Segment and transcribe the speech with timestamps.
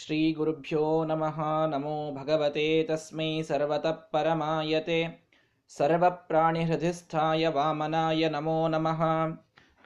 [0.00, 5.18] श्रीगुरुभ्यो नमः। नमो भगवते तस्मै सर्वतः परमायते।
[5.68, 9.34] सर्वप्राणिहृदिस्थाय वामनाय नमो नमः।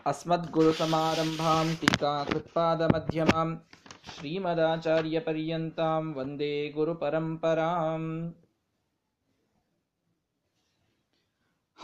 [0.07, 3.57] अस्मद्गुरुसमारम्भां टीकाकृत्पादमध्यमां
[4.15, 8.33] श्रीमदाचार्यपर्यन्तां वन्दे गुरुपरम्पराम्।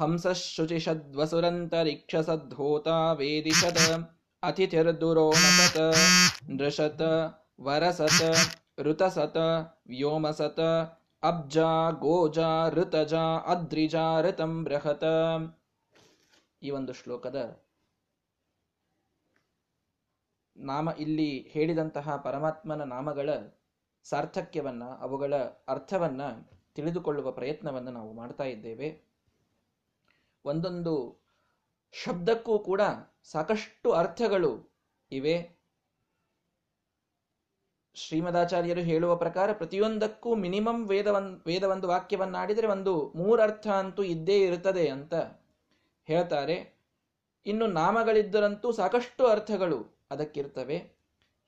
[0.01, 4.05] हंसः शुचिषद्वसुरन्तरिक्षसद्धोता वेदिशत्
[4.43, 7.03] अतिथिर्दुरोणसत् नृशत्
[7.63, 8.37] ವರಸತ,
[8.79, 9.37] ಋತಸತ,
[9.87, 10.61] ವ್ಯೋಮಸತ,
[11.23, 11.59] ಅಬ್ಜ,
[11.99, 13.15] ಗೋಜ, ಋತಜ,
[13.47, 15.05] ಅದ್ರಿಜ, ಋತಂ ಬೃಹತ.
[16.63, 17.65] ಈ ಒಂದು ಶ್ಲೋಕದ
[20.57, 23.31] ನಾಮ ಇಲ್ಲಿ ಹೇಳಿದಂತಹ ಪರಮಾತ್ಮನ ನಾಮಗಳ
[24.03, 25.35] ಸಾರ್ಥಕ್ಯವನ್ನ, ಅವುಗಳ
[25.69, 26.23] ಅರ್ಥವನ್ನ
[26.75, 29.03] ತಿಳಿದುಕೊಳ್ಳುವ ಪ್ರಯತ್ನವನ್ನು ನಾವು ಮಾಡ್ತಾ ಇದ್ದೇವೆ.
[30.45, 31.25] ಒಂದೊಂದು
[31.93, 32.81] ಶಬ್ದಕ್ಕೂ ಕೂಡ
[33.23, 34.71] ಸಾಕಷ್ಟು ಅರ್ಥಗಳು
[35.13, 35.60] ಇವೆ.
[38.07, 45.15] ಶ್ರೀಮದಾಚಾರ್ಯರು ಹೇಳುವ ಪ್ರಕಾರ ಪ್ರತಿಯೊಂದಕ್ಕೂ ಮಿನಿಮಮ್ ವೇದವನ್ ವೇದ ಒಂದು ವಾಕ್ಯವನ್ನಾಡಿದರೆ ಒಂದು ಮೂರರ್ಥ ಅಂತೂ ಇದ್ದೇ ಇರುತ್ತದೆ ಅಂತ
[46.05, 46.81] ಹೇಳ್ತಾರೆ.
[47.47, 50.77] ಇನ್ನು ನಾಮಗಳಿದ್ದರಂತೂ ಸಾಕಷ್ಟು ಅರ್ಥಗಳು ಅದಕ್ಕಿರ್ತವೆ.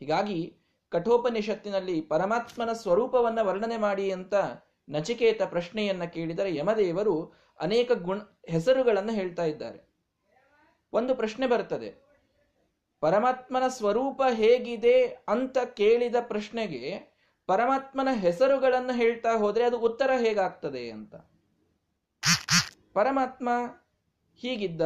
[0.00, 0.56] ಹೀಗಾಗಿ
[0.88, 4.34] ಕಠೋಪನಿಷತ್ತಿನಲ್ಲಿ ಪರಮಾತ್ಮನ ಸ್ವರೂಪವನ್ನ ವರ್ಣನೆ ಮಾಡಿ ಅಂತ
[4.88, 9.88] ನಚಿಕೇತ ಪ್ರಶ್ನೆಯನ್ನ ಕೇಳಿದರೆ ಯಮದೇವರು ಅನೇಕ ಗುಣ, ಹೆಸರುಗಳನ್ನು ಹೇಳ್ತಾ ಇದ್ದಾರೆ.
[10.92, 12.11] ಒಂದು ಪ್ರಶ್ನೆ ಬರ್ತದೆ.
[13.02, 17.12] ಪರಮಾತ್ಮನ ಸ್ವರೂಪ ಹೇಗಿದೆ ಅಂತ ಕೇಳಿದ ಪ್ರಶ್ನೆಗೆ
[17.48, 21.14] ಪರಮಾತ್ಮನ ಹೆಸರುಗಳನ್ನು ಹೇಳ್ತಾ ಹೋದರೆ ಅದು ಉತ್ತರ ಹೇಗಾಗ್ತದೆ ಅಂತ.
[22.94, 23.48] ಪರಮಾತ್ಮ
[24.34, 24.82] ಹೀಗಿದ್ದ,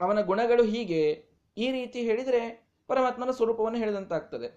[0.00, 1.24] ಅವನ ಗುಣಗಳು ಹೀಗೆ,
[1.56, 2.40] ಈ ರೀತಿ ಹೇಳಿದ್ರೆ
[2.88, 4.48] ಪರಮಾತ್ಮನ ಸ್ವರೂಪವನ್ನು ಹೇಳಿದಂತಾಗ್ತದೆ.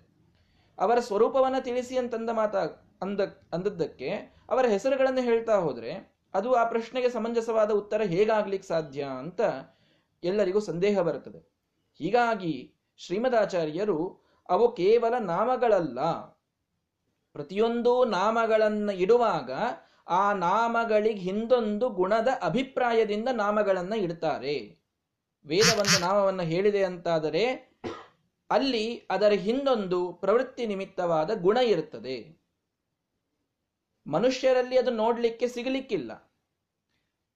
[0.79, 2.61] ಅವರ ಸ್ವರೂಪವನ್ನು ತಿಳಿಸಿ ಅಂತಂದ ಮಾತಾ,
[3.01, 3.21] ಅಂದ,
[3.53, 4.09] ಅಂದದ್ದಕ್ಕೆ
[4.49, 5.91] ಅವರ ಹೆಸರುಗಳನ್ನು ಹೇಳ್ತಾ ಹೋದರೆ
[6.33, 9.41] ಅದು ಆ ಪ್ರಶ್ನೆಗೆ ಸಮಂಜಸವಾದ ಉತ್ತರ ಹೇಗಾಗ್ಲಿಕ್ಕೆ ಸಾಧ್ಯ ಅಂತ
[10.23, 11.50] ಎಲ್ಲರಿಗೂ ಸಂದೇಹ ಬರುತ್ತದೆ.
[12.01, 16.21] ಹೀಗಾಗಿ ಶ್ರೀಮದಾಚಾರ್ಯರು ಅವು ಕೇವಲ ನಾಮಗಳಲ್ಲ.
[17.33, 19.51] ಪ್ರತಿಯೊಂದು ನಾಮಗಳನ್ನು ಇಡುವಾಗ
[20.07, 24.79] ಆ ನಾಮಗಳಿಗೆ ಹಿಂದೊಂದು ಗುಣದ ಅಭಿಪ್ರಾಯದಿಂದ ನಾಮಗಳನ್ನು ಇಡ್ತಾರೆ.
[25.45, 27.71] ವೇದ ಒಂದು ನಾಮವನ್ನು ಹೇಳಿದೆ ಅಂತಾದರೆ
[28.49, 32.41] ಅಲ್ಲಿ ಅದರ ಹಿಂದೊಂದು ಪ್ರವೃತ್ತಿ ನಿಮಿತ್ತವಾದ ಗುಣ ಇರುತ್ತದೆ.
[34.07, 36.13] ಮನುಷ್ಯರಲ್ಲಿ ಅದು ನೋಡಲಿಕ್ಕೆ ಸಿಗಲಿಕ್ಕಿಲ್ಲ.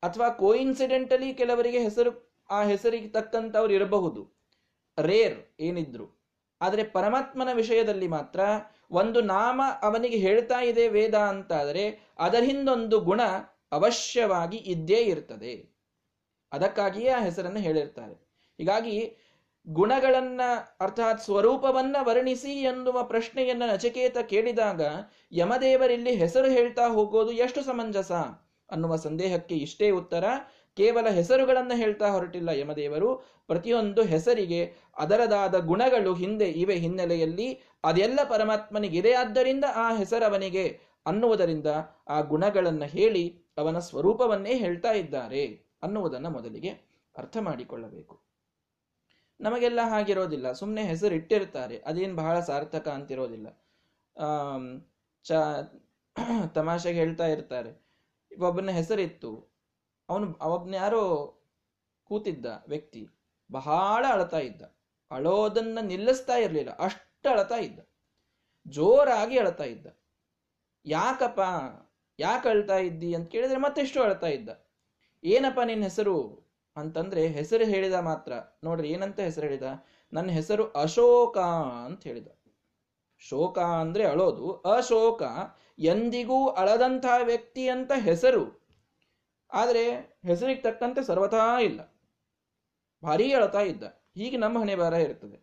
[0.04, 4.35] ಅಥವಾ ಕೋಇನ್ಸಿಡೆಂಟಲಿ ಕೆಲವರಿಗೆ ಹೆಸರು, ಆ ಹೆಸರಿಗೆ ತಕ್ಕಂತವ್ರು ಇರಬಹುದು.
[4.98, 6.06] ರೇರ್ ಏನಿದ್ರು.
[6.62, 8.40] ಆದರೆ ಪರಮಾತ್ಮನ ವಿಷಯದಲ್ಲಿ ಮಾತ್ರ
[8.92, 13.22] ಒಂದು ನಾಮ ಅವನಿಗೆ ಹೇಳ್ತಾ ಇದೆ ವೇದ ಅಂತಾದರೆ ಅದರ ಹಿಂದೊಂದು ಗುಣ
[13.72, 15.76] ಅವಶ್ಯವಾಗಿ ಇದ್ದೇ ಇರ್ತದೆ.
[16.52, 18.14] ಅದಕ್ಕಾಗಿಯೇ ಆ ಹೆಸರನ್ನು ಹೇಳಿರ್ತಾರೆ.
[18.60, 19.18] ಹೀಗಾಗಿ
[19.68, 20.42] ಗುಣಗಳನ್ನ
[20.82, 24.82] ಅರ್ಥಾತ್ ಸ್ವರೂಪವನ್ನ ವರ್ಣಿಸಿ ಎನ್ನುವ ಪ್ರಶ್ನೆಯನ್ನ ನಚಿಕೇತ ಕೇಳಿದಾಗ
[25.32, 28.12] ಯಮದೇವರಿಲ್ಲಿ ಹೆಸರು ಹೇಳ್ತಾ ಹೋಗೋದು ಎಷ್ಟು ಸಮಂಜಸ
[28.72, 30.26] ಅನ್ನುವ ಸಂದೇಹಕ್ಕೆ ಇಷ್ಟೇ ಉತ್ತರ
[30.78, 33.16] ಕೇವಲ ಹೆಸರುಗಳನ್ನು ಹೇಳ್ತಾ ಹೊರಟಿಲ್ಲ ಯಮದೇವರು.
[33.48, 39.14] ಪ್ರತಿಯೊಂದು ಹೆಸರಿಗೆ ಅದರದಾದ ಗುಣಗಳು ಹಿಂದೆ ಇವೆ ಹಿನ್ನೆಲೆಯಲ್ಲಿ ಅದೆಲ್ಲ ಪರಮಾತ್ಮನಿಗಿದೆ.
[39.14, 41.68] ಆದ್ದರಿಂದ ಆ ಹೆಸರವನಿಗೆ ಅನ್ನುವುದರಿಂದ
[42.08, 45.44] ಆ ಗುಣಗಳನ್ನು ಹೇಳಿ ಅವನ ಸ್ವರೂಪವನ್ನೇ ಹೇಳ್ತಾ ಇದ್ದಾರೆ
[45.84, 46.70] ಅನ್ನುವುದನ್ನು ಮೊದಲಿಗೆ
[47.18, 48.16] ಅರ್ಥ ಮಾಡಿಕೊಳ್ಳಬೇಕು.
[49.40, 50.52] ನಮಗೆಲ್ಲ ಹಾಗಿರೋದಿಲ್ಲ.
[50.52, 53.48] ಸುಮ್ಮನೆ ಹೆಸರು ಇಟ್ಟಿರ್ತಾರೆ ಅದೇನು ಬಹಳ ಸಾರ್ಥಕ ಅಂತಿರೋದಿಲ್ಲ.
[55.26, 55.32] ಚ,
[56.54, 57.72] ತಮಾಷೆಗೆ ಹೇಳ್ತಾ ಇರ್ತಾರೆ.
[58.32, 59.55] ಒಬ್ಬನ ಹೆಸರಿತ್ತು.
[60.10, 61.34] ಅವನು ಅವಾಗ ಯಾರೋ
[62.04, 63.08] ಕೂತಿದ್ದ ವ್ಯಕ್ತಿ,
[63.52, 64.62] ಬಹಳ ಅಳತಾ ಇದ್ದ.
[65.12, 67.80] ಅಳೋದನ್ನ ನಿಲ್ಲಿಸ್ತಾ ಇರಲಿಲ್ಲ, ಅಷ್ಟು ಅಳತಾ ಇದ್ದ.
[68.68, 69.88] ಜೋರಾಗಿ ಅಳತಾ ಇದ್ದ.
[70.86, 71.40] ಯಾಕಪ್ಪ,
[72.20, 74.50] ಯಾಕೆ ಅಳ್ತಾ ಇದ್ದಿ ಅಂತ ಕೇಳಿದ್ರೆ ಮತ್ತೆಷ್ಟು ಅಳ್ತಾ ಇದ್ದ.
[75.24, 76.46] ಏನಪ್ಪ ನಿನ್ನ ಹೆಸರು
[76.76, 78.34] ಅಂತಂದ್ರೆ ಹೆಸರು ಹೇಳಿದ ಮಾತ್ರ.
[78.64, 79.64] ನೋಡ್ರಿ, ಏನಂತ ಹೆಸರು ಹೇಳಿದ?
[80.14, 81.38] ನನ್ನ ಹೆಸರು ಅಶೋಕ
[81.86, 82.28] ಅಂತ ಹೇಳಿದ.
[83.20, 84.54] ಶೋಕ ಅಂದ್ರೆ ಅಳೋದು.
[84.54, 85.24] ಅಶೋಕ
[85.80, 88.65] ಎಂದಿಗೂ ಅಳದಂತಹ ವ್ಯಕ್ತಿ ಅಂತ ಹೆಸರು.
[89.52, 89.84] ಆದರೆ
[90.30, 91.82] ಹೆಸರಿಗೆ ತಕ್ಕಂತೆ ಸರ್ವಥಾ ಇಲ್ಲ.
[93.04, 93.84] ಭಾರೀ ಅಳತಾ ಇದ್ದ.
[94.18, 95.38] ಹೀಗೆ ನಮ್ಮ ಹಣೆ ಬಾರ ಇರ್ತದೆ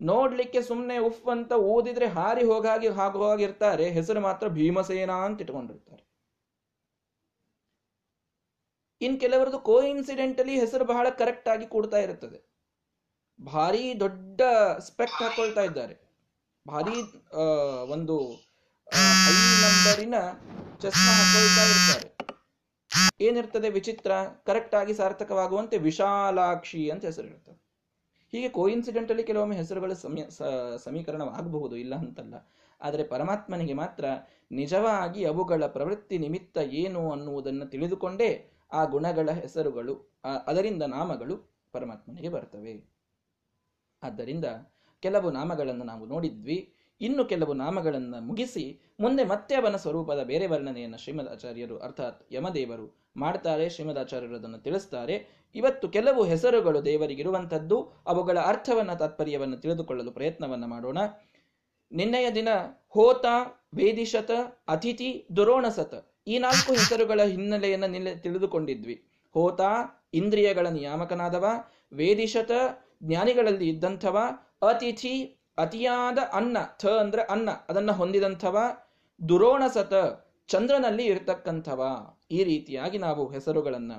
[0.00, 3.84] ನೋಡ್ಲಿಕ್ಕೆ ಸುಮ್ಮನೆ ಉಫ್ ಅಂತ ಓದಿದ್ರೆ ಹಾರಿ ಹೋಗಾಗಿ ಹಾಗುವಾಗಿರ್ತಾರೆ.
[3.90, 6.02] ಹೆಸರು ಮಾತ್ರ ಭೀಮಸೇನ ಅಂತ ಇಟ್ಕೊಂಡಿರ್ತಾರೆ.
[9.00, 12.38] ಇನ್ ಕೆಲವರದು ಕೋ ಇನ್ಸಿಡೆಂಟಲಿ ಹೆಸರು ಬಹಳ ಕರೆಕ್ಟ್ ಆಗಿ ಕೂಡ್ತಾ ಇರುತ್ತದೆ.
[13.38, 14.40] ಭಾರಿ ದೊಡ್ಡ
[14.88, 15.96] ಸ್ಪೆಕ್ಟ್ ಹಾಕೊಳ್ತಾ ಇದ್ದಾರೆ.
[16.66, 16.98] ಭಾರಿ
[17.94, 18.16] ಒಂದು
[18.88, 20.16] ಹೈ ನಂಬರಿನ
[20.82, 22.08] ಚಸ್ಮಾ ಹಾಕೊಳ್ತಾ ಇರ್ತಾರೆ.
[23.20, 24.12] ಏನಿರ್ತದೆ ವಿಚಿತ್ರ
[24.46, 27.58] ಕರೆಕ್ಟ್ ಆಗಿ ಸಾರ್ಥಕವಾಗುವಂತೆ ವಿಶಾಲಾಕ್ಷಿ ಅಂತ ಹೆಸರು ಇರ್ತದೆ
[28.32, 30.22] ಹೀಗೆ ಕೋಇನ್ಸಿಡೆಂಟಲಿ ಕೆಲವೊಮ್ಮೆ ಹೆಸರುಗಳು ಸಮೀ
[30.76, 32.34] ಸಮೀಕರಣವಾಗಬಹುದು, ಇಲ್ಲ ಅಂತಲ್ಲ.
[32.80, 34.04] ಆದರೆ ಪರಮಾತ್ಮನಿಗೆ ಮಾತ್ರ
[34.52, 38.30] ನಿಜವಾಗಿ ಅವುಗಳ ಪ್ರವೃತ್ತಿ ನಿಮಿತ್ತ ಏನು ಅನ್ನುವುದನ್ನು ತಿಳಿದುಕೊಂಡೇ
[38.72, 39.94] ಆ ಗುಣಗಳ ಹೆಸರುಗಳು
[40.46, 41.34] ಅದರಿಂದ ನಾಮಗಳು
[41.72, 42.74] ಪರಮಾತ್ಮನಿಗೆ ಬರ್ತವೆ.
[44.02, 44.46] ಆದ್ದರಿಂದ
[45.02, 46.58] ಕೆಲವು ನಾಮಗಳನ್ನು ನಾವು ನೋಡಿದ್ವಿ.
[47.04, 52.86] ಇನ್ನು ಕೆಲವು ನಾಮಗಳನ್ನು ಮುಗಿಸಿ ಮುಂದೆ ಮತ್ತೆ ಅವನ ಸ್ವರೂಪದ ಬೇರೆ ವರ್ಣನೆಯನ್ನು ಶ್ರೀಮದ್ ಆಚಾರ್ಯರು ಅರ್ಥಾತ್ ಯಮದೇವರು
[53.16, 55.16] ಮಾಡ್ತಾರೆ ಶ್ರೀಮದ್ ಆಚಾರ್ಯರು ಅದನ್ನು ತಿಳಿಸ್ತಾರೆ.
[55.54, 60.98] ಇವತ್ತು ಕೆಲವು ಹೆಸರುಗಳು ದೇವರಿಗಿರುವಂಥದ್ದು, ಅವುಗಳ ಅರ್ಥವನ್ನು, ತಾತ್ಪರ್ಯವನ್ನು ತಿಳಿದುಕೊಳ್ಳಲು ಪ್ರಯತ್ನವನ್ನು ಮಾಡೋಣ.
[61.92, 62.48] ನಿನ್ನೆಯ ದಿನ
[62.88, 63.26] ಹೋತ,
[63.74, 64.30] ವೇದಿಶತ,
[64.68, 65.94] ಅತಿಥಿ, ದುರೋಣಸತ
[66.26, 68.96] ಈ ನಾಲ್ಕು ಹೆಸರುಗಳ ಹಿನ್ನೆಲೆಯನ್ನು ನಿನ್ನೆ ತಿಳಿದುಕೊಂಡಿದ್ವಿ.
[69.32, 69.60] ಹೋತ,
[70.14, 71.44] ಇಂದ್ರಿಯಗಳ ನಿಯಾಮಕನಾದವ,
[71.92, 72.50] ವೇದಿಶತ,
[73.02, 74.18] ಜ್ಞಾನಿಗಳಲ್ಲಿ ಇದ್ದಂಥವ,
[74.68, 75.14] ಅತಿಥಿ
[75.58, 78.58] ಅತಿಯಾದ ಅನ್ನ, ಥ ಅಂದ್ರೆ ಅನ್ನ, ಅದನ್ನ ಹೊಂದಿದಂಥವ
[79.28, 79.92] ದುರೋಣಸತ
[80.46, 81.96] ಚಂದ್ರನಲ್ಲಿ ಇರತಕ್ಕಂಥವ.
[82.30, 83.92] ಈ ರೀತಿಯಾಗಿ ನಾವು ಹೆಸರುಗಳನ್ನ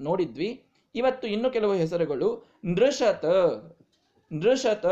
[0.00, 0.64] ನೋಡಿದ್ವಿ.
[0.94, 3.24] ಇವತ್ತು ಇನ್ನು ಕೆಲವು ಹೆಸರುಗಳು ನೃಷತ
[4.32, 4.86] ನೃಷತ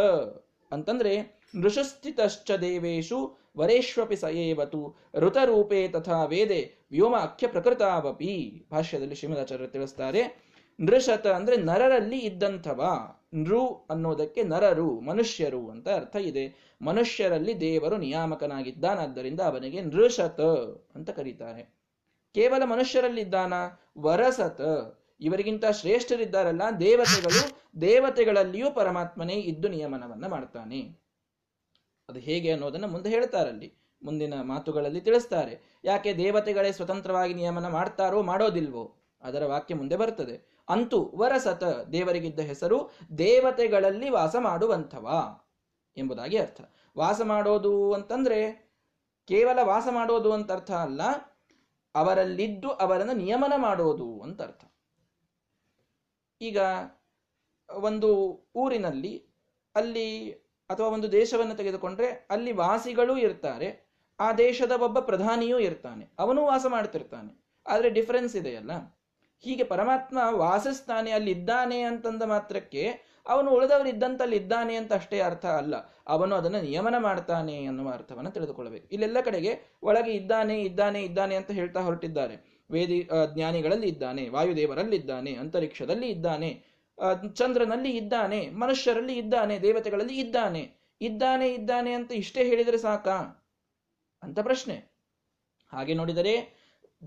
[0.72, 10.43] ಅಂತಂದ್ರೆ ನೃಷಸ್ಥಿತಶ್ಚ ದೇವೇಶು ವರೇಶ್ವಪಿ ಸಯೇವತು ಋತರೂಪೇ ತಥಾ ವೇದೆ ವ್ಯೋಮಾಖ್ಯ ಪ್ರಕೃತಾವಪಿ ಭಾಷ್ಯದಲ್ಲಿ ಶ್ರೀಮದಾಚಾರ್ಯರು ತಿಳಿಸ್ತಾರೆ.
[10.80, 12.84] ನೃಷತ ಅಂದ್ರೆ ನರರಲ್ಲಿ ಇದ್ದಂಥವ.
[13.34, 13.58] ನೃ
[13.90, 16.74] ಅನ್ನೋದಕ್ಕೆ ನರರು, ಮನುಷ್ಯರು ಅಂತ ಅರ್ಥ ಇದೆ.
[16.82, 20.40] ಮನುಷ್ಯರಲ್ಲಿ ದೇವರು ನಿಯಾಮಕನಾಗಿದ್ದಾನಾದ್ದರಿಂದ ಅವನಿಗೆ ನೃಷತ
[20.94, 21.62] ಅಂತ ಕರೀತಾರೆ.
[22.34, 23.52] ಕೇವಲ ಮನುಷ್ಯರಲ್ಲಿದ್ದಾನ?
[23.98, 24.60] ವರಸತ.
[25.20, 26.62] ಇವರಿಗಿಂತ ಶ್ರೇಷ್ಠರಿದ್ದಾರಲ್ಲ?
[26.80, 30.98] ದೇವತೆಗಳು, ದೇವತೆಗಳಲ್ಲಿಯೂ ಪರಮಾತ್ಮನೇ ಇದ್ದು ನಿಯಮನವನ್ನ ಮಾಡ್ತಾನೆ.
[32.08, 35.80] ಅದು ಹೇಗೆ ಅನ್ನೋದನ್ನ ಮುಂದೆ ಹೇಳ್ತಾರಲ್ಲಿ ಮುಂದಿನ ಮಾತುಗಳಲ್ಲಿ ತಿಳಿಸ್ತಾರೆ.
[35.84, 38.94] ಯಾಕೆ ದೇವತೆಗಳೇ ಸ್ವತಂತ್ರವಾಗಿ ನಿಯಮನ ಮಾಡ್ತಾರೋ, ಮಾಡೋದಿಲ್ವೋ?
[39.22, 40.53] ಅದರ ವಾಕ್ಯ ಮುಂದೆ ಬರ್ತದೆ.
[40.68, 42.78] ಅಂತೂ ವರಸತ ದೇವರಿಗಿದ್ದ ಹೆಸರು
[43.18, 45.06] ದೇವತೆಗಳಲ್ಲಿ ವಾಸ ಮಾಡುವಂಥವ
[45.96, 46.60] ಎಂಬುದಾಗಿ ಅರ್ಥ.
[46.98, 48.38] ವಾಸ ಮಾಡೋದು ಅಂತಂದ್ರೆ
[49.28, 51.02] ಕೇವಲ ವಾಸ ಮಾಡೋದು ಅಂತ ಅರ್ಥ ಅಲ್ಲ,
[51.94, 54.64] ಅವರಲ್ಲಿದ್ದು ಅವರನ್ನು ನಿಯಮನ ಮಾಡೋದು ಅಂತ ಅರ್ಥ.
[56.40, 56.58] ಈಗ
[57.70, 58.10] ಒಂದು
[58.56, 59.14] ಊರಿನಲ್ಲಿ
[59.74, 60.30] ಅಲ್ಲಿ
[60.70, 63.68] ಅಥವಾ ಒಂದು ದೇಶವನ್ನು ತೆಗೆದುಕೊಂಡ್ರೆ ಅಲ್ಲಿ ವಾಸಿಗಳು ಇರ್ತಾರೆ,
[64.20, 67.32] ಆ ದೇಶದ ಒಬ್ಬ ಪ್ರಧಾನಿಯೂ ಇರ್ತಾನೆ, ಅವನು ವಾಸ ಮಾಡ್ತಿರ್ತಾನೆ.
[67.66, 68.72] ಆದರೆ ಡಿಫರೆನ್ಸ್ ಇದೆಯಲ್ಲ?
[69.44, 75.74] ಹೀಗೆ ಪರಮಾತ್ಮ ವಾಸಿಸ್ತಾನೆ ಅಲ್ಲಿದ್ದಾನೆ ಅಂತಂದ ಮಾತ್ರಕ್ಕೆ ಅವನು ಉಳಿದವರು ಇದ್ದಂತಲ್ಲಿ ಇದ್ದಾನೆ ಅಂತ ಅಷ್ಟೇ ಅರ್ಥ ಅಲ್ಲ.
[76.06, 78.86] ಅವನು ಅದನ್ನು ನಿಯಮನ ಮಾಡ್ತಾನೆ ಅನ್ನುವ ಅರ್ಥವನ್ನು ತಿಳಿದುಕೊಳ್ಳಬೇಕು.
[78.92, 79.52] ಇಲ್ಲೆಲ್ಲ ಕಡೆಗೆ
[79.82, 82.36] ಒಳಗೆ ಇದ್ದಾನೆ ಇದ್ದಾನೆ ಇದ್ದಾನೆ ಅಂತ ಹೇಳ್ತಾ ಹೊರಟಿದ್ದಾರೆ.
[82.70, 86.50] ವೇದಿ ಜ್ಞಾನಿಗಳಲ್ಲಿ ಇದ್ದಾನೆ, ವಾಯುದೇವರಲ್ಲಿದ್ದಾನೆ, ಅಂತರಿಕ್ಷದಲ್ಲಿ ಇದ್ದಾನೆ
[87.34, 90.62] ಚಂದ್ರನಲ್ಲಿ ಇದ್ದಾನೆ, ಮನುಷ್ಯರಲ್ಲಿ ಇದ್ದಾನೆ, ದೇವತೆಗಳಲ್ಲಿ ಇದ್ದಾನೆ.
[91.00, 93.16] ಇದ್ದಾನೆ ಇದ್ದಾನೆ ಅಂತ ಇಷ್ಟೇ ಹೇಳಿದರೆ ಸಾಕಾ?
[94.22, 94.76] ಅಂತ ಪ್ರಶ್ನೆ.
[95.72, 96.34] ಹಾಗೆ ನೋಡಿದರೆ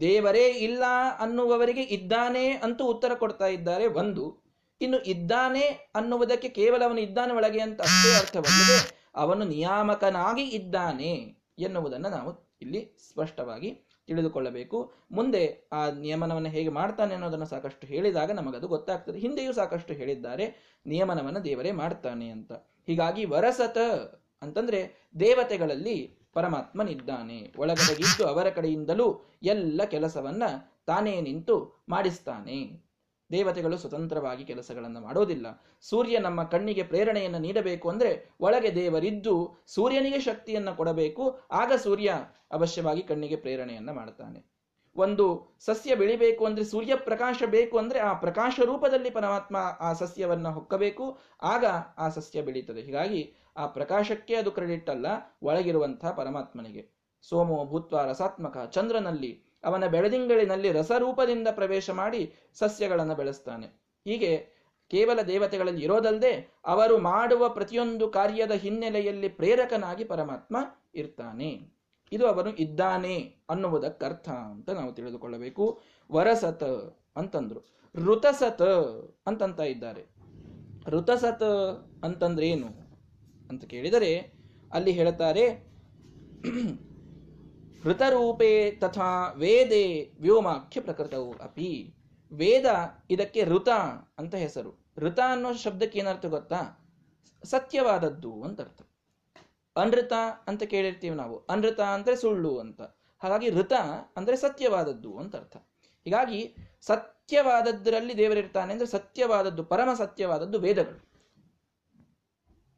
[0.01, 0.83] ದೇವರೇ ಇಲ್ಲ
[1.19, 4.47] ಅನ್ನುವವರಿಗೆ ಇದ್ದಾನೆ ಅಂತೂ ಉತ್ತರ ಕೊಡ್ತಾ ಇದ್ದಾರೆ ಒಂದು.
[4.81, 5.61] ಇನ್ನು ಇದ್ದಾನೆ
[5.95, 13.69] ಅನ್ನುವುದಕ್ಕೆ ಕೇವಲ ಅವನು ಇದ್ದಾನೆ ಒಳಗೆ ಅಂತ ಅಷ್ಟೇ ಅರ್ಥವಲ್ಲದೆ ಅವನು ನಿಯಾಮಕನಾಗಿ ಇದ್ದಾನೆ ಎನ್ನುವುದನ್ನು ನಾವು ಇಲ್ಲಿ ಸ್ಪಷ್ಟವಾಗಿ
[14.07, 14.93] ತಿಳಿದುಕೊಳ್ಳಬೇಕು.
[15.11, 19.19] ಮುಂದೆ ಆ ನಿಯಮನವನ್ನು ಹೇಗೆ ಮಾಡ್ತಾನೆ ಅನ್ನೋದನ್ನು ಸಾಕಷ್ಟು ಹೇಳಿದಾಗ ನಮಗದು ಗೊತ್ತಾಗ್ತದೆ.
[19.19, 22.51] ಹಿಂದೆಯೂ ಸಾಕಷ್ಟು ಹೇಳಿದ್ದಾರೆ, ನಿಯಮನವನ್ನು ದೇವರೇ ಮಾಡ್ತಾನೆ ಅಂತ.
[22.87, 23.77] ಹೀಗಾಗಿ ವರಸತ
[24.41, 27.39] ಅಂತಂದ್ರೆ ದೇವತೆಗಳಲ್ಲಿ ಪರಮಾತ್ಮನಿದ್ದಾನೆ.
[27.57, 29.07] ಒಳಗಡೆಗಿದ್ದು ಅವರ ಕಡೆಯಿಂದಲೂ
[29.43, 30.43] ಎಲ್ಲ ಕೆಲಸವನ್ನ
[30.85, 31.55] ತಾನೇ ನಿಂತು
[31.89, 32.59] ಮಾಡಿಸ್ತಾನೆ.
[33.31, 35.47] ದೇವತೆಗಳು ಸ್ವತಂತ್ರವಾಗಿ ಕೆಲಸಗಳನ್ನು ಮಾಡೋದಿಲ್ಲ.
[35.81, 39.35] ಸೂರ್ಯ ನಮ್ಮ ಕಣ್ಣಿಗೆ ಪ್ರೇರಣೆಯನ್ನು ನೀಡಬೇಕು ಅಂದ್ರೆ ಒಳಗೆ ದೇವರಿದ್ದು
[39.67, 41.23] ಸೂರ್ಯನಿಗೆ ಶಕ್ತಿಯನ್ನು ಕೊಡಬೇಕು.
[41.51, 42.09] ಆಗ ಸೂರ್ಯ
[42.51, 44.39] ಅವಶ್ಯವಾಗಿ ಕಣ್ಣಿಗೆ ಪ್ರೇರಣೆಯನ್ನು ಮಾಡ್ತಾನೆ.
[44.95, 45.25] ಒಂದು
[45.59, 51.05] ಸಸ್ಯ ಬೆಳಿಬೇಕು ಅಂದ್ರೆ ಸೂರ್ಯ ಪ್ರಕಾಶ ಬೇಕು ಅಂದ್ರೆ ಆ ಪ್ರಕಾಶ ರೂಪದಲ್ಲಿ ಪರಮಾತ್ಮ ಆ ಸಸ್ಯವನ್ನ ಹೊಕ್ಕಬೇಕು.
[51.41, 51.65] ಆಗ
[51.97, 52.81] ಆ ಸಸ್ಯ ಬೆಳೀತದೆ.
[52.81, 53.21] ಹೀಗಾಗಿ
[53.57, 55.05] ಆ ಪ್ರಕಾಶಕ್ಕೆ ಅದು ಕ್ರೆಡಿಟ್ ಅಲ್ಲ
[55.41, 56.89] ಒಳಗಿರುವಂತಹ ಪರಮಾತ್ಮನಿಗೆ.
[57.21, 63.65] ಸೋಮೋ ಭೂತ್ವ ರಸಾತ್ಮಕ, ಚಂದ್ರನಲ್ಲಿ, ಅವನ ಬೆಳದಿಂಗಳಿನಲ್ಲಿ ರಸರೂಪದಿಂದ ಪ್ರವೇಶ ಮಾಡಿ ಸಸ್ಯಗಳನ್ನು ಬೆಳೆಸ್ತಾನೆ.
[64.07, 64.57] ಹೀಗೆ
[64.87, 70.57] ಕೇವಲ ದೇವತೆಗಳಲ್ಲಿ ಇರೋದಲ್ಲದೆ ಅವರು ಮಾಡುವ ಪ್ರತಿಯೊಂದು ಕಾರ್ಯದ ಹಿನ್ನೆಲೆಯಲ್ಲಿ ಪ್ರೇರಕನಾಗಿ ಪರಮಾತ್ಮ
[70.95, 71.77] ಇರ್ತಾನೆ.
[72.11, 75.81] ಇದು ಅವನು ಇದ್ದಾನೆ ಅನ್ನುವುದಕ್ಕರ್ಥ ಅಂತ ನಾವು ತಿಳಿದುಕೊಳ್ಳಬೇಕು.
[76.11, 77.61] ವರಸತ್ ಅಂತಂದ್ರು.
[77.95, 80.05] ಋತಸತ್ ಅಂತಂತ ಇದ್ದಾರೆ.
[80.87, 82.86] ಋತಸತ್ ಅಂತಂದ್ರೆ ಏನು
[83.49, 84.33] ಅಂತ ಕೇಳಿದರೆ
[84.73, 85.67] ಅಲ್ಲಿ ಹೇಳುತ್ತಾರೆ
[87.85, 91.93] ಋತರೂಪೇ ತಥಾ ವೇದೆ ವ್ಯೋಮಾಖ್ಯ ಪ್ರಕೃತವು ಅಪಿ.
[92.31, 92.65] ವೇದ
[93.09, 93.69] ಇದಕ್ಕೆ ಋತ
[94.17, 94.85] ಅಂತ ಹೆಸರು.
[94.97, 96.89] ಋತ ಅನ್ನೋ ಶಬ್ದಕ್ಕೆ ಏನರ್ಥ ಗೊತ್ತಾ?
[97.43, 98.81] ಸತ್ಯವಾದದ್ದು ಅಂತ ಅರ್ಥ.
[99.77, 100.13] ಅನೃತ
[100.47, 101.37] ಅಂತ ಕೇಳಿರ್ತೀವಿ ನಾವು.
[101.37, 102.81] ಅನೃತ ಅಂದ್ರೆ ಸುಳ್ಳು ಅಂತ.
[103.19, 103.73] ಹಾಗಾಗಿ ಋತ
[104.17, 105.57] ಅಂದ್ರೆ ಸತ್ಯವಾದದ್ದು ಅಂತ ಅರ್ಥ.
[106.05, 111.06] ಹೀಗಾಗಿ ಸತ್ಯವಾದದ್ದರಲ್ಲಿ ದೇವರಿರ್ತಾನೆ ಅಂದ್ರೆ ಸತ್ಯವಾದದ್ದು, ಪರಮ ಸತ್ಯವಾದದ್ದು ವೇದಗಳು.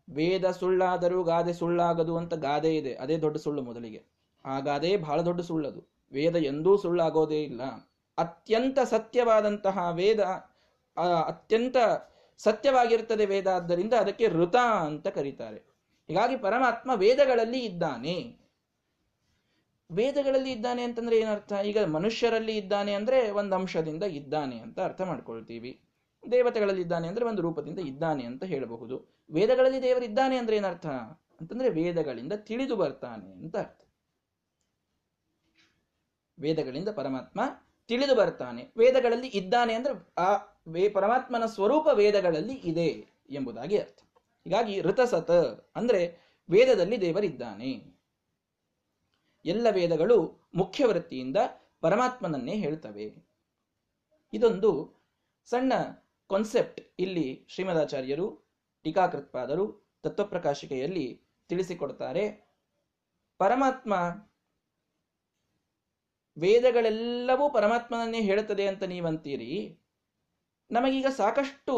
[0.09, 2.93] ವೇದ ಸುಳ್ಳಾದರೂ ಗಾದೆ ಸುಳ್ಳಾಗದು ಅಂತ ಗಾದೆ ಇದೆ.
[2.93, 4.03] ಅದೇ ದೊಡ್ಡ ಸುಳ್ಳು ಮೊದಲಿಗೆ.
[4.45, 5.87] ಆ ಗಾದೆ ಬಹಳ ದೊಡ್ಡ ಸುಳ್ಳದು.
[6.11, 7.61] ವೇದ ಎಂದೂ ಸುಳ್ಳಾಗೋದೇ ಇಲ್ಲ.
[8.17, 10.19] ಅತ್ಯಂತ ಸತ್ಯವಾದಂತಹ ವೇದ
[11.27, 11.77] ಅತ್ಯಂತ
[12.37, 15.57] ಸತ್ಯವಾಗಿರುತ್ತದೆ ವೇದ ಆದ್ದರಿಂದ ಅದಕ್ಕೆ ಋತ ಅಂತ ಕರೀತಾರೆ.
[16.07, 18.39] ಹೀಗಾಗಿ ಪರಮಾತ್ಮ ವೇದಗಳಲ್ಲಿ ಇದ್ದಾನೆ.
[19.91, 21.53] ವೇದಗಳಲ್ಲಿ ಇದ್ದಾನೆ ಅಂತಂದ್ರೆ ಏನರ್ಥ?
[21.65, 25.81] ಈಗ ಮನುಷ್ಯರಲ್ಲಿ ಇದ್ದಾನೆ ಅಂದ್ರೆ ಒಂದು ಅಂಶದಿಂದ ಇದ್ದಾನೆ ಅಂತ ಅರ್ಥ ಮಾಡ್ಕೊಳ್ತೀವಿ.
[26.31, 29.18] ದೇವತೆಗಳಲ್ಲಿ ಇದ್ದಾನೆ ಅಂದ್ರೆ ಒಂದು ರೂಪದಿಂದ ಇದ್ದಾನೆ ಅಂತ ಹೇಳಬಹುದು.
[29.31, 30.85] ವೇದಗಳಲ್ಲಿ ದೇವರಿದ್ದಾನೆ ಅಂದ್ರೆ ಏನರ್ಥ?
[31.41, 33.81] ಅಂತಂದ್ರೆ ವೇದಗಳಿಂದ ತಿಳಿದು ಬರ್ತಾನೆ ಅಂತ ಅರ್ಥ.
[36.39, 37.41] ವೇದಗಳಿಂದ ಪರಮಾತ್ಮ
[37.87, 38.71] ತಿಳಿದು ಬರ್ತಾನೆ.
[38.77, 43.99] ವೇದಗಳಲ್ಲಿ ಇದ್ದಾನೆ ಅಂದ್ರೆ ಆ ವೇ ಪರಮಾತ್ಮನ ಸ್ವರೂಪ ವೇದಗಳಲ್ಲಿ ಇದೆ ಎಂಬುದಾಗಿ ಅರ್ಥ.
[44.43, 45.31] ಹೀಗಾಗಿ ಋತಸತ
[45.75, 46.17] ಅಂದ್ರೆ
[46.49, 47.99] ವೇದದಲ್ಲಿ ದೇವರಿದ್ದಾನೆ
[49.45, 51.37] ಎಲ್ಲ ವೇದಗಳು ಮುಖ್ಯ ವೃತ್ತಿಯಿಂದ
[51.81, 53.29] ಪರಮಾತ್ಮನನ್ನೇ ಹೇಳ್ತವೆ.
[54.33, 54.95] ಇದೊಂದು
[55.45, 55.73] ಸಣ್ಣ
[56.29, 58.48] ಕಾನ್ಸೆಪ್ಟ್ ಇಲ್ಲಿ ಶ್ರೀಮದಾಚಾರ್ಯರು
[58.89, 59.65] ಟೀಕಾಕೃತ್ಪಾದರು
[60.03, 62.25] ತತ್ವಪ್ರಕಾಶಿಕೆಯಲ್ಲಿ ತಿಳಿಸಿಕೊಡ್ತಾರೆ.
[63.39, 63.93] ಪರಮಾತ್ಮ
[66.37, 69.53] ವೇದಗಳೆಲ್ಲವೂ ಪರಮಾತ್ಮನನ್ನೇ ಹೇಳುತ್ತದೆ ಅಂತ ನೀವಂತೀರಿ.
[70.71, 71.75] ನಮಗೀಗ ಸಾಕಷ್ಟು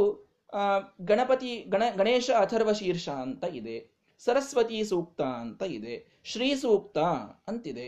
[1.02, 3.76] ಗಣಪತಿ, ಗಣ, ಗಣೇಶ ಅಥರ್ವ ಶೀರ್ಷ ಅಂತ ಇದೆ.
[4.22, 5.96] ಸರಸ್ವತಿ ಸೂಕ್ತ ಅಂತ ಇದೆ.
[6.24, 6.98] ಶ್ರೀ ಸೂಕ್ತ
[7.48, 7.88] ಅಂತಿದೆ.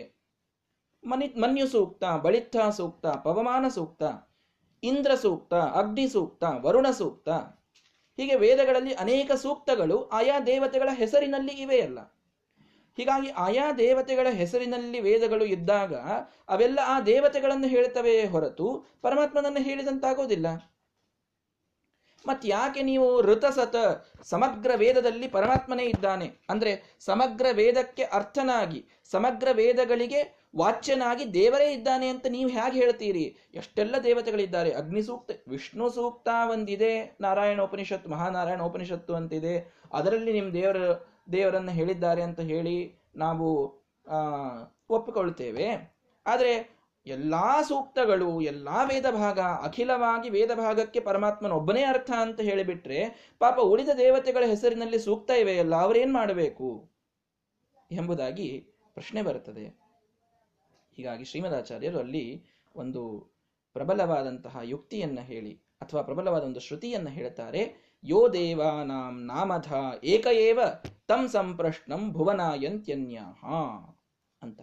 [1.04, 4.02] ಮನಿ, ಮನ್ಯು ಸೂಕ್ತ ಬಳಿತ್ಥ ಸೂಕ್ತ, ಪವಮಾನ ಸೂಕ್ತ,
[4.82, 7.28] ಇಂದ್ರ ಸೂಕ್ತ, ಅಗ್ನಿ ಸೂಕ್ತ, ವರುಣ ಸೂಕ್ತ
[8.16, 11.98] ಹೀಗೆ ವೇದಗಳಲ್ಲಿ ಅನೇಕ ಸೂಕ್ತಗಳು ಆಯಾ ದೇವತೆಗಳ ಹೆಸರಿನಲ್ಲಿ ಇವೆಯಲ್ಲ
[12.98, 15.94] ಹೀಗಾಗಿ ಆಯಾ ದೇವತೆಗಳ ಹೆಸರಿನಲ್ಲಿ ವೇದಗಳು ಇದ್ದಾಗ
[16.48, 20.46] ಅವೆಲ್ಲ ಆ ದೇವತೆಗಳನ್ನು ಹೇಳ್ತವೆ ಹೊರತು ಪರಮಾತ್ಮನನ್ನು ಹೇಳಿದಂತಾಗೋದಿಲ್ಲ.
[22.26, 23.76] ಮತ್ ಯಾಕೆ ನೀವು ಋತಸತ
[24.22, 26.30] ಸಮಗ್ರ ವೇದದಲ್ಲಿ ಪರಮಾತ್ಮನೇ ಇದ್ದಾನೆ?
[26.48, 33.36] ಅಂದ್ರೆ ಸಮಗ್ರ ವೇದಕ್ಕೆ ಅರ್ಥನಾಗಿ ಸಮಗ್ರ ವೇದಗಳಿಗೆ ವಾಚ್ಯನಾಗಿ ದೇವರೇ ಇದ್ದಾನೆ ಅಂತ ನೀವು ಹೇಗೆ ಹೇಳ್ತೀರಿ?
[33.54, 34.72] ಎಷ್ಟೆಲ್ಲ ದೇವತೆಗಳಿದ್ದಾರೆ?
[34.72, 39.82] ಅಗ್ನಿ ಸೂಕ್ತ, ವಿಷ್ಣು ಸೂಕ್ತ ಒಂದಿದೆ, ನಾರಾಯಣ ಉಪನಿಷತ್ತು, ಮಹಾನಾರಾಯಣ ಉಪನಿಷತ್ತು ಅಂತಿದೆ.
[39.92, 40.76] ಅದರಲ್ಲಿ ನಿಮ್ಮ ದೇವರ,
[41.32, 43.48] ದೇವರನ್ನು ಹೇಳಿದ್ದಾರೆ ಅಂತ ಹೇಳಿ ನಾವು
[44.90, 45.68] ಒಪ್ಪಿಕೊಳ್ತೇವೆ.
[46.26, 46.74] ಆದರೆ
[47.06, 47.34] ಎಲ್ಲ
[47.68, 54.44] ಸೂಕ್ತಗಳು, ಎಲ್ಲ ವೇದ ಭಾಗ ಅಖಿಲವಾಗಿ ವೇದ ಭಾಗಕ್ಕೆ ಪರಮಾತ್ಮನ ಒಬ್ಬನೇ ಅರ್ಥ ಅಂತ ಹೇಳಿಬಿಟ್ರೆ ಪಾಪ ಉಳಿದ ದೇವತೆಗಳ
[54.44, 56.90] ಹೆಸರಿನಲ್ಲಿ ಸೂಕ್ತ ಇವೆಯಲ್ಲ, ಅವರೇನ್ ಮಾಡಬೇಕು?
[57.90, 58.48] ಎಂಬುದಾಗಿ
[58.94, 59.83] ಪ್ರಶ್ನೆ ಬರುತ್ತದೆ.
[60.96, 63.02] ಹೀಗಾಗಿ ಶ್ರೀಮದಾಚಾರ್ಯರು ಅಲ್ಲಿ ಒಂದು
[63.76, 67.62] ಪ್ರಬಲವಾದಂತಹ ಯುಕ್ತಿಯನ್ನ ಹೇಳಿ ಅಥವಾ ಪ್ರಬಲವಾದ ಒಂದು ಶ್ರುತಿಯನ್ನು ಹೇಳ್ತಾರೆ,
[68.04, 69.72] ಯೋ ದೇವಾನಾಂ ನಾಮಧ
[70.04, 70.60] ಏಕಏವ
[71.06, 73.44] ತಂ ಸಂಪ್ರಶ್ನಂ ಭುವನಾಯಂತ್ಯನ್ಯಾಹ
[74.42, 74.60] ಅಂತ.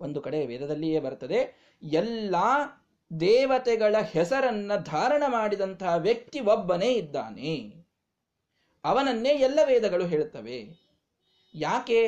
[0.00, 1.40] ಒಂದು ಕಡೆ ವೇದದಲ್ಲಿಯೇ ಬರ್ತದೆ,
[1.82, 2.36] ಎಲ್ಲ
[3.20, 7.54] ದೇವತೆಗಳ ಹೆಸರನ್ನ ಧಾರಣ ಮಾಡಿದಂತಹ ವ್ಯಕ್ತಿ ಒಬ್ಬನೇ ಇದ್ದಾನೆ.
[8.84, 10.58] ಅವನನ್ನೇ ಎಲ್ಲ ವೇದಗಳು ಹೇಳುತ್ತವೆ
[11.54, 12.00] ಯಾಕೆ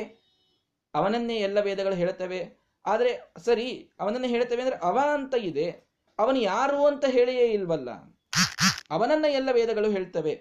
[0.93, 3.11] ಅವನನ್ನೇ ಎಲ್ಲ ವೇದಗಳು ಹೇಳುತ್ತವೆ ಆದರೆ
[3.45, 5.67] ಸರಿ, ಅವನನ್ನು ಹೇಳ್ತೇವೆ ಅಂದರೆ ಅವ ಅಂತ ಇದೆ,
[6.19, 7.89] ಅವನು ಯಾರು ಅಂತ ಹೇಳಿಯೇ ಇಲ್ವಲ್ಲ.
[8.91, 10.33] ಅವನನ್ನ ಎಲ್ಲ ವೇದಗಳು ಹೇಳ್ತವೆ.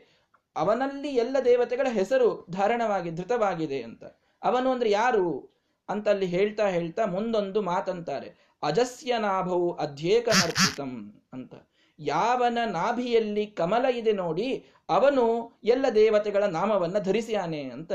[0.57, 4.05] ಅವನಲ್ಲಿ ಎಲ್ಲ ದೇವತೆಗಳ ಹೆಸರು ಧಾರಣವಾಗಿ, ಧೃತವಾಗಿದೆ ಅಂತ.
[4.43, 5.55] ಅವನು ಅಂದ್ರೆ ಯಾರು
[5.89, 8.29] ಅಂತ ಅಲ್ಲಿ ಹೇಳ್ತಾ ಹೇಳ್ತಾ ಮುಂದೊಂದು ಮಾತಂತಾರೆ.
[8.63, 11.55] ಅಜಸ್ಯ ನಾಭವು ಅಧ್ಯೇಕಮರ್ಪಿತಂ ಅಂತ.
[11.99, 14.49] ಯಾವನ ನಾಭಿಯಲ್ಲಿ ಕಮಲ ಇದೆ ನೋಡಿ,
[14.89, 15.25] ಅವನು
[15.65, 17.93] ಎಲ್ಲ ದೇವತೆಗಳ ನಾಮವನ್ನ ಧರಿಸಿಯಾನೆ ಅಂತ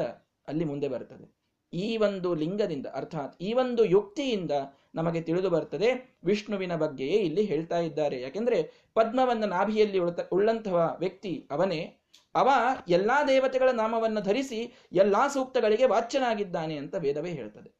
[0.48, 1.39] ಅಲ್ಲಿ ಮುಂದೆ ಬರ್ತದೆ.
[1.74, 4.52] ಈ ಒಂದು ಲಿಂಗದಿಂದ, ಅರ್ಥಾತ್ ಈ ಒಂದು ಯುಕ್ತಿಯಿಂದ
[4.96, 6.20] ನಮಗೆ ತಿಳಿದು ಬರ್ತದೆ.
[6.24, 8.22] ವಿಷ್ಣುವಿನ ಬಗ್ಗೆಯೇ ಇಲ್ಲಿ ಹೇಳ್ತಾ ಇದ್ದಾರೆ.
[8.22, 11.96] ಯಾಕೆಂದ್ರೆ ಪದ್ಮವನ್ನ ನಾಭಿಯಲ್ಲಿ ಉಳ್ತ, ಉಳ್ಳಂತಹ ವ್ಯಕ್ತಿ ಅವನೇ.
[12.36, 12.50] ಅವ
[12.88, 17.72] ಎಲ್ಲಾ ದೇವತೆಗಳ ನಾಮವನ್ನು ಧರಿಸಿ ಎಲ್ಲಾ ಸೂಕ್ತಗಳಿಗೆ ವಾಚ್ಯನಾಗಿದ್ದಾನೆ ಅಂತ ವೇದವೇ ಹೇಳ್ತದೆ.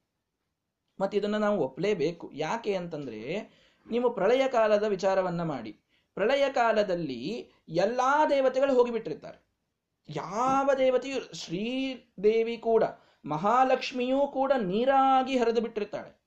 [1.00, 3.20] ಮತ್ತೆ ಇದನ್ನ ನಾವು ಒಪ್ಪಲೇಬೇಕು ಯಾಕೆ ಅಂತಂದ್ರೆ
[3.90, 5.72] ನೀವು ಪ್ರಳಯ ಕಾಲದ ವಿಚಾರವನ್ನ ಮಾಡಿ.
[6.14, 9.50] ಪ್ರಳಯ ಕಾಲದಲ್ಲಿ ಎಲ್ಲಾ ದೇವತೆಗಳು ಹೋಗಿಬಿಟ್ಟಿರ್ತಾರೆ.
[10.16, 12.84] ಯಾವ ದೇವತೆಯು ಶ್ರೀದೇವಿ ಕೂಡ
[13.26, 16.22] ಮಹಾಲಕ್ಷ್ಮಿಯೂ ಕೂಡ ನೀರಾಗಿ ಹರಿದು ಬಿಟ್ಟಿರ್ತಾಳೆ.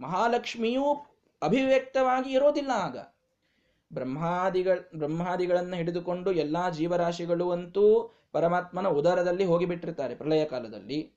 [0.00, 0.84] ಮಹಾಲಕ್ಷ್ಮಿಯೂ
[1.42, 2.96] ಅಭಿವ್ಯಕ್ತವಾಗಿ ಇರೋದಿಲ್ಲ ಆಗ.
[3.92, 11.12] ಬ್ರಹ್ಮಾದಿಗಳ, ಬ್ರಹ್ಮಾದಿಗಳನ್ನ ಹಿಡಿದುಕೊಂಡು ಎಲ್ಲಾ ಜೀವರಾಶಿಗಳು ಅಂತೂ ಪರಮಾತ್ಮನ ಉದರದಲ್ಲಿ ಹೋಗಿಬಿಟ್ಟಿರ್ತಾರೆ ಪ್ರಳಯ ಕಾಲದಲ್ಲಿ.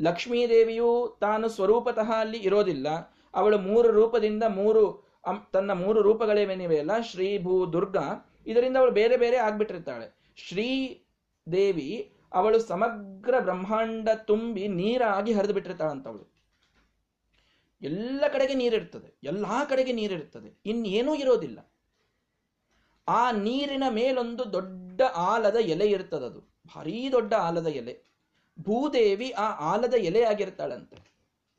[0.00, 3.16] ಲಕ್ಷ್ಮೀದೇವಿಯು ತಾನು ಸ್ವರೂಪತಃ ಅಲ್ಲಿ ಇರೋದಿಲ್ಲ.
[3.34, 5.06] ಅವಳು ಮೂರು ರೂಪದಿಂದ ಮೂರು
[5.52, 8.32] ತನ್ನ ಮೂರು ರೂಪಗಳೇವೇನಿವೆಯಲ್ಲ ಶ್ರೀ, ಭೂ, ದುರ್ಗಾ.
[8.46, 10.32] ಇದರಿಂದ ಅವಳು ಬೇರೆ ಬೇರೆ ಆಗ್ಬಿಟ್ಟಿರ್ತಾಳೆ.
[10.36, 11.02] ಶ್ರೀ
[11.52, 16.24] ದೇವಿ ಅವಳು ಸಮಗ್ರ ಬ್ರಹ್ಮಾಂಡ ತುಂಬಿ ನೀರಾಗಿ ಹರಿದು ಬಿಟ್ಟಿರ್ತಾಳಂತವಳು
[17.82, 21.58] ಎಲ್ಲ ಕಡೆಗೆ ನೀರಿರ್ತದೆ ಎಲ್ಲ ಕಡೆಗೆ ನೀರಿರ್ತದೆ ಇನ್ನೇನೂ ಇರೋದಿಲ್ಲ.
[23.08, 25.00] ಆ ನೀರಿನ ಮೇಲೊಂದು ದೊಡ್ಡ
[25.32, 27.94] ಆಲದ ಎಲೆ ಇರ್ತದದು, ಭಾರೀ ದೊಡ್ಡ ಆಲದ ಎಲೆ.
[28.58, 30.98] ಭೂದೇವಿ ಆ ಆಲದ ಎಲೆಯಾಗಿರ್ತಾಳಂತೆ.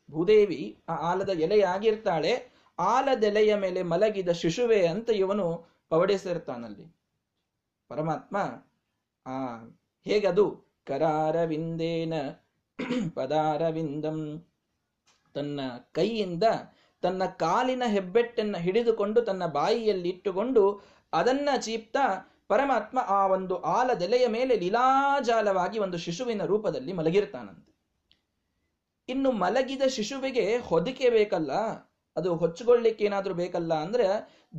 [0.09, 2.33] ಭೂದೇವಿ ಆ ಆಲದ ಎಲೆಯಾಗಿರ್ತಾಳೆ,
[2.79, 5.47] ಆಲದೆಲೆಯ ಮೇಲೆ ಮಲಗಿದ ಶಿಶುವೆ ಅಂತ ಇವನು
[5.91, 6.85] ಪವಡಿಸಿರ್ತಾನಲ್ಲಿ.
[7.89, 8.37] ಪರಮಾತ್ಮ,
[9.25, 9.35] ಆ
[10.05, 10.45] ಹೇಗದು?
[10.87, 12.13] ಕರಾರವಿಂದೇನ
[13.15, 14.19] ಪದಾರವಿಂದಂ.
[15.35, 15.59] ತನ್ನ
[15.91, 16.43] ಕೈಯಿಂದ
[17.03, 20.63] ತನ್ನ ಕಾಲಿನ ಹೆಬ್ಬೆಟ್ಟನ್ನು ಹಿಡಿದುಕೊಂಡು ತನ್ನ ಬಾಯಿಯಲ್ಲಿ ಇಟ್ಟುಕೊಂಡು
[21.13, 22.05] ಅದನ್ನ ಚೀಪ್ತಾ
[22.47, 27.71] ಪರಮಾತ್ಮ ಆ ಒಂದು ಆಲದೆಲೆಯ ಮೇಲೆ ಲೀಲಾಜಾಲವಾಗಿ ಒಂದು ಶಿಶುವಿನ ರೂಪದಲ್ಲಿ ಮಲಗಿರ್ತಾನಂತೆ.
[29.09, 31.51] ಇನ್ನು ಮಲಗಿದ ಶಿಶುವಿಗೆ ಹೊದಿಕೆ ಬೇಕಲ್ಲ?
[32.17, 34.07] ಅದು ಹೊಚ್ಚಿಕೊಳ್ಳಿಕ್ಕೆ ಏನಾದರೂ ಬೇಕಲ್ಲ ಅಂದ್ರೆ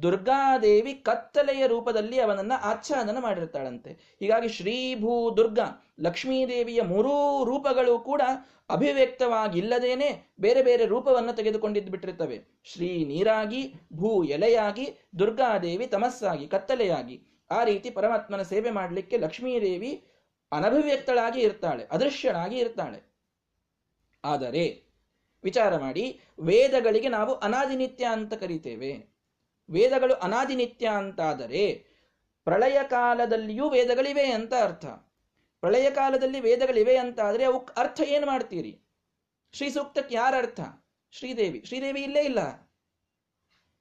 [0.03, 4.17] ದುರ್ಗಾದೇವಿ ಕತ್ತಲೆಯ ರೂಪದಲ್ಲಿ ಅವನನ್ನ ಆಚ್ಛಾದನ ಮಾಡಿರ್ತಾಳಂತೆ.
[4.21, 5.67] ಹೀಗಾಗಿ ಶ್ರೀ ಭೂ ದುರ್ಗಾ,
[6.01, 8.23] ಲಕ್ಷ್ಮೀದೇವಿಯ ಮೂರೂ ರೂಪಗಳು ಕೂಡ
[8.71, 10.09] ಅಭಿವ್ಯಕ್ತವಾಗಿಲ್ಲದೇನೆ
[10.41, 12.39] ಬೇರೆ ಬೇರೆ ರೂಪವನ್ನು ತೆಗೆದುಕೊಂಡಿದ್ದು ಬಿಟ್ಟಿರ್ತವೆ.
[12.65, 14.87] ಶ್ರೀ ನೀರಾಗಿ, ಭೂ ಎಲೆಯಾಗಿ,
[15.19, 17.17] ದುರ್ಗಾದೇವಿ ತಮಸ್ಸಾಗಿ, ಕತ್ತಲೆಯಾಗಿ.
[17.51, 19.93] ಆ ರೀತಿ ಪರಮಾತ್ಮನ ಸೇವೆ ಮಾಡಲಿಕ್ಕೆ ಲಕ್ಷ್ಮೀದೇವಿ
[20.53, 23.01] ಅನಭಿವ್ಯಕ್ತಳಾಗಿ ಇರ್ತಾಳೆ, ಅದೃಶ್ಯಳಾಗಿ ಇರ್ತಾಳೆ.
[24.25, 24.88] ಆದರೆ
[25.45, 29.07] ವಿಚಾರ ಮಾಡಿ, ವೇದಗಳಿಗೆ ನಾವು ಅನಾದಿನಿತ್ಯ ಅಂತ ಕರಿತೇವೆ.
[29.71, 31.87] ವೇದಗಳು ಅನಾದಿನಿತ್ಯ ಅಂತಾದರೆ,
[32.45, 34.87] ಪ್ರಳಯ ಕಾಲದಲ್ಲಿಯೂ ವೇದಗಳಿವೆ ಅಂತ ಅರ್ಥ.
[35.61, 38.81] ಪ್ರಳಯ ಕಾಲದಲ್ಲಿ ವೇದಗಳಿವೆ ಅಂತ ಆದರೆ ಅವಕ್ಕೆ ಅರ್ಥ ಏನು ಮಾಡ್ತೀರಿ?
[39.53, 40.61] ಶ್ರೀ ಸೂಕ್ತಕ್ಕೆ ಯಾರ ಅರ್ಥ?
[41.13, 41.63] ಶ್ರೀದೇವಿ.
[41.65, 42.71] ಶ್ರೀದೇವಿ ಇಲ್ಲೇ ಇಲ್ಲ.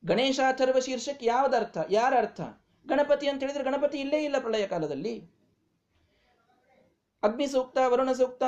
[0.05, 2.41] ಗಣೇಶಾಥರ್ವ ಶೀರ್ಷಕ್ಕೆ ಯಾವ್ದರ್ಥ ಯಾರ ಅರ್ಥ?
[2.87, 5.37] ಗಣಪತಿ ಅಂತ ಹೇಳಿದ್ರೆ ಗಣಪತಿ ಇಲ್ಲೇ ಇಲ್ಲ ಪ್ರಳಯ ಕಾಲದಲ್ಲಿ.
[7.23, 8.43] ಅಗ್ನಿ ಸೂಕ್ತ ವರುಣ ಸೂಕ್ತ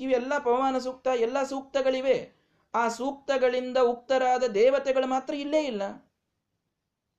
[0.00, 2.37] ಇವೆಲ್ಲ ಪವಮಾನ ಸೂಕ್ತ ಎಲ್ಲ ಸೂಕ್ತಗಳಿವೆ.
[2.74, 5.82] ಆ ಸೂಕ್ತಗಳಿಂದ ಉಕ್ತರಾದ ದೇವತೆಗಳು ಮಾತ್ರ ಇಲ್ಲೇ ಇಲ್ಲ.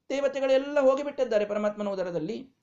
[0.10, 2.60] ದೇವತೆಗಳೆಲ್ಲ ಹೋಗಿಬಿಟ್ಟಿದ್ದಾರೆ ಪರಮಾತ್ಮನ ಉದರದಲ್ಲಿ.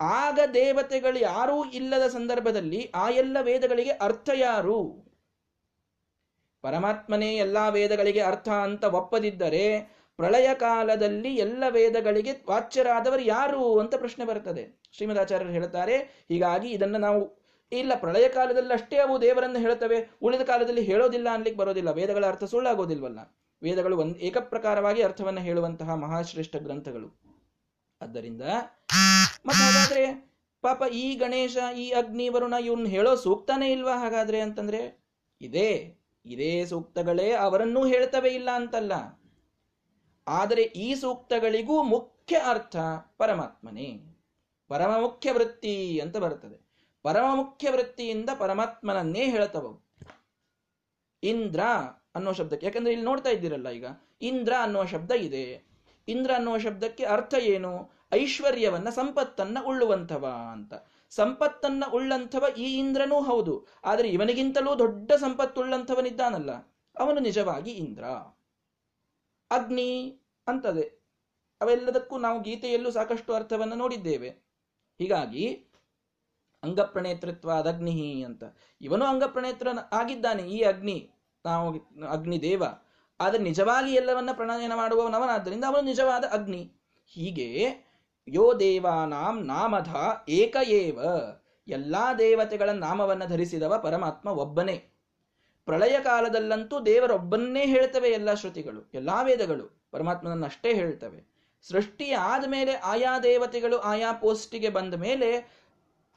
[0.00, 5.10] ಆಗ ದೇವತೆಗಳು ಯಾರೂ ಇಲ್ಲದ ಸಂದರ್ಭದಲ್ಲಿ ಆ ಎಲ್ಲ ವೇದಗಳಿಗೆ ಅರ್ಥ ಯಾರು?
[6.62, 9.80] ಪರಮಾತ್ಮನೇ ಎಲ್ಲಾ ವೇದಗಳಿಗೆ ಅರ್ಥ ಅಂತ ಒಪ್ಪದಿದ್ದರೆ
[10.16, 14.82] ಪ್ರಳಯ ಕಾಲದಲ್ಲಿ ಎಲ್ಲ ವೇದಗಳಿಗೆ ವಾಚ್ಯರಾದವರು ಯಾರು ಅಂತ ಪ್ರಶ್ನೆ ಬರುತ್ತದೆ.
[14.92, 17.39] ಶ್ರೀಮದಾಚಾರ್ಯರು ಹೇಳುತ್ತಾರೆ ಹೀಗಾಗಿ ಇದನ್ನು ನಾವು
[17.72, 21.90] ಇಲ್ಲ ಪ್ರಳಯ ಕಾಲದಲ್ಲಿ ಅಷ್ಟೇ ಅವು ದೇವರನ್ನು ಹೇಳುತ್ತವೆ, ಉಳಿದ ಕಾಲದಲ್ಲಿ ಹೇಳೋದಿಲ್ಲ ಅನ್ಲಿಕ್ಕೆ ಬರೋದಿಲ್ಲ.
[21.90, 23.36] ವೇದಗಳ ಅರ್ಥ ಸುಳ್ಳಾಗೋದಿಲ್ವಲ್ಲ?
[23.62, 27.20] ವೇದಗಳು ಒಂದು ಏಕಪ್ರಕಾರವಾಗಿ ಅರ್ಥವನ್ನು ಹೇಳುವಂತಹ ಮಹಾಶ್ರೇಷ್ಠ ಗ್ರಂಥಗಳು.
[28.00, 28.42] ಆದ್ದರಿಂದ,
[29.46, 33.96] ಮತ್ತೆ ಹಾಗಾದ್ರೆ ಪಾಪ ಈ ಗಣೇಶ, ಈ ಅಗ್ನಿ, ವರುಣ ಇವನ್ ಹೇಳೋ ಸೂಕ್ತನೇ ಇಲ್ವಾ?
[33.96, 35.04] ಹಾಗಾದ್ರೆ ಅಂತಂದ್ರೆ,
[35.40, 35.96] ಇದೇ
[36.26, 38.92] ಇದೇ ಸೂಕ್ತಗಳೇ ಅವರನ್ನೂ ಹೇಳ್ತವೆ ಇಲ್ಲ ಅಂತಲ್ಲ.
[40.28, 42.76] ಆದರೆ ಈ ಸೂಕ್ತಗಳಿಗೂ ಮುಖ್ಯ ಅರ್ಥ
[43.16, 44.16] ಪರಮಾತ್ಮನೇ.
[44.68, 46.69] ಪರಮ ಮುಖ್ಯ ವೃತ್ತಿ ಅಂತ ಬರುತ್ತದೆ
[47.02, 49.78] ಪರಮ ಮುಖ್ಯ ವೃತ್ತಿಯಿಂದ ಪರಮಾತ್ಮನನ್ನೇ ಹೇಳ್ತವ.
[51.22, 51.60] ಇಂದ್ರ
[52.14, 52.66] ಅನ್ನೋ ಶಬ್ದಕ್ಕೆ.
[52.66, 53.86] ಯಾಕಂದ್ರೆ ಇಲ್ಲಿ ನೋಡ್ತಾ ಇದ್ದೀರಲ್ಲ ಈಗ.
[54.22, 55.64] ಇಂದ್ರ ಅನ್ನುವ ಶಬ್ದ ಇದೆ.
[56.08, 57.90] ಇಂದ್ರ ಅನ್ನುವ ಶಬ್ದಕ್ಕೆ ಅರ್ಥ ಏನು?
[58.14, 60.74] ಐಶ್ವರ್ಯವನ್ನ ಸಂಪತ್ತನ್ನ ಉಳ್ಳುವಂಥವ ಅಂತ.
[61.10, 63.66] ಸಂಪತ್ತನ್ನ ಉಳ್ಳಂಥವ ಈ ಇಂದ್ರನೂ ಹೌದು.
[63.84, 66.50] ಆದರೆ ಇವನಿಗಿಂತಲೂ ದೊಡ್ಡ ಸಂಪತ್ತುಳ್ಳಂಥವನಿದ್ದಾನಲ್ಲ.
[66.98, 68.04] ಅವನು ನಿಜವಾಗಿ ಇಂದ್ರ.
[69.50, 71.00] ಅಗ್ನಿ ಅಂತದೆ.
[71.60, 74.28] ಅವೆಲ್ಲದಕ್ಕೂ ನಾವು ಗೀತೆಯಲ್ಲೂ ಸಾಕಷ್ಟು ಅರ್ಥವನ್ನು ನೋಡಿದ್ದೇವೆ.
[74.98, 75.66] ಹೀಗಾಗಿ
[76.62, 78.42] ಅಂಗಪ್ರಣೇತೃತ್ವ ಅದಗ್ನಿ ಅಂತ.
[78.80, 80.98] ಇವನು ಅಂಗಪ್ರಣೇತ್ರ ಆಗಿದ್ದಾನೆ ಈ ಅಗ್ನಿ,
[81.44, 81.66] ನಾವು
[82.08, 82.62] ಅಗ್ನಿ ದೇವ
[83.20, 86.62] ಆದರೆ ನಿಜವಾಗಿ ಎಲ್ಲವನ್ನ ಪ್ರಣಯನ ಮಾಡುವವನವನಾದ್ದರಿಂದ ಅವನು ನಿಜವಾದ ಅಗ್ನಿ.
[87.10, 87.48] ಹೀಗೆ
[88.28, 89.90] ಯೋ ದೇವಾನಾಂ ನಾಮಧ
[90.28, 90.98] ಏಕ ಏವ.
[91.68, 94.76] ಎಲ್ಲಾ ದೇವತೆಗಳ ನಾಮವನ್ನು ಧರಿಸಿದವ ಪರಮಾತ್ಮ ಒಬ್ಬನೇ.
[95.68, 101.20] ಪ್ರಳಯ ಕಾಲದಲ್ಲಂತೂ ದೇವರೊಬ್ಬನ್ನೇ ಹೇಳ್ತವೆ ಎಲ್ಲ ಶ್ರುತಿಗಳು, ಎಲ್ಲಾ ವೇದಗಳು ಪರಮಾತ್ಮನನ್ನಷ್ಟೇ ಹೇಳ್ತವೆ.
[101.66, 105.28] ಸೃಷ್ಟಿ ಆದ ಮೇಲೆ ಆಯಾ ದೇವತೆಗಳು ಆಯಾ ಪೋಸ್ಟಿಗೆ ಬಂದ ಮೇಲೆ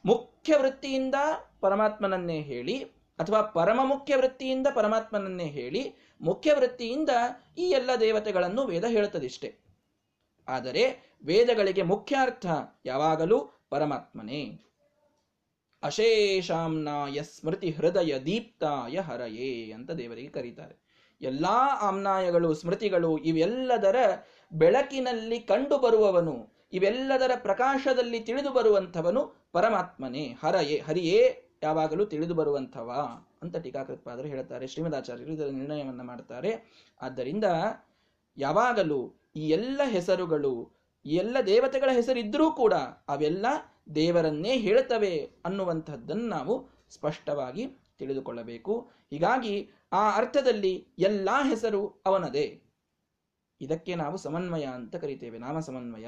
[0.06, 1.16] ಮುಖ್ಯ ವೃತ್ತಿಯಿಂದ
[1.62, 2.84] ಪರಮಾತ್ಮನನ್ನೇ ಹೇಳಿ,
[3.20, 7.10] ಅಥವಾ ಪರಮ ಮುಖ್ಯ ವೃತ್ತಿಯಿಂದ ಪರಮಾತ್ಮನನ್ನೇ ಹೇಳಿ ಮುಖ್ಯ ವೃತ್ತಿಯಿಂದ
[7.58, 9.56] ಈ ಎಲ್ಲ ದೇವತೆಗಳನ್ನು ವೇದ ಹೇಳುತ್ತದಿಷ್ಟೆ.
[10.48, 12.46] ಆದರೆ ವೇದಗಳಿಗೆ ಮುಖ್ಯ ಅರ್ಥ
[12.86, 14.60] ಯಾವಾಗಲೂ ಪರಮಾತ್ಮನೇ.
[15.84, 20.84] ಅಶೇಷಾಮ್ನಾಯ ಸ್ಮೃತಿ ಹೃದಯ ದೀಪ್ತಾಯ ಹರಯೇ ಅಂತ ದೇವರಿಗೆ ಕರೀತಾರೆ.
[21.22, 23.96] ಎಲ್ಲಾ ಆಮ್ನಾಯಗಳು, ಸ್ಮೃತಿಗಳು ಇವೆಲ್ಲದರ
[24.54, 32.92] ಬೆಳಕಿನಲ್ಲಿ ಕಂಡು ಬರುವವನು ಇವೆಲ್ಲದರ ಪ್ರಕಾಶದಲ್ಲಿ ತಿಳಿದು ಬರುವಂಥವನು ಪರಮಾತ್ಮನೇ, ಹರಯೇ, ಹರಿಯೇ ಯಾವಾಗಲೂ ತಿಳಿದು ಬರುವಂಥವ
[33.42, 34.68] ಅಂತ ಟೀಕಾಕೃತ್ಪಾದರು ಹೇಳುತ್ತಾರೆ.
[34.68, 36.52] ಶ್ರೀಮದಾಚಾರ್ಯರು ಇದರ ನಿರ್ಣಯವನ್ನು ಮಾಡ್ತಾರೆ.
[37.02, 37.44] ಆದ್ದರಿಂದ
[38.38, 40.72] ಯಾವಾಗಲೂ ಈ ಎಲ್ಲ ಹೆಸರುಗಳು
[41.06, 42.74] ಎಲ್ಲ ದೇವತೆಗಳ ಹೆಸರಿದ್ದರೂ ಕೂಡ
[43.08, 43.46] ಅವೆಲ್ಲ
[43.96, 47.68] ದೇವರನ್ನೇ ಹೇಳುತ್ತವೆ ಅನ್ನುವಂಥದ್ದನ್ನು ನಾವು ಸ್ಪಷ್ಟವಾಗಿ
[48.00, 48.92] ತಿಳಿದುಕೊಳ್ಳಬೇಕು.
[49.10, 52.62] ಹೀಗಾಗಿ ಆ ಅರ್ಥದಲ್ಲಿ ಎಲ್ಲ ಹೆಸರು ಅವನದೇ.
[53.62, 55.38] ಇದಕ್ಕೆ ನಾವು ಸಮನ್ವಯ ಅಂತ ಕರಿತೇವೆ.
[55.38, 56.08] ನಾಮ ಸಮನ್ವಯ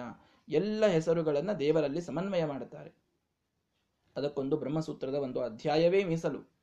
[0.50, 3.05] ಎಲ್ಲ ಹೆಸರುಗಳನ್ನು ದೇವರಲ್ಲಿ ಸಮನ್ವಯ ಮಾಡುತ್ತಾರೆ.
[4.16, 6.56] ಅದಕ್ಕೊಂದು ಬ್ರಹ್ಮಸೂತ್ರದ ಒಂದು ಅಧ್ಯಾಯವೇ ಮೀಸಲು.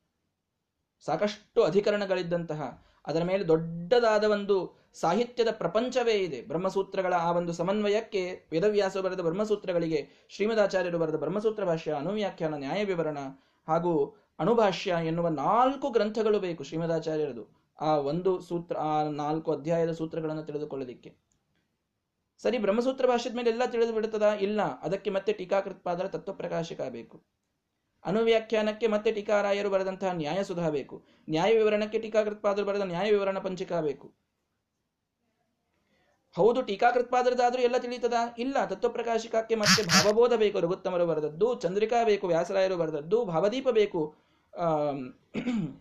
[1.05, 6.43] ಸಾಕಷ್ಟು ಅಧಿಕರಣಗಳಿದ್ದಂತಹ, ಅದರ ಮೇಲೆ ದೊಡ್ಡದಾದ ಒಂದು ಸಾಹಿತ್ಯದ ಪ್ರಪಂಚವೇ ಇದೆ.
[6.43, 13.19] ಬ್ರಹ್ಮಸೂತ್ರಗಳ ಆ ಒಂದು ಸಮನ್ವಯಕ್ಕೆ ವೇದವ್ಯಾಸ ಬರೆದ ಬ್ರಹ್ಮಸೂತ್ರಗಳಿಗೆ ಶ್ರೀಮದಾಚಾರ್ಯರು ಬರೆದ ಬ್ರಹ್ಮಸೂತ್ರ ಭಾಷ್ಯ, ಅನುವ್ಯಾಖ್ಯಾನ, ನ್ಯಾಯ ವಿವರಣ
[13.69, 17.63] ಹಾಗೂ ಅಣುಭಾಷ್ಯ ಎನ್ನುವ ನಾಲ್ಕು ಗ್ರಂಥಗಳು ಬೇಕು ಶ್ರೀಮದಾಚಾರ್ಯರದು.
[17.81, 21.17] ಆ ಒಂದು ಸೂತ್ರ, ಆ ನಾಲ್ಕು ಅಧ್ಯಾಯದ ಸೂತ್ರಗಳನ್ನು ತಿಳಿದುಕೊಳ್ಳಲಿಕ್ಕೆ.
[22.39, 24.63] ಸರಿ, ಬ್ರಹ್ಮಸೂತ್ರ ಭಾಷ್ಯದ ಮೇಲೆ ಎಲ್ಲ ತಿಳಿದು ಬಿಡುತ್ತದಾ ಇಲ್ಲ.
[24.63, 27.23] ಅದಕ್ಕೆ ಮತ್ತೆ ಟೀಕಾಕೃತ್ಪಾದರ ತತ್ವಪ್ರಕಾಶಿಕ ಬೇಕು.
[28.05, 30.97] ಅನುವ್ಯಾಖ್ಯಾನಕ್ಕೆ ಮತ್ತೆ ಟೀಕಾರಾಯರು ಬರೆದಂತಹ ನ್ಯಾಯ ಸುಧಾ ಬೇಕು
[31.31, 34.09] ನ್ಯಾಯ ವಿವರಣಕ್ಕೆ ಟೀಕಾಕೃತ್ಪಾದರು ಬರೆದ ನ್ಯಾಯ ವಿವರಣ ಪಂಚಿಕಾ ಬೇಕು
[36.37, 40.61] ಹೌದು ಟೀಕಾಕೃತ್ಪಾದರದಾದ್ರೂ ಎಲ್ಲ ತಿಳಿತದ ಇಲ್ಲ, ತತ್ವಪ್ರಕಾಶಿಕಕ್ಕೆ ಮತ್ತೆ ಭಾವಬೋಧ ಬೇಕು.
[40.61, 44.03] ರಘುತ್ತಮರು ಬರೆದದ್ದು, ಚಂದ್ರಿಕಾ ಬೇಕು, ವ್ಯಾಸರಾಯರು ಬರೆದದ್ದು, ಭಾವದೀಪ ಬೇಕು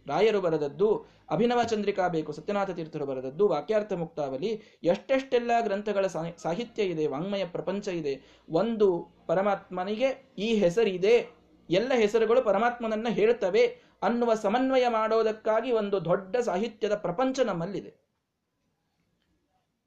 [0.08, 0.90] ರಾಯರು ಬರೆದದ್ದು,
[1.30, 4.52] ಅಭಿನವ ಚಂದ್ರಿಕಾ ಬೇಕು, ಸತ್ಯನಾಥ ತೀರ್ಥರು ಬರೆದದ್ದು, ವಾಕ್ಯಾರ್ಥ ಮುಕ್ತಾವಲಿ
[4.84, 6.06] ಎಷ್ಟೆಷ್ಟೆಲ್ಲ ಗ್ರಂಥಗಳ
[6.38, 8.14] ಸಾಹಿತ್ಯ ಇದೆ, ವಾಂಗ್ಮಯ ಪ್ರಪಂಚ ಇದೆ,
[8.50, 8.88] ಒಂದು
[9.28, 11.16] ಪರಮಾತ್ಮನಿಗೆ ಈ ಹೆಸರಿದೆ.
[11.70, 18.02] ಎಲ್ಲ ಹೆಸರುಗಳು ಪರಮಾತ್ಮನನ್ನ ಹೇಳ್ತವೆ ಅನ್ನುವ ಸಮನ್ವಯ ಮಾಡೋದಕ್ಕಾಗಿ ಒಂದು ದೊಡ್ಡ ಸಾಹಿತ್ಯದ ಪ್ರಪಂಚ ನಮ್ಮಲ್ಲಿದೆ.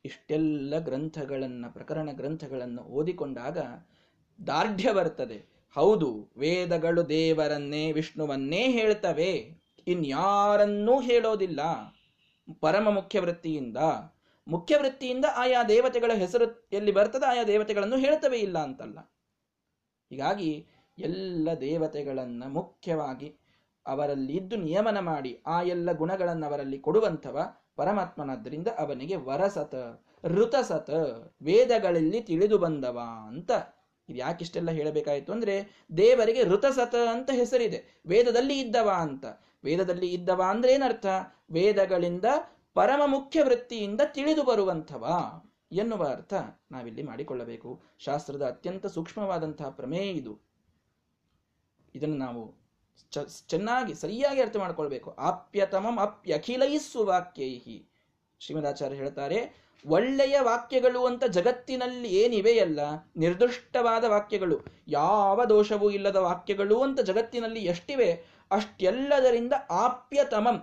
[0.05, 3.59] ಇಷ್ಟೆಲ್ಲ ಗ್ರಂಥಗಳನ್ನ, ಪ್ರಕರಣ ಗ್ರಂಥಗಳನ್ನು ಓದಿಕೊಂಡಾಗ
[4.47, 5.45] ದಾರ್ಢ್ಯ ಬರ್ತದೆ.
[5.75, 9.65] ಹೌದು, ವೇದಗಳು ದೇವರನ್ನೇ, ವಿಷ್ಣುವನ್ನೇ ಹೇಳ್ತವೆ.
[9.87, 11.61] ಇನ್ಯಾರನ್ನೂ ಹೇಳೋದಿಲ್ಲ.
[12.61, 13.77] ಪರಮ ಮುಖ್ಯ ವೃತ್ತಿಯಿಂದ
[14.49, 18.99] ಮುಖ್ಯ ವೃತ್ತಿಯಿಂದ ಆಯಾ ದೇವತೆಗಳ ಹೆಸರು ಎಲ್ಲಿ ಬರ್ತದೆ ಆಯಾ ದೇವತೆಗಳನ್ನು ಹೇಳ್ತವೆ ಇಲ್ಲ ಅಂತಲ್ಲ.
[20.11, 20.67] ಹೀಗಾಗಿ
[20.99, 23.37] ಎಲ್ಲ ದೇವತೆಗಳನ್ನ ಮುಖ್ಯವಾಗಿ
[23.87, 27.41] ಅವರಲ್ಲಿ ಇದ್ದು ನಿಯಮನ ಮಾಡಿ ಆ ಎಲ್ಲ ಗುಣಗಳನ್ನು ಅವರಲ್ಲಿ ಕೊಡುವಂಥವ
[27.77, 29.75] ಪರಮಾತ್ಮನಾದ್ರಿಂದ ಅವನಿಗೆ ವರಸತ,
[30.25, 30.91] ಋತಸತ,
[31.43, 33.51] ವೇದಗಳಲ್ಲಿ ತಿಳಿದು ಬಂದವ ಅಂತ.
[34.09, 38.03] ಇದು ಯಾಕಿಷ್ಟೆಲ್ಲ ಹೇಳಬೇಕಾಯಿತು ಅಂದ್ರೆ ದೇವರಿಗೆ ಋತಸತ ಅಂತ ಹೆಸರಿದೆ.
[38.07, 39.25] ವೇದದಲ್ಲಿ ಇದ್ದವ ಅಂತ.
[39.65, 41.07] ವೇದದಲ್ಲಿ ಇದ್ದವ ಅಂದ್ರೆ ಏನರ್ಥ?
[41.51, 42.25] ವೇದಗಳಿಂದ
[42.75, 45.33] ಪರಮ ಮುಖ್ಯ ವೃತ್ತಿಯಿಂದ ತಿಳಿದು ಬರುವಂಥವ
[45.73, 46.35] ಎನ್ನುವ ಅರ್ಥ
[46.73, 47.81] ನಾವಿಲ್ಲಿ ಮಾಡಿಕೊಳ್ಳಬೇಕು.
[47.99, 50.54] ಶಾಸ್ತ್ರದ ಅತ್ಯಂತ ಸೂಕ್ಷ್ಮವಾದಂತಹ ಪ್ರಮೇಯ ಇದು.
[51.95, 52.43] ಇದನ್ನು ನಾವು
[53.47, 55.11] ಚೆನ್ನಾಗಿ, ಸರಿಯಾಗಿ ಅರ್ಥ ಮಾಡ್ಕೊಳ್ಬೇಕು.
[55.11, 57.77] ಆಪ್ಯತಮಂ ಅಪ್ಯಖಿಲೈಸ್ಸು ವಾಕ್ಯೈಹಿ.
[58.41, 59.39] ಶ್ರೀಮದಾಚಾರ್ಯ ಹೇಳ್ತಾರೆ,
[59.87, 62.81] ಒಳ್ಳೆಯ ವಾಕ್ಯಗಳು ಅಂತ ಜಗತ್ತಿನಲ್ಲಿ ಏನಿವೆಯಲ್ಲ
[63.17, 64.57] ನಿರ್ದುಷ್ಟವಾದ ವಾಕ್ಯಗಳು.
[64.89, 70.59] ಯಾವ ದೋಷವೂ ಇಲ್ಲದ ವಾಕ್ಯಗಳು ಅಂತ ಜಗತ್ತಿನಲ್ಲಿ ಎಷ್ಟಿವೆ, ಅಷ್ಟೆಲ್ಲದರಿಂದ ಆಪ್ಯತಮಂ,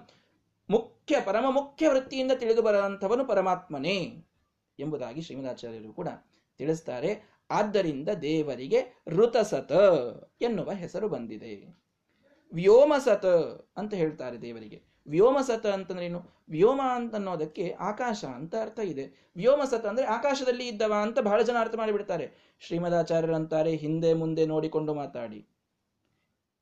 [0.70, 3.98] ಮುಖ್ಯ, ಪರಮ ಮುಖ್ಯ ವೃತ್ತಿಯಿಂದ ತಿಳಿದು ಬರುವಂಥವನು ಪರಮಾತ್ಮನೇ
[4.80, 6.08] ಎಂಬುದಾಗಿ ಶ್ರೀಮದಾಚಾರ್ಯರು ಕೂಡ
[6.58, 7.12] ತಿಳಿಸ್ತಾರೆ.
[7.52, 9.72] ಆದ್ದರಿಂದ ದೇವರಿಗೆ ಋತಸತ
[10.42, 11.82] ಎನ್ನುವ ಹೆಸರು ಬಂದಿದೆ.
[12.54, 13.26] ವ್ಯೋಮಸತ
[13.78, 14.84] ಅಂತ ಹೇಳ್ತಾರೆ ದೇವರಿಗೆ.
[15.08, 16.22] ವ್ಯೋಮಸತ ಅಂತಂದ್ರೆ ಏನು?
[16.50, 19.32] ವ್ಯೋಮ ಅಂತ ಅನ್ನೋದಕ್ಕೆ ಆಕಾಶ ಅಂತ ಅರ್ಥ ಇದೆ.
[19.36, 22.32] ವ್ಯೋಮಸತ ಅಂದ್ರೆ ಆಕಾಶದಲ್ಲಿ ಇದ್ದವ ಅಂತ ಬಹಳ ಜನ ಅರ್ಥ ಮಾಡಿಬಿಡ್ತಾರೆ.
[22.60, 25.48] ಶ್ರೀಮದಾಚಾರ್ಯರು ಅಂತಾರೆ ಹಿಂದೆ ಮುಂದೆ ನೋಡಿಕೊಂಡು ಮಾತಾಡಿ.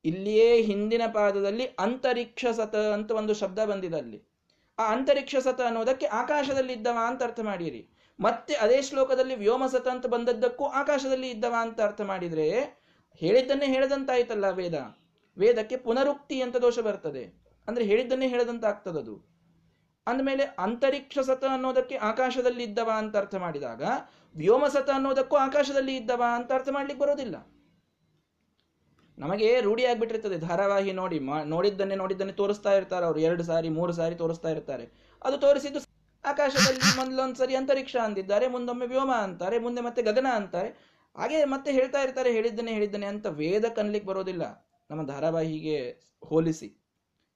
[0.05, 4.23] ಇಲ್ಲಿಯೇ ಹಿಂದಿನ ಪಾದದಲ್ಲಿ ಅಂತರಿಕ್ಷ ಸತ ಅಂತ ಒಂದು ಶಬ್ದ ಬಂದಿದೆ ಅಲ್ಲಿ.
[4.79, 7.89] ಆ ಅಂತರಿಕ್ಷ ಸತ ಅನ್ನೋದಕ್ಕೆ ಆಕಾಶದಲ್ಲಿ ಇದ್ದವ ಅಂತ ಅರ್ಥ ಮಾಡಿರಿ.
[8.19, 12.47] ಮತ್ತೆ ಅದೇ ಶ್ಲೋಕದಲ್ಲಿ ವ್ಯೋಮಸತ ಅಂತ ಬಂದದ್ದಕ್ಕೂ ಆಕಾಶದಲ್ಲಿ ಇದ್ದವ ಅಂತ ಅರ್ಥ ಮಾಡಿದ್ರೆ
[13.15, 14.73] ಹೇಳಿದ್ದನ್ನೇ ಹೇಳದಂತಾಯ್ತಲ್ಲ ವೇದ.
[15.37, 17.23] ವೇದಕ್ಕೆ ಪುನರುಕ್ತಿ ಅಂತ ದೋಷ ಬರ್ತದೆ.
[17.67, 19.15] ಅಂದ್ರೆ ಹೇಳಿದ್ದನ್ನೇ ಹೇಳದಂತ ಆಗ್ತದದು
[20.07, 23.83] ಅಂದಮೇಲೆ ಅಂತರಿಕ್ಷ ಸತ ಅನ್ನೋದಕ್ಕೆ ಆಕಾಶದಲ್ಲಿ ಇದ್ದವ ಅಂತ ಅರ್ಥ ಮಾಡಿದಾಗ
[24.35, 27.35] ವ್ಯೋಮಸತ ಅನ್ನೋದಕ್ಕೂ ಆಕಾಶದಲ್ಲಿ ಇದ್ದವ ಅಂತ ಅರ್ಥ ಮಾಡ್ಲಿಕ್ಕೆ ಬರೋದಿಲ್ಲ.
[29.17, 30.37] ನಮಗೆ ರೂಢಿ ಆಗ್ಬಿಟ್ಟಿರ್ತದೆ.
[30.37, 33.19] ಧಾರಾವಾಹಿ ನೋಡಿ ನೋಡಿದ್ದನ್ನೇ ನೋಡಿದ್ದನ್ನೇ ತೋರಿಸ್ತಾ ಇರ್ತಾರೆ ಅವರು.
[33.19, 34.85] ಎರಡು ಸಾರಿ, ಮೂರು ಸಾರಿ ತೋರಿಸ್ತಾ ಇರ್ತಾರೆ.
[35.23, 35.79] ಅದು ತೋರಿಸಿದ್ದು
[36.25, 40.69] ಆಕಾಶದಲ್ಲಿ ಮೊದಲೊಂದ್ಸರಿ ಅಂತರಿಕ್ಷ ಅಂದಿದ್ದಾರೆ, ಮುಂದೊಮ್ಮೆ ವ್ಯೋಮ ಅಂತಾರೆ, ಮುಂದೆ ಮತ್ತೆ ಗಗನ ಅಂತಾರೆ.
[41.17, 44.69] ಹಾಗೆ ಮತ್ತೆ ಹೇಳ್ತಾ ಇರ್ತಾರೆ, ಹೇಳಿದ್ದನೆ ಹೇಳಿದ್ದನೆ ಅಂತ ವೇದ ಕನ್ಲಿಕ್ಕೆ ಬರೋದಿಲ್ಲ.
[44.91, 46.85] ನಮ್ಮ ಧಾರಾವಾಹಿಗೆ ಹೋಲಿಸಿ.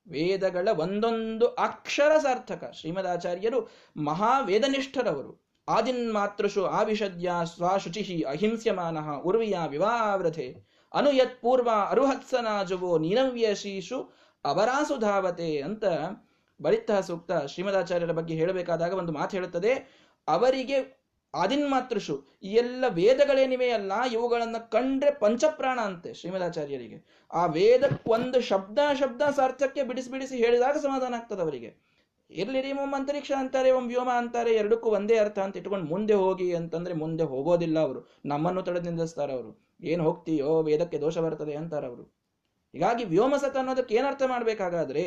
[0.07, 2.71] ವೇದಗಳ ಒಂದೊಂದು ಅಕ್ಷರ ಸಾರ್ಥಕ.
[2.73, 5.43] ಶ್ರೀಮದಾಚಾರ್ಯರು ಮಹಾವೇದನಿಷ್ಠರವರು.
[5.67, 14.13] ಆದಿನ್ ಮಾತೃಷು ಆವಿಷದ್ಯ ಸ್ವಾಶುಚಿಹಿ ಅಹಿಂಸ್ಯಮಾನ ಉರ್ವಿಯ ವಿವಾವೃಥೆ ಅನುಯತ್ ಪೂರ್ವ ಅರುಹತ್ಸನಾಜುವೋ ನೀನವ್ಯಶೀಷು
[14.45, 15.83] ಅವರಾಸುಧಾವತೆ ಅಂತ
[16.63, 19.71] ಬಲಿತ ಸೂಕ್ತ ಶ್ರೀಮದಾಚಾರ್ಯರ ಬಗ್ಗೆ ಹೇಳಬೇಕಾದಾಗ ಒಂದು ಮಾತು ಹೇಳುತ್ತದೆ,
[20.27, 20.77] ಅವರಿಗೆ
[21.33, 26.97] ಆದಿನ್ಮಾತೃಷು, ಈ ಎಲ್ಲ ವೇದಗಳೇನಿವೆ ಅಲ್ಲ, ಇವುಗಳನ್ನ ಕಂಡ್ರೆ ಪಂಚಪ್ರಾಣ ಅಂತೆ ಶ್ರೀಮದಾಚಾರ್ಯರಿಗೆ.
[27.33, 31.71] ಆ ವೇದಕ್ಕೊಂದು ಶಬ್ದ ಶಬ್ದ ಸಾರ್ಥಕ್ಕೆ ಬಿಡಿಸಿ ಬಿಡಿಸಿ ಹೇಳಿದಾಗ ಸಮಾಧಾನ ಆಗ್ತದೆ ಅವರಿಗೆ.
[32.29, 36.93] ಇರ್ಲಿರಿ ಒಮ್ಮ ಅಂತರಿಕ್ಷ ಅಂತಾರೆ ಒಮ್ಮ ವ್ಯೋಮ ಅಂತಾರೆ, ಎರಡಕ್ಕೂ ಒಂದೇ ಅರ್ಥ ಅಂತ ಇಟ್ಕೊಂಡು ಮುಂದೆ ಹೋಗಿ ಅಂತಂದ್ರೆ
[36.93, 38.01] ಮುಂದೆ ಹೋಗೋದಿಲ್ಲ ಅವರು.
[38.25, 39.51] ನಮ್ಮನ್ನು ತಡೆದು ನಿಂದಿಸ್ತಾರೆ ಅವರು.
[39.81, 42.03] ಏನ್ ಹೋಗ್ತೀಯೋ, ವೇದಕ್ಕೆ ದೋಷ ಬರ್ತದೆ ಅಂತಾರೆ ಅವರು.
[42.73, 45.05] ಹೀಗಾಗಿ ವ್ಯೋಮಸತ ಅನ್ನೋದಕ್ಕೆ ಏನರ್ಥ ಮಾಡ್ಬೇಕಾಗಾದ್ರೆ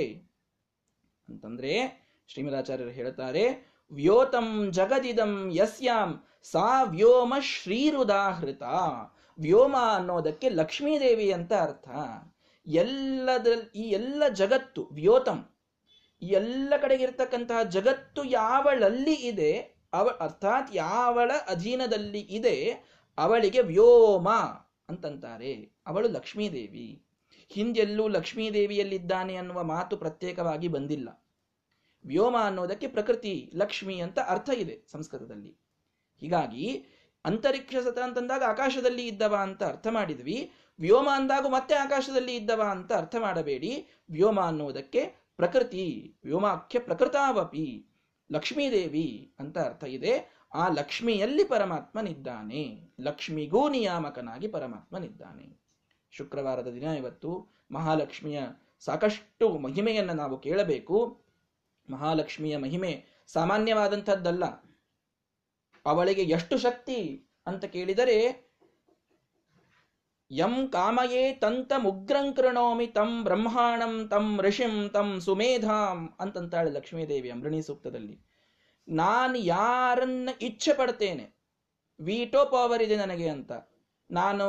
[1.28, 8.62] ಅಂತಂದ್ರೆ ಶ್ರೀಮದಾಚಾರ್ಯರು ಹೇಳ್ತಾರೆ, ವ್ಯೋತಂ ಜಗದಿದಂ ಯಸ್ಯಾಂ, ಸಾ ವ್ಯೋಮ ಶ್ರೀರುದಾಹೃತ.
[9.38, 11.88] ವ್ಯೋಮ ಅನ್ನೋದಕ್ಕೆ ಲಕ್ಷ್ಮೀದೇವಿ ಅಂತ ಅರ್ಥ.
[12.66, 15.44] ಎಲ್ಲದ್ರಲ್ಲಿ ಈ ಎಲ್ಲ ಜಗತ್ತು, ವ್ಯೋತಂ
[16.22, 22.72] ಎಲ್ಲ ಕಡೆಗಿರ್ತಕ್ಕಂತಹ ಜಗತ್ತು ಯಾವಳಲ್ಲಿ ಇದೆ, ಅವ, ಅರ್ಥಾತ್ ಯಾವಳ ಅಧೀನದಲ್ಲಿ ಇದೆ,
[23.18, 24.30] ಅವಳಿಗೆ ವ್ಯೋಮ
[24.88, 25.76] ಅಂತಂತಾರೆ.
[25.86, 27.05] ಅವಳು ಲಕ್ಷ್ಮೀದೇವಿ.
[27.48, 31.26] ಹಿಂದೆಲ್ಲೂ ಲಕ್ಷ್ಮೀದೇವಿಯಲ್ಲಿದ್ದಾನೆ ಅನ್ನುವ ಮಾತು ಪ್ರತ್ಯೇಕವಾಗಿ ಬಂದಿಲ್ಲ.
[32.04, 35.56] ವ್ಯೋಮ ಅನ್ನೋದಕ್ಕೆ ಪ್ರಕೃತಿ, ಲಕ್ಷ್ಮಿ ಅಂತ ಅರ್ಥ ಇದೆ ಸಂಸ್ಕೃತದಲ್ಲಿ.
[36.20, 36.86] ಹೀಗಾಗಿ
[37.24, 40.52] ಅಂತರಿಕ್ಷ ಸತ ಅಂತಂದಾಗ ಆಕಾಶದಲ್ಲಿ ಇದ್ದವ ಅಂತ ಅರ್ಥ ಮಾಡಿದ್ವಿ.
[40.78, 43.88] ವ್ಯೋಮ ಅಂದಾಗ ಮತ್ತೆ ಆಕಾಶದಲ್ಲಿ ಇದ್ದವ ಅಂತ ಅರ್ಥ ಮಾಡಬೇಡಿ.
[44.10, 45.06] ವ್ಯೋಮ ಅನ್ನೋದಕ್ಕೆ
[45.36, 47.86] ಪ್ರಕೃತಿ, ವ್ಯೋಮಾಖ್ಯ ಪ್ರಕೃತಾವಪಿ,
[48.32, 50.36] ಲಕ್ಷ್ಮೀದೇವಿ ಅಂತ ಅರ್ಥ ಇದೆ.
[50.54, 52.94] ಆ ಲಕ್ಷ್ಮಿಯಲ್ಲಿ ಪರಮಾತ್ಮನಿದ್ದಾನೆ.
[53.00, 55.65] ಲಕ್ಷ್ಮಿಗೂ ನಿಯಾಮಕನಾಗಿ ಪರಮಾತ್ಮನಿದ್ದಾನೆ.
[56.16, 57.30] ಶುಕ್ರವಾರದ ದಿನ ಇವತ್ತು
[57.72, 58.42] ಮಹಾಲಕ್ಷ್ಮಿಯ
[58.80, 60.96] ಸಾಕಷ್ಟು ಮಹಿಮೆಯನ್ನು ನಾವು ಕೇಳಬೇಕು.
[61.90, 64.44] ಮಹಾಲಕ್ಷ್ಮಿಯ ಮಹಿಮೆ ಸಾಮಾನ್ಯವಾದಂಥದ್ದಲ್ಲ.
[65.86, 66.98] ಅವಳಿಗೆ ಎಷ್ಟು ಶಕ್ತಿ
[67.46, 68.16] ಅಂತ ಕೇಳಿದರೆ,
[70.30, 78.16] ಯಂ ಕಾಮಯೇ ತಂತ ಮುಗ್ರಂಕೃಣೋಮಿ ತಂ ಬ್ರಹ್ಮಾಣಂ ತಂ ಋಷಿಂ ತಂ ಸುಮೇಧಾಂ ಅಂತಂತಾಳೆ ಲಕ್ಷ್ಮೀದೇವಿ ಅಮೃಣಿ ಸೂಕ್ತದಲ್ಲಿ.
[78.88, 81.24] ನಾನು ಯಾರನ್ನ ಇಚ್ಛೆ ಪಡ್ತೇನೆ
[82.00, 83.52] ವೀಟೋ ಪವರ್ ಇದೆ ನನಗೆ ಅಂತ.
[84.10, 84.46] ನಾನು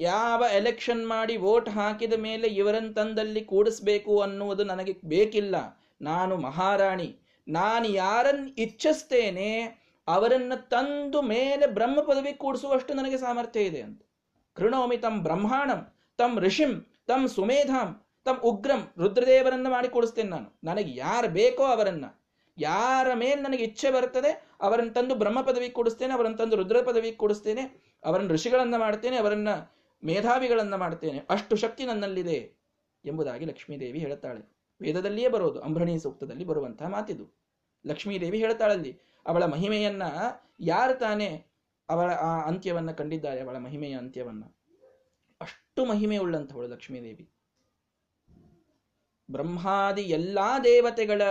[0.00, 5.54] ಯಾವ ಎಲೆಕ್ಷನ್ ಮಾಡಿ ವೋಟ್ ಹಾಕಿದ ಮೇಲೆ ಇವರನ್ನು ತಂದಲ್ಲಿ ಕೂಡಿಸ್ಬೇಕು ಅನ್ನುವುದು ನನಗೆ ಬೇಕಿಲ್ಲ.
[6.00, 7.18] ನಾನು ಮಹಾರಾಣಿ.
[7.48, 9.50] ನಾನು ಯಾರನ್ನ ಇಚ್ಛಿಸ್ತೇನೆ
[10.08, 14.02] ಅವರನ್ನ ತಂದು ಮೇಲೆ ಬ್ರಹ್ಮ ಪದವಿ ಕೂಡಿಸುವಷ್ಟು ನನಗೆ ಸಾಮರ್ಥ್ಯ ಇದೆ ಅಂತ.
[14.54, 20.58] ಕೃಣೋಮಿ ತಂ ಬ್ರಹ್ಮಾಣಂ, ತಂ ಋಷಿಂ ತಮ್ ಸುಮೇಧಾಂ ತಮ್ ಉಗ್ರಂ ರುದ್ರದೇವರನ್ನು ಮಾಡಿ ಕೂಡಿಸ್ತೇನೆ ನಾನು.
[20.64, 22.04] ನನಗೆ ಯಾರು ಬೇಕೋ ಅವರನ್ನ.
[22.58, 27.62] ಯಾರ ಮೇಲೆ ನನಗೆ ಇಚ್ಛೆ ಬರ್ತದೆ ಅವರನ್ನು ತಂದು ಬ್ರಹ್ಮ ಪದವಿ ಕೊಡಿಸ್ತೇನೆ, ಅವರನ್ನು ತಂದು ರುದ್ರ ಪದವಿ ಕೊಡಿಸ್ತೇನೆ,
[28.04, 29.48] ಅವರನ್ನು ಋಷಿಗಳನ್ನು ಮಾಡ್ತೇನೆ, ಅವರನ್ನ
[30.04, 32.56] ಮೇಧಾವಿಗಳನ್ನ ಮಾಡ್ತೇನೆ ಅಷ್ಟು ಶಕ್ತಿ ನನ್ನಲ್ಲಿದೆ
[33.04, 34.56] ಎಂಬುದಾಗಿ ಲಕ್ಷ್ಮೀದೇವಿ ಹೇಳುತ್ತಾಳೆ.
[34.80, 37.38] ವೇದದಲ್ಲಿಯೇ ಬರೋದು ಅಂಬ್ರಣಿ ಸೂಕ್ತದಲ್ಲಿ ಬರುವಂತಹ ಮಾತಿದು.
[37.86, 40.02] ಲಕ್ಷ್ಮೀದೇವಿ ಹೇಳ್ತಾಳಲ್ಲಿ ಅವಳ ಮಹಿಮೆಯನ್ನ
[40.60, 41.46] ಯಾರು ತಾನೇ
[41.88, 44.44] ಅವಳ ಆ ಅಂತ್ಯವನ್ನ ಕಂಡಿದ್ದಾರೆ, ಅವಳ ಮಹಿಮೆಯ ಅಂತ್ಯವನ್ನ?
[45.40, 47.30] ಅಷ್ಟು ಮಹಿಮೆ ಉಳ್ಳಂಥವಳು ಲಕ್ಷ್ಮೀದೇವಿ.
[49.30, 51.22] ಬ್ರಹ್ಮಾದಿ ಎಲ್ಲಾ ದೇವತೆಗಳ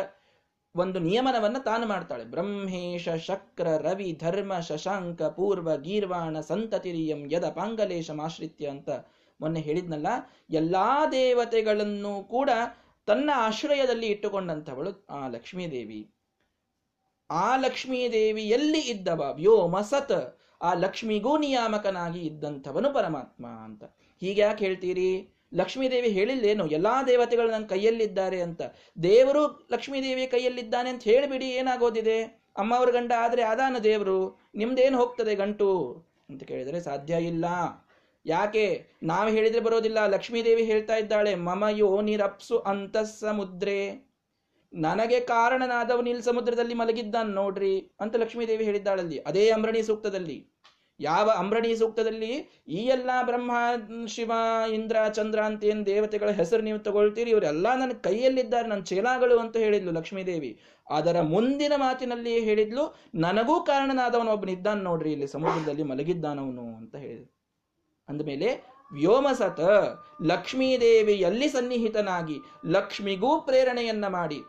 [0.76, 2.24] ಒಂದು ನಿಯಮನವನ್ನ ತಾನು ಮಾಡ್ತಾಳೆ.
[2.24, 8.90] ಬ್ರಹ್ಮೇಶ, ಶಕ್ರ, ರವಿ, ಧರ್ಮ, ಶಶಾಂಕ, ಪೂರ್ವ, ಗೀರ್ವಾಣ, ಸಂತತಿರಿಯಂ, ಯದ ಪಾಂಗಲೇಶಮಾಶ್ರಿತ್ಯ ಅಂತ
[9.42, 10.08] ಮೊನ್ನೆ ಹೇಳಿದ್ನಲ್ಲ,
[10.50, 12.50] ಎಲ್ಲಾ ದೇವತೆಗಳನ್ನು ಕೂಡ
[13.06, 16.12] ತನ್ನ ಆಶ್ರಯದಲ್ಲಿ ಇಟ್ಟುಕೊಂಡಂಥವಳು ಆ ಲಕ್ಷ್ಮೀದೇವಿ.
[17.30, 19.32] ಆ ಲಕ್ಷ್ಮೀದೇವಿ ಎಲ್ಲಿ ಇದ್ದವ?
[19.36, 20.40] ವ್ಯೋಮ ಸತ್.
[20.62, 23.84] ಆ ಲಕ್ಷ್ಮಿಗೂ ನಿಯಾಮಕನಾಗಿ ಇದ್ದಂಥವನು ಪರಮಾತ್ಮ ಅಂತ.
[24.20, 25.35] ಹೀಗ್ಯಾಕೆ ಹೇಳ್ತೀರಿ?
[25.56, 26.68] ಲಕ್ಷ್ಮೀದೇವಿ ಹೇಳಿಲ್ಲೇನು?
[26.68, 28.62] ಎಲ್ಲಾ ದೇವತೆಗಳು ನನ್ನ ಕೈಯಲ್ಲಿದ್ದಾರೆ ಅಂತ.
[29.04, 32.24] ದೇವರು ಲಕ್ಷ್ಮೀದೇವಿ ಕೈಯಲ್ಲಿದ್ದಾನೆ ಅಂತ ಹೇಳಿಬಿಡಿ, ಏನಾಗೋದಿದೆ?
[32.58, 34.40] ಅಮ್ಮವ್ರ ಗಂಡ ಆದ್ರೆ ಅದಾನ ದೇವರು?
[34.56, 36.04] ನಿಮ್ದೇನು ಹೋಗ್ತದೆ ಗಂಟು?
[36.30, 37.46] ಅಂತ ಕೇಳಿದರೆ, ಸಾಧ್ಯ ಇಲ್ಲ.
[38.26, 38.88] ಯಾಕೆ?
[39.04, 40.08] ನಾವು ಹೇಳಿದ್ರೆ ಬರೋದಿಲ್ಲ.
[40.08, 44.06] ಲಕ್ಷ್ಮೀದೇವಿ ಹೇಳ್ತಾ ಇದ್ದಾಳೆ, ಮಮ ಯೋ ನಿರಪ್ಸು ಅಂತ ಸಮುದ್ರೆ
[44.74, 50.55] ನನಗೆ ಕಾರಣನಾದವ ನೀಲ್ ಸಮುದ್ರದಲ್ಲಿ ಮಲಗಿದ್ದಾನೆ ನೋಡ್ರಿ ಅಂತ ಲಕ್ಷ್ಮೀದೇವಿ ಹೇಳಿದ್ದಾಳಲ್ಲಿ, ಅದೇ ಅಮರಣಿ ಸೂಕ್ತದಲ್ಲಿ.
[51.00, 52.32] ಯಾವ ಅಂಬರಣಿ ಸೂಕ್ತದಲ್ಲಿ
[52.68, 53.52] ಈ ಎಲ್ಲ ಬ್ರಹ್ಮ,
[54.08, 54.32] ಶಿವ,
[54.74, 59.92] ಇಂದ್ರ, ಚಂದ್ರ ಅಂತ ಏನು ದೇವತೆಗಳ ಹೆಸರು ನೀವು ತಗೊಳ್ತೀರಿ, ಇವರೆಲ್ಲ ನನ್ನ ಕೈಯಲ್ಲಿದ್ದಾರೆ, ನನ್ನ ಚೇಲಾಗಳು ಅಂತ ಹೇಳಿದ್ಲು
[59.92, 60.60] ಲಕ್ಷ್ಮೀದೇವಿ.
[60.90, 67.32] ಅದರ ಮುಂದಿನ ಮಾತಿನಲ್ಲಿ ಹೇಳಿದ್ಲು, ನನಗೂ ಕಾರಣನಾದವನು ಒಬ್ಬನಿದ್ದಾನೆ ನೋಡ್ರಿ, ಇಲ್ಲಿ ಸಮುದ್ರದಲ್ಲಿ ಮಲಗಿದ್ದಾನವನು ಅಂತ ಹೇಳಿದ್ರು
[68.10, 68.50] ಅಂದಮೇಲೆ,
[68.94, 69.60] ವ್ಯೋಮಸತ,
[70.22, 74.40] ಲಕ್ಷ್ಮೀದೇವಿಯಲ್ಲಿ ಸನ್ನಿಹಿತನಾಗಿ ಲಕ್ಷ್ಮಿಗೂ ಪ್ರೇರಣೆಯನ್ನ ಮಾಡಿ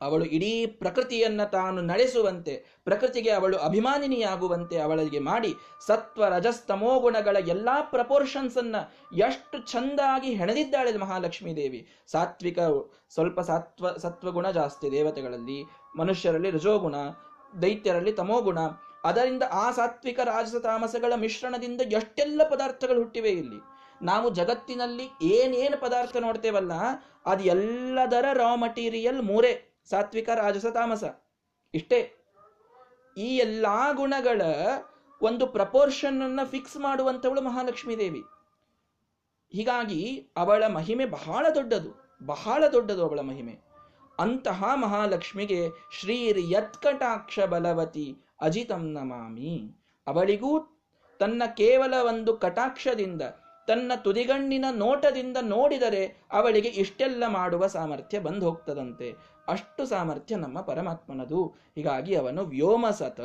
[0.00, 5.54] ಅವಳು ಇಡೀ ಪ್ರಕೃತಿಯನ್ನ ತಾನು ನಡೆಸುವಂತೆ, ಪ್ರಕೃತಿಗೆ ಅವಳು ಅಭಿಮಾನಿನಿಯಾಗುವಂತೆ ಅವಳಿಗೆ ಮಾಡಿ
[5.86, 8.76] ಸತ್ವ ರಜಸ್ತಮೋ ಗುಣಗಳ ಎಲ್ಲಾ ಪ್ರಪೋರ್ಷನ್ಸ್ ಅನ್ನ
[9.16, 11.88] ಎಷ್ಟು ಚಂದಾಗಿ ಹೆಣೆದಿದ್ದಾಳೆ ಮಹಾಲಕ್ಷ್ಮೀ ದೇವಿ.
[12.06, 12.58] ಸಾತ್ವಿಕ,
[13.10, 15.64] ಸ್ವಲ್ಪ ಸತ್ವ, ಸತ್ವಗುಣ ಜಾಸ್ತಿ ದೇವತೆಗಳಲ್ಲಿ,
[15.96, 16.94] ಮನುಷ್ಯರಲ್ಲಿ ರಜೋಗುಣ,
[17.62, 18.58] ದೈತ್ಯರಲ್ಲಿ ತಮೋಗುಣ,
[19.04, 23.56] ಅದರಿಂದ ಆ ಸಾತ್ವಿಕ, ರಾಜಸ, ತಾಮಸಗಳ ಮಿಶ್ರಣದಿಂದ ಎಷ್ಟೆಲ್ಲ ಪದಾರ್ಥಗಳು ಹುಟ್ಟಿವೆ ಇಲ್ಲಿ.
[24.02, 26.72] ನಾವು ಜಗತ್ತಿನಲ್ಲಿ ಏನೇನು ಪದಾರ್ಥ ನೋಡ್ತೇವಲ್ಲ,
[27.26, 29.69] ಅದು ಎಲ್ಲದರ ರಾ ಮಟೀರಿಯಲ್ ಮೂರೇ.
[29.84, 31.04] ಸಾತ್ವಿಕ, ರಾಜಸ, ತಾಮಸ.
[31.74, 32.16] ಇಷ್ಟೇ.
[33.16, 34.42] ಈ ಎಲ್ಲಾ ಗುಣಗಳ
[35.22, 38.22] ಒಂದು ಪ್ರಪೋರ್ಷನ್ ಅನ್ನ ಫಿಕ್ಸ್ ಮಾಡುವಂಥವಳು ಮಹಾಲಕ್ಷ್ಮೀ ದೇವಿ.
[39.52, 42.16] ಹೀಗಾಗಿ ಅವಳ ಮಹಿಮೆ ಬಹಳ ದೊಡ್ಡದು.
[42.26, 43.58] ಬಹಳ ದೊಡ್ಡದು ಅವಳ ಮಹಿಮೆ.
[44.18, 45.68] ಅಂತಹ ಮಹಾಲಕ್ಷ್ಮಿಗೆ
[46.00, 49.76] ಶ್ರೀರ್ ಯತ್ಕಟಾಕ್ಷ ಬಲವತಿ ಅಜಿತಂ ನಮಾಮಿ.
[50.06, 50.78] ಅವಳಿಗೂ
[51.18, 53.22] ತನ್ನ ಕೇವಲ ಒಂದು ಕಟಾಕ್ಷದಿಂದ,
[53.66, 59.14] ತನ್ನ ತುದಿಗಣ್ಣಿನ ನೋಟದಿಂದ ನೋಡಿದರೆ ಅವಳಿಗೆ ಇಷ್ಟೆಲ್ಲ ಮಾಡುವ ಸಾಮರ್ಥ್ಯ ಬಂದು ಹೋಗ್ತದಂತೆ
[59.50, 61.44] ಅಷ್ಟು ಸಾಮರ್ಥ್ಯ ನಮ್ಮ ಪರಮಾತ್ಮನದು.
[61.74, 63.20] ಹೀಗಾಗಿ ಅವನು ವ್ಯೋಮಸತ,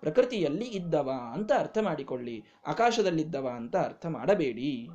[0.00, 4.90] ಪ್ರಕೃತಿಯಲ್ಲಿ ಇದ್ದವ ಅಂತ ಅರ್ಥ ಮಾಡಿಕೊಳ್ಳಿ, ಆಕಾಶದಲ್ಲಿದ್ದವ ಅಂತ ಅರ್ಥ ಮಾಡಬೇಡಿ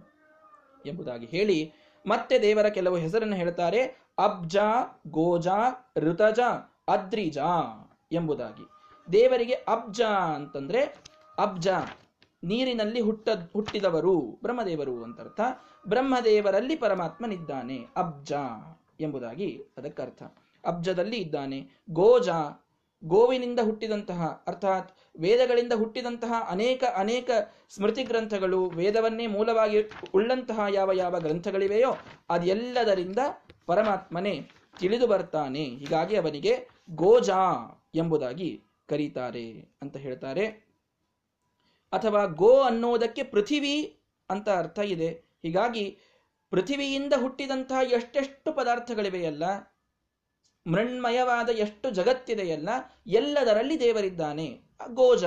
[0.86, 1.60] ಎಂಬುದಾಗಿ ಹೇಳಿ.
[2.06, 3.82] ಮತ್ತೆ ದೇವರ ಕೆಲವು ಹೆಸರನ್ನು ಹೇಳ್ತಾರೆ,
[4.18, 4.58] ಅಬ್ಜ,
[5.08, 5.48] ಗೋಜ,
[5.98, 6.40] ಋತಜ,
[6.88, 7.38] ಅದ್ರಿಜ
[8.12, 8.66] ಎಂಬುದಾಗಿ.
[9.14, 10.02] ದೇವರಿಗೆ ಅಬ್ಜ
[10.36, 10.82] ಅಂತಂದ್ರೆ
[11.40, 11.68] ಅಬ್ಜ,
[12.44, 15.42] ನೀರಿನಲ್ಲಿ ಹುಟ್ಟ, ಹುಟ್ಟಿದವರು, ಬ್ರಹ್ಮದೇವರು ಅಂತ ಅರ್ಥ.
[15.88, 18.34] ಬ್ರಹ್ಮದೇವರಲ್ಲಿ ಪರಮಾತ್ಮನಿದ್ದಾನೆ, ಅಬ್ಜ
[19.00, 20.24] ಎಂಬುದಾಗಿ ಅದಕ್ಕರ್ಥ.
[20.66, 21.70] ಅಬ್ಜದಲ್ಲಿ ಇದ್ದಾನೆ.
[21.90, 22.30] ಗೋಜ,
[23.04, 27.30] ಗೋವಿನಿಂದ ಹುಟ್ಟಿದಂತಹ, ಅರ್ಥಾತ್ ವೇದಗಳಿಂದ ಹುಟ್ಟಿದಂತಹ ಅನೇಕ ಅನೇಕ
[27.70, 31.98] ಸ್ಮೃತಿ ಗ್ರಂಥಗಳು ವೇದವನ್ನೇ ಮೂಲವಾಗಿ ಉಳ್ಳಂತಹ ಯಾವ ಯಾವ ಗ್ರಂಥಗಳಿವೆಯೋ
[32.30, 33.18] ಅದೆಲ್ಲದರಿಂದ
[33.66, 34.50] ಪರಮಾತ್ಮನೇ
[34.80, 35.64] ತಿಳಿದು ಬರ್ತಾನೆ.
[35.64, 37.42] ಹೀಗಾಗಿ ಅವನಿಗೆ ಗೋಜಾ
[37.96, 40.48] ಎಂಬುದಾಗಿ ಕರೀತಾರೆ ಅಂತ ಹೇಳ್ತಾರೆ.
[41.94, 44.00] ಅಥವಾ ಗೋ ಅನ್ನೋದಕ್ಕೆ ಪೃಥಿವಿ
[44.30, 45.10] ಅಂತ ಅರ್ಥ ಇದೆ.
[45.42, 45.98] ಹೀಗಾಗಿ
[46.50, 49.44] ಪೃಥಿವಿಯಿಂದ ಹುಟ್ಟಿದಂತಹ ಎಷ್ಟೆಷ್ಟು ಪದಾರ್ಥಗಳಿವೆಯಲ್ಲ
[50.68, 52.70] ಮೃಣ್ಮಯವಾದ ಎಷ್ಟು ಜಗತ್ತಿದೆಯಲ್ಲ,
[53.08, 54.48] ಎಲ್ಲದರಲ್ಲಿ ದೇವರಿದ್ದಾನೆ.
[54.94, 55.24] ಗೋಜ,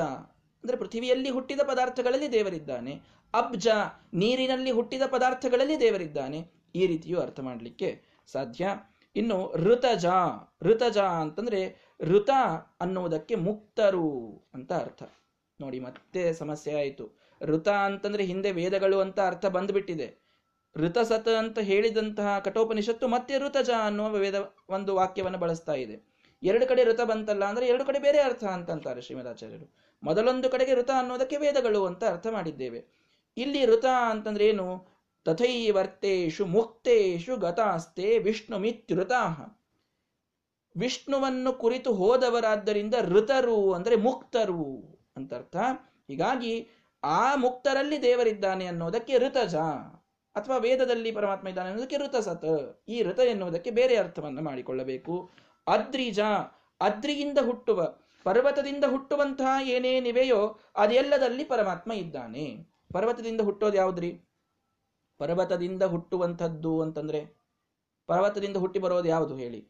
[0.65, 3.01] ಅಂದರೆ ಪೃಥಿವಿಯಲ್ಲಿ ಹುಟ್ಟಿದ ಪದಾರ್ಥಗಳಲ್ಲಿ ದೇವರಿದ್ದಾನೆ.
[3.35, 3.69] ಅಬ್ಜ,
[4.15, 6.39] ನೀರಿನಲ್ಲಿ ಹುಟ್ಟಿದ ಪದಾರ್ಥಗಳಲ್ಲಿ ದೇವರಿದ್ದಾನೆ.
[6.75, 8.69] ಈ ರೀತಿಯು ಅರ್ಥ ಮಾಡಲಿಕ್ಕೆ ಸಾಧ್ಯ.
[9.17, 10.07] ಇನ್ನು ಋತಜ
[10.63, 11.61] ಋತಜ ಅಂತಂದ್ರೆ
[12.01, 12.31] ಋತ
[12.81, 14.09] ಅನ್ನುವುದಕ್ಕೆ ಮುಕ್ತರು
[14.55, 15.03] ಅಂತ ಅರ್ಥ.
[15.61, 17.19] ನೋಡಿ, ಮತ್ತೆ ಸಮಸ್ಯೆ ಆಯಿತು.
[17.43, 20.28] ಋತ ಅಂತಂದ್ರೆ ಹಿಂದೆ ವೇದಗಳು ಅಂತ ಅರ್ಥ ಬಂದ್ಬಿಟ್ಟಿದೆ.
[20.77, 26.19] ಋತಸತ ಅಂತ ಹೇಳಿದಂತಹ ಕಠೋಪನಿಷತ್ತು ಮತ್ತೆ ಋತಜ ಅನ್ನುವ ವೇದ ಒಂದು ವಾಕ್ಯವನ್ನು ಬಳಸ್ತಾ ಇದೆ.
[26.43, 29.75] ಎರಡು ಕಡೆ ಋತ ಬಂತಲ್ಲ ಅಂದ್ರೆ ಎರಡು ಕಡೆ ಬೇರೆ ಅರ್ಥ ಅಂತಂತಾರೆ ಶ್ರೀಮದಾಚಾರ್ಯರು.
[30.03, 32.85] ಮೊದಲೊಂದು ಕಡೆಗೆ ಋತ ಅನ್ನೋದಕ್ಕೆ ವೇದಗಳು ಅಂತ ಅರ್ಥ ಮಾಡಿದ್ದೇವೆ.
[33.37, 34.99] ಇಲ್ಲಿ ಋತ ಅಂತಂದ್ರೆ ಏನು?
[35.25, 39.41] ತಥೈವರ್ತೇಶು ಮುಕ್ತೇಶು ಗತಾಸ್ತೆ ವಿಷ್ಣು ಮಿತ್ಯುತಾಹ
[40.77, 45.57] ವಿಷ್ಣುವನ್ನು ಕುರಿತು ಹೋದವರಾದ್ದರಿಂದ ಋತರು ಅಂದ್ರೆ ಮುಕ್ತರು ಅಂತ ಅರ್ಥ.
[46.09, 46.69] ಹೀಗಾಗಿ
[47.05, 49.55] ಆ ಮುಕ್ತರಲ್ಲಿ ದೇವರಿದ್ದಾನೆ ಅನ್ನೋದಕ್ಕೆ ಋತಜ.
[50.35, 55.31] ಅಥವಾ ವೇದದಲ್ಲಿ ಪರಮಾತ್ಮ ಇದ್ದಾನೆ ಅನ್ನೋದಕ್ಕೆ ಋತಸತ್ ಈ ಋತ ಎನ್ನುವುದಕ್ಕೆ ಬೇರೆ ಅರ್ಥವನ್ನು ಮಾಡಿಕೊಳ್ಳಬೇಕು.
[55.67, 56.21] ಅದ್ರಿಜ,
[56.81, 62.67] ಅದ್ರಿಯಿಂದ ಹುಟ್ಟುವ, ಪರ್ವತದಿಂದ ಹುಟ್ಟುವಂತಹ ಏನೇನಿವೆಯೋ ಅದೆಲ್ಲದಲ್ಲಿ ಪರಮಾತ್ಮ ಇದ್ದಾನೆ.
[62.93, 64.21] ಪರ್ವತದಿಂದ ಹುಟ್ಟೋದು ಯಾವುದ್ರಿ?
[65.19, 67.27] ಪರ್ವತದಿಂದ ಹುಟ್ಟುವಂಥದ್ದು ಅಂತಂದ್ರೆ,
[68.07, 69.69] ಪರ್ವತದಿಂದ ಹುಟ್ಟಿ ಬರೋದು ಯಾವುದು ಹೇಳಿ?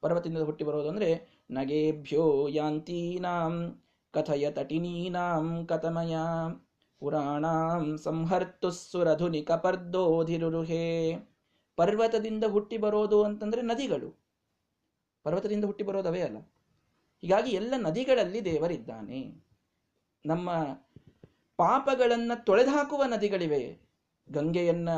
[0.00, 6.16] ಪರ್ವತದಿಂದ ಹುಟ್ಟಿ ಬರೋದು ಅಂದ್ರೆ, ನಗೇಭ್ಯೋ ಯಾಂತೀನಾಂ ಕಥಯ ತಟಿನೀನಾಂ ಕಥಮಯ.
[7.00, 11.16] ಪುರಾಣಾಂ ಸಂಹರ್ತು ಸುರಧುನಿ ಕಪರ್ದೋಧಿರುಹೇ
[11.76, 14.22] ಪರ್ವತದಿಂದ ಹುಟ್ಟಿ ಬರೋದು ಅಂತಂದ್ರೆ ನದಿಗಳು.
[15.22, 16.38] ಪರ್ವತದಿಂದ ಹುಟ್ಟಿ ಬರೋದವೇ ಅಲ್ಲ.
[17.20, 19.44] ಹೀಗಾಗಿ ಎಲ್ಲ ನದಿಗಳಲ್ಲಿ ದೇವರಿದ್ದಾನೆ.
[20.26, 20.62] ನಮ್ಮ
[21.56, 23.78] ಪಾಪಗಳನ್ನು ತೊಳೆದುಹಾಕುವ ನದಿಗಳಿವೆ.
[24.32, 24.88] ಗಂಗೆಯನ್ನ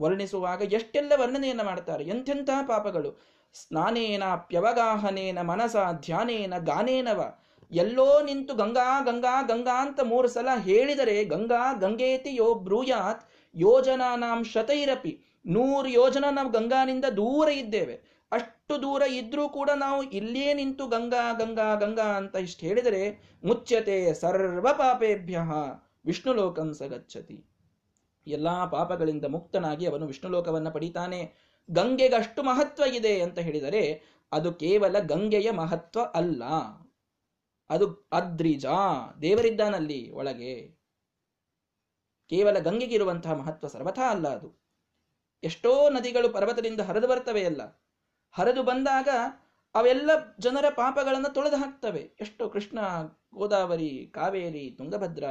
[0.00, 2.04] ವರ್ಣಿಸುವಾಗ ಎಷ್ಟೆಲ್ಲ ವರ್ಣನೆಯನ್ನು ಮಾಡ್ತಾರೆ.
[2.04, 3.20] ಎಂಥೆಂತಹ ಪಾಪಗಳು.
[3.54, 7.38] ಸ್ನಾನೇನ ಪ್ಯವಗಾಹನೇನ ಮನಸ ಧ್ಯಾನೇನ ಗಾನೇನವ.
[7.70, 14.44] ಎಲ್ಲೋ ನಿಂತು ಗಂಗಾ ಗಂಗಾ ಗಂಗಾ ಅಂತ ಮೂರು ಸಲ ಹೇಳಿದರೆ, ಗಂಗಾ, ಗಂಗೇತಿ ಯೋ ಬ್ರೂಯಾತ್ ಯೋಜನಾ ನಾಂ
[14.44, 15.20] ಶತೈರಪಿ.
[15.46, 18.18] ನೂರು ಯೋಜನಾ ನಾವು ಗಂಗಾನಿಂದ ದೂರ ಇದ್ದೇವೆ.
[18.32, 24.68] ಅಷ್ಟು ದೂರ ಇದ್ರೂ ಕೂಡ ನಾವು ಇಲ್ಲೇ ನಿಂತು ಗಂಗಾ ಗಂಗಾ ಗಂಗಾ ಅಂತ ಇಷ್ಟು ಹೇಳಿದರೆ ಮುಚ್ಚತೆ ಸರ್ವ
[24.72, 25.38] ಪಾಪೇಭ್ಯ
[26.04, 27.44] ವಿಷ್ಣು ಲೋಕಂ ಸಗಚ್ಚತಿ
[28.26, 31.34] ಎಲ್ಲಾ ಪಾಪಗಳಿಂದ ಮುಕ್ತನಾಗಿ ಅವನು ವಿಷ್ಣು ವಿಷ್ಣುಲೋಕವನ್ನು ಪಡಿತಾನೆ.
[31.70, 34.02] ಗಂಗೆಗಷ್ಟು ಮಹತ್ವ ಇದೆ ಅಂತ ಹೇಳಿದರೆ,
[34.32, 36.42] ಅದು ಕೇವಲ ಗಂಗೆಯ ಮಹತ್ವ ಅಲ್ಲ.
[37.70, 38.66] ಅದು ಅದ್ರಿಜ.
[39.22, 40.78] ದೇವರಿದ್ದಾನಲ್ಲಿ ಒಳಗೆ
[42.30, 44.48] ಕೇವಲ ಗಂಗೆಗಿರುವಂತಹ ಮಹತ್ವ ಸರ್ವಥಾ ಅಲ್ಲ ಅದು.
[45.42, 47.88] ಎಷ್ಟೋ ನದಿಗಳು ಪರ್ವತದಿಂದ ಹರಿದು ಬರ್ತವೆ ಅಲ್ಲ.
[48.32, 49.08] ಹರಿದು ಬಂದಾಗ
[49.74, 52.00] ಅವೆಲ್ಲ ಜನರ ಪಾಪಗಳನ್ನು ತೊಳೆದು ಹಾಕ್ತವೆ.
[52.20, 52.78] ಎಷ್ಟೋ ಕೃಷ್ಣ,
[53.34, 55.24] ಗೋದಾವರಿ, ಕಾವೇರಿ, ತುಂಗಭದ್ರ,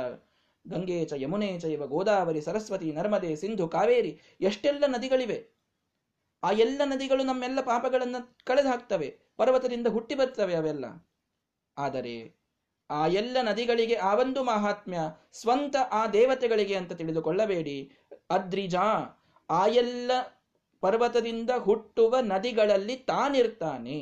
[0.68, 5.58] ಗಂಗೆ ಚ, ಯಮುನೆ ಇವ ಗೋದಾವರಿ, ಸರಸ್ವತಿ, ನರ್ಮದೆ, ಸಿಂಧು, ಕಾವೇರಿ ಎಷ್ಟೆಲ್ಲ ನದಿಗಳಿವೆ.
[6.44, 9.18] ಆ ಎಲ್ಲ ನದಿಗಳು ನಮ್ಮೆಲ್ಲ ಪಾಪಗಳನ್ನು ಕಳೆದು ಹಾಕ್ತವೆ.
[9.38, 10.86] ಪರ್ವತದಿಂದ ಹುಟ್ಟಿ ಬರ್ತವೆ ಅವೆಲ್ಲ.
[11.78, 12.38] ಆದರೆ
[12.90, 15.00] ಆ ಎಲ್ಲ ನದಿಗಳಿಗೆ ಆ ಒಂದು ಮಹಾತ್ಮ್ಯ
[15.32, 17.92] ಸ್ವಂತ ಆ ದೇವತೆಗಳಿಗೆ ಅಂತ ತಿಳಿದುಕೊಳ್ಳಬೇಡಿ.
[18.30, 18.84] ಅದ್ರಿಜಾ,
[19.50, 20.12] ಆ ಎಲ್ಲ
[20.82, 24.00] ಪರ್ವತದಿಂದ ಹುಟ್ಟುವ ನದಿಗಳಲ್ಲಿ ತಾನಿರ್ತಾನೆ.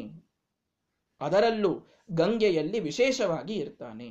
[1.22, 4.10] ಅದರಲ್ಲೂ ಗಂಗೆಯಲ್ಲಿ ವಿಶೇಷವಾಗಿ ಇರ್ತಾನೆ.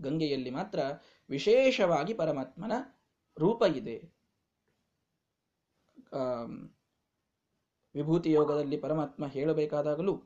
[0.00, 0.78] ಗಂಗೆಯಲ್ಲಿ ಮಾತ್ರ
[1.30, 2.72] ವಿಶೇಷವಾಗಿ ಪರಮಾತ್ಮನ
[3.38, 4.14] ರೂಪ ಇದೆ.
[7.94, 10.22] ವಿಭೂತಿ ಯೋಗದಲ್ಲಿ ಪರಮಾತ್ಮ ಹೇಳಬೇಕಾದಾಗಲೂ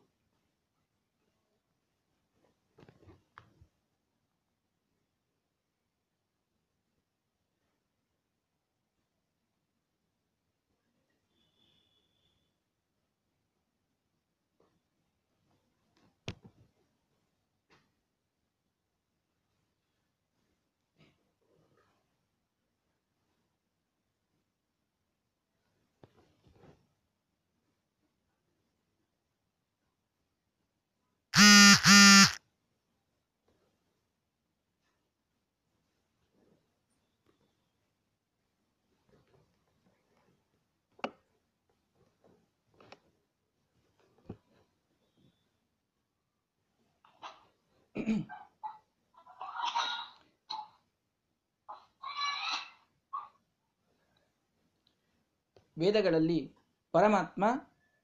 [55.78, 56.54] ವೇದಗಳಲ್ಲಿ
[56.92, 57.44] ಪರಮಾತ್ಮ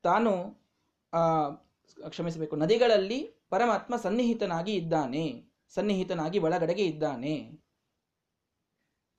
[0.03, 0.61] ತಾನು,
[1.13, 1.51] ಆ,
[2.09, 7.65] ಕ್ಷಮಿಸಬೇಕು, ನದಿಗಳಲ್ಲಿ ಪರಮಾತ್ಮ ಸನ್ನಿಹಿತನಾಗಿ ಇದ್ದಾನೆ, ಸನ್ನಿಹಿತನಾಗಿ ಒಳಗಡೆಗೆ ಇದ್ದಾನೆ.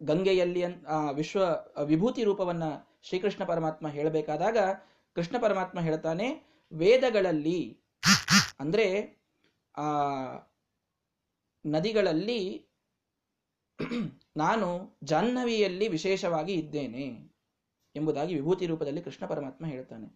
[0.03, 1.43] ಗಂಗೆಯಲ್ಲಿ ಆ, ವಿಶ್ವ,
[1.83, 2.63] ವಿಭೂತಿ ರೂಪವನ್ನ
[3.01, 4.57] ಶ್ರೀಕೃಷ್ಣ ಪರಮಾತ್ಮ ಹೇಳಬೇಕಾದಾಗ
[5.15, 6.43] ಕೃಷ್ಣ ಪರಮಾತ್ಮ ಹೇಳ್ತಾನೆ,
[6.73, 7.79] ವೇದಗಳಲ್ಲಿ,
[8.59, 9.17] ಅಂದ್ರೆ,
[9.77, 9.91] ಆ
[11.65, 12.69] ನದಿಗಳಲ್ಲಿ
[14.37, 17.05] ನಾನು ಜಾಹ್ನವಿಯಲ್ಲಿ ವಿಶೇಷವಾಗಿ ಇದ್ದೇನೆ
[17.95, 20.07] ಎಂಬುದಾಗಿ ವಿಭೂತಿ ರೂಪದಲ್ಲಿ ಕೃಷ್ಣ ಪರಮಾತ್ಮ ಹೇಳ್ತಾನೆ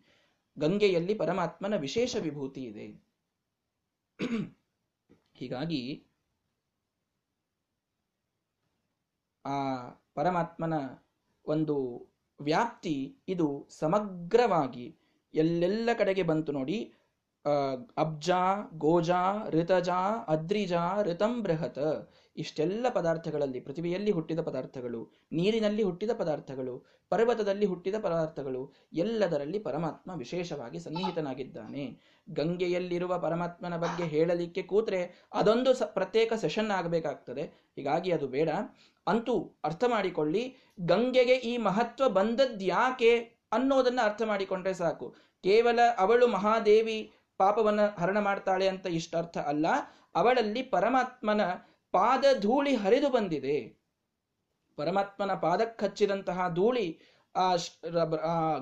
[0.57, 2.87] ಗಂಗೆಯಲ್ಲಿ ಪರಮಾತ್ಮನ ವಿಶೇಷ ವಿಭೂತಿ ಇದೆ.
[5.33, 6.05] ಹೀಗಾಗಿ
[9.45, 10.73] ಆ ಪರಮಾತ್ಮನ
[11.45, 11.75] ಒಂದು
[12.41, 14.95] ವ್ಯಾಪ್ತಿ ಇದು ಸಮಗ್ರವಾಗಿ
[15.33, 16.93] ಎಲ್ಲೆಲ್ಲ ಕಡೆಗೆ ಬಂತು ನೋಡಿ
[17.97, 18.29] ಅಬ್ಜ,
[18.73, 22.11] ಗೋಜಾ ಋತಜಾ ಅದ್ರಿಜಾ ಋತಂ ಬೃಹತ್.
[22.37, 31.97] ಇಷ್ಟೆಲ್ಲ ಪದಾರ್ಥಗಳಲ್ಲಿ, ಪೃಥ್ವಿಯಲ್ಲಿ ಹುಟ್ಟಿದ ಪದಾರ್ಥಗಳು, ನೀರಿನಲ್ಲಿ ಹುಟ್ಟಿದ ಪದಾರ್ಥಗಳು, ಪರ್ವತದಲ್ಲಿ ಹುಟ್ಟಿದ ಪದಾರ್ಥಗಳು, ಎಲ್ಲದರಲ್ಲಿ ಪರಮಾತ್ಮ ವಿಶೇಷವಾಗಿ ಸನ್ನಿಹಿತನಾಗಿದ್ದಾನೆ.
[32.29, 37.41] ಗಂಗೆಯಲ್ಲಿರುವ ಪರಮಾತ್ಮನ ಬಗ್ಗೆ ಹೇಳಲಿಕ್ಕೆ ಕೂತ್ರೆ ಅದೊಂದು ಸ, ಪ್ರತ್ಯೇಕ ಸೆಷನ್ ಆಗಬೇಕಾಗ್ತದೆ.
[37.75, 38.49] ಹೀಗಾಗಿ ಅದು ಬೇಡ.
[39.07, 43.17] ಅಂತೂ ಅರ್ಥ ಮಾಡಿಕೊಳ್ಳಿ, ಗಂಗೆಗೆ ಈ ಮಹತ್ವ ಬಂದದ್ಯಾಕೆ
[43.51, 45.29] ಅನ್ನೋದನ್ನ ಅರ್ಥ ಮಾಡಿಕೊಂಡ್ರೆ ಸಾಕು.
[45.43, 49.67] ಕೇವಲ ಅವಳು ಮಹಾದೇವಿ ಪಾಪವನ್ನ ಹರಣ ಮಾಡ್ತಾಳೆ ಅಂತ ಇಷ್ಟರ್ಥ ಅಲ್ಲ.
[50.15, 51.43] ಅವಳಲ್ಲಿ ಪರಮಾತ್ಮನ
[51.93, 53.57] ಪಾದ ಧೂಳಿ ಹರಿದು ಬಂದಿದೆ.
[54.77, 56.87] ಪರಮಾತ್ಮನ ಪಾದಕ್ಕೆ ಹಚ್ಚಿದಂತಹ ಧೂಳಿ
[57.35, 57.47] ಆ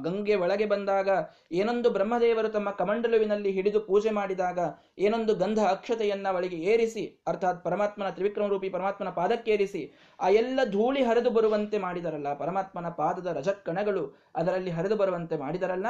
[0.05, 1.09] ಗಂಗೆ ಒಳಗೆ ಬಂದಾಗ
[1.51, 4.59] ಏನೊಂದು ಬ್ರಹ್ಮದೇವರು ತಮ್ಮ ಕಮಂಡಲುವಿನಲ್ಲಿ ಹಿಡಿದು ಪೂಜೆ ಮಾಡಿದಾಗ
[4.99, 9.83] ಏನೊಂದು ಗಂಧ ಅಕ್ಷತೆಯನ್ನ ಒಳಗೆ ಏರಿಸಿ, ಅರ್ಥಾತ್ ಪರಮಾತ್ಮನ ತ್ರಿವಿಕ್ರಮ ರೂಪಿ ಪರಮಾತ್ಮನ ಪಾದಕ್ಕೇರಿಸಿ
[10.19, 12.31] ಆ ಎಲ್ಲ ಧೂಳಿ ಹರಿದು ಬರುವಂತೆ ಮಾಡಿದರಲ್ಲ.
[12.33, 14.03] ಪರಮಾತ್ಮನ ಪಾದದ ರಜಕ್ಕಣಗಳು
[14.35, 15.87] ಅದರಲ್ಲಿ ಹರಿದು ಬರುವಂತೆ ಮಾಡಿದರಲ್ಲ.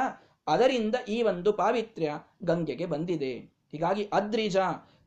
[0.48, 2.12] ಅದರಿಂದ ಈ ಒಂದು ಪಾವಿತ್ರ್ಯ
[2.44, 3.32] ಗಂಗೆಗೆ ಬಂದಿದೆ.
[3.72, 4.56] ಹೀಗಾಗಿ ಅದ್ರಿಜ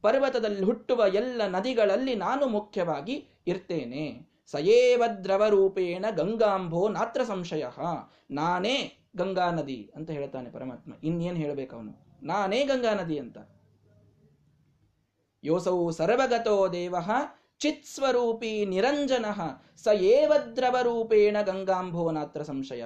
[0.02, 4.32] ಪರ್ವತದಲ್ಲಿ ಹುಟ್ಟುವ ಎಲ್ಲ ನದಿಗಳಲ್ಲಿ ನಾನು ಮುಖ್ಯವಾಗಿ ಇರ್ತೇನೆ.
[4.52, 7.66] ಸಯೇವ ದ್ರವರೂಪೇಣ ಗಂಗಾಂಬೋ ನಾತ್ರ ಸಂಶಯ.
[8.32, 10.94] ನಾನೇ ಗಂಗಾ ನದಿ ಅಂತ ಹೇಳ್ತಾನೆ ಪರಮಾತ್ಮ.
[11.04, 11.92] ಇನ್ನೇನು ಹೇಳಬೇಕು ಅವನು?
[12.24, 13.38] ನಾನೇ ಗಂಗಾ ನದಿ ಅಂತ.
[15.44, 16.96] ಯೋಸೌ ಸರ್ವಗತೋ ದೇವ
[17.60, 19.26] ಚಿತ್ಸ್ವರೂಪಿ ನಿರಂಜನ
[19.76, 19.88] ಸ
[20.56, 22.84] ದ್ರವರೂಪೇಣ ಗಂಗಾಂಭೋ ನಾತ್ರ ಸಂಶಯ.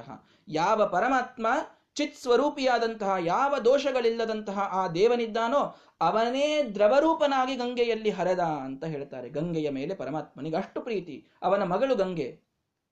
[0.47, 1.47] ಯಾವ ಪರಮಾತ್ಮ
[1.95, 9.29] ಚಿತ್ ಸ್ವರೂಪಿಯಾದಂತಹ ಯಾವ ದೋಷಗಳಿಲ್ಲದಂತಹ ಆ ದೇವನಿದ್ದಾನೋ ಅವನೇ ದ್ರವರೂಪನಾಗಿ ಗಂಗೆಯಲ್ಲಿ ಹರದ ಅಂತ ಹೇಳ್ತಾರೆ.
[9.29, 11.27] ಗಂಗೆಯ ಮೇಲೆ ಪರಮಾತ್ಮನಿಗೆ ಅಷ್ಟು ಪ್ರೀತಿ.
[11.41, 12.29] ಅವನ ಮಗಳು ಗಂಗೆ.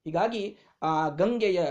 [0.05, 1.65] ಹೀಗಾಗಿ ಆ ಗಂಗೆಯ,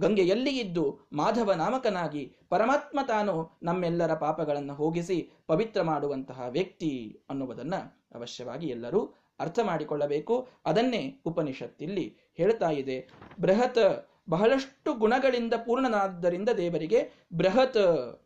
[0.00, 7.80] ಗಂಗೆಯಲ್ಲಿ ಇದ್ದು ಮಾಧವ ನಾಮಕನಾಗಿ ಪರಮಾತ್ಮ ತಾನು ನಮ್ಮೆಲ್ಲರ ಪಾಪಗಳನ್ನು ಹೋಗಿಸಿ ಪವಿತ್ರ ಮಾಡುವಂತಹ ವ್ಯಕ್ತಿ ಅನ್ನುವುದನ್ನು
[8.14, 10.48] ಅವಶ್ಯವಾಗಿ ಎಲ್ಲರೂ ಅರ್ಥ ಮಾಡಿಕೊಳ್ಳಬೇಕು.
[10.64, 13.10] ಅದನ್ನೇ ಉಪನಿಷತ್ತಿಲ್ಲಿ ಹೇಳ್ತಾ ಇದೆ.
[13.40, 17.00] ಬೃಹತ್ ಬಹಳಷ್ಟು ಗುಣಗಳಿಂದ ಪೂರ್ಣನಾದ್ದರಿಂದ ದೇವರಿಗೆ
[17.36, 17.82] ಬೃಹತ್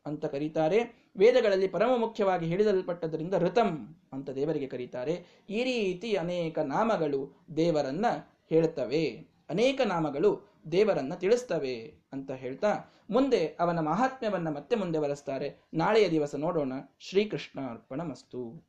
[0.06, 1.10] ಅಂತ ಕರೀತಾರೆ.
[1.16, 5.26] ವೇದಗಳಲ್ಲಿ ಪರಮ ಮುಖ್ಯವಾಗಿ ಹೇಳಿದಲ್ಪಟ್ಟದರಿಂದ ಋತಂ ಅಂತ ದೇವರಿಗೆ ಕರೀತಾರೆ.
[5.50, 8.06] ಈ ರೀತಿ ಅನೇಕ ನಾಮಗಳು ದೇವರನ್ನ
[8.48, 9.06] ಹೇಳ್ತವೆ.
[9.50, 10.30] ಅನೇಕ ನಾಮಗಳು
[10.72, 16.72] ದೇವರನ್ನ ತಿಳಿಸ್ತವೆ ಅಂತ ಹೇಳ್ತಾ, ಮುಂದೆ ಅವನ ಮಹಾತ್ಮ್ಯವನ್ನ ಮತ್ತೆ ಮುಂದೆ ಬರೆಸ್ತಾರೆ ನಾಳೆಯ ದಿವಸ ನೋಡೋಣ.
[17.00, 18.68] ಶ್ರೀಕೃಷ್ಣ ಮಸ್ತು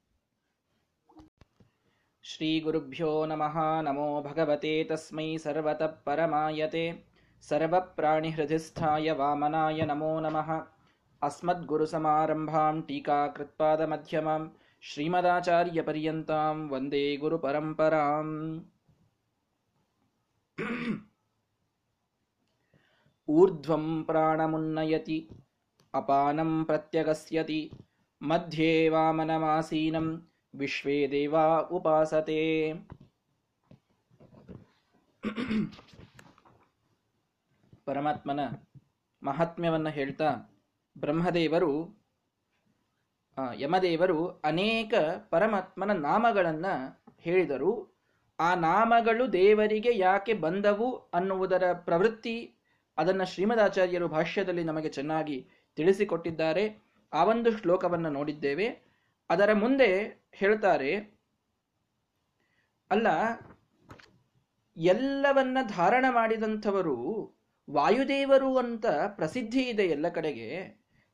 [2.23, 3.81] ಶ್ರೀ ಗುರುಭ್ಯೋ ನಮಃ.
[3.81, 7.08] ನಮೋ ಭಗವತೆ ತಸ್ಮೈ ಸರ್ವತಃ ಪರಮಾಯತೆ.
[7.47, 10.49] सर्वप्राणिहृदिस्थाय वामनाय नमो नमः
[11.21, 14.41] अस्मद्गुरुसमारम्भां टीकाकृत्पादमध्यमां
[14.89, 18.35] श्रीमदाचार्यपर्यन्तां वन्दे गुरुपरम्पराम्
[23.27, 25.19] ऊर्ध्वं प्राणमुन्नयति
[25.93, 27.61] अपानं प्रत्यगस्यति
[28.21, 30.07] मध्ये वामनमासीनं
[30.53, 31.45] विश्वे देवा
[31.77, 32.39] उपासते
[37.89, 38.39] ಪರಮಾತ್ಮನ
[39.23, 40.29] ಮಹಾತ್ಮ್ಯವನ್ನು ಹೇಳ್ತಾ
[40.97, 41.71] ಬ್ರಹ್ಮದೇವರು
[43.53, 44.93] ಯಮದೇವರು ಅನೇಕ
[45.29, 46.65] ಪರಮಾತ್ಮನ ನಾಮಗಳನ್ನ
[47.19, 47.71] ಹೇಳಿದರು.
[48.39, 52.35] ಆ ನಾಮಗಳು ದೇವರಿಗೆ ಯಾಕೆ ಬಂದವು ಅನ್ನುವುದರ ಪ್ರವೃತ್ತಿ
[52.97, 55.37] ಅದನ್ನು ಶ್ರೀಮದಾಚಾರ್ಯರು ಭಾಷ್ಯದಲ್ಲಿ ನಮಗೆ ಚೆನ್ನಾಗಿ
[55.77, 56.63] ತಿಳಿಸಿಕೊಟ್ಟಿದ್ದಾರೆ.
[57.13, 58.67] ಆ ಒಂದು ಶ್ಲೋಕವನ್ನು ನೋಡಿದ್ದೇವೆ.
[59.29, 59.89] ಅದರ ಮುಂದೆ
[60.33, 60.91] ಹೇಳ್ತಾರೆ,
[62.91, 63.07] ಅಲ್ಲ,
[64.77, 66.95] ಎಲ್ಲವನ್ನ ಧಾರಣ ಮಾಡಿದಂಥವರು
[67.71, 70.47] ವಾಯುದೇವರು ಅಂತ ಪ್ರಸಿದ್ಧಿ ಇದೆ ಎಲ್ಲ ಕಡೆಗೆ.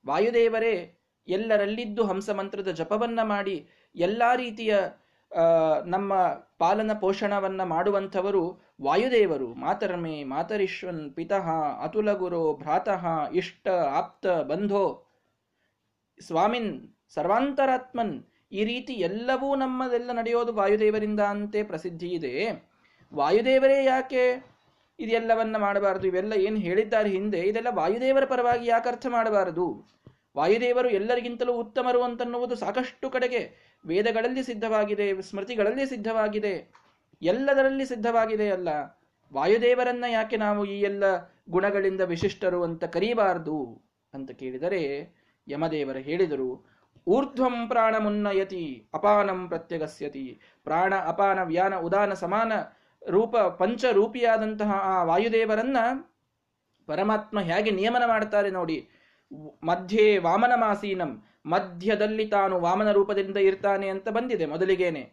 [0.08, 0.76] ವಾಯುದೇವರೇ,
[1.28, 4.76] ಎಲ್ಲರಲ್ಲಿದ್ದು ಹಂಸಮಂತ್ರದ ಜಪವನ್ನ ಮಾಡಿ ಎಲ್ಲ ರೀತಿಯ
[5.86, 6.14] ನಮ್ಮ
[6.58, 8.44] ಪಾಲನ ಪೋಷಣವನ್ನ ಮಾಡುವಂಥವರು
[8.82, 9.48] ವಾಯುದೇವರು.
[9.54, 11.48] ಮಾತರ್ಮೆ, ಮಾತರಿಶ್ವನ್, ಪಿತಃ,
[11.84, 14.86] ಅತುಲ ಗುರು, ಭ್ರಾತಃ, ಇಷ್ಟ, ಆಪ್ತ, ಬಂಧೋ.
[16.20, 16.72] ಸ್ವಾಮಿನ್,
[17.14, 18.16] ಸರ್ವಾಂತರಾತ್ಮನ್,
[18.52, 22.36] ಈ ರೀತಿ ಎಲ್ಲವೂ ನಮ್ಮದೆಲ್ಲ ನಡೆಯೋದು ವಾಯುದೇವರಿಂದ ಅಂತೆ ಪ್ರಸಿದ್ಧಿ ಇದೆ.
[23.14, 24.55] ವಾಯುದೇವರೇ ಯಾಕೆ
[25.00, 26.06] ಇದೆಲ್ಲವನ್ನ ಮಾಡಬಾರದು.
[26.08, 29.68] ಇವೆಲ್ಲ ಏನು ಹೇಳಿದ್ದಾರೆ ಹಿಂದೆ, ಇದೆಲ್ಲ ವಾಯುದೇವರ ಪರವಾಗಿ ಯಾಕೆ ಅರ್ಥ ಮಾಡಬಾರದು?
[30.38, 33.42] ವಾಯುದೇವರು ಎಲ್ಲರಿಗಿಂತಲೂ ಉತ್ತಮರು ಅಂತನ್ನುವುದು ಸಾಕಷ್ಟು ಕಡೆಗೆ
[33.86, 36.54] ವೇದಗಳಲ್ಲಿ ಸಿದ್ಧವಾಗಿದೆ, ಸ್ಮೃತಿಗಳಲ್ಲಿ ಸಿದ್ಧವಾಗಿದೆ.
[37.22, 38.70] ಎಲ್ಲದರಲ್ಲಿ ಸಿದ್ಧವಾಗಿದೆ ಅಲ್ಲ.
[39.32, 41.04] ವಾಯುದೇವರನ್ನ ಯಾಕೆ ನಾವು ಈ ಎಲ್ಲ
[41.50, 43.60] ಗುಣಗಳಿಂದ ವಿಶಿಷ್ಟರು ಅಂತ ಕರೀಬಾರದು
[44.14, 44.82] ಅಂತ ಕೇಳಿದರೆ
[45.48, 46.50] ಯಮದೇವರು ಹೇಳಿದರು,
[47.08, 50.26] ಊರ್ಧ್ವಂ ಪ್ರಾಣ ಮುನ್ನಯತಿ ಅಪಾನಂ ಪ್ರತ್ಯಗಸ್ಯತಿ.
[50.64, 52.54] ಪ್ರಾಣ, ಅಪಾನ, ವ್ಯಾನ, ಉದಾನ, ಸಮಾನ
[53.10, 55.78] ರೂಪ, ಪಂಚರೂಪಿಯಾದಂತಹ ಆ ವಾಯುದೇವರನ್ನ
[56.88, 58.88] ಪರಮಾತ್ಮ ಹೇಗೆ ನಿಯಮನ ಮಾಡ್ತಾರೆ ನೋಡಿ.
[59.64, 65.12] ಮಧ್ಯೆ ವಾಮನ ಮಾಸೀನಂ ಮಧ್ಯದಲ್ಲಿ ತಾನು ವಾಮನ ರೂಪದಿಂದ ಇರ್ತಾನೆ ಅಂತ ಬಂದಿದೆ ಮೊದಲಿಗೇನೆ.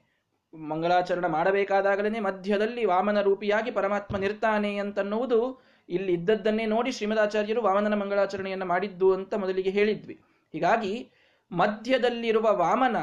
[0.55, 9.15] ಮಂಗಳಾಚರಣೆ ಮಾಡಬೇಕಾದಾಗಲೇ ಮಧ್ಯದಲ್ಲಿ ವಾಮನ ರೂಪಿಯಾಗಿ ಪರಮಾತ್ಮ ನಿರ್ತಾನೆ ಅಂತನ್ನುವುದು ಇಲ್ಲಿ ಇದ್ದದ್ದನ್ನೇ ನೋಡಿ ಶ್ರೀಮದಾಚಾರ್ಯರು ವಾಮನನ ಮಂಗಳಾಚರಣೆಯನ್ನು ಮಾಡಿದ್ದು
[9.15, 10.15] ಅಂತ ಮೊದಲಿಗೆ ಹೇಳಿದ್ವಿ.
[10.53, 11.11] ಹೀಗಾಗಿ
[11.53, 12.97] ಮಧ್ಯದಲ್ಲಿರುವ ವಾಮನ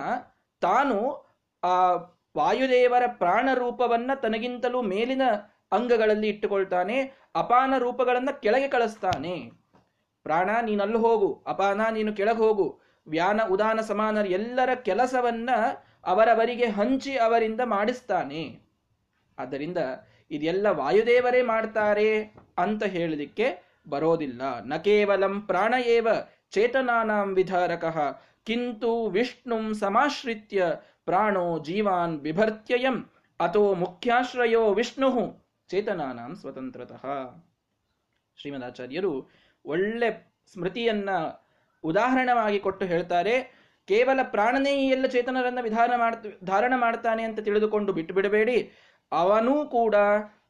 [0.61, 0.97] ತಾನು
[1.63, 1.95] ಆ
[2.39, 5.21] ವಾಯುದೇವರ ಪ್ರಾಣ ರೂಪವನ್ನ ತನಗಿಂತಲೂ ಮೇಲಿನ
[5.71, 6.97] ಅಂಗಗಳಲ್ಲಿ ಇಟ್ಟುಕೊಳ್ತಾನೆ,
[7.35, 9.35] ಅಪಾನ ರೂಪಗಳನ್ನ ಕೆಳಗೆ ಕಳಿಸ್ತಾನೆ.
[10.25, 12.65] ಪ್ರಾಣ, ನೀನಲ್ಲಿ ಹೋಗು, ಅಪಾನ, ನೀನು ಕೆಳಗೆ ಹೋಗು,
[13.07, 15.49] ವ್ಯಾನ, ಉದಾನ, ಸಮಾನ, ಎಲ್ಲರ ಕೆಲಸವನ್ನ
[16.05, 18.43] ಅವರವರಿಗೆ ಹಂಚಿ ಅವರಿಂದ ಮಾಡಿಸ್ತಾನೆ.
[19.37, 19.77] ಆದ್ದರಿಂದ
[20.31, 22.09] ಇದೆಲ್ಲ ವಾಯುದೇವರೇ ಮಾಡ್ತಾರೆ
[22.57, 23.47] ಅಂತ ಹೇಳಲಿಕ್ಕೆ
[23.89, 24.41] ಬರೋದಿಲ್ಲ.
[24.65, 26.07] ನ ಕೇವಲಂ ಪ್ರಾಣ ಏವ
[26.51, 27.97] ಚೇತನಾನಾಂ ವಿಧಾರಕಃ,
[28.47, 30.59] ಕಿಂತು ವಿಷ್ಣುಂ ಸಮಾಶ್ರಿತ್ಯ
[31.09, 32.97] ಪ್ರಾಣೋ ಜೀವಾನ್ ಬಿಭರ್ತ್ಯಯಂ,
[33.39, 35.09] ಅಥೋ ಮುಖ್ಯಾಶ್ರಯೋ ವಿಷ್ಣು.
[35.69, 37.03] ಚೇತನಾನಾಂ ಸ್ವತಂತ್ರತಃ.
[38.37, 39.13] ಶ್ರೀಮದಾಚಾರ್ಯರು
[39.65, 40.09] ಒಳ್ಳೆ
[40.53, 41.09] ಸ್ಮೃತಿಯನ್ನ
[41.83, 43.35] ಉದಾಹರಣವಾಗಿ ಕೊಟ್ಟು ಹೇಳ್ತಾರೆ,
[43.87, 48.57] ಕೇವಲ ಪ್ರಾಣನೇ ಎಲ್ಲ ಚೇತನರನ್ನ ವಿಧಾನ ಮಾಡ್ತ, ಧಾರಣ ಮಾಡ್ತಾನೆ ಅಂತ ತಿಳಿದುಕೊಂಡು ಬಿಟ್ಟು ಬಿಡಬೇಡಿ
[49.11, 49.95] ಅವನೂ ಕೂಡ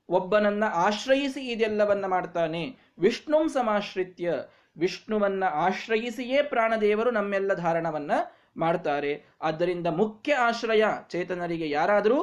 [0.09, 2.63] ಒಬ್ಬನನ್ನ ಆಶ್ರಯಿಸಿ ಇದೆಲ್ಲವನ್ನ ಮಾಡ್ತಾನೆ.
[2.99, 4.33] ವಿಷ್ಣುಂ ಸಮಾಶ್ರಿತ್ಯ.
[4.77, 8.11] ವಿಷ್ಣುವನ್ನ ಆಶ್ರಯಿಸಿಯೇ ಪ್ರಾಣದೇವರು ನಮ್ಮೆಲ್ಲ ಧಾರಣವನ್ನ
[8.59, 12.19] ಮಾಡ್ತಾರೆ ಆದ್ದರಿಂದ ಮುಖ್ಯ ಆಶ್ರಯ ಚೇತನರಿಗೆ ಯಾರಾದರೂ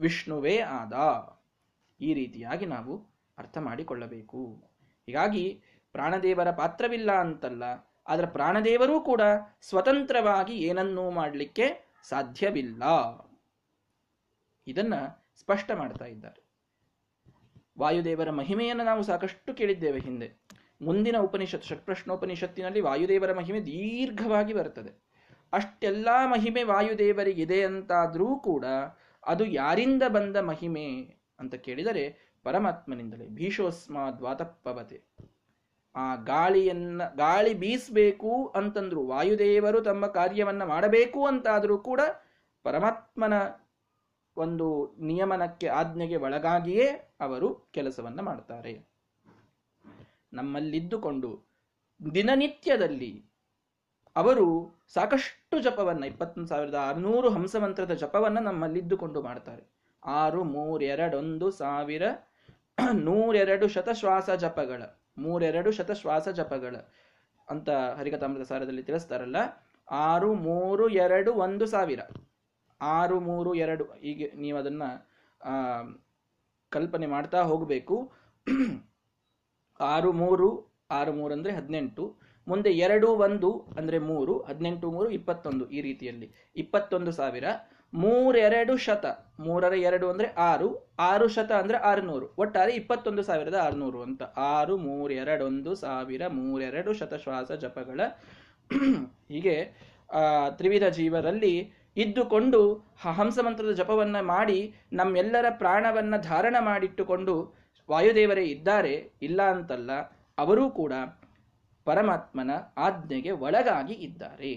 [0.00, 0.94] ವಿಷ್ಣುವೇ ಆದ.
[2.00, 2.94] ಈ ರೀತಿಯಾಗಿ ನಾವು
[3.38, 4.42] ಅರ್ಥ ಮಾಡಿಕೊಳ್ಳಬೇಕು.
[5.06, 5.62] ಹೀಗಾಗಿ
[5.92, 7.64] ಪ್ರಾಣದೇವರ ಪಾತ್ರವಿಲ್ಲ ಅಂತಲ್ಲ,
[8.08, 9.22] ಆದರೆ ಪ್ರಾಣದೇವರೂ ಕೂಡ
[9.62, 11.66] ಸ್ವತಂತ್ರವಾಗಿ ಏನನ್ನೂ ಮಾಡಲಿಕ್ಕೆ
[12.08, 12.82] ಸಾಧ್ಯವಿಲ್ಲ.
[14.66, 14.94] ಇದನ್ನ
[15.40, 16.40] ಸ್ಪಷ್ಟ ಮಾಡ್ತಾ ಇದ್ದಾರೆ.
[17.78, 20.28] ವಾಯುದೇವರ ಮಹಿಮೆಯನ್ನು ನಾವು ಸಾಕಷ್ಟು ಕೇಳಿದ್ದೇವೆ ಹಿಂದೆ.
[20.82, 25.05] ಮುಂದಿನ ಉಪನಿಷತ್, ಷಟ್ಪ್ರಶ್ನೋಪನಿಷತ್ತಿನಲ್ಲಿ ವಾಯುದೇವರ ಮಹಿಮೆ ದೀರ್ಘವಾಗಿ ಬರುತ್ತದೆ.
[25.56, 28.64] ಅಷ್ಟೆಲ್ಲ ಮಹಿಮೆ ವಾಯುದೇವರಿಗಿದೆ ಅಂತಾದರೂ ಕೂಡ
[29.24, 30.86] ಅದು ಯಾರಿಂದ ಬಂದ ಮಹಿಮೆ
[31.40, 32.04] ಅಂತ ಕೇಳಿದರೆ
[32.46, 33.26] ಪರಮಾತ್ಮನಿಂದಲೇ.
[33.28, 34.98] ಭೀಷೋಸ್ಮಾದ್ ವಾತಪ್ಪವತೆ
[35.94, 42.00] ಆ ಗಾಳಿಯನ್ನ, ಗಾಳಿ ಬೀಸಬೇಕು ಅಂತಂದ್ರು ವಾಯುದೇವರು ತಮ್ಮ ಕಾರ್ಯವನ್ನ ಮಾಡಬೇಕು ಅಂತಾದರೂ ಕೂಡ
[42.64, 43.36] ಪರಮಾತ್ಮನ
[44.36, 44.66] ಒಂದು
[45.00, 46.86] ನಿಯಮನಕ್ಕೆ ಆಜ್ಞೆಗೆ ಒಳಗಾಗಿಯೇ
[47.20, 48.74] ಅವರು ಕೆಲಸವನ್ನ ಮಾಡ್ತಾರೆ.
[50.32, 51.30] ನಮ್ಮಲ್ಲಿದ್ದುಕೊಂಡು
[52.00, 53.12] ದಿನನಿತ್ಯದಲ್ಲಿ
[54.16, 54.46] ಅವರು
[54.94, 59.64] ಸಾಕಷ್ಟು ಜಪವನ್ನ, ಇಪ್ಪತ್ತೊಂದು ಸಾವಿರದ ಆರುನೂರು ಹಂಸಮಂತ್ರದ ಜಪವನ್ನು ನಮ್ಮಲ್ಲಿದ್ದುಕೊಂಡು ಮಾಡ್ತಾರೆ.
[60.04, 62.02] ಆರು ಮೂರೆರಡೊಂದು ಸಾವಿರ
[62.92, 64.82] ನೂರೆರಡು ಶತಶ್ವಾಸ ಜಪಗಳ,
[65.18, 66.76] ಮೂರೆರಡು ಶತಶ್ವಾಸ ಜಪಗಳ
[67.50, 69.36] ಅಂತ ಹರಿಕತಾಮೃತ ಸಾರದಲ್ಲಿ ತಿಳಿಸ್ತಾರಲ್ಲ.
[69.90, 72.00] ಆರು, ಮೂರು, ಎರಡು, ಒಂದು ಸಾವಿರ.
[72.80, 74.82] ಆರು, ಮೂರು, ಎರಡು, ಹೀಗೆ ನೀವು ಅದನ್ನ
[76.68, 78.12] ಕಲ್ಪನೆ ಮಾಡ್ತಾ ಹೋಗಬೇಕು.
[79.80, 80.48] ಆರು, ಮೂರು
[80.90, 82.25] ಆರು, ಮೂರು ಅಂದ್ರೆ ಹದಿನೆಂಟು.
[82.46, 86.28] ಮುಂದೆ ಎರಡು, ಒಂದು, ಅಂದ್ರೆ ಮೂರು, ಹದಿನೆಂಟು, ಮೂರು, ಇಪ್ಪತ್ತೊಂದು ಈ ರೀತಿಯಲ್ಲಿ.
[86.56, 87.46] ಇಪ್ಪತ್ತೊಂದು ಸಾವಿರ,
[87.92, 89.06] ಮೂರೆರಡು ಶತ,
[89.40, 90.68] ಮೂರರ ಎರಡು ಅಂದ್ರೆ ಆರು
[91.00, 92.26] ಆರು ಶತ ಅಂದ್ರೆ ಆರುನೂರು.
[92.38, 94.22] ಒಟ್ಟಾರೆ ಇಪ್ಪತ್ತೊಂದು ಸಾವಿರದ ಆರುನೂರು ಅಂತ.
[94.54, 98.00] ಆರು ಮೂರೆರಡೊಂದು ಸಾವಿರ, ಮೂರೆರಡು ಶತಶ್ವಾಸ ಜಪಗಳ
[99.30, 99.56] ಹೀಗೆ
[100.58, 101.52] ತ್ರಿವಿಧ ಜೀವರಲ್ಲಿ
[101.96, 102.60] ಇದ್ದುಕೊಂಡು
[103.18, 104.58] ಹಂಸ ಮಂತ್ರದ ಜಪವನ್ನು ಮಾಡಿ
[104.92, 107.34] ನಮ್ಮೆಲ್ಲರ ಪ್ರಾಣವನ್ನ ಧಾರಣ ಮಾಡಿಟ್ಟುಕೊಂಡು
[107.88, 109.90] ವಾಯುದೇವರೇ ಇದ್ದಾರೆ, ಇಲ್ಲ ಅಂತಲ್ಲ,
[110.38, 110.92] ಅವರೂ ಕೂಡ
[111.86, 114.52] ಪರಮಾತ್ಮನ ಆಜ್ಞೆಗೆ ಒಳಗಾಗಿ ಇದ್ದಾರೆ.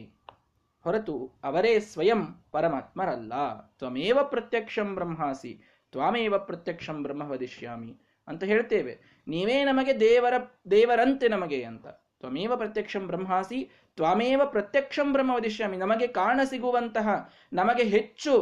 [0.83, 2.21] ಹೊರತು ಅವರೇ ಸ್ವಯಂ
[2.51, 3.33] ಪರಮಾತ್ಮರಲ್ಲ.
[3.77, 5.61] ತ್ವಮೇವ ಪ್ರತ್ಯಕ್ಷಂ ಬ್ರಹ್ಮಾಸಿ,
[5.91, 9.23] ತ್ವಾಮೇವ ಪ್ರತ್ಯಕ್ಷಂ ಬ್ರಹ್ಮ ವದಿಷ್ಯಾಮಿ ಅಂತ ಹೇಳ್ತೇವೆ.
[9.27, 10.33] ನೀವೇ ನಮಗೆ ದೇವರ,
[10.71, 11.87] ದೇವರಂತೆ ನಮಗೆ ಅಂತ.
[11.87, 18.33] ತ್ವಮೇವ ಪ್ರತ್ಯಕ್ಷಂ ಬ್ರಹ್ಮಾಸಿ, ತ್ವಾಮೇವ ಪ್ರತ್ಯಕ್ಷಂ ಬ್ರಹ್ಮ ವದಿಷ್ಯಾಮಿ ನಮಗೆ ಕಾಣ ಸಿಗುವಂತಹ, ನಮಗೆ ಹೆಚ್ಚು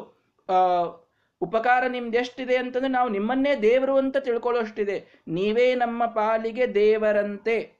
[1.41, 4.97] ಉಪಕಾರ ನಿಮ್ದೆಷ್ಟಿದೆ ಅಂತಂದ್ರೆ ನಾವು ನಿಮ್ಮನ್ನೇ ದೇವರು ಅಂತ ತಿಳ್ಕೊಳ್ಳೋಷ್ಟಿದೆ.
[5.27, 7.76] ನೀವೇ ನಮ್ಮ ಪಾಲಿಗೆ ದೇವರಂತೆ.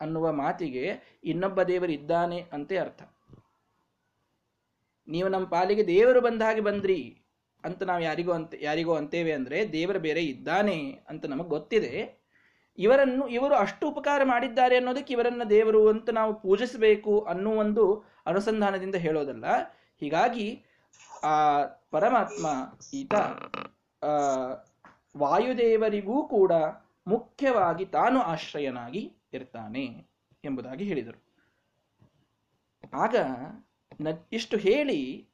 [0.00, 3.02] ಅನ್ನುವ ಮಾತಿಗೆ ಇನ್ನೊಬ್ಬ ದೇವರು ಇದ್ದಾನೆ ಅಂತ ಅರ್ಥ.
[5.08, 7.18] ನೀವು ನಮ್ಮ ಪಾಲಿಗೆ ದೇವರು ಬಂದ ಹಾಗೆ ಬಂದ್ರಿ
[7.64, 12.18] ಅಂತ ನಾವು ಯಾರಿಗೋ ಅಂತ, ಯಾರಿಗೋ ಅಂತೇವೆ ಅಂದ್ರೆ ದೇವರು ಬೇರೆ ಇದ್ದಾನೆ ಅಂತ ನಮಗೆ ಗೊತ್ತಿದೆ.
[12.78, 19.44] ಇವರನ್ನು, ಇವರು ಅಷ್ಟು ಉಪಕಾರ ಮಾಡಿದ್ದಾರೆ ಅನ್ನೋದಕ್ಕೆ ಇವರನ್ನ ದೇವರು ಅಂತ ನಾವು ಪೂಜಿಸಬೇಕು ಅನ್ನೋ ಒಂದು ಅನುಸಂಧಾನದಿಂದ ಹೇಳೋದಲ್ಲ.
[20.00, 20.64] ಹೀಗಾಗಿ
[21.24, 22.46] ಆ ಪರಮಾತ್ಮ,
[22.94, 23.14] ಈತ
[25.16, 26.52] ವಾಯುದೇವರಿಗೂ ಕೂಡ
[27.06, 30.06] ಮುಖ್ಯವಾಗಿ ತಾನು ಆಶ್ರಯನಾಗಿ ಇರ್ತಾನೆ
[30.44, 31.20] ಎಂಬುದಾಗಿ ಹೇಳಿದರು.
[32.92, 33.16] ಆಗ
[34.32, 35.28] ಇಷ್ಟು ಹೇಳಿ,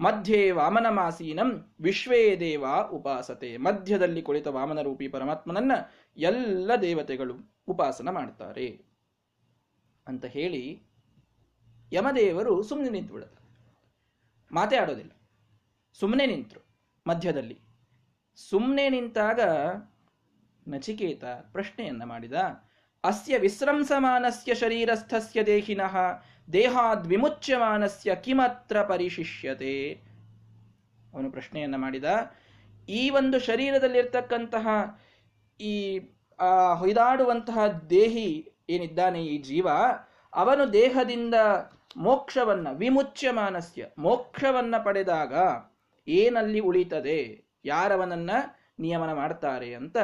[0.00, 3.56] ಮಧ್ಯೆ ವಾಮನಮಾಸೀನಂ ವಿಶ್ವೇ ದೇವ ಉಪಾಸತೆ.
[3.56, 5.72] ಮಧ್ಯದಲ್ಲಿ ಕುಳಿತ ವಾಮನರೂಪಿ ಪರಮಾತ್ಮನನ್ನ
[6.16, 7.34] ಎಲ್ಲ ದೇವತೆಗಳು
[7.68, 8.84] ಉಪಾಸನ ಮಾಡ್ತಾರೆ
[10.06, 10.82] ಅಂತ ಹೇಳಿ
[11.92, 13.48] ಯಮದೇವರು ಸುಮ್ಮನೆ ನಿಂತು ಬಿಡುತ್ತಾರೆ
[14.52, 15.10] ಮಾತೇ ಆಡೋದಿಲ್ಲ.
[15.92, 16.62] ಸುಮ್ಮನೆ ನಿಂತರು
[17.06, 17.58] ಮಧ್ಯದಲ್ಲಿ.
[18.36, 19.40] ಸುಮ್ಮನೆ ನಿಂತಾಗ
[20.68, 22.67] ನಚಿಕೇತ ಪ್ರಶ್ನೆಯನ್ನ ಮಾಡಿದ.
[23.04, 25.94] ಅಸ್ಯ ವಿಸ್ರಂಸಮಾನಸ್ಯ ಶರೀರಸ್ಥಸ್ಯ ದೇಹಿನಃ
[26.52, 29.74] ದೇಹಾದ್ ವಿಮುಚ್ಯಮಾನಸ್ಯ ಕಿಮತ್ರ ಪರಿಶಿಷ್ಯತೆ
[31.12, 32.04] ಅವನು ಪ್ರಶ್ನೆಯನ್ನ ಮಾಡಿದ,
[32.88, 34.66] ಈ ಒಂದು ಶರೀರದಲ್ಲಿರ್ತಕ್ಕಂತಹ
[35.60, 35.74] ಈ
[36.80, 38.28] ಹೊಯ್ದಾಡುವಂತಹ ದೇಹಿ
[38.70, 39.68] ಏನಿದ್ದಾನೆ ಈ ಜೀವ,
[40.32, 41.34] ಅವನು ದೇಹದಿಂದ
[41.96, 45.34] ಮೋಕ್ಷವನ್ನ, ವಿಮುಚ್ಯಮಾನಸ್ಯ, ಮೋಕ್ಷವನ್ನ ಪಡೆದಾಗ
[46.08, 47.20] ಏನಲ್ಲಿ ಉಳಿತದೆ?
[47.64, 48.30] ಯಾರವನನ್ನ
[48.80, 49.96] ನಿಯಮನ ಮಾಡ್ತಾರೆ ಅಂತ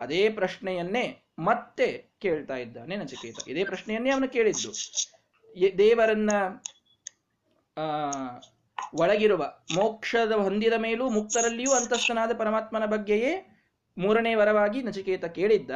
[0.00, 1.06] ಅದೇ ಪ್ರಶ್ನೆಯನ್ನೇ
[1.38, 4.72] ಮತ್ತೆ ಕೇಳ್ತಾ ಇದ್ದಾನೆ ನಚಿಕೇತ ಇದೇ ಪ್ರಶ್ನೆಯನ್ನೇ ಅವನು ಕೇಳಿದ್ದು.
[5.78, 6.30] ದೇವರನ್ನ
[8.94, 13.62] ಒಳಗಿರುವ ಮೋಕ್ಷದ ಹೊಂದಿದ ಮೇಲೂ ಮುಕ್ತರಲ್ಲಿಯೂ ಅಂತಸ್ಥನಾದ ಪರಮಾತ್ಮನ ಬಗ್ಗೆಯೇ
[13.98, 15.70] ಮೂರನೇ ವರವಾಗಿ ನಚಿಕೇತ ಕೇಳಿದ್ದ.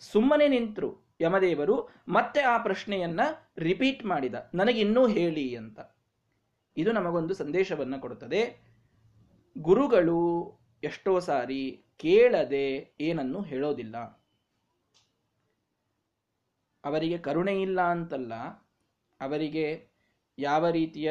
[0.00, 3.20] ಸುಮ್ಮನೆ ನಿಂತರು ಯಮದೇವರು, ಮತ್ತೆ ಆ ಪ್ರಶ್ನೆಯನ್ನ
[3.58, 4.34] ರಿಪೀಟ್ ಮಾಡಿದ.
[4.54, 5.80] ನನಗಿನ್ನೂ ಹೇಳಿ ಅಂತ.
[6.76, 8.60] ಇದು ನಮಗೊಂದು ಸಂದೇಶವನ್ನ ಕೊಡುತ್ತದೆ.
[9.58, 10.20] ಗುರುಗಳು
[10.84, 14.23] ಎಷ್ಟೋ ಸಾರಿ ಕೇಳದೆ ಏನನ್ನು ಹೇಳೋದಿಲ್ಲ.
[16.84, 18.32] ಅವರಿಗೆ ಕರುಣೆ ಇಲ್ಲ ಅಂತಲ್ಲ,
[19.20, 19.66] ಅವರಿಗೆ
[20.38, 21.10] ಯಾವ ರೀತಿಯ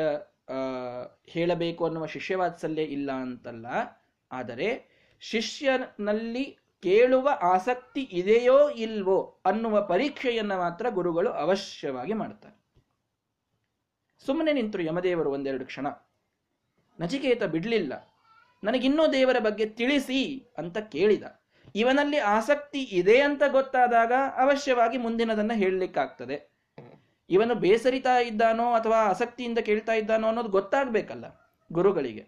[1.34, 3.66] ಹೇಳಬೇಕು ಅನ್ನುವ ಶಿಷ್ಯವಾತ್ಸಲ್ಯ ಇಲ್ಲ ಅಂತಲ್ಲ,
[4.32, 4.70] ಆದರೆ
[5.22, 6.46] ಶಿಷ್ಯನಲ್ಲಿ
[6.84, 9.20] ಕೇಳುವ ಆಸಕ್ತಿ ಇದೆಯೋ ಇಲ್ವೋ
[9.50, 12.58] ಅನ್ನುವ ಪರೀಕ್ಷೆಯನ್ನು ಮಾತ್ರ ಗುರುಗಳು ಅವಶ್ಯವಾಗಿ ಮಾಡ್ತಾರೆ.
[14.26, 15.88] ಸುಮ್ಮನೆ ನಿಂತರು ಯಮದೇವರು ಒಂದೆರಡು ಕ್ಷಣ.
[17.00, 17.94] ನಚಿಕೇತ ಬಿಡಲಿಲ್ಲ.
[18.64, 20.20] ನನಗಿನ್ನೂ ದೇವರ ಬಗ್ಗೆ ತಿಳಿಸಿ
[20.62, 21.26] ಅಂತ ಕೇಳಿದ.
[21.76, 26.38] ಇವನಲ್ಲಿ ಆಸಕ್ತಿ ಇದೆ ಅಂತ ಗೊತ್ತಾದಾಗ ಅವಶ್ಯವಾಗಿ ಮುಂದಿನದನ್ನ ಹೇಳಲಿಕ್ಕಾಗ್ತದೆ.
[27.30, 31.26] ಇವನು ಬೇಸರಿತಾ ಇದ್ದಾನೋ ಅಥವಾ ಆಸಕ್ತಿಯಿಂದ ಕೇಳ್ತಾ ಇದ್ದಾನೋ ಅನ್ನೋದು ಗೊತ್ತಾಗ್ಬೇಕಲ್ಲ
[31.72, 32.24] ಗುರುಗಳಿಗೆ.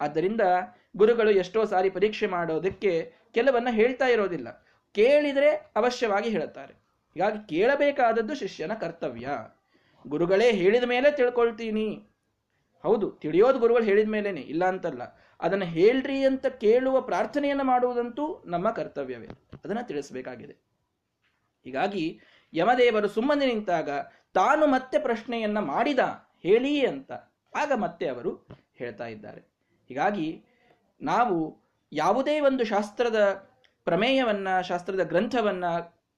[0.00, 0.40] ಆದ್ದರಿಂದ
[0.96, 2.92] ಗುರುಗಳು ಎಷ್ಟೋ ಸಾರಿ ಪರೀಕ್ಷೆ ಮಾಡೋದಕ್ಕೆ
[3.34, 4.48] ಕೆಲವನ್ನ ಹೇಳ್ತಾ ಇರೋದಿಲ್ಲ.
[4.94, 6.74] ಕೇಳಿದ್ರೆ ಅವಶ್ಯವಾಗಿ ಹೇಳುತ್ತಾರೆ
[7.14, 9.28] ಹೀಗಾಗಿ ಕೇಳಬೇಕಾದದ್ದು ಶಿಷ್ಯನ ಕರ್ತವ್ಯ.
[10.08, 11.88] ಗುರುಗಳೇ ಹೇಳಿದ ಮೇಲೆ ತಿಳ್ಕೊಳ್ತೀನಿ.
[12.84, 15.02] ಹೌದು, ತಿಳಿಯೋದು ಗುರುಗಳು ಹೇಳಿದ ಮೇಲೇನೆ, ಇಲ್ಲ ಅಂತಲ್ಲ.
[15.40, 19.26] ಅದನ್ನು ಹೇಳ್ರಿ ಅಂತ ಕೇಳುವ ಪ್ರಾರ್ಥನೆಯನ್ನು ಮಾಡುವುದಂತೂ ನಮ್ಮ ಕರ್ತವ್ಯವೇ.
[19.64, 20.52] ಅದನ್ನು ತಿಳಿಸಬೇಕಾಗಿದೆ.
[21.64, 22.20] ಹೀಗಾಗಿ
[22.54, 23.90] ಯಮದೇವರು ಸುಮ್ಮನೆ ನಿಂತಾಗ,
[24.34, 25.98] ತಾನು ಮತ್ತೆ ಪ್ರಶ್ನೆಯನ್ನ ಮಾಡಿದ,
[26.42, 27.12] ಹೇಳಿ ಅಂತ
[27.56, 29.40] ಆಗ ಮತ್ತೆ ಅವರು ಹೇಳ್ತಾ ಇದ್ದಾರೆ.
[29.88, 30.44] ಹೀಗಾಗಿ
[31.00, 31.56] ನಾವು
[31.92, 33.50] ಯಾವುದೇ ಒಂದು ಶಾಸ್ತ್ರದ
[33.84, 35.64] ಪ್ರಮೇಯವನ್ನ, ಶಾಸ್ತ್ರದ ಗ್ರಂಥವನ್ನ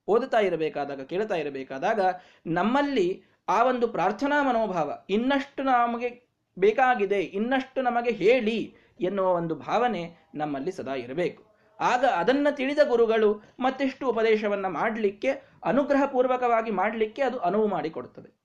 [0.07, 1.99] ಓದುತ್ತಾ ಇರಬೇಕಾದಾಗ ಕೇಳ್ತಾ ಇರಬೇಕಾದಾಗ,
[2.45, 6.27] ನಮ್ಮಲ್ಲಿ ಆ ಒಂದು ಪ್ರಾರ್ಥನಾ ಮನೋಭಾವ ಇನ್ನಷ್ಟು ನಮಗೆ
[6.59, 11.43] ಬೇಕಾಗಿದೆ, ಇನ್ನಷ್ಟು ನಮಗೆ ಹೇಳಿ ಎನ್ನುವ ಒಂದು ಭಾವನೆ ನಮ್ಮಲ್ಲಿ ಸದಾ ಇರಬೇಕು.
[11.79, 15.29] ಆಗ ಅದನ್ನ ತಿಳಿದ ಗುರುಗಳು ಮತ್ತಿಷ್ಟು ಉಪದೇಶವನ್ನ ಮಾಡಲಿಕ್ಕೆ,
[15.63, 18.43] ಅನುಗ್ರಹಪೂರ್ವಕವಾಗಿ ಮಾಡಲಿಕ್ಕೆ ಅದು ಅನುವು ಮಾಡಿಕೊಡುತ್ತದೆ.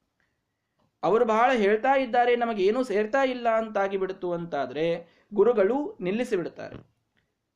[1.02, 4.86] ಅವರು ಬಹಳ ಹೇಳ್ತಾ ಇದ್ದಾರೆ, ನಮಗೆ ಏನೂ ಸೇರ್ತಾ ಇಲ್ಲ ಅಂತಾಗಿ ಬಿಡ್ತು ಅಂತಾದ್ರೆ
[5.34, 6.98] ಗುರುಗಳು ನಿಲ್ಲಿಸಿ ಬಿಡುತ್ತಾರೆ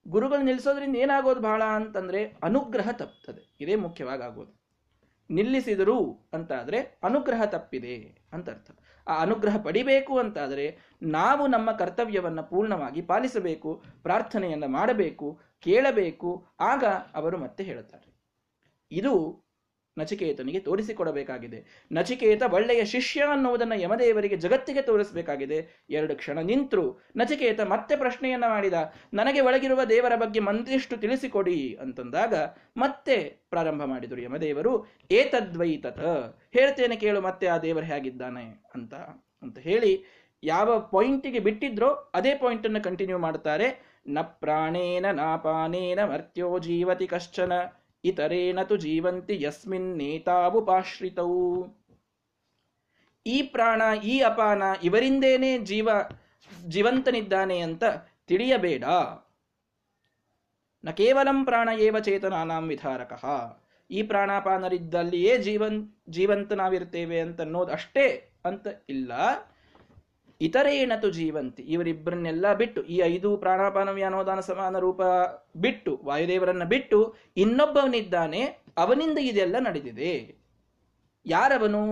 [0.09, 4.62] ಗುರುಗಳು ನಿಲ್ಲಿಸೋದ್ರಿಂದ ಏನಾಗೋದು ಬಹಳ ಅಂತಂದ್ರೆ ಅನುಗ್ರಹ ತಪ್ಪುತ್ತದೆ ಇದೇ ಮುಖ್ಯವಾಗಿ ಆಗೋದು.
[5.30, 8.70] ನಿಲ್ಲಿಸಿದರು ಅಂತಾದ್ರೆ ಅನುಗ್ರಹ ತಪ್ಪಿದೆ ಅಂತ ಅರ್ಥ.
[9.09, 16.46] ಆ ಅನುಗ್ರಹ ಪಡಿಬೇಕು ಅಂತಾದರೆ ನಾವು ನಮ್ಮ ಕರ್ತವ್ಯವನ್ನು ಪೂರ್ಣವಾಗಿ ಪಾಲಿಸಬೇಕು, ಪ್ರಾರ್ಥನೆಯನ್ನು ಮಾಡಬೇಕು, ಕೇಳಬೇಕು.
[16.61, 16.84] ಆಗ
[17.14, 18.12] ಅವರು ಮತ್ತೆ ಹೇಳುತ್ತಾರೆ.
[18.90, 19.42] ಇದು
[19.99, 21.86] ನಚಿಕೇತನಿಗೆ ತೋರಿಸಿಕೊಡಬೇಕಾಗಿದೆ.
[21.93, 25.86] ನಚಿಕೇತ ಒಳ್ಳೆಯ ಶಿಷ್ಯ ಅನ್ನುವುದನ್ನು ಯಮದೇವರಿಗೆ ಜಗತ್ತಿಗೆ ತೋರಿಸಬೇಕಾಗಿದೆ.
[25.90, 27.01] ಎರಡು ಕ್ಷಣ ನಿಂತರು.
[27.16, 28.72] ನಚಿಕೇತ ಮತ್ತೆ ಪ್ರಶ್ನೆಯನ್ನ ಮಾಡಿದ.
[29.14, 32.34] ನನಗೆ ಒಳಗಿರುವ ದೇವರ ಬಗ್ಗೆ ಮಂದಿಷ್ಟು ತಿಳಿಸಿಕೊಡಿ ಅಂತಂದಾಗ
[32.76, 33.16] ಮತ್ತೆ
[33.51, 34.86] ಪ್ರಾರಂಭ ಮಾಡಿದರು ಯಮದೇವರು.
[35.11, 35.99] ಏತದ್ವೈತತ.
[36.53, 38.95] ಹೇಳ್ತೇನೆ ಕೇಳು ಮತ್ತೆ ಆ ದೇವರು ಹೇಗಿದ್ದಾನೆ ಅಂತ
[39.43, 40.05] ಅಂತ ಹೇಳಿ
[40.45, 43.93] ಯಾವ ಪಾಯಿಂಟಿಗೆ ಬಿಟ್ಟಿದ್ರೋ ಅದೇ ಪಾಯಿಂಟನ್ನು ಕಂಟಿನ್ಯೂ ಮಾಡ್ತಾರೆ.
[44.09, 47.53] ನ ಪ್ರಾಣೇನ ನಾಪಾನೇನ ಮರ್ತ್ಯೋ ಜೀವತಿ ಕಶ್ಚನ.
[48.05, 51.68] ಇತರೇನ ತು ಜೀವಂತಿ ಯಸ್ಮಿನ್ ನೇತಾವುಪಾಶ್ರಿತವು
[53.26, 55.88] ಈ ಪ್ರಾಣ, ಈ ಅಪಾನ ಇವರಿಂದೇನೆ ಜೀವ,
[56.66, 57.84] ಜೀವಂತನಿದ್ದಾನೆ ಅಂತ
[58.26, 58.84] ತಿಳಿಯಬೇಡ.
[60.84, 63.24] ನ ಕೇವಲಂ ಪ್ರಾಣ ಏವ ಚೇತನಾನಾಂ ವಿಧಾರಕ.
[63.90, 65.78] ಈ ಪ್ರಾಣಾಪಾನರಿದ್ದಲ್ಲಿಯೇ ಜೀವನ್
[66.09, 69.12] ಜೀವಂತ ನಾವಿರ್ತೇವೆ ಅಂತ ಅನ್ನೋದು ಅಷ್ಟೇ ಅಂತ ಇಲ್ಲ.
[70.43, 75.01] ಇತರೇನತು ಜೀವಂತಿ, ಇವರಿಬ್ಬರನ್ನೆಲ್ಲ ಬಿಟ್ಟು, ಈ ಐದು ಪ್ರಾಣಾಪಾನ ವ್ಯಾನೋದಾನ ಸಮಾನ ರೂಪ
[75.57, 76.99] ಬಿಟ್ಟು, ವಾಯುದೇವರನ್ನ ಬಿಟ್ಟು,
[77.36, 78.43] ಇನ್ನೊಬ್ಬವನಿದ್ದಾನೆ,
[78.76, 80.12] ಅವನಿಂದ ಇದೆಲ್ಲ ನಡೆದಿದೆ.
[81.26, 81.82] ಯಾರವನು?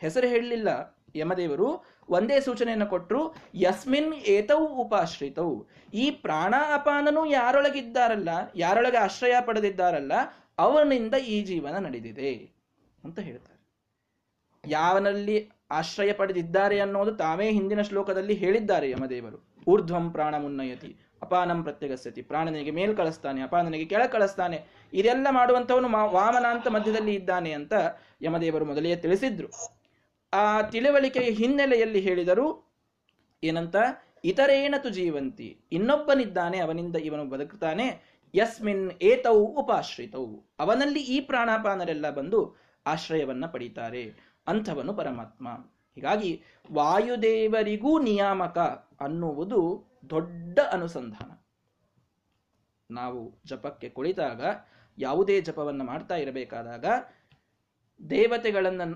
[0.00, 0.68] ಹೆಸರು ಹೇಳಲಿಲ್ಲ.
[1.14, 1.68] ಯಮದೇವರು
[2.08, 3.20] ಒಂದೇ ಸೂಚನೆಯನ್ನು ಕೊಟ್ಟರು
[3.54, 5.54] ಯಸ್ಮಿನ್ ಏತವು ಉಪಾಶ್ರಿತವು
[5.94, 10.12] ಈ ಪ್ರಾಣ ಅಪಾನನು ಯಾರೊಳಗಿದ್ದಾರಲ್ಲ, ಯಾರೊಳಗೆ ಆಶ್ರಯ ಪಡೆದಿದ್ದಾರಲ್ಲ,
[10.58, 12.32] ಅವನಿಂದ ಈ ಜೀವನ ನಡೆದಿದೆ
[13.04, 13.58] ಅಂತ ಹೇಳ್ತಾರೆ.
[14.70, 15.36] ಯಾವನಲ್ಲಿ
[15.70, 19.38] ಆಶ್ರಯ ಪಡೆದಿದ್ದಾರೆ ಅನ್ನೋದು ತಾವೇ ಹಿಂದಿನ ಶ್ಲೋಕದಲ್ಲಿ ಹೇಳಿದ್ದಾರೆ ಯಮದೇವರು.
[19.68, 20.90] ಊರ್ಧ್ವಂ ಪ್ರಾಣ ಮುನ್ನಯತಿ
[21.22, 24.58] ಅಪಾನಂ ಪ್ರತ್ಯಗಸ್ಯತಿ, ಪ್ರಾಣನಿಗೆ ಮೇಲ್ ಕಳಿಸ್ತಾನೆ, ಅಪಾನನಿಗೆ ಕೆಳ ಕಳಿಸ್ತಾನೆ,
[24.92, 27.72] ಇದೆಲ್ಲ ಮಾಡುವಂಥವನು ವಾಮನ ಅಂತ ಮಧ್ಯದಲ್ಲಿ ಇದ್ದಾನೆ ಅಂತ
[28.22, 29.48] ಯಮದೇವರು ಮೊದಲೇ ತಿಳಿಸಿದ್ರು.
[30.32, 32.46] ಆ ತಿಳುವಳಿಕೆಯ ಹಿನ್ನೆಲೆಯಲ್ಲಿ ಹೇಳಿದರು,
[33.42, 33.76] ಏನಂತ?
[34.24, 37.88] ಇತರೇನತು ಜೀವಂತಿ, ಇನ್ನೊಬ್ಬನಿದ್ದಾನೆ, ಅವನಿಂದ ಇವನು ಬದುಕುತ್ತಾನೆ
[38.34, 42.40] ಯಸ್ಮಿನ್ ಏತವು ಉಪಾಶ್ರಿತವು ಅವನಲ್ಲಿ ಈ ಪ್ರಾಣಾಪಾನರೆಲ್ಲ ಬಂದು
[42.86, 44.02] ಆಶ್ರಯವನ್ನ ಪಡೀತಾರೆ.
[44.48, 45.48] ಅಂಥವನು ಪರಮಾತ್ಮ.
[45.94, 46.42] ಹೀಗಾಗಿ
[46.72, 48.58] ವಾಯುದೇವರಿಗೂ ನಿಯಾಮಕ
[49.00, 49.60] ಅನ್ನುವುದು
[50.10, 51.30] ದೊಡ್ಡ ಅನುಸಂಧಾನ.
[52.90, 54.42] ನಾವು ಜಪಕ್ಕೆ ಕುಳಿತಾಗ,
[54.98, 56.86] ಯಾವುದೇ ಜಪವನ್ನು ಮಾಡ್ತಾ ಇರಬೇಕಾದಾಗ,
[58.10, 58.86] ದೇವತೆಗಳನ್ನು,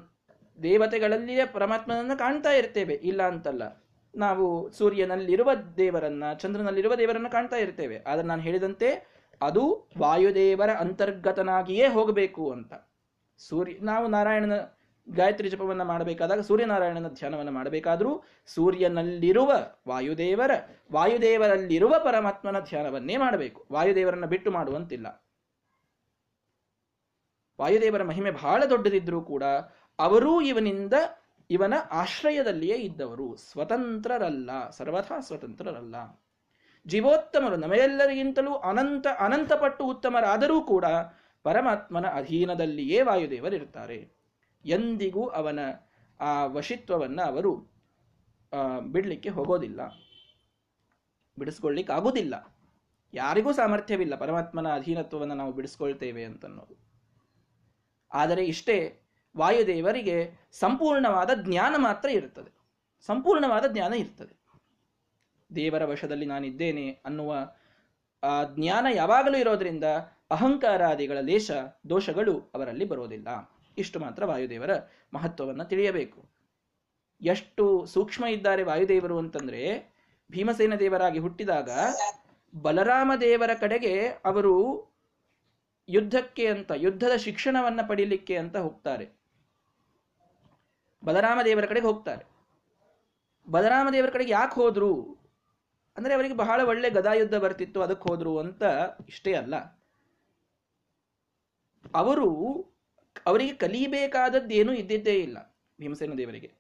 [0.63, 2.95] ದೇವತೆಗಳಲ್ಲಿಯೇ ಪರಮಾತ್ಮನನ್ನು ಕಾಣ್ತಾ ಇರ್ತೇವೆ.
[2.95, 3.63] ಇಲ್ಲ ಅಂತಲ್ಲ,
[4.15, 7.99] ನಾವು ಸೂರ್ಯನಲ್ಲಿರುವ ದೇವರನ್ನ, ಚಂದ್ರನಲ್ಲಿರುವ ದೇವರನ್ನು ಕಾಣ್ತಾ ಇರ್ತೇವೆ.
[8.07, 8.89] ಆದರೆ ನಾನು ಹೇಳಿದಂತೆ,
[9.41, 12.73] ಅದು ವಾಯುದೇವರ ಅಂತರ್ಗತನಾಗಿಯೇ ಹೋಗಬೇಕು ಅಂತ.
[13.39, 14.57] ಸೂರ್ಯ, ನಾವು ನಾರಾಯಣನ
[15.11, 19.53] ಗಾಯತ್ರಿ ಜಪವನ್ನು ಮಾಡಬೇಕಾದಾಗ ಸೂರ್ಯನಾರಾಯಣನ ಧ್ಯಾನವನ್ನು ಮಾಡಬೇಕಾದರೂ ಸೂರ್ಯನಲ್ಲಿರುವ
[19.89, 20.51] ವಾಯುದೇವರ,
[20.93, 23.67] ವಾಯುದೇವರಲ್ಲಿರುವ ಪರಮಾತ್ಮನ ಧ್ಯಾನವನ್ನೇ ಮಾಡಬೇಕು.
[23.73, 25.25] ವಾಯುದೇವರನ್ನು ಬಿಟ್ಟು ಮಾಡುವಂತಿಲ್ಲ.
[27.61, 29.45] ವಾಯುದೇವರ ಮಹಿಮೆ ಬಹಳ ದೊಡ್ಡದಿದ್ರೂ ಕೂಡ
[29.99, 30.93] ಅವರೂ ಇವನಿಂದ
[31.51, 33.37] ಇವನ ಆಶ್ರಯದಲ್ಲಿಯೇ ಇದ್ದವರು.
[33.37, 35.95] ಸ್ವತಂತ್ರರಲ್ಲ, ಸರ್ವಥಾ ಸ್ವತಂತ್ರರಲ್ಲ.
[36.87, 40.85] ಜೀವೋತ್ತಮರು ನಮಗೆಲ್ಲರಿಗಿಂತಲೂ ಅನಂತ, ಅನಂತಪಟ್ಟು ಉತ್ತಮರಾದರೂ ಕೂಡ
[41.43, 44.22] ಪರಮಾತ್ಮನ ಅಧೀನದಲ್ಲಿಯೇ ವಾಯುದೇವರಿರ್ತಾರೆ.
[44.65, 45.61] ಎಂದಿಗೂ ಅವನ
[46.21, 47.53] ಆ ವಶಿತ್ವವನ್ನು ಅವರು
[48.81, 49.81] ಬಿಡಲಿಕ್ಕೆ ಹೋಗೋದಿಲ್ಲ.
[51.39, 52.57] ಬಿಡಿಸ್ಕೊಳ್ಳಿಕ್ಕೆ ಆಗೋದಿಲ್ಲ
[53.15, 56.75] ಯಾರಿಗೂ ಸಾಮರ್ಥ್ಯವಿಲ್ಲ ಪರಮಾತ್ಮನ ಅಧೀನತ್ವವನ್ನು ನಾವು ಬಿಡಿಸ್ಕೊಳ್ತೇವೆ ಅಂತನ್ನೋದು.
[58.13, 59.03] ಆದರೆ ಇಷ್ಟೇ
[59.37, 60.17] ವಾಯುದೇವರಿಗೆ
[60.53, 62.51] ಸಂಪೂರ್ಣವಾದ ಜ್ಞಾನ ಮಾತ್ರ ಇರುತ್ತದೆ.
[63.07, 64.35] ಸಂಪೂರ್ಣವಾದ ಜ್ಞಾನ ಇರ್ತದೆ.
[65.57, 67.35] ದೇವರ ವಶದಲ್ಲಿ ನಾನಿದ್ದೇನೆ ಅನ್ನುವ
[68.23, 69.85] ಆ ಜ್ಞಾನ ಯಾವಾಗಲೂ ಇರೋದ್ರಿಂದ
[70.31, 71.51] ಅಹಂಕಾರಾದಿಗಳ ಲೇಷ
[71.89, 73.29] ದೋಷಗಳು ಅವರಲ್ಲಿ ಬರೋದಿಲ್ಲ.
[73.79, 74.71] ಇಷ್ಟು ಮಾತ್ರ ವಾಯುದೇವರ
[75.15, 76.29] ಮಹತ್ವವನ್ನು ತಿಳಿಯಬೇಕು.
[77.21, 79.93] ಎಷ್ಟು ಸೂಕ್ಷ್ಮ ಇದ್ದಾರೆ ವಾಯುದೇವರು ಅಂತಂದ್ರೆ,
[80.31, 81.71] ಭೀಮಸೇನ ದೇವರಾಗಿ ಹುಟ್ಟಿದಾಗ
[82.63, 84.87] ಬಲರಾಮ ದೇವರ ಕಡೆಗೆ ಅವರು
[85.89, 89.09] ಯುದ್ಧಕ್ಕೆ ಅಂತ, ಯುದ್ಧದ ಶಿಕ್ಷಣವನ್ನ ಪಡೀಲಿಕ್ಕೆ ಅಂತ ಹೋಗ್ತಾರೆ.
[91.05, 92.25] ಬಲರಾಮ ದೇವರ ಕಡೆಗೆ ಹೋಗ್ತಾರೆ.
[93.51, 95.17] ಬಲರಾಮ ದೇವರ ಕಡೆಗೆ ಯಾಕೆ ಹೋದ್ರು?
[95.97, 98.63] ಅಂದ್ರೆ ಅವರಿಗೆ ಬಹಳ ಒಳ್ಳೆ ಗದಾಯುದ್ಧ ಬರ್ತಿತ್ತು, ಅದಕ್ಕೆ ಹೋದ್ರು ಅಂತ
[99.09, 99.57] ಇಷ್ಟೇ ಅಲ್ಲ.
[101.95, 102.65] ಅವರು
[103.27, 106.53] ಅವರಿಗೆ ಕಲಿಬೇಕಾದದ್ದೇನು ಇದ್ದಿದ್ದೇ ಇಲ್ಲ ಭೀಮಸೇನ ದೇವರಿಗೆ.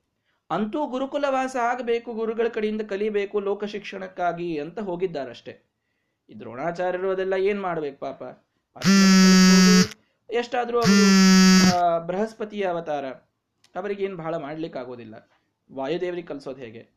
[0.50, 5.62] ಅಂತೂ ಗುರುಕುಲವಾಸ ಆಗಬೇಕು, ಗುರುಗಳ ಕಡೆಯಿಂದ ಕಲಿಬೇಕು ಲೋಕ ಶಿಕ್ಷಣಕ್ಕಾಗಿ ಅಂತ ಹೋಗಿದ್ದಾರಷ್ಟೇ.
[6.30, 8.22] ಈ ದ್ರೋಣಾಚಾರ್ಯರು ಅದೆಲ್ಲ ಏನ್ ಮಾಡ್ಬೇಕು ಪಾಪ?
[10.30, 13.04] ಎಷ್ಟಾದರೂ ಅವರು ಬೃಹಸ್ಪತಿಯ ಅವತಾರ.
[13.74, 15.28] ಅವರಿಗೇನು ಬಹಳ ಮಾಡ್ಲಿಕ್ಕೆ ಆಗೋದಿಲ್ಲ.
[15.72, 16.88] ವಾಯುದೇವರಿಗೆ ಕಲಿಸೋದು ಹೇಗೆ?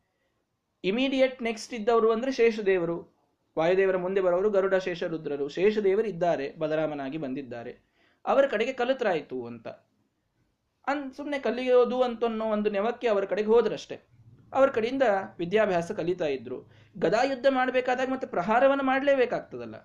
[0.84, 3.16] ಇಮಿಡಿಯೇಟ್ ನೆಕ್ಸ್ಟ್ ಇದ್ದವರು ಅಂದ್ರೆ ಶೇಷದೇವರು.
[3.58, 5.50] ವಾಯುದೇವರ ಮುಂದೆ ಬರೋರು ಗರುಡ, ಶೇಷರುದ್ರರು.
[5.50, 7.85] ಶೇಷದೇವರು ಇದ್ದಾರೆ, ಬಲರಾಮನಾಗಿ ಬಂದಿದ್ದಾರೆ.
[8.26, 9.68] ಅವರ ಕಡೆಗೆ ಕಲಿತರಾಯಿತು ಅಂತ.
[10.88, 14.00] ಅನ್ ಸುಮ್ಮನೆ ಕಲಿಯೋದು ಅಂತ ಒಂದು ನೆವಕ್ಕೆ ಅವರ ಕಡೆಗೆ ಹೋದ್ರಷ್ಟೇ.
[14.54, 15.04] ಅವರ ಕಡೆಯಿಂದ
[15.40, 16.72] ವಿದ್ಯಾಭ್ಯಾಸ ಕಲಿತಾ ಇದ್ರು.
[16.98, 19.76] ಗದಾ ಯುದ್ಧ ಮಾಡಬೇಕಾದಾಗ ಮತ್ತೆ ಪ್ರಹಾರವನ್ನು ಮಾಡಲೇಬೇಕಾಗ್ತದಲ್ಲ.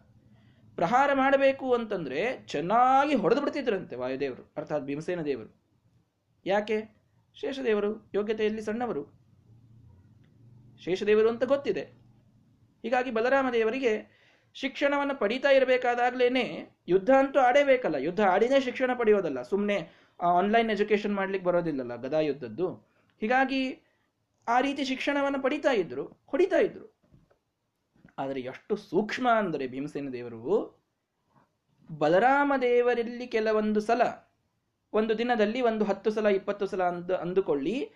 [0.76, 5.61] ಪ್ರಹಾರ ಮಾಡಬೇಕು ಅಂತಂದ್ರೆ ಚೆನ್ನಾಗಿ ಹೊಡೆದು ಬಿಡ್ತಿದ್ರಂತೆ ವಾಯುದೇವರು, ಅರ್ಥಾತ್ ಭೀಮಸೇನ ದೇವರು.
[6.47, 7.01] ಯಾಕೆ?
[7.34, 9.07] ಶೇಷದೇವರು ಯೋಗ್ಯತೆಯಲ್ಲಿ ಸಣ್ಣವರು.
[10.84, 11.82] ಶೇಷದೇವರು ಅಂತ ಗೊತ್ತಿದೆ.
[12.82, 14.19] ಹೀಗಾಗಿ ಬಲರಾಮ ದೇವರಿಗೆ
[14.55, 17.94] ಶಿಕ್ಷಣವನ್ನು ಪಡೀತಾ ಇರಬೇಕಾದಾಗ್ಲೇನೆ ಯುದ್ಧ ಅಂತೂ ಆಡೇಬೇಕಲ್ಲ.
[17.94, 19.42] ಯುದ್ಧ ಆಡಿನೇ ಶಿಕ್ಷಣ ಪಡೆಯೋದಲ್ಲ.
[19.42, 19.90] ಸುಮ್ಮನೆ
[20.20, 22.90] ಆನ್ಲೈನ್ ಎಜುಕೇಶನ್ ಮಾಡ್ಲಿಕ್ಕೆ ಬರೋದಿಲ್ಲಲ್ಲ ಗದಾ ಯುದ್ಧದ್ದು.
[23.20, 23.82] ಹೀಗಾಗಿ
[24.48, 27.01] ಆ ರೀತಿ ಶಿಕ್ಷಣವನ್ನು ಪಡಿತಾ ಇದ್ರು, ಹೊಡಿತಾ ಇದ್ರು.
[28.18, 30.80] ಆದರೆ ಎಷ್ಟು ಸೂಕ್ಷ್ಮ ಅಂದರೆ ಭೀಮಸೇನ ದೇವರು,
[31.98, 34.03] ಬಲರಾಮ ದೇವರಲ್ಲಿ ಕೆಲವೊಂದು ಸಲ,
[34.92, 37.90] ಒಂದು ದಿನದಲ್ಲಿ ಒಂದು ಹತ್ತು ಸಲ, ಇಪ್ಪತ್ತು ಸಲ ಅಂದು, ಅಂದುಕೊಳ್ಳಿ,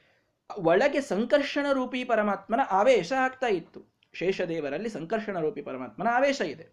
[0.59, 3.94] ಒಳಗೆ ಸಂಕರ್ಷಣ ರೂಪಿ ಪರಮಾತ್ಮನ ಆವೇಶ ಆಗ್ತಾ ಇತ್ತು.
[4.15, 6.69] ಶೇಷದೇವರಲ್ಲಿ ಸಂಕರ್ಷಣ ರೂಪಿ ಪರಮಾತ್ಮನ ಆವೇಶ ಇದೆ.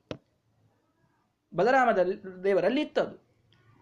[1.55, 3.31] ಬಲರಾಮದಲ್ಲಿ ದೇವರಲ್ಲಿ ಇತ್ತದು.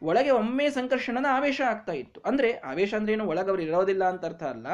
[0.03, 2.22] ಒಳಗೆ ಒಮ್ಮೆ ಸಂಕರ್ಷಣನ ಆವೇಶ ಆಗ್ತಾ ಇತ್ತು.
[2.22, 3.26] ಅಂದ್ರೆ ಆವೇಶ ಅಂದ್ರೆ ಏನು?
[3.26, 4.68] ಒಳಗವರು ಇರೋದಿಲ್ಲ ಅಂತ ಅರ್ಥ ಅಲ್ಲ.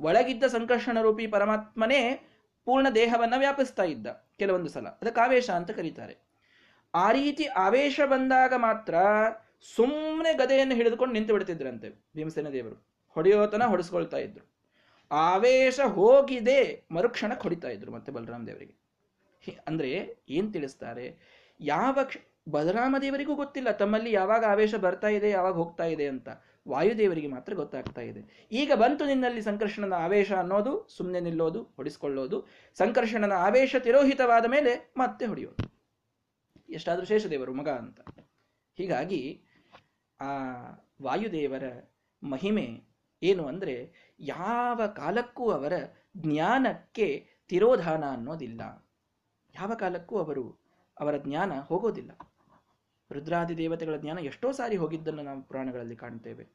[0.00, 2.28] ಒಳಗಿದ್ದ ಸಂಕರ್ಷಣ ರೂಪಿ ಪರಮಾತ್ಮನೇ
[2.64, 4.06] ಪೂರ್ಣ ದೇಹವನ್ನ ವ್ಯಾಪಿಸ್ತಾ ಇದ್ದ
[4.38, 4.88] ಕೆಲವೊಂದು ಸಲ.
[4.88, 6.16] ಅದಕ್ಕೆ ಆವೇಶ ಅಂತ ಕರೀತಾರೆ.
[6.94, 8.94] ಆ ರೀತಿ ಆವೇಶ ಬಂದಾಗ ಮಾತ್ರ
[9.76, 12.86] ಸುಮ್ಮನೆ ಗದೆಯನ್ನು ಹಿಡಿದುಕೊಂಡು ನಿಂತು ಬಿಡ್ತಿದ್ರಂತೆ ಭೀಮಸೇನ ದೇವರು.
[13.08, 14.51] ಹೊಡೆಯೋತನ ಹೊಡೆಸ್ಕೊಳ್ತಾ ಇದ್ರು.
[15.12, 18.82] ಆವೇಶ ಹೋಗಿದೆ, ಮರುಕ್ಷಣ ಹೊಡಿತಾ ಇದ್ರು ಮತ್ತೆ ಬಲರಾಮ ದೇವರಿಗೆ.
[19.66, 21.18] ಅಂದ್ರೆ ಏನ್ ತಿಳಿಸ್ತಾರೆ?
[21.60, 21.98] ಯಾವ
[22.48, 26.28] ಬಲರಾಮ ದೇವರಿಗೂ ಗೊತ್ತಿಲ್ಲ, ತಮ್ಮಲ್ಲಿ ಯಾವಾಗ ಆವೇಶ ಬರ್ತಾ ಇದೆ, ಯಾವಾಗ ಹೋಗ್ತಾ ಇದೆ ಅಂತ.
[26.68, 28.48] ವಾಯುದೇವರಿಗೆ ಮಾತ್ರ ಗೊತ್ತಾಗ್ತಾ ಇದೆ.
[28.52, 32.46] ಈಗ ಬಂತು ನಿನ್ನಲ್ಲಿ ಸಂಕರ್ಷಣನ ಆವೇಶ ಅನ್ನೋದು ಸುಮ್ಮನೆ ನಿಲ್ಲೋದು, ಹೊಡಿಸ್ಕೊಳ್ಳೋದು.
[32.74, 35.72] ಸಂಕರ್ಷಣನ ಆವೇಶ ತಿರೋಹಿತವಾದ ಮೇಲೆ ಮತ್ತೆ ಹೊಡೆಯೋದು.
[36.72, 38.00] ಎಷ್ಟಾದ್ರೂ ಶೇಷದೇವರು ಮಗ ಅಂತ.
[38.76, 39.42] ಹೀಗಾಗಿ
[40.20, 40.26] ಆ
[41.02, 41.62] ವಾಯುದೇವರ
[42.22, 42.91] ಮಹಿಮೆ
[43.22, 45.72] ಏನು ಅಂದರೆ ಯಾವ ಕಾಲಕ್ಕೂ ಅವರ
[46.16, 48.86] ಜ್ಞಾನಕ್ಕೆ ತಿರೋಧಾನ ಅನ್ನೋದಿಲ್ಲ.
[49.54, 50.58] ಯಾವ ಕಾಲಕ್ಕೂ ಅವರು
[51.00, 52.10] ಅವರ ಜ್ಞಾನ ಹೋಗೋದಿಲ್ಲ.
[53.12, 56.48] ರುದ್ರಾದಿ ದೇವತೆಗಳ ಜ್ಞಾನ ಎಷ್ಟೋ ಸಾರಿ ಹೋಗಿದ್ದನ್ನು ನಾವು ಪುರಾಣಗಳಲ್ಲಿ ಕಾಣ್ತೇವೆ.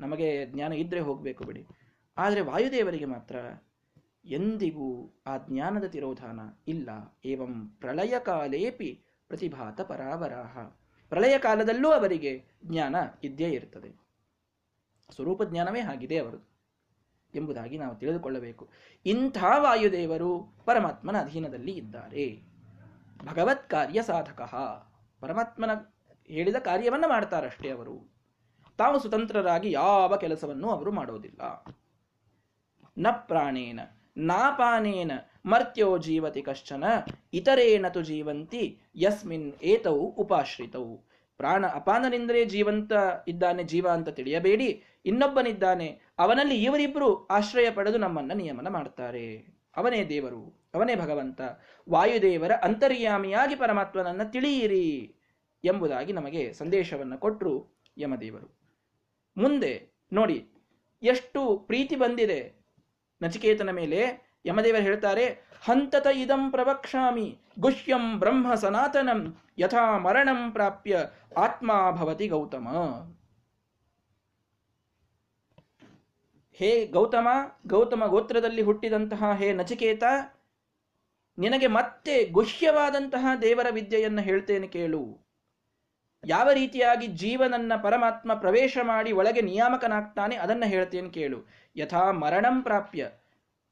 [0.00, 1.66] ನಮಗೆ ಜ್ಞಾನ ಇದ್ರೆ ಹೋಗಬೇಕು ಬಿಡಿ.
[2.16, 3.36] ಆದರೆ ವಾಯುದೇವರಿಗೆ ಮಾತ್ರ
[4.24, 7.18] ಎಂದಿಗೂ ಆ ಜ್ಞಾನದ ತಿರೋಧಾನ ಇಲ್ಲ.
[7.24, 10.58] ಏವಂ ಪ್ರಳಯ ಕಾಲೇಪಿ ಪ್ರತಿಭಾತ ಪರಾವರಾಹ.
[11.08, 14.03] ಪ್ರಳಯ ಕಾಲದಲ್ಲೂ ಅವರಿಗೆ ಜ್ಞಾನ ಇದ್ದೇ ಇರ್ತದೆ.
[15.10, 16.54] ಸ್ವರೂಪ ಜ್ಞಾನವೇ ಆಗಿದೆ ಅವರು
[17.34, 18.68] ಎಂಬುದಾಗಿ ನಾವು ತಿಳಿದುಕೊಳ್ಳಬೇಕು.
[19.06, 22.42] ಇಂಥ ವಾಯುದೇವರು ಪರಮಾತ್ಮನ ಅಧೀನದಲ್ಲಿ ಇದ್ದಾರೆ.
[23.24, 24.42] ಭಗವತ್ ಕಾರ್ಯ ಸಾಧಕ.
[25.20, 25.70] ಪರಮಾತ್ಮನ
[26.26, 28.14] ಹೇಳಿದ ಕಾರ್ಯವನ್ನು ಮಾಡ್ತಾರಷ್ಟೇ ಅವರು.
[28.78, 31.64] ತಾವು ಸ್ವತಂತ್ರರಾಗಿ ಯಾವ ಕೆಲಸವನ್ನು ಅವರು ಮಾಡೋದಿಲ್ಲ.
[32.98, 33.80] ನ ಪ್ರಾಣೇನ
[34.16, 35.12] ನಾಪಾನೇನ
[35.46, 36.84] ಮರ್ತ್ಯೋ ಜೀವತಿ ಕಶ್ಚನ
[37.32, 40.96] ಇತರೇನತು ಜೀವಂತಿ, ಯಸ್ಮಿನ್ ಏತವು ಉಪಾಶ್ರಿತವು
[41.36, 42.92] ಪ್ರಾಣ ಅಪಾನನಿಂದಲೇ ಜೀವಂತ
[43.28, 44.82] ಇದ್ದಾನೆ, ಜೀವ ಅಂತ ತಿಳಿಯಬೇಡಿ.
[45.04, 49.26] ಇನ್ನೊಬ್ಬನಿದ್ದಾನೆ, ಅವನಲ್ಲಿ ಇವರಿಬ್ಬರು ಆಶ್ರಯ ಪಡೆದು ನಮ್ಮನ್ನ ನಿಯಮನ ಮಾಡ್ತಾರೆ.
[49.76, 51.40] ಅವನೇ ದೇವರು, ಅವನೇ ಭಗವಂತ.
[51.90, 55.14] ವಾಯುದೇವರ ಅಂತರ್ಯಾಮಿಯಾಗಿ ಪರಮಾತ್ಮನನ್ನ ತಿಳಿಯಿರಿ
[55.64, 58.48] ಎಂಬುದಾಗಿ ನಮಗೆ ಸಂದೇಶವನ್ನು ಕೊಟ್ಟರು ಯಮದೇವರು.
[59.36, 59.72] ಮುಂದೆ
[60.12, 60.48] ನೋಡಿ,
[61.02, 62.54] ಎಷ್ಟು ಪ್ರೀತಿ ಬಂದಿದೆ.
[63.22, 64.00] ನಚಿಕೇತನ ಮೇಲೆ
[64.46, 65.26] ಯಮದೇವರು ಹೇಳ್ತಾರೆ,
[65.64, 71.04] ಹಂತತ ಇದಂ ಪ್ರವಕ್ಷಾಮಿ ಗುಹ್ಯಂ ಬ್ರಹ್ಮ ಸನಾತನಂ, ಯಥಾ ಮರಣಂ ಪ್ರಾಪ್ಯ
[71.36, 72.68] ಆತ್ಮ ಭವತಿ ಗೌತಮ.
[76.60, 77.28] ಹೇ ಗೌತಮ
[77.66, 80.04] ಗೌತಮ ಗೋತ್ರದಲ್ಲಿ ಹುಟ್ಟಿದಂತಹ ಹೇ ನಚಿಕೇತ,
[81.38, 85.02] ನಿನಗೆ ಮತ್ತೆ ಗುಹ್ಯವಾದಂತಹ ದೇವರ ವಿದ್ಯೆಯನ್ನು ಹೇಳ್ತೇನೆ ಕೇಳು.
[86.24, 91.38] ಯಾವ ರೀತಿಯಾಗಿ ಜೀವನನ್ನ ಪರಮಾತ್ಮ ಪ್ರವೇಶ ಮಾಡಿ ಒಳಗೆ ನಿಯಾಮಕನಾಗ್ತಾನೆ ಅದನ್ನು ಹೇಳ್ತೇನೆ ಕೇಳು.
[91.76, 93.10] ಯಥಾ ಮರಣಂ ಪ್ರಾಪ್ಯ.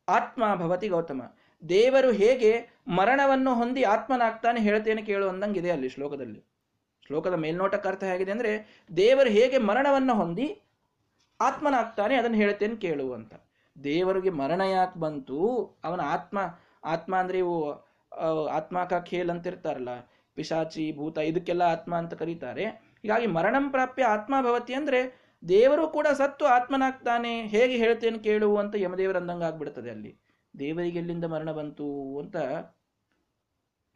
[0.08, 1.22] ಆತ್ಮ ಭವತಿ ಗೌತಮ.
[1.68, 2.52] ದೇವರು ಹೇಗೆ
[2.88, 6.40] ಮರಣವನ್ನು ಹೊಂದಿ ಆತ್ಮನಾಗ್ತಾನೆ ಹೇಳ್ತೇನೆ ಕೇಳು ಅಂದಂಗಿದೆ ಅಲ್ಲಿ ಶ್ಲೋಕದಲ್ಲಿ.
[7.06, 8.52] ಶ್ಲೋಕದ ಮೇಲ್ನೋಟಕ್ಕೆ ಅರ್ಥ ಹೇಗಿದೆ ಅಂದರೆ
[8.96, 10.46] ದೇವರು ಹೇಗೆ ಮರಣವನ್ನು ಹೊಂದಿ
[11.46, 13.32] ಆತ್ಮನಾಗ್ತಾನೆ, ಅದನ್ನು ಹೇಳ್ತೇನೆ ಕೇಳು ಅಂತ.
[13.76, 15.38] ದೇವರಿಗೆ ಮರಣ ಯಾಕೆ ಬಂತು?
[15.86, 16.38] ಅವನ ಆತ್ಮ
[16.92, 17.56] ಆತ್ಮ ಅಂದರೆ ಇವು
[18.56, 19.92] ಆತ್ಮಾಕ ಖೇಲ್ ಅಂತ ಇರ್ತಾರಲ್ಲ,
[20.36, 22.64] ಪಿಶಾಚಿ, ಭೂತ, ಇದಕ್ಕೆಲ್ಲ ಆತ್ಮ ಅಂತ ಕರೀತಾರೆ.
[23.02, 25.00] ಹೀಗಾಗಿ ಮರಣಂ ಪ್ರಾಪ್ಯ ಆತ್ಮ ಭವತಿ ಅಂದ್ರೆ
[25.42, 30.12] ದೇವರು ಕೂಡ ಸತ್ತು ಆತ್ಮನಾಗ್ತಾನೆ, ಹೇಗೆ ಹೇಳ್ತೇನೆ ಕೇಳು ಅಂತ ಯಮದೇವರು ಅಂದಂಗೆ ಆಗ್ಬಿಡ್ತದೆ ಅಲ್ಲಿ.
[30.54, 31.88] ದೇವರಿಗೆ ಎಲ್ಲಿಂದ ಮರಣ ಬಂತು
[32.22, 32.36] ಅಂತ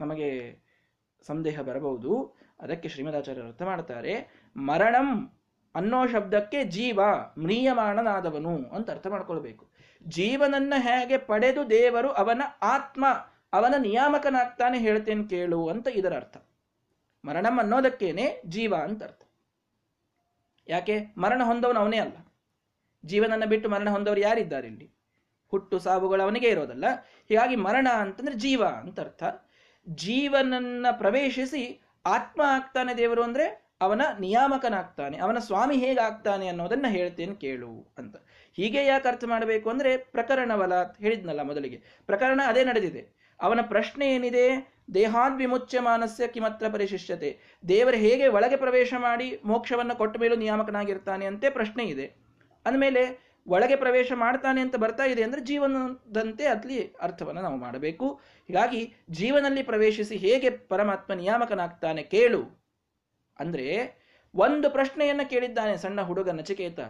[0.01, 0.31] ನಮಗೆ
[1.27, 2.13] ಸಂದೇಹ ಬರಬಹುದು.
[2.65, 4.13] ಅದಕ್ಕೆ ಶ್ರೀಮದಾಚಾರ್ಯರು ಅರ್ಥ ಮಾಡ್ತಾರೆ,
[4.57, 5.09] ಮರಣಂ
[5.77, 7.01] ಅನ್ನೋ ಶಬ್ದಕ್ಕೆ ಜೀವ
[7.39, 9.69] ಮ್ರಿಯಮಾಣನಾದವನು ಅಂತ ಅರ್ಥ ಮಾಡ್ಕೊಳ್ಬೇಕು.
[10.07, 13.07] ಜೀವನನ್ನ ಹೇಗೆ ಪಡೆದು ದೇವರು ಅವನ ಆತ್ಮ,
[13.53, 16.37] ಅವನ ನಿಯಾಮಕನಾಗ್ತಾನೆ ಹೇಳ್ತೇನೆ ಕೇಳು ಅಂತ ಇದರ ಅರ್ಥ.
[17.25, 19.23] ಮರಣಂ ಅನ್ನೋದಕ್ಕೇನೆ ಜೀವ ಅಂತ ಅರ್ಥ.
[20.69, 21.01] ಯಾಕೆ?
[21.19, 22.17] ಮರಣ ಹೊಂದವನು ಅವನೇ ಅಲ್ಲ.
[23.05, 24.95] ಜೀವನನ್ನ ಬಿಟ್ಟು ಮರಣ ಹೊಂದವರು ಯಾರಿದ್ದಾರೆ ಇಲ್ಲಿ?
[25.51, 26.85] ಹುಟ್ಟು ಸಾವುಗಳು ಅವನಿಗೆ ಇರೋದಲ್ಲ.
[27.29, 29.25] ಹೀಗಾಗಿ ಮರಣ ಅಂತಂದ್ರೆ ಜೀವ ಅಂತ ಅರ್ಥ.
[29.89, 38.17] ಜೀವನನ್ನ ಪ್ರವೇಶಿಸಿ ಆತ್ಮ ಆಗ್ತಾನೆ ದೇವರು ಅಂದ್ರೆ ಅವನ ನಿಯಾಮಕನಾಗ್ತಾನೆ, ಅವನ ಸ್ವಾಮಿ ಹೇಗಾಗ್ತಾನೆ ಅನ್ನೋದನ್ನ ಹೇಳ್ತೇನೆ ಕೇಳು ಅಂತ.
[38.57, 41.83] ಹೀಗೆ ಯಾಕೆ ಅರ್ಥ ಮಾಡಬೇಕು ಅಂದ್ರೆ ಪ್ರಕರಣವಲ ಹೇಳಿದ್ನಲ್ಲ ಮೊದಲಿಗೆ.
[42.07, 43.35] ಪ್ರಕರಣ ಅದೇ ನಡೆದಿದೆ.
[43.41, 44.77] ಅವನ ಪ್ರಶ್ನೆ ಏನಿದೆ?
[44.95, 51.85] ದೇಹಾದ್ವಿಮುಚ್ಯ ಮಾನಸ್ಯ ಕಿಮತ್ರ ಪರಿಶಿಷ್ಟತೆ ದೇವರು ಹೇಗೆ ಒಳಗೆ ಪ್ರವೇಶ ಮಾಡಿ ಮೋಕ್ಷವನ್ನು ಕೊಟ್ಟ ಮೇಲೂ ನಿಯಾಮಕನಾಗಿರ್ತಾನೆ ಅಂತೆ ಪ್ರಶ್ನೆ
[51.85, 52.07] ಇದೆ.
[52.67, 58.21] ಅಂದಮೇಲೆ ಒಳಗೆ ಪ್ರವೇಶ ಮಾಡ್ತಾನೆ ಅಂತ ಬರ್ತಾ ಇದೆ ಅಂದ್ರೆ ಜೀವನದಂತೆ ಅಲ್ಲಿ ಅರ್ಥವನ್ನು ನಾವು ಮಾಡಬೇಕು.
[58.47, 62.66] ಹೀಗಾಗಿ ಜೀವನಲ್ಲಿ ಪ್ರವೇಶಿಸಿ ಹೇಗೆ ಪರಮಾತ್ಮ ನಿಯಾಮಕನಾಗ್ತಾನೆ ಕೇಳು.
[63.39, 63.67] ಅಂದ್ರೆ
[64.35, 66.81] ಒಂದು ಪ್ರಶ್ನೆಯನ್ನ ಕೇಳಿದ್ದಾನೆ ಸಣ್ಣ ಹುಡುಗ ನಚಿಕೇತ.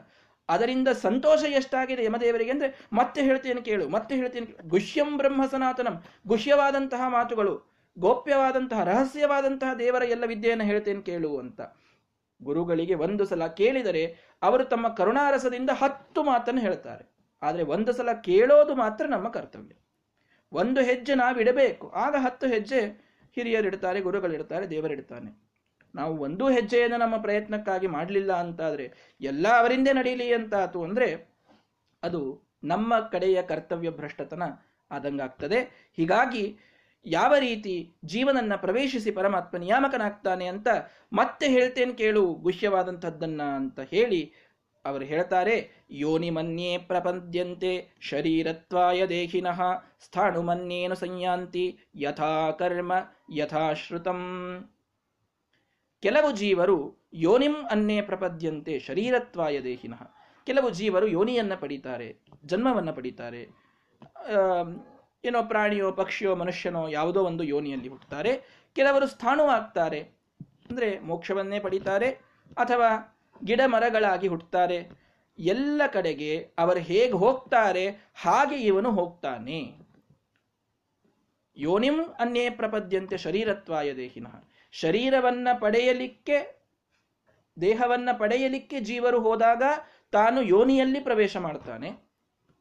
[0.48, 7.54] ಅದರಿಂದ ಸಂತೋಷ ಎಷ್ಟಾಗಿದೆ ಯಮದೇವರಿಗೆ ಅಂದ್ರೆ ಮತ್ತೆ ಹೇಳ್ತೇನೆ ಕೇಳು, ಮತ್ತೆ ಹೇಳ್ತೇನೆ ಗುಹ್ಯಂ ಬ್ರಹ್ಮ ಸನಾತನಂ, ಗುಹ್ಯವಾದಂತಹ ಮಾತುಗಳು,
[7.98, 11.60] ಗೋಪ್ಯವಾದಂತಹ ರಹಸ್ಯವಾದಂತಹ ದೇವರ ಎಲ್ಲ ವಿದ್ಯೆಯನ್ನು ಹೇಳ್ತೇನೆ ಕೇಳು ಅಂತ.
[12.42, 17.04] ಗುರುಗಳಿಗೆ ಒಂದು ಸಲ ಕೇಳಿದರೆ ಅವರು ತಮ್ಮ ಕರುಣಾರಸದಿಂದ ಹತ್ತು ಮಾತನ್ನು ಹೇಳ್ತಾರೆ.
[17.42, 19.74] ಆದರೆ ಒಂದು ಸಲ ಕೇಳೋದು ಮಾತ್ರ ನಮ್ಮ ಕರ್ತವ್ಯ.
[20.52, 22.80] ಒಂದು ಹೆಜ್ಜೆ ನಾವಿಡಬೇಕು, ಆಗ ಹತ್ತು ಹೆಜ್ಜೆ
[23.36, 25.45] ಹಿರಿಯರಿಡ್ತಾರೆ ಗುರುಗಳಿಡ್ತಾರೆ ದೇವರಿಡ್ತಾನೆ
[25.96, 28.86] ನಾವು ಒಂದು ಹೆಜ್ಜೆಯನ್ನು ನಮ್ಮ ಪ್ರಯತ್ನಕ್ಕಾಗಿ ಮಾಡಲಿಲ್ಲ ಅಂತಾದರೆ
[29.20, 31.08] ಎಲ್ಲ ಅವರಿಂದೇ ನಡೀಲಿ ಅಂತಾತು ಅಂದರೆ
[32.02, 32.22] ಅದು
[32.64, 34.44] ನಮ್ಮ ಕಡೆಯ ಕರ್ತವ್ಯ ಭ್ರಷ್ಟತನ
[34.90, 35.58] ಆದಂಗಾಗ್ತದೆ.
[35.98, 36.44] ಹೀಗಾಗಿ
[37.06, 37.74] ಯಾವ ರೀತಿ
[38.04, 40.68] ಜೀವನನ್ನ ಪ್ರವೇಶಿಸಿ ಪರಮಾತ್ಮ ನಿಯಾಮಕನಾಗ್ತಾನೆ ಅಂತ
[41.12, 44.20] ಮತ್ತೆ ಹೇಳ್ತೇನೆ ಕೇಳು ಗುಹ್ಯವಾದಂಥದ್ದನ್ನ ಅಂತ ಹೇಳಿ
[44.84, 45.54] ಅವರು ಹೇಳ್ತಾರೆ,
[45.90, 47.72] ಯೋನಿ ಮನ್ಯೇ ಪ್ರಪದ್ಯಂತೆ
[48.10, 49.60] ಶರೀರತ್ವಾಯ ದೇಹಿನಃ
[50.04, 51.66] ಸ್ಥಾಣು ಮನ್ಯೇನು ಸಂಯಾಂತಿ
[51.96, 52.92] ಯಥಾ ಕರ್ಮ
[53.34, 54.22] ಯಥಾಶ್ರುತಂ.
[56.06, 56.78] ಕೆಲವು ಜೀವರು
[57.18, 60.02] ಯೋನಿಂ ಅನ್ನೇ ಪ್ರಪದ್ಯಂತೆ ಶರೀರತ್ವಾಯ ದೇಹಿನಃ.
[60.46, 62.08] ಕೆಲವು ಜೀವರು ಯೋನಿಯನ್ನ ಪಡೀತಾರೆ,
[62.44, 63.40] ಜನ್ಮವನ್ನ ಪಡೀತಾರೆ.
[65.24, 68.32] ಏನೋ ಪ್ರಾಣಿಯೋ, ಪಕ್ಷಿಯೋ, ಮನುಷ್ಯನೋ ಯಾವುದೋ ಒಂದು ಯೋನಿಯಲ್ಲಿ ಹುಟ್ಟುತ್ತಾರೆ.
[68.76, 70.00] ಕೆಲವರು ಸ್ಥಾಣುವಾಗ್ತಾರೆ,
[70.70, 72.08] ಅಂದರೆ ಮೋಕ್ಷವನ್ನೇ ಪಡೀತಾರೆ,
[72.56, 72.90] ಅಥವಾ
[73.44, 74.78] ಗಿಡ ಮರಗಳಾಗಿ ಹುಟ್ಟುತ್ತಾರೆ.
[75.38, 77.84] ಎಲ್ಲ ಕಡೆಗೆ ಅವರು ಹೇಗೆ ಹೋಗ್ತಾರೆ,
[78.16, 79.60] ಹಾಗೆ ಇವನು ಹೋಗ್ತಾನೆ.
[81.56, 84.34] ಯೋನಿಂ ಅನ್ನೇ ಪ್ರಪದ್ಯಂತೆ ಶರೀರತ್ವಾಯ ದೇಹಿನಃ.
[84.80, 86.38] ಶರೀರವನ್ನ ಪಡೆಯಲಿಕ್ಕೆ,
[87.56, 89.62] ದೇಹವನ್ನು ಪಡೆಯಲಿಕ್ಕೆ ಜೀವರು ಹೋದಾಗ
[90.16, 91.88] ತಾನು ಯೋನಿಯಲ್ಲಿ ಪ್ರವೇಶ ಮಾಡ್ತಾನೆ.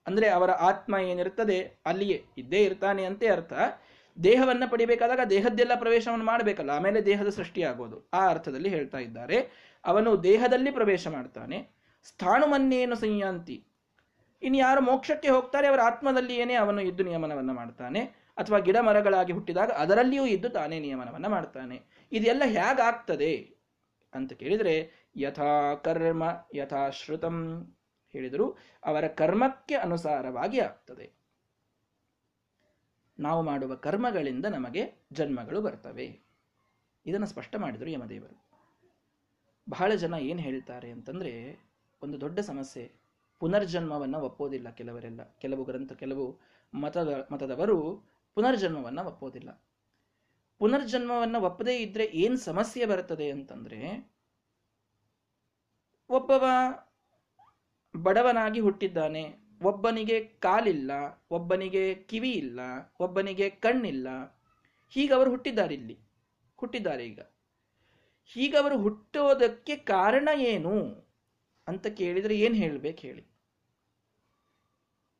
[0.06, 1.58] ಅಂದರೆ ಅವರ ಆತ್ಮ ಏನಿರ್ತದೆ
[1.90, 3.54] ಅಲ್ಲಿಯೇ ಇದ್ದೇ ಇರ್ತಾನೆ ಅಂತೆ ಅರ್ಥ.
[4.18, 9.38] ದೇಹವನ್ನು ಪಡಿಬೇಕಾದಾಗ ದೇಹದ್ದೆಲ್ಲ ಪ್ರವೇಶವನ್ನು ಮಾಡಬೇಕಲ್ಲ, ಆಮೇಲೆ ದೇಹದ ಸೃಷ್ಟಿಯಾಗೋದು ಆ ಅರ್ಥದಲ್ಲಿ ಹೇಳ್ತಾ ಇದ್ದಾರೆ.
[9.84, 11.58] ಅವನು ದೇಹದಲ್ಲಿ ಪ್ರವೇಶ ಮಾಡ್ತಾನೆ.
[12.10, 13.58] ಸ್ಥಾಣುಮನ್ನೇನು ಸಂಯಾಂತಿ?
[14.42, 18.02] ಇನ್ನು ಯಾರು ಮೋಕ್ಷಕ್ಕೆ ಹೋಗ್ತಾರೆ, ಅವರ ಆತ್ಮದಲ್ಲಿ ಏನೇ ಅವನು ಇದ್ದು ನಿಯಮನವನ್ನು ಮಾಡ್ತಾನೆ.
[18.42, 21.78] ಅಥವಾ ಗಿಡ ಮರಗಳಾಗಿ ಹುಟ್ಟಿದಾಗ ಅದರಲ್ಲಿಯೂ ಇದ್ದು ತಾನೇ ನಿಯಮನವನ್ನು ಮಾಡ್ತಾನೆ.
[22.12, 23.56] ಇದೆಲ್ಲ ಹೇಗಾಗ್ತದೆ
[24.14, 26.24] ಅಂತ ಕೇಳಿದರೆ, ಯಥಾ ಕರ್ಮ
[26.56, 27.68] ಯಥಾ ಶ್ರುತಂ
[28.10, 31.12] ಹೇಳಿದರು ಅವರ ಕರ್ಮಕ್ಕೆ ಅನುಸಾರವಾಗಿ ಆಗ್ತದೆ.
[33.20, 36.20] ನಾವು ಮಾಡುವ ಕರ್ಮಗಳಿಂದ ನಮಗೆ ಜನ್ಮಗಳು ಬರ್ತವೆ.
[37.06, 38.46] ಇದನ್ನು ಸ್ಪಷ್ಟ ಮಾಡಿದರು ಯಮದೇವರು.
[39.70, 41.60] ಬಹಳ ಜನ ಏನು ಹೇಳ್ತಾರೆ ಅಂತಂದರೆ,
[42.04, 42.92] ಒಂದು ದೊಡ್ಡ ಸಮಸ್ಯೆ,
[43.40, 45.24] ಪುನರ್ಜನ್ಮವನ್ನು ಒಪ್ಪೋದಿಲ್ಲ ಕೆಲವರೆಲ್ಲ.
[45.24, 46.40] ಕೆಲವು ಗ್ರಂಥ, ಕೆಲವು
[46.74, 48.04] ಮತದ, ಮತದವರು
[48.36, 49.62] ಪುನರ್ಜನ್ಮವನ್ನು ಒಪ್ಪೋದಿಲ್ಲ.
[50.60, 54.12] ಪುನರ್ಜನ್ಮವನ್ನು ಒಪ್ಪದೇ ಇದ್ರೆ ಏನು ಸಮಸ್ಯೆ ಬರುತ್ತದೆ ಅಂತಂದ್ರೆ,
[56.10, 56.46] ಒಬ್ಬವ
[57.96, 60.92] ಬಡವನಾಗಿ ಹುಟ್ಟಿದ್ದಾನೆ, ಒಬ್ಬನಿಗೆ ಕಾಲಿಲ್ಲ,
[61.32, 62.60] ಒಬ್ಬನಿಗೆ ಕಿವಿ ಇಲ್ಲ,
[63.00, 64.08] ಒಬ್ಬನಿಗೆ ಕಣ್ಣಿಲ್ಲ
[64.90, 66.00] ಹೀಗವರು ಹುಟ್ಟಿದ್ದಾರೆ ಇಲ್ಲಿ,
[66.58, 67.20] ಹುಟ್ಟಿದ್ದಾರೆ ಈಗ.
[68.26, 71.06] ಹೀಗೆ ಅವರು ಹುಟ್ಟೋದಕ್ಕೆ ಕಾರಣ ಏನು
[71.68, 73.24] ಅಂತ ಕೇಳಿದರೆ ಏನು ಹೇಳಬೇಕು ಹೇಳಿ.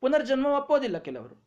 [0.00, 1.45] ಪುನರ್ಜನ್ಮ ಒಪ್ಪೋದಿಲ್ಲ ಕೆಲವರು.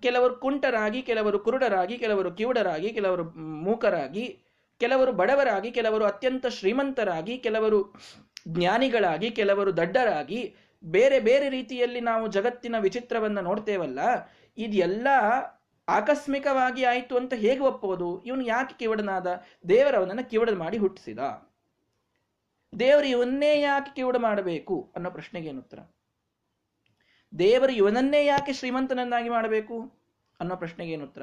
[0.00, 4.42] ಕೆಲವರು ಕುಂಟರಾಗಿ, ಕೆಲವರು ಕುರುಡರಾಗಿ, ಕೆಲವರು ಕಿವುಡರಾಗಿ, ಕೆಲವರು ಮೂಕರಾಗಿ,
[4.78, 7.94] ಕೆಲವರು ಬಡವರಾಗಿ, ಕೆಲವರು ಅತ್ಯಂತ ಶ್ರೀಮಂತರಾಗಿ, ಕೆಲವರು
[8.48, 13.98] ಜ್ಞಾನಿಗಳಾಗಿ, ಕೆಲವರು ದಡ್ಡರಾಗಿ, ಬೇರೆ ಬೇರೆ ರೀತಿಯಲ್ಲಿ ನಾವು ಜಗತ್ತಿನ ವಿಚಿತ್ರವನ್ನು ನೋಡ್ತೇವಲ್ಲ,
[14.58, 15.08] ಇದೆಲ್ಲ
[15.88, 19.26] ಆಕಸ್ಮಿಕವಾಗಿ ಆಯಿತು ಅಂತ ಹೇಗೆ ಒಪ್ಪೋದು ಇವನು ಯಾಕೆ ಕಿವಡನಾದ?
[19.68, 21.18] ದೇವರವನನ್ನು ಕಿವಡ ಮಾಡಿ ಹುಟ್ಟಿಸಿದ.
[22.78, 25.78] ದೇವರು ಇವನ್ನೇ ಯಾಕೆ ಕಿವಡ ಮಾಡಬೇಕು ಅನ್ನೋ ಪ್ರಶ್ನೆಗೆ ಏನು ಉತ್ತರ?
[27.38, 29.76] ದೇವರು ಇವನನ್ನೇ ಯಾಕೆ ಶ್ರೀಮಂತನನ್ನಾಗಿ ಮಾಡಬೇಕು
[30.40, 31.22] ಅನ್ನೋ ಪ್ರಶ್ನೆಗೆ ಏನು ಉತ್ತರ?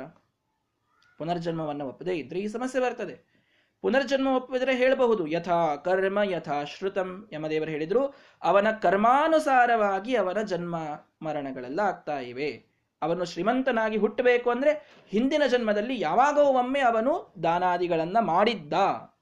[1.18, 3.40] ಪುನರ್ಜನ್ಮವನ್ನು ಒಪ್ಪದೇ ಇದ್ರೆ ಈ ಸಮಸ್ಯೆ ಬರ್ತದೆ.
[3.82, 10.76] ಪುನರ್ಜನ್ಮ ಒಪ್ಪಿದರೆ ಹೇಳಬಹುದು, ಯಥಾ ಕರ್ಮ ಯಥಾ ಶ್ರುತಂ ಯಮದೇವರು ಹೇಳಿದ್ರು, ಅವನ ಕರ್ಮಾನುಸಾರವಾಗಿ ಅವನ ಜನ್ಮ
[11.22, 12.70] ಮರಣಗಳೆಲ್ಲ ಆಗ್ತಾ ಇವೆ.
[13.02, 18.74] ಅವನು ಶ್ರೀಮಂತನಾಗಿ ಹುಟ್ಟಬೇಕು ಅಂದ್ರೆ ಹಿಂದಿನ ಜನ್ಮದಲ್ಲಿ ಯಾವಾಗೋ ಒಮ್ಮೆ ಅವನು ದಾನಾದಿಗಳನ್ನ ಮಾಡಿದ್ದ,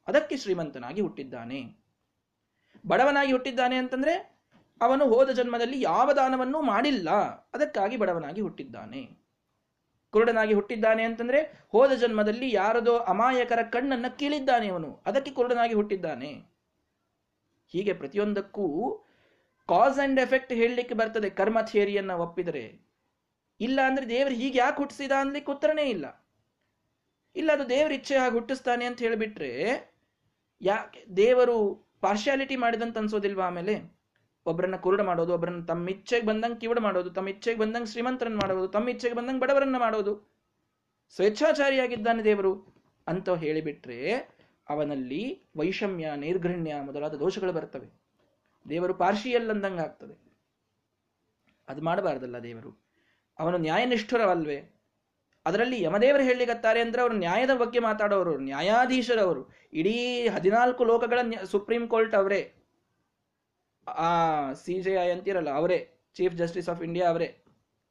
[0.07, 1.87] ಅದಕ್ಕೆ ಶ್ರೀಮಂತನಾಗಿ ಹುಟ್ಟಿದ್ದಾನೆ.
[2.87, 4.36] ಬಡವನಾಗಿ ಹುಟ್ಟಿದ್ದಾನೆ ಅಂತಂದ್ರೆ
[4.81, 7.09] ಅವನು ಹೋದ ಜನ್ಮದಲ್ಲಿ ಯಾವ ದಾನವನ್ನೂ ಮಾಡಿಲ್ಲ.
[7.53, 9.27] ಅದಕ್ಕಾಗಿ ಬಡವನಾಗಿ ಹುಟ್ಟಿದ್ದಾನೆ.
[10.11, 15.03] ಕುರುಡನಾಗಿ ಹುಟ್ಟಿದ್ದಾನೆ ಅಂತಂದ್ರೆ ಹೋದ ಜನ್ಮದಲ್ಲಿ ಯಾರದೋ ಅಮಾಯಕರ ಕಣ್ಣನ್ನು ಕೀಳಿದ್ದಾನೆ ಅವನು.
[15.05, 16.57] ಅದಕ್ಕೆ ಕುರುಡನಾಗಿ ಹುಟ್ಟಿದ್ದಾನೆ.
[17.67, 18.65] ಹೀಗೆ ಪ್ರತಿಯೊಂದಕ್ಕೂ
[19.69, 22.87] ಕಾಸ್ ಅಂಡ್ ಎಫೆಕ್ಟ್ ಹೇಳಲಿಕ್ಕೆ ಬರ್ತದೆ ಕರ್ಮ ಥಿಯರಿಯನ್ನ ಒಪ್ಪಿದರೆ.
[23.59, 26.27] ಇಲ್ಲ ಅಂದ್ರೆ ದೇವರು ಹೀಗೆ ಯಾಕೆ ಹುಟ್ಟಿಸಿದ ಅನ್ಲಿಕ್ಕೆ ಉತ್ತರನೇ ಇಲ್ಲ.
[27.35, 29.51] ಇಲ್ಲ ಅದು ದೇವರ ಇಚ್ಛೆ ಹಾಗೆ ಹುಟ್ಟಿಸ್ತಾನೆ ಅಂತ ಹೇಳಿಬಿಟ್ರೆ,
[30.61, 31.57] ಯಾಕೆ ದೇವರು
[32.01, 33.96] ಪಾರ್ಶಿಯಾಲಿಟಿ ಮಾಡಿದಂತ ಅನ್ಸೋದಿಲ್ವಾ ಆಮೇಲೆ?
[34.47, 38.89] ಒಬ್ಬರನ್ನ ಕುರುಡ ಮಾಡೋದು ಒಬ್ಬರನ್ನ ತಮ್ಮ ಇಚ್ಛೆಗೆ ಬಂದಂಗೆ ಕಿವಡ ಮಾಡೋದು, ತಮ್ಮ ಇಚ್ಛೆಗೆ ಬಂದಂಗೆ ಶ್ರೀಮಂತರನ್ನ ಮಾಡೋದು, ತಮ್ಮ
[38.89, 40.37] ಇಚ್ಛೆಗೆ ಬಂದಂಗೆ ಬಡವರನ್ನ ಮಾಡೋದು.
[41.15, 42.75] ಸ್ವೇಚ್ಛಾಚಾರಿಯಾಗಿದ್ದಾನೆ ದೇವರು
[43.07, 44.13] ಅಂತ ಹೇಳಿಬಿಟ್ರೆ
[44.69, 47.89] ಅವನಲ್ಲಿ ವೈಷಮ್ಯ, ನಿರ್ಘೃಣ್ಯ ಮೊದಲಾದ ದೋಷಗಳು ಬರ್ತವೆ.
[48.69, 50.27] ದೇವರು ಪಾರ್ಶಿಯಲ್ ಅಂದಂಗೆ ಆಗ್ತದೆ.
[51.69, 52.87] ಅದು ಮಾಡಬಾರ್ದಲ್ಲ ದೇವರು.
[53.39, 54.73] ಅವನು ನ್ಯಾಯನಿಷ್ಠುರವಲ್ವೇ.
[55.45, 59.49] ಅದರಲ್ಲಿ ಯಮದೇವರು ಹೇಳಿಗತ್ತಾರೆ ಅಂದ್ರೆ ಅವರು ನ್ಯಾಯದ ಬಗ್ಗೆ ಮಾತಾಡೋರು, ನ್ಯಾಯಾಧೀಶರವರು.
[59.73, 62.53] ಇಡೀ ಹದಿನಾಲ್ಕು ಲೋಕಗಳ ಸುಪ್ರೀಂ ಕೋರ್ಟ್ ಅವರೇ.
[63.87, 67.43] ಆ ಸಿ ಜೆ ಐ ಅಂತಿರಲ್ಲ, ಅವರೇ ಚೀಫ್ ಜಸ್ಟಿಸ್ ಆಫ್ ಇಂಡಿಯಾ ಅವರೇ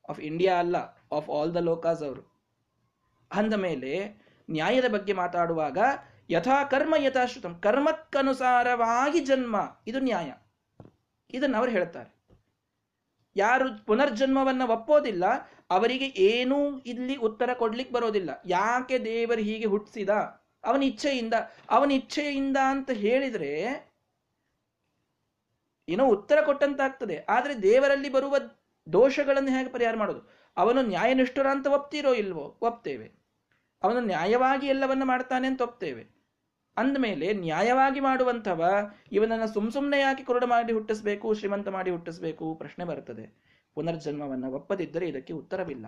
[0.09, 0.77] ಆಫ್ ಇಂಡಿಯಾ ಅಲ್ಲ
[1.13, 2.23] ಆಫ್ ಆಲ್ ದ ಲೋಕಾಸ್ ಅವರು.
[3.33, 5.79] ಅಂದ ಮೇಲೆ, ನ್ಯಾಯದ ಬಗ್ಗೆ ಮಾತಾಡುವಾಗ,
[6.31, 10.33] ಯಥಾ ಕರ್ಮ ಯಥಾಶ್ರುತಂ, ಕರ್ಮಕ್ಕನುಸಾರವಾಗಿ ಜನ್ಮ, ಇದು ನ್ಯಾಯ.
[11.35, 12.11] ಇದನ್ನು ಅವರು ಹೇಳ್ತಾರೆ.
[13.37, 15.25] ಯಾರು ಪುನರ್ಜನ್ಮವನ್ನು ಒಪ್ಪೋದಿಲ್ಲ,
[15.71, 18.43] ಅವರಿಗೆ ಏನೂ ಇಲ್ಲಿ ಉತ್ತರ ಕೊಡ್ಲಿಕ್ಕೆ ಬರೋದಿಲ್ಲ.
[18.47, 20.09] ಯಾಕೆ ದೇವರು ಹೀಗೆ ಹುಟ್ಟಿಸಿದ
[20.65, 21.35] ಅವನ ಇಚ್ಛೆಯಿಂದ
[21.71, 23.86] ಅವನ ಇಚ್ಛೆಯಿಂದ ಅಂತ ಹೇಳಿದ್ರೆ
[25.89, 28.37] ಏನೋ ಉತ್ತರ ಕೊಟ್ಟಂತಾಗ್ತದೆ ಆದರೆ ದೇವರಲ್ಲಿ ಬರುವ
[28.93, 30.21] ದೋಷಗಳನ್ನು ಹೇಗೆ ಪರಿಹಾರ ಮಾಡೋದು?
[30.57, 32.59] ಅವನು ನ್ಯಾಯನಿಷ್ಠುರ ಅಂತ ಒಪ್ತೀರೋ ಇಲ್ವೋ?
[32.63, 33.13] ಒಪ್ತೇವೆ.
[33.83, 36.17] ಅವನು ನ್ಯಾಯವಾಗಿ ಎಲ್ಲವನ್ನ ಮಾಡ್ತಾನೆ ಅಂತ ಒಪ್ತೇವೆ.
[36.77, 42.55] ಅಂದಮೇಲೆ ನ್ಯಾಯವಾಗಿ ಮಾಡುವಂಥವ ಇವನನ್ನು ಸುಮ್ ಸುಮ್ಮನೆ ಯಾಕೆ ಕೊರಡು ಮಾಡಿ ಹುಟ್ಟಿಸ್ಬೇಕು, ಶ್ರೀಮಂತ ಮಾಡಿ ಹುಟ್ಟಿಸ್ಬೇಕು?
[42.55, 43.47] ಪ್ರಶ್ನೆ ಬರ್ತದೆ.
[43.75, 45.87] ಪುನರ್ಜನ್ಮವನ್ನು ಒಪ್ಪದಿದ್ದರೆ ಇದಕ್ಕೆ ಉತ್ತರವಿಲ್ಲ.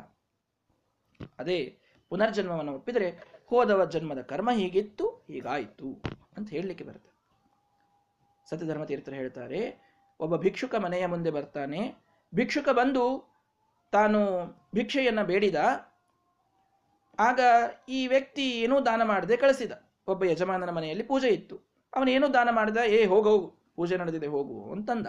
[1.38, 1.78] ಅದೇ
[2.09, 6.03] ಪುನರ್ಜನ್ಮವನ್ನು ಒಪ್ಪಿದರೆ ಹೋದವ ಜನ್ಮದ ಕರ್ಮ ಹೀಗಿತ್ತು, ಹೀಗಾಯಿತು
[6.36, 7.18] ಅಂತ ಹೇಳಲಿಕ್ಕೆ ಬರುತ್ತೆ.
[8.51, 9.88] ಸತ್ಯಧರ್ಮ ತೀರ್ಥರು ಹೇಳ್ತಾರೆ
[10.21, 11.95] ಒಬ್ಬ ಭಿಕ್ಷುಕ ಮನೆಯ ಮುಂದೆ ಬರ್ತಾನೆ.
[12.35, 13.29] ಭಿಕ್ಷುಕ ಬಂದು
[13.93, 14.19] ತಾನು
[14.75, 15.55] ಭಿಕ್ಷೆಯನ್ನ ಬೇಡಿದ.
[17.19, 17.41] ಆಗ
[17.89, 19.73] ಈ ವ್ಯಕ್ತಿ ಏನೂ ದಾನ ಮಾಡದೆ ಕಳಿಸಿದ.
[20.09, 21.61] ಒಬ್ಬ ಯಜಮಾನನ ಮನೆಯಲ್ಲಿ ಪೂಜೆ ಇತ್ತು.
[21.97, 25.07] ಅವನೇನೂ ದಾನ ಮಾಡಿದ, ಏ, ಹೋಗು, ಪೂಜೆ ನಡೆದಿದೆ, ಹೋಗು, ಅಂತಂದ.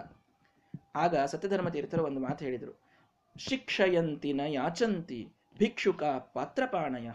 [0.94, 2.80] ಆಗ ಸತ್ಯಧರ್ಮ ತೀರ್ಥರು ಒಂದು ಮಾತು ಹೇಳಿದರು.
[3.38, 7.10] ಶಿಕ್ಷಯಂತಿನ ಯಾಚಂತಿ, ಭಿಕ್ಷುಕ ಪಾತ್ರಪಾಣಯ.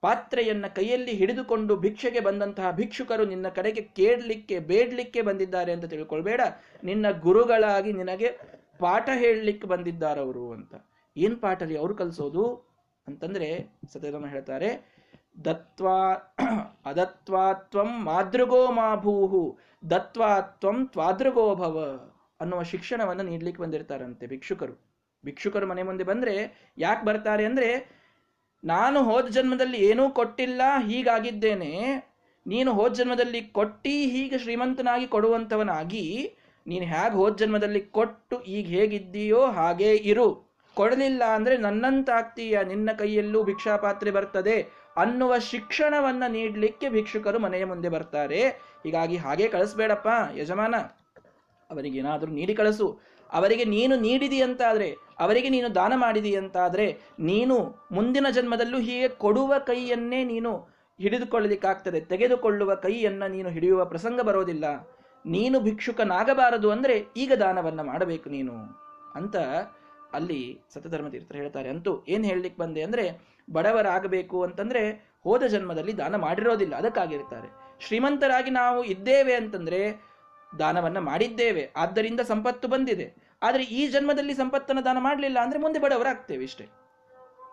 [0.00, 6.40] ಪಾತ್ರೆಯನ್ನ ಕೈಯಲ್ಲಿ ಹಿಡಿದುಕೊಂಡು ಭಿಕ್ಷೆಗೆ ಬಂದಂತಹ ಭಿಕ್ಷುಕರು ನಿನ್ನ ಕಡೆಗೆ ಕೇಳಲಿಕ್ಕೆ, ಬೇಡಲಿಕ್ಕೆ ಬಂದಿದ್ದಾರೆ ಅಂತ ತಿಳ್ಕೊಳ್ಬೇಡ.
[6.84, 8.28] ನಿನ್ನ ಗುರುಗಳಾಗಿ ನಿನಗೆ
[8.78, 10.74] ಪಾಠ ಹೇಳಲಿಕ್ಕೆ ಬಂದಿದ್ದಾರವರು ಅಂತ.
[11.16, 11.76] ಏನ್ ಪಾಠ ರೀ?
[11.76, 12.68] ಅವ್ರು ಕಲಿಸೋದು?
[13.08, 13.48] ಅಂತಂದ್ರೆ
[13.92, 14.98] ಸತ್ಯರಾಮ ಹೇಳ್ತಾರೆ,
[15.44, 15.98] ದತ್ವಾ
[16.86, 19.58] ಅದತ್ವಾತ್ವಂ ಮಾದೃಗೋ ಮಾಭೂಹು
[19.90, 22.00] ದತ್ವಾತ್ವಂ ತ್ವಾದೃಗೋ ಭವ
[22.40, 24.88] ಅನ್ನುವ ಶಿಕ್ಷಣವನ್ನು ನೀಡ್ಲಿಕ್ಕೆ ಬಂದಿರ್ತಾರಂತೆ ಭಿಕ್ಷುಕರು.
[25.24, 26.34] ಭಿಕ್ಷುಕರು ಮನೆ ಮುಂದೆ ಬಂದ್ರೆ
[26.78, 27.97] ಯಾಕೆ ಬರ್ತಾರೆ ಅಂದ್ರೆ
[28.64, 31.72] ನಾನು ಹೋದ ಜನ್ಮದಲ್ಲಿ ಏನೂ ಕೊಟ್ಟಿಲ್ಲ, ಹೀಗಾಗಿದ್ದೇನೆ.
[32.46, 36.34] ನೀನು ಹೋದ ಜನ್ಮದಲ್ಲಿ ಕೊಟ್ಟಿ, ಹೀಗೆ ಶ್ರೀಮಂತನಾಗಿ ಕೊಡುವಂಥವನಾಗಿ,
[36.66, 40.28] ನೀನು ಹೇಗೆ ಹೋದ ಜನ್ಮದಲ್ಲಿ ಕೊಟ್ಟು ಈಗ ಹೇಗಿದ್ದೀಯೋ ಹಾಗೇ ಇರು.
[40.76, 44.56] ಕೊಡಲಿಲ್ಲ ಅಂದರೆ ನನ್ನಂತಾಗ್ತೀಯ, ನಿನ್ನ ಕೈಯಲ್ಲೂ ಭಿಕ್ಷಾಪಾತ್ರೆ ಬರ್ತದೆ
[44.96, 48.40] ಅನ್ನುವ ಶಿಕ್ಷಣವನ್ನು ನೀಡಲಿಕ್ಕೆ ಭಿಕ್ಷುಕರು ಮನೆಯ ಮುಂದೆ ಬರ್ತಾರೆ.
[48.84, 50.74] ಹೀಗಾಗಿ ಹಾಗೆ ಕಳಿಸ್ಬೇಡಪ್ಪ, ಯಜಮಾನ.
[51.70, 52.86] ಅವರಿಗೇನಾದರೂ ನೀಡಿ ಕಳಿಸು.
[53.32, 56.86] ಅವರಿಗೆ ನೀನು ನೀಡಿದಿ ಅಂತಾದರೆ, ಅವರಿಗೆ ನೀನು ದಾನ ಮಾಡಿದಿ ಅಂತಾದರೆ,
[57.20, 57.56] ನೀನು
[57.92, 60.52] ಮುಂದಿನ ಜನ್ಮದಲ್ಲೂ ಹೀಗೆ ಕೊಡುವ ಕೈಯನ್ನೇ ನೀನು
[60.98, 64.64] ಹಿಡಿದುಕೊಳ್ಳಲಿಕ್ಕಾಗ್ತದೆ ತೆಗೆದುಕೊಳ್ಳುವ ಕೈಯನ್ನು ನೀನು ಹಿಡಿಯುವ ಪ್ರಸಂಗ ಬರೋದಿಲ್ಲ.
[65.26, 68.54] ನೀನು ಭಿಕ್ಷುಕನಾಗಬಾರದು ಅಂದರೆ ಈಗ ದಾನವನ್ನು ಮಾಡಬೇಕು ನೀನು.
[69.14, 69.36] ಅಂತ
[70.12, 71.68] ಅಲ್ಲಿ ಸತಧರ್ಮ ತೀರ್ಥರು ಹೇಳ್ತಾರೆ.
[71.68, 73.04] ಅಂತೂ ಏನು ಹೇಳಲಿಕ್ಕೆ ಬಂದೆ ಅಂದರೆ,
[73.52, 74.82] ಬಡವರಾಗಬೇಕು ಅಂತಂದರೆ
[75.24, 76.74] ಹೋದ ಜನ್ಮದಲ್ಲಿ ದಾನ ಮಾಡಿರೋದಿಲ್ಲ.
[76.76, 77.48] ಅದಕ್ಕಾಗಿರ್ತಾರೆ
[77.86, 80.07] ಶ್ರೀಮಂತರಾಗಿ ನಾವು ಇದ್ದೇವೆ ಅಂತಂದ್ರೆ
[80.58, 81.72] ದಾನವನ್ನ ಮಾಡಿದ್ದೇವೆ.
[81.76, 83.14] ಆದ್ದರಿಂದ ಸಂಪತ್ತು ಬಂದಿದೆ.
[83.42, 86.68] ಆದರೆ ಈ ಜನ್ಮದಲ್ಲಿ ಸಂಪತ್ತನ್ನು ದಾನ ಮಾಡಲಿಲ್ಲ ಅಂದ್ರೆ ಮುಂದೆ ಬಡವರಾಗ್ತೇವೆ ಇಷ್ಟೇ.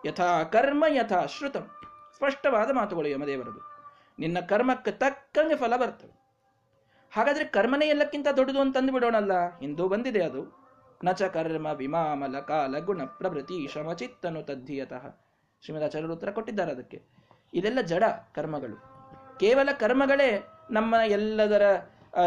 [0.06, 1.70] ಯಥಾ ಕರ್ಮ, ಯಥಾ ಶ್ರುತಂ.
[2.16, 3.76] ಸ್ಪಷ್ಟವಾದ ಮಾತುಗಳು ಯಮದೇವರದು
[4.18, 6.26] ನಿನ್ನ ಕರ್ಮಕ್ಕೆ ತಕ್ಕಂಗೆ ಫಲ ಬರ್ತವೆ
[7.12, 9.58] ಹಾಗಾದ್ರೆ ಕರ್ಮನೇ ಎಲ್ಲಕ್ಕಿಂತ ದೊಡ್ಡದು ಅಂತಂದು ಬಿಡೋಣಲ್ಲ.
[9.58, 10.66] ಹಿಂದೂ ಬಂದಿದೆ ಅದು.
[11.04, 15.20] ನಚ ಕರ್ಮ ವಿಮಾಮಲ ಕಾಲ ಗುಣ ಪ್ರಭೃತಿ ಶ್ರಮಚಿತ್ತನು ತದ್ಧಿಯತಃ.
[15.64, 17.02] ಶ್ರೀಮದಾಚಾರ್ಯರು ಉತ್ತರ ಕೊಟ್ಟಿದ್ದಾರೆ ಅದಕ್ಕೆ.
[17.54, 18.76] ಇದೆಲ್ಲ ಜಡ ಕರ್ಮಗಳು.
[19.38, 21.76] ಕೇವಲ ಕರ್ಮಗಳೇ ನಮ್ಮ ಎಲ್ಲದರ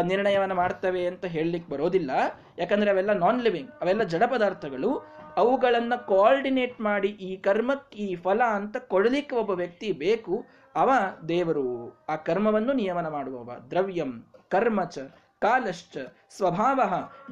[0.02, 2.10] ನಿರ್ಣಯವನ್ನು ಮಾಡ್ತವೆ ಅಂತ ಹೇಳಲಿಕ್ಕೆ ಬರೋದಿಲ್ಲ.
[2.58, 5.02] ಯಾಕಂದ್ರೆ ಅವೆಲ್ಲ ನಾನ್ ಲಿವಿಂಗ್ ಅವೆಲ್ಲ ಜಡ ಪದಾರ್ಥಗಳು.
[5.36, 10.46] ಅವುಗಳನ್ನು ಕೋಆರ್ಡಿನೇಟ್ ಮಾಡಿ ಈ ಕರ್ಮಕ್ಕೆ ಈ ಫಲ ಅಂತ ಕೊಡಲಿಕ್ಕೆ ಒಬ್ಬ ವ್ಯಕ್ತಿ ಬೇಕು.
[10.74, 10.90] ಅವ
[11.28, 13.52] ದೇವರು, ಆ ಕರ್ಮವನ್ನು ನಿಯಮನ ಮಾಡುವವ.
[13.70, 14.98] ದ್ರವ್ಯಂ, ಕರ್ಮಚ,
[15.38, 15.96] ಕಾಲಶ್ಚ,
[16.30, 16.82] ಸ್ವಭಾವ,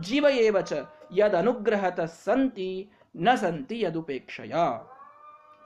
[0.00, 0.72] ಜೀವ ಏವಚ,
[1.16, 4.52] ಯದನುಗ್ರಹತ ಸಂತಿ, ನ ಸಂತಿ ಯದುಪೇಕ್ಷಯ.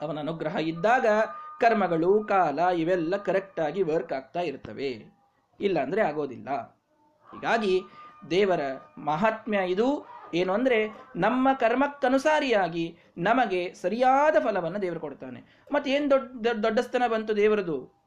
[0.01, 1.05] ಅವನ ಅನುಗ್ರಹ ಇದ್ದಾಗ
[1.59, 5.13] ಕರ್ಮಗಳು, ಕಾಲ ಇವೆಲ್ಲ ಕರೆಕ್ಟಾಗಿ ವರ್ಕ್ ಆಗ್ತಾ ಇರ್ತವೆ.
[5.59, 6.77] ಇಲ್ಲಾಂದ್ರೆ ಆಗೋದಿಲ್ಲ.
[7.33, 7.81] ಹೀಗಾಗಿ
[8.29, 8.59] ದೇವರ
[8.97, 10.05] ಮಹಾತ್ಮ್ಯ ಇದು.
[10.33, 15.65] ಏನು ಅಂದರೆ ನಮ್ಮ ಕರ್ಮಕ್ಕನುಸಾರಿಯಾಗಿ ನಮಗೆ ಸರಿಯಾದ ಫಲವನ್ನು ದೇವರು ಕೊಡ್ತಾನೆ.
[15.71, 18.03] ಮತ್ತೆ ಏನು ದೊಡ್ಡ ದೊಡ್ಡಸ್ತನ ಬಂತು ದೇವರದು?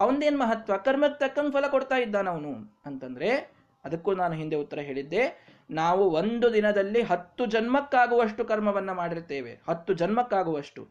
[0.00, 0.76] ಅವನದೇನು ಮಹತ್ವ?
[0.76, 2.80] ಕರ್ಮಕ್ಕೆ ತಕ್ಕಂಗೆ ಫಲ ಕೊಡ್ತಾ ಇದ್ದಾನ ಅವನು.
[2.86, 5.46] ಅಂತಂದ್ರೆ ಅದಕ್ಕೂ ನಾನು ಹಿಂದೆ ಉತ್ತರ ಹೇಳಿದ್ದೆ.
[5.70, 9.60] ನಾವು ಒಂದು ದಿನದಲ್ಲಿ ಹತ್ತು ಜನ್ಮಕ್ಕಾಗುವಷ್ಟು ಕರ್ಮವನ್ನ ಮಾಡಿರ್ತೇವೆ.
[9.68, 10.88] ಹತ್ತು ಜನ್ಮಕ್ಕಾಗುವಷ್ಟು.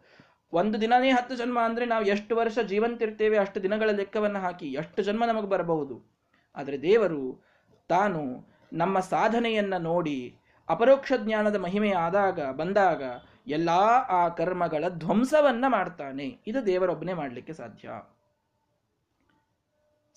[0.54, 5.26] ಒಂದು ದಿನನೇ ಹತ್ತು ಜನ್ಮ ಅಂದರೆ ನಾವು ಎಷ್ಟು ವರ್ಷ ಜೀವಂತಿರ್ತೇವೆ ಅಷ್ಟು ದಿನಗಳ ಲೆಕ್ಕವನ್ನು ಹಾಕಿ ಎಷ್ಟು ಜನ್ಮ
[5.26, 6.16] ನಮಗೆ ಬರಬಹುದು.
[6.56, 7.55] ಆದರೆ ದೇವರು
[7.88, 10.38] ತಾನು ನಮ್ಮ ಸಾಧನೆಯನ್ನು ನೋಡಿ
[10.70, 13.04] ಅಪರೋಕ್ಷ ಜ್ಞಾನದ ಮಹಿಮೆ ಆದಾಗ, ಬಂದಾಗ
[13.48, 13.70] ಎಲ್ಲ
[14.10, 16.40] ಆ ಕರ್ಮಗಳ ಧ್ವಂಸವನ್ನ ಮಾಡ್ತಾನೆ.
[16.48, 17.90] ಇದು ದೇವರೊಬ್ಬನೇ ಮಾಡಲಿಕ್ಕೆ ಸಾಧ್ಯ.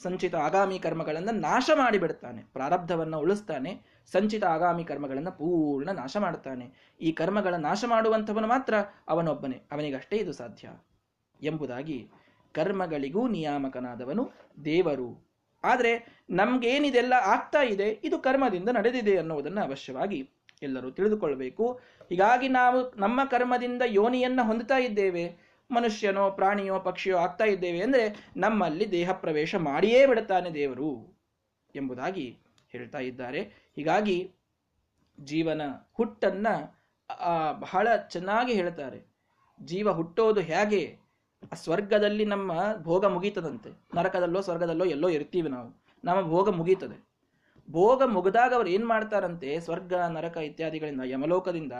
[0.03, 2.43] ಸಂಚಿತ ಆಗಾಮಿ ಕರ್ಮಗಳನ್ನು ನಾಶ ಮಾಡಿಬಿಡ್ತಾನೆ.
[2.43, 3.83] ಪ್ರಾರಬ್ಧವನ್ನು ಉಳಿಸ್ತಾನೆ.
[4.12, 6.97] ಸಂಚಿತ ಆಗಾಮಿ ಕರ್ಮಗಳನ್ನು ಪೂರ್ಣ ನಾಶ ಮಾಡ್ತಾನೆ.
[7.01, 8.75] ಈ ಕರ್ಮಗಳ ನಾಶ ಮಾಡುವಂಥವನು ಮಾತ್ರ
[9.09, 9.62] ಅವನೊಬ್ಬನೇ.
[9.73, 10.69] ಅವನಿಗಷ್ಟೇ ಇದು ಸಾಧ್ಯ.
[11.43, 12.11] ಎಂಬುದಾಗಿ
[12.53, 14.31] ಕರ್ಮಗಳಿಗೂ ನಿಯಾಮಕನಾದವನು
[14.64, 15.28] ದೇವರು.
[15.65, 15.93] ಆದರೆ
[16.31, 20.21] ನಮಗೇನಿದೆಲ್ಲ ಆಗ್ತಾ ಇದೆ, ಇದು ಕರ್ಮದಿಂದ ನಡೆದಿದೆ ಅನ್ನುವುದನ್ನು ಅವಶ್ಯವಾಗಿ
[20.63, 21.65] ಎಲ್ಲರೂ ತಿಳಿದುಕೊಳ್ಳಬೇಕು
[22.09, 25.25] ಹೀಗಾಗಿ ನಾವು ನಮ್ಮ ಕರ್ಮದಿಂದ ಯೋನಿಯನ್ನು ಹೊಂದುತ್ತಾ ಇದ್ದೇವೆ.
[25.71, 28.05] ಮನುಷ್ಯನೋ, ಪ್ರಾಣಿಯೋ, ಪಕ್ಷಿಯೋ ಆಗ್ತಾ ಇದ್ದೇವೆ ಅಂದರೆ
[28.37, 30.91] ನಮ್ಮಲ್ಲಿ ದೇಹ ಪ್ರವೇಶ ಮಾಡಿಯೇ ಬಿಡುತ್ತಾನೆ ದೇವರು
[31.75, 32.27] ಎಂಬುದಾಗಿ
[32.69, 33.41] ಹೇಳ್ತಾ ಇದ್ದಾರೆ.
[33.77, 34.19] ಹೀಗಾಗಿ
[35.21, 36.55] ಜೀವನ ಹುಟ್ಟನ್ನು
[37.61, 38.99] ಬಹಳ ಚೆನ್ನಾಗಿ ಹೇಳ್ತಾರೆ.
[39.63, 40.83] ಜೀವ ಹುಟ್ಟೋದು ಹೇಗೆ?
[41.55, 43.70] ಸ್ವರ್ಗದಲ್ಲಿ ನಮ್ಮ ಭೋಗ ಮುಗೀತದಂತೆ.
[43.95, 45.82] ನರಕದಲ್ಲೋ ಸ್ವರ್ಗದಲ್ಲೋ ಎಲ್ಲೋ ಇರ್ತೀವಿ ನಾವು.
[46.05, 47.09] ನಮ್ಮ ಭೋಗ ಮುಗೀತದೆ.
[47.70, 49.61] ಭೋಗ ಮುಗಿದಾಗ ಅವ್ರು ಏನ್ ಮಾಡ್ತಾರಂತೆ?
[49.61, 51.72] ಸ್ವರ್ಗ, ನರಕ ಇತ್ಯಾದಿಗಳಿಂದ, ಯಮಲೋಕದಿಂದ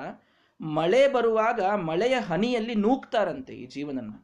[0.61, 4.14] ಮಳೆ ಬರುವಾಗ ಮಳೆಯ ಹನಿಯಲ್ಲಿ ನೂಕ್ತಾರಂತೆ ಈ ಜೀವನನ್ನ.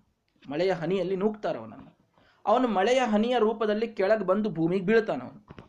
[0.48, 1.98] ಮಳೆಯ ಹನಿಯಲ್ಲಿ ನೂಕ್ತಾರ ಅವನನ್ನು.
[2.46, 5.66] ಅವನು ಮಳೆಯ ಹನಿಯ ರೂಪದಲ್ಲಿ ಕೆಳಗೆ ಬಂದು ಭೂಮಿಗೆ ಬೀಳ್ತಾನ ಅವನು.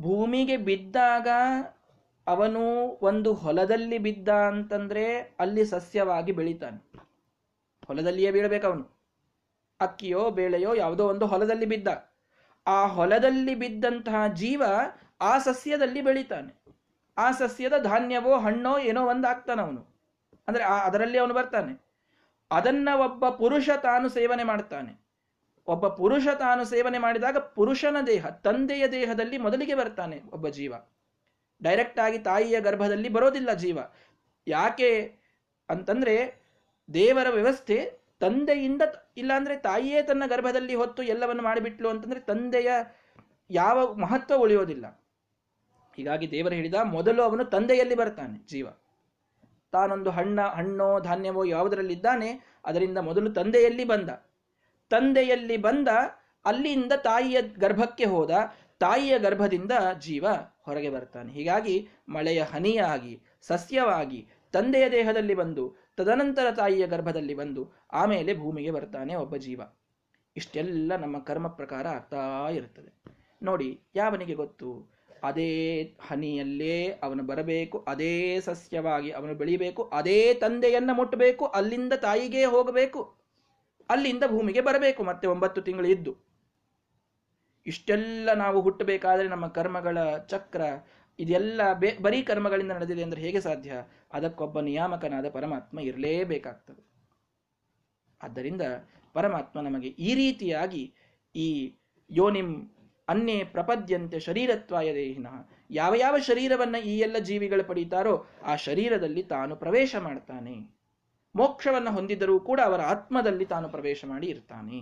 [0.00, 1.28] ಭೂಮಿಗೆ ಬಿದ್ದಾಗ
[2.26, 2.60] ಅವನು
[3.02, 6.89] ಒಂದು ಹೊಲದಲ್ಲಿ ಬಿದ್ದ ಅಂತಂದ್ರೆ ಅಲ್ಲಿ ಸಸ್ಯವಾಗಿ ಬೆಳಿತಾನೆ.
[7.90, 9.00] ಹೊಲದಲ್ಲಿಯೇ ಬೀಳಬೇಕು ಅವನು.
[9.80, 11.88] ಅಕ್ಕಿಯೋ, ಬೇಳೆಯೋ ಯಾವುದೋ ಒಂದು ಹೊಲದಲ್ಲಿ ಬಿದ್ದ.
[12.66, 14.62] ಆ ಹೊಲದಲ್ಲಿ ಬಿದ್ದಂತಹ ಜೀವ
[15.20, 16.54] ಆ ಸಸ್ಯದಲ್ಲಿ ಬೆಳೀತಾನೆ.
[17.18, 19.86] ಆ ಸಸ್ಯದ ಧಾನ್ಯವೋ, ಹಣ್ಣೋ, ಏನೋ ಒಂದು ಆಗ್ತಾನೆ ಅವನು.
[20.48, 21.84] ಅಂದ್ರೆ ಅದರಲ್ಲಿ ಅವನು ಬರ್ತಾನೆ.
[22.50, 25.00] ಅದನ್ನ ಒಬ್ಬ ಪುರುಷ ತಾನು ಸೇವನೆ ಮಾಡ್ತಾನೆ.
[25.66, 30.74] ಒಬ್ಬ ಪುರುಷ ತಾನು ಸೇವನೆ ಮಾಡಿದಾಗ ಪುರುಷನ ದೇಹ, ತಂದೆಯ ದೇಹದಲ್ಲಿ ಮೊದಲಿಗೆ ಬರ್ತಾನೆ ಒಬ್ಬ ಜೀವ.
[31.62, 33.78] ಡೈರೆಕ್ಟ್ ಆಗಿ ತಾಯಿಯ ಗರ್ಭದಲ್ಲಿ ಬರೋದಿಲ್ಲ ಜೀವ.
[34.48, 35.16] ಯಾಕೆ
[35.68, 36.39] ಅಂತಂದ್ರೆ
[36.94, 38.82] ದೇವರ ವ್ಯವಸ್ಥೆ ತಂದೆಯಿಂದ
[39.16, 42.70] ಇಲ್ಲಾಂದ್ರೆ ತಾಯಿಯೇ ತನ್ನ ಗರ್ಭದಲ್ಲಿ ಹೊತ್ತು ಎಲ್ಲವನ್ನು ಮಾಡಿಬಿಟ್ಲು ಅಂತಂದ್ರೆ ತಂದೆಯ
[43.50, 45.04] ಯಾವ ಮಹತ್ವ ಉಳಿಯೋದಿಲ್ಲ.
[45.96, 48.68] ಹೀಗಾಗಿ ದೇವರು ಹೇಳಿದ ಮೊದಲು ಅವನು ತಂದೆಯಲ್ಲಿ ಬರ್ತಾನೆ ಜೀವ.
[49.72, 54.10] ತಾನೊಂದು ಹಣ್ಣ, ಹಣ್ಣೋ, ಧಾನ್ಯವೋ ಯಾವುದರಲ್ಲಿದ್ದಾನೆ, ಅದರಿಂದ ಮೊದಲು ತಂದೆಯಲ್ಲಿ ಬಂದ.
[54.90, 55.88] ತಂದೆಯಲ್ಲಿ ಬಂದ,
[56.44, 58.30] ಅಲ್ಲಿಂದ ತಾಯಿಯ ಗರ್ಭಕ್ಕೆ ಹೋದ,
[58.78, 60.26] ತಾಯಿಯ ಗರ್ಭದಿಂದ ಜೀವ
[60.62, 67.62] ಹೊರಗೆ ಬರ್ತಾನೆ ಹೀಗಾಗಿ ಮಳೆಯ ಹನಿಯಾಗಿ, ಸಸ್ಯವಾಗಿ, ತಂದೆಯ ದೇಹದಲ್ಲಿ ಬಂದು ತದನಂತರ ತಾಯಿಯ ಗರ್ಭದಲ್ಲಿ ಬಂದು
[67.92, 69.60] ಆಮೇಲೆ ಭೂಮಿಗೆ ಬರ್ತಾನೆ ಒಬ್ಬ ಜೀವ.
[70.36, 72.90] ಇಷ್ಟೆಲ್ಲ ನಮ್ಮ ಕರ್ಮ ಪ್ರಕಾರ ಆಗ್ತಾ ಇರುತ್ತದೆ.
[73.42, 74.70] ನೋಡಿ, ಯಾವನಿಗೆ ಗೊತ್ತು?
[75.24, 83.00] ಅದೇ ಹನಿಯಲ್ಲೇ ಅವನು ಬರಬೇಕು, ಅದೇ ಸಸ್ಯವಾಗಿ ಅವನು ಬೆಳಿಬೇಕು, ಅದೇ ತಂದೆಯನ್ನು ಮುಟ್ಟಬೇಕು, ಅಲ್ಲಿಂದ ತಾಯಿಗೆ ಹೋಗಬೇಕು,
[83.90, 85.02] ಅಲ್ಲಿಂದ ಭೂಮಿಗೆ ಬರಬೇಕು.
[85.02, 86.12] ಮತ್ತೆ ಒಂಬತ್ತು ತಿಂಗಳು ಇದ್ದು.
[87.66, 90.62] ಇಷ್ಟೆಲ್ಲ ನಾವು ಹುಟ್ಟಬೇಕಾದ್ರೆ ನಮ್ಮ ಕರ್ಮಗಳ ಚಕ್ರ,
[91.18, 93.72] ಇದೆಲ್ಲ ಬೇ ಬರೀ ಕರ್ಮಗಳಿಂದ ನಡೆದಿದೆ ಅಂದರೆ ಹೇಗೆ ಸಾಧ್ಯ?
[94.12, 96.90] ಅದಕ್ಕೊಬ್ಬ ನಿಯಾಮಕನಾದ ಪರಮಾತ್ಮ ಇರಲೇಬೇಕಾಗ್ತದೆ.
[98.22, 98.62] ಆದ್ದರಿಂದ
[99.12, 100.94] ಪರಮಾತ್ಮ ನಮಗೆ ಈ ರೀತಿಯಾಗಿ
[101.36, 101.76] ಈ
[102.10, 102.76] ಯೋನಿಂ
[103.08, 105.26] ಅನ್ನೇ ಪ್ರಪದ್ಯಂತೆ ಶರೀರತ್ವಾಯ ದೇಹಿನ
[105.70, 110.80] ಯಾವ ಯಾವ ಶರೀರವನ್ನ ಈ ಎಲ್ಲ ಜೀವಿಗಳು ಪಡೀತಾರೋ ಆ ಶರೀರದಲ್ಲಿ ತಾನು ಪ್ರವೇಶ ಮಾಡ್ತಾನೆ.
[111.36, 114.80] ಮೋಕ್ಷವನ್ನ ಹೊಂದಿದರೂ ಕೂಡ ಅವರ ಆತ್ಮದಲ್ಲಿ ತಾನು ಪ್ರವೇಶ ಮಾಡಿ ಇರ್ತಾನೆ.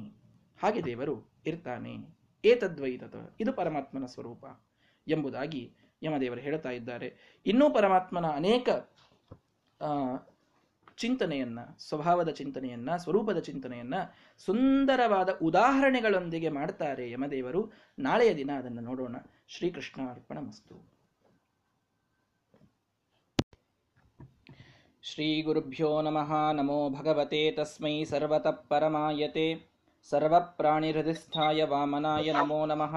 [0.62, 1.96] ಹಾಗೆ ದೇವರು ಇರ್ತಾನೆ.
[2.44, 4.44] ಏತದ್ವೈತದ, ಇದು ಪರಮಾತ್ಮನ ಸ್ವರೂಪ
[5.08, 7.40] ಎಂಬುದಾಗಿ ಯಮದೇವರು ಹೇಳ್ತಾ ಇದ್ದಾರೆ.
[7.46, 8.68] ಇನ್ನೂ ಪರಮಾತ್ಮನ ಅನೇಕ
[10.96, 17.72] ಚಿಂತನೆಯನ್ನು, ಸ್ವಭಾವದ ಚಿಂತನೆಯನ್ನು, ಸ್ವರೂಪದ ಚಿಂತನೆಯನ್ನು ಸುಂದರವಾದ ಉದಾಹರಣೆಗಳೊಂದಿಗೆ ಮಾಡ್ತಾರೆ ಯಮದೇವರು.
[17.98, 19.16] ನಾಳೆಯ ದಿನ ಅದನ್ನು ನೋಡೋಣ.
[19.48, 20.98] ಶ್ರೀಕೃಷ್ಣ ಅರ್ಪಣ ಮಸ್ತು
[25.02, 26.52] ಶ್ರೀಗುರುಭ್ಯೋ ನಮಃ.
[26.52, 27.50] ನಮೋ ಭಗವತೆ.
[27.50, 29.46] ತಸ್ಮೈ ಸರ್ವತ ಪರಮಾಯತೆ.
[30.10, 32.94] ಸರ್ವಪ್ರಾಣಿಹೃದಿಸ್ಥಾಯ ವಾಮನಾಯ ನಮೋ ನಮಃ.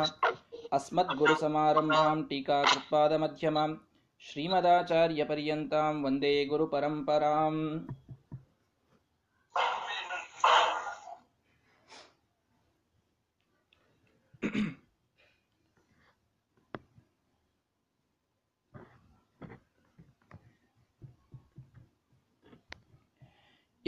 [0.71, 3.90] ಅಸ್ಮದ್ಗುರು ಸಮಾರಂಭಾಂ ಟೀಕಾಕೃತ್ಪಾದ ಮಧ್ಯಮಾಂ
[4.29, 7.79] श्रीमदाचार्यपर्यन्तां वन्दे गुरुपरम्पराम्।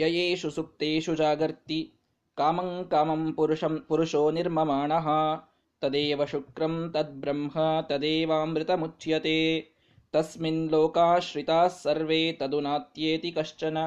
[0.00, 1.92] ययेषु सुप्तेषु जागर्ति
[2.38, 5.36] कामं कामं पुरुषं पुरुषो निर्ममाणः
[5.82, 7.50] तदेव शुक्रं तद्ब्रह्म
[7.90, 9.73] तदेवामृतमुच्यते।
[10.14, 13.78] ತಸ್ಮಿನ್ ಲೋಕಾಶ್ರಿತಾ ಸರ್ವೇ ತದುನಾತ್ಯೇತಿ ಕಶ್ಚನ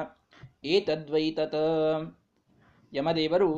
[0.64, 1.54] ಏತದ್ವೈತತ
[2.92, 3.48] ಯಮದೇವರು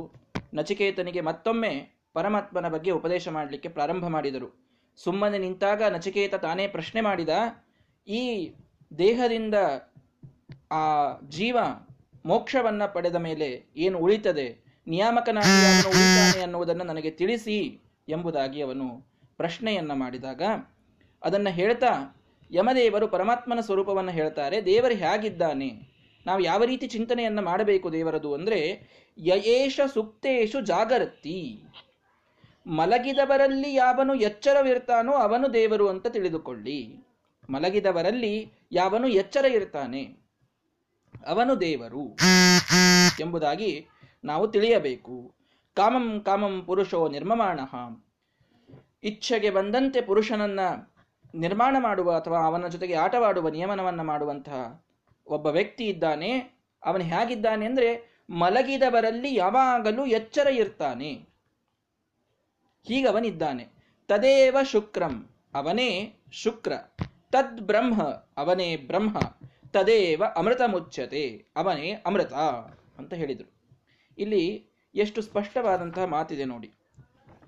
[0.54, 1.72] ನಚಿಕೇತನಿಗೆ ಮತ್ತೊಮ್ಮೆ
[2.14, 4.48] ಪರಮಾತ್ಮನ ಬಗ್ಗೆ ಉಪದೇಶ ಮಾಡಲಿಕ್ಕೆ ಪ್ರಾರಂಭ ಮಾಡಿದರು.
[4.96, 7.28] ಸುಮ್ಮನೆ ನಿಂತಾಗ ನಚಿಕೇತ ತಾನೇ ಪ್ರಶ್ನೆ ಮಾಡಿದ,
[8.08, 8.22] ಈ
[8.98, 9.54] ದೇಹದಿಂದ
[10.72, 10.84] ಆ
[11.28, 11.58] ಜೀವ
[12.26, 14.48] ಮೋಕ್ಷವನ್ನ ಪಡೆದ ಮೇಲೆ ಏನು ಉಳಿತದೆ?
[14.86, 15.58] ನಿಯಾಮಕನಾಗಿ
[15.88, 17.58] ಉಳಿತಾನೆ ಅನ್ನುವುದನ್ನು ನನಗೆ ತಿಳಿಸಿ
[18.08, 18.88] ಎಂಬುದಾಗಿ ಅವನು
[19.36, 20.42] ಪ್ರಶ್ನೆಯನ್ನ ಮಾಡಿದಾಗ
[21.22, 22.19] ಅದನ್ನು ಹೇಳ್ತಾ
[22.50, 25.68] ಯಮದೇವರು ಪರಮಾತ್ಮನ ಸ್ವರೂಪವನ್ನು ಹೇಳ್ತಾರೆ, ದೇವರು ಹೇಗಿದ್ದಾನೆ?
[26.26, 28.60] ನಾವು ಯಾವ ರೀತಿ ಚಿಂತನೆಯನ್ನು ಮಾಡಬೇಕು ದೇವರದು ಅಂದರೆ
[29.18, 31.38] ಯಯೇಶ ಸುಪ್ತೇಶು ಜಾಗರತಿ
[32.66, 36.80] ಮಲಗಿದವರಲ್ಲಿ ಯಾವನು ಎಚ್ಚರವಿರ್ತಾನೋ ಅವನು ದೇವರು ಅಂತ ತಿಳಿದುಕೊಳ್ಳಿ.
[37.50, 38.34] ಮಲಗಿದವರಲ್ಲಿ
[38.72, 40.02] ಯಾವನು ಎಚ್ಚರ ಇರ್ತಾನೆ
[41.26, 42.04] ಅವನು ದೇವರು
[43.20, 43.72] ಎಂಬುದಾಗಿ
[44.24, 45.16] ನಾವು ತಿಳಿಯಬೇಕು.
[45.76, 47.60] ಕಾಮಂ ಕಾಮಂ ಪುರುಷೋ ನಿರ್ಮಮಾಣ.
[49.04, 50.60] ಇಚ್ಛೆಗೆ ಬಂದಂತೆ ಪುರುಷನನ್ನ
[51.34, 54.84] ನಿರ್ಮಾಣ ಮಾಡುವ ಅಥವಾ ಅವನ ಜೊತೆಗೆ ಆಟವಾಡುವ ನಿಯಮನವನ್ನು ಮಾಡುವಂತಹ
[55.26, 56.38] ಒಬ್ಬ ವ್ಯಕ್ತಿ ಇದ್ದಾನೆ,
[56.84, 61.12] ಅವನು ಹೇಗಿದ್ದಾನೆ ಅಂದ್ರೆ ಮಲಗಿದವರಲ್ಲಿ ಯಾವಾಗಲೂ ಎಚ್ಚರ ಇರ್ತಾನೆ.
[62.88, 63.68] ಹೀಗವನಿದ್ದಾನೆ.
[64.08, 66.72] ತದೇವ ಶುಕ್ರಂ, ಅವನೇ ಶುಕ್ರ.
[67.32, 68.02] ತದ್ ಬ್ರಹ್ಮ,
[68.36, 69.18] ಅವನೇ ಬ್ರಹ್ಮ.
[69.70, 72.32] ತದೇವ ಅಮೃತ ಮುಚ್ಚತೆ, ಅವನೇ ಅಮೃತ
[72.98, 73.52] ಅಂತ ಹೇಳಿದರು.
[74.18, 76.72] ಇಲ್ಲಿ ಎಷ್ಟು ಸ್ಪಷ್ಟವಾದಂತಹ ಮಾತಿದೆ ನೋಡಿ.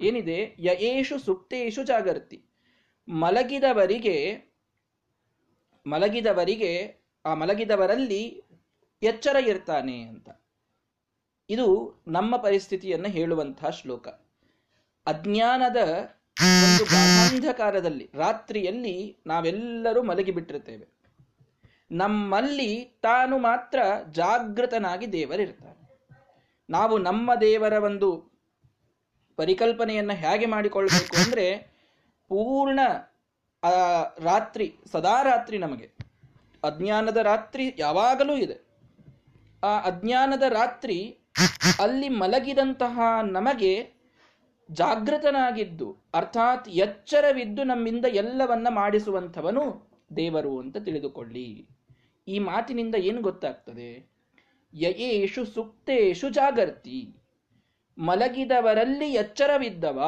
[0.00, 0.56] ಏನಿದೆ?
[0.59, 2.44] ಯಯೇಷು ಸುಪ್ತೇಶು ಜಾಗರ್ತಿ.
[3.09, 4.53] ಮಲಗಿದವರಿಗೆ
[5.87, 8.45] ಮಲಗಿದವರಿಗೆ, ಆ ಮಲಗಿದವರಲ್ಲಿ
[9.03, 10.31] ಎಚ್ಚರ ಇರ್ತಾನೆ ಅಂತ.
[11.51, 14.09] ಇದು ನಮ್ಮ ಪರಿಸ್ಥಿತಿಯನ್ನು ಹೇಳುವಂತಹ ಶ್ಲೋಕ.
[15.07, 15.77] ಅಜ್ಞಾನದ
[16.43, 20.89] ಒಂದು ಅಂಧಕಾರದಲ್ಲಿ ರಾತ್ರಿಯಲ್ಲಿ ನಾವೆಲ್ಲರೂ ಮಲಗಿಬಿಟ್ಟಿರ್ತೇವೆ.
[21.91, 23.81] ನಮ್ಮಲ್ಲಿ ತಾನು ಮಾತ್ರ
[24.11, 26.01] ಜಾಗೃತನಾಗಿ ದೇವರಿರ್ತಾನೆ.
[26.70, 28.33] ನಾವು ನಮ್ಮ ದೇವರ ಒಂದು
[29.37, 31.72] ಪರಿಕಲ್ಪನೆಯನ್ನು ಹೇಗೆ ಮಾಡಿಕೊಳ್ಬೇಕು ಅಂದ್ರೆ
[32.32, 32.80] ಪೂರ್ಣ
[34.24, 35.88] ರಾತ್ರಿ, ಸದಾ ರಾತ್ರಿ ನಮಗೆ.
[36.64, 38.56] ಅಜ್ಞಾನದ ರಾತ್ರಿ ಯಾವಾಗಲೂ ಇದೆ.
[39.64, 41.18] ಆ ಅಜ್ಞಾನದ ರಾತ್ರಿ
[41.80, 43.92] ಅಲ್ಲಿ ಮಲಗಿದಂತಹ ನಮಗೆ
[44.70, 49.64] ಜಾಗೃತನಾಗಿದ್ದು, ಅರ್ಥಾತ್ ಎಚ್ಚರವಿದ್ದು ನಮ್ಮಿಂದ ಎಲ್ಲವನ್ನ ಮಾಡಿಸುವಂಥವನು
[50.16, 51.68] ದೇವರು ಅಂತ ತಿಳಿದುಕೊಳ್ಳಿ.
[52.28, 53.90] ಈ ಮಾತಿನಿಂದ ಏನು ಗೊತ್ತಾಗ್ತದೆ?
[54.74, 57.16] ಯಯೇಷು ಸುಕ್ತೇಶು ಜಾಗರ್ತಿ.
[57.98, 59.98] ಮಲಗಿದವರಲ್ಲಿ ಎಚ್ಚರವಿದ್ದವ.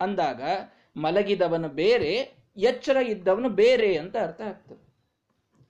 [0.00, 0.42] ಅಂದಾಗ
[0.98, 4.88] ಮಲಗಿದವನು ಬೇರೆ, ಎಚ್ಚರ ಇದ್ದವನು ಬೇರೆ ಅಂತ ಅರ್ಥ ಆಗ್ತದೆ.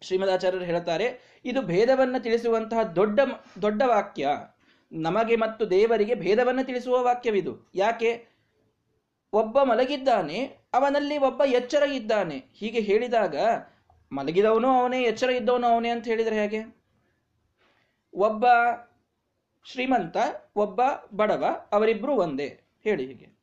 [0.03, 3.21] ಶ್ರೀಮದಾಚಾರ್ಯರು ಹೇಳ್ತಾರೆ ಇದು ಭೇದವನ್ನು ತಿಳಿಸುವಂತಹ ದೊಡ್ಡ
[3.63, 4.29] ದೊಡ್ಡ ವಾಕ್ಯ.
[4.93, 7.71] ನಮಗೆ ಮತ್ತು ದೇವರಿಗೆ ಭೇದವನ್ನು ತಿಳಿಸುವ ವಾಕ್ಯವಿದು.
[7.75, 8.27] ಯಾಕೆ?
[9.33, 12.45] ಒಬ್ಬ ಮಲಗಿದ್ದಾನೆ, ಅವನಲ್ಲಿ ಒಬ್ಬ ಎಚ್ಚರ ಇದ್ದಾನೆ.
[12.55, 13.37] ಹೀಗೆ ಹೇಳಿದಾಗ,
[14.13, 16.77] ಮಲಗಿದವನು ಅವನೇ, ಎಚ್ಚರ ಇದ್ದವನು ಅವನೇ ಅಂತ ಹೇಳಿದರೆ ಹೇಗೆ?
[18.15, 18.47] ಒಬ್ಬ
[19.65, 20.17] ಶ್ರೀಮಂತ,
[20.57, 20.81] ಒಬ್ಬ
[21.15, 22.61] ಬಡವ, ಅವರಿಬ್ರು ಒಂದೇ.
[22.85, 23.39] ಹೇಳಿ ಹೀಗೆ.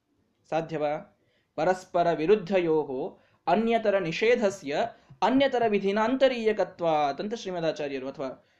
[0.49, 1.14] ಸಾಧ್ಯವಾ?
[1.55, 4.85] ಪರಸ್ಪರ ವಿರುದ್ಧಯೋ ಅನ್ಯತರ ನಿಷೇಧಸ್ಯ
[5.21, 6.87] ಅನ್ಯತರ ವಿಧಿನಾಂತರೀಯಕತ್ವ
[7.19, 8.51] ಅಂತ ಶ್ರೀಮದಾಚಾರ್ಯರು ಅಥವಾ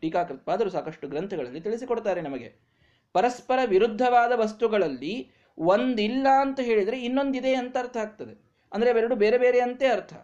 [0.00, 2.70] ಟೀಕಾಕೃತ್ಪಾದರು ಸಾಕಷ್ಟು ಗ್ರಂಥಗಳಲ್ಲಿ ತಿಳಿಸಿಕೊಡ್ತಾರೆ ನಮಗೆ.
[3.12, 8.50] ಪರಸ್ಪರ ವಿರುದ್ಧವಾದ ವಸ್ತುಗಳಲ್ಲಿ ಒಂದಿಲ್ಲ ಅಂತ ಹೇಳಿದರೆ ಇನ್ನೊಂದಿದೆ ಅಂತ ಅರ್ಥ ಆಗ್ತದೆ.
[8.72, 10.14] ಅಂದ್ರೆ ಅವೆರಡು ಬೇರೆ ಬೇರೆ ಅಂತೆ ಅರ್ಥ.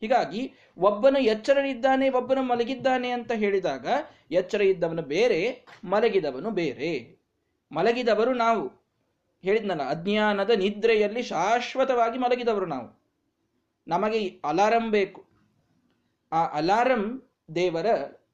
[0.00, 3.86] ಹೀಗಾಗಿ ಒಬ್ಬನು ಎಚ್ಚರನಿದ್ದಾನೆ ಒಬ್ಬನು ಮಲಗಿದ್ದಾನೆ ಅಂತ ಹೇಳಿದಾಗ
[4.30, 7.18] ಎಚ್ಚರ ಇದ್ದವನು ಬೇರೆ, ಮಲಗಿದವನು ಬೇರೆ.
[7.72, 8.85] ಮಲಗಿದವರು ನಾವು.
[9.42, 13.02] ಹೇಳಿದ್ನಲ್ಲ, ಅಜ್ಞಾನದ ನಿದ್ರೆಯಲ್ಲಿ ಶಾಶ್ವತವಾಗಿ ಮಲಗಿದವರು ನಾವು.
[13.88, 15.24] ನಮಗೆ ಅಲಾರಂ ಬೇಕು.
[16.32, 17.22] ಆ ಅಲಾರಂ
[17.54, 17.86] ದೇವರ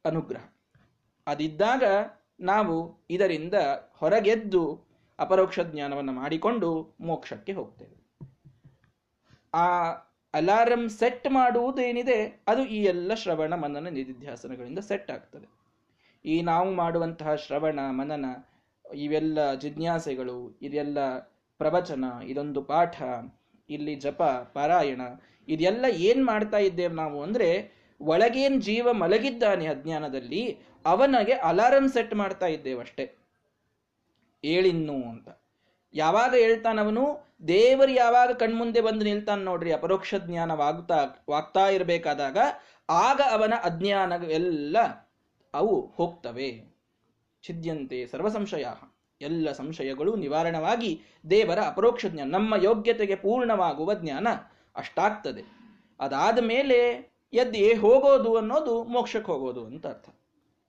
[0.05, 0.45] ಅನುಗ್ರಹ.
[1.27, 1.83] ಅದಿದ್ದಾಗ
[2.41, 3.55] ನಾವು ಇದರಿಂದ
[3.93, 4.85] ಹೊರಗೆದ್ದು
[5.19, 8.03] ಅಪರೋಕ್ಷ ಜ್ಞಾನವನ್ನು ಮಾಡಿಕೊಂಡು ಮೋಕ್ಷಕ್ಕೆ ಹೋಗ್ತೇವೆ.
[9.55, 9.91] ಆ
[10.35, 15.63] ಅಲಾರಂ ಸೆಟ್ ಮಾಡುವುದೇನಿದೆ, ಅದು ಈ ಎಲ್ಲ ಶ್ರವಣ ಮನನ ನಿಧಿಧ್ಯಾಸನಗಳಿಂದ ಸೆಟ್ ಆಗ್ತದೆ.
[16.25, 18.25] ಈ ನಾವು ಮಾಡುವಂತಹ ಶ್ರವಣ ಮನನ
[18.85, 20.99] ಇವೆಲ್ಲ ಜಿಜ್ಞಾಸೆಗಳು, ಇದೆಲ್ಲ
[21.61, 23.03] ಪ್ರವಚನ, ಇದೊಂದು ಪಾಠ,
[23.71, 25.03] ಇಲ್ಲಿ ಜಪ, ಪಾರಾಯಣ,
[25.49, 27.49] ಇದೆಲ್ಲ ಏನ್ ಮಾಡ್ತಾ ಇದ್ದೇವೆ ನಾವು ಅಂದ್ರೆ
[28.01, 33.17] ಒಳಗೇನ್ ಜೀವ ಮಲಗಿದ್ದಾನೆ ಅಜ್ಞಾನದಲ್ಲಿ ಅವನಿಗೆ ಅಲಾರಂ ಸೆಟ್ ಮಾಡ್ತಾ ಇದ್ದೇವಷ್ಟೇ
[34.45, 35.29] ಏಳಿನ್ನು ಅಂತ.
[35.95, 37.05] ಯಾವಾಗ ಹೇಳ್ತಾನವನು
[37.49, 42.39] ದೇವರು ಯಾವಾಗ ಕಣ್ಮುಂದೆ ಬಂದು ನಿಲ್ತಾನೆ ನೋಡ್ರಿ, ಅಪರೋಕ್ಷ ಜ್ಞಾನವಾಗ್ತಾ ವಾಗ್ತಾ ಇರಬೇಕಾದಾಗ,
[42.89, 44.77] ಆಗ ಅವನ ಅಜ್ಞಾನ ಎಲ್ಲ
[45.55, 46.72] ಅವು ಹೋಗ್ತವೆ.
[47.43, 48.65] ಛಿದ್ಯಂತೆ ಸರ್ವ ಸಂಶಯ
[49.21, 51.01] ಎಲ್ಲ ಸಂಶಯಗಳು ನಿವಾರಣವಾಗಿ
[51.31, 54.29] ದೇವರ ಅಪರೋಕ್ಷ ಜ್ಞಾನ ನಮ್ಮ ಯೋಗ್ಯತೆಗೆ ಪೂರ್ಣವಾಗುವ ಜ್ಞಾನ
[54.77, 55.43] ಅಷ್ಟಾಗ್ತದೆ.
[56.01, 56.79] ಅದಾದ ಮೇಲೆ
[57.33, 60.09] ಎದ್ದಿ ಹೋಗೋದು ಅನ್ನೋದು ಮೋಕ್ಷಕ್ಕೆ ಹೋಗೋದು ಅಂತ ಅರ್ಥ.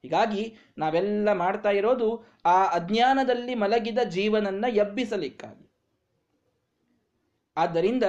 [0.01, 5.71] ಹೀಗಾಗಿ ನಾವೆಲ್ಲ ಮಾಡ್ತಾ ಇರೋದು ಆ ಅಜ್ಞಾನದಲ್ಲಿ ಮಲಗಿದ ಜೀವನನ್ನ ಎಬ್ಬಿಸಲಿಕ್ಕಾಗಿ.
[7.57, 8.03] ಆದ್ದರಿಂದ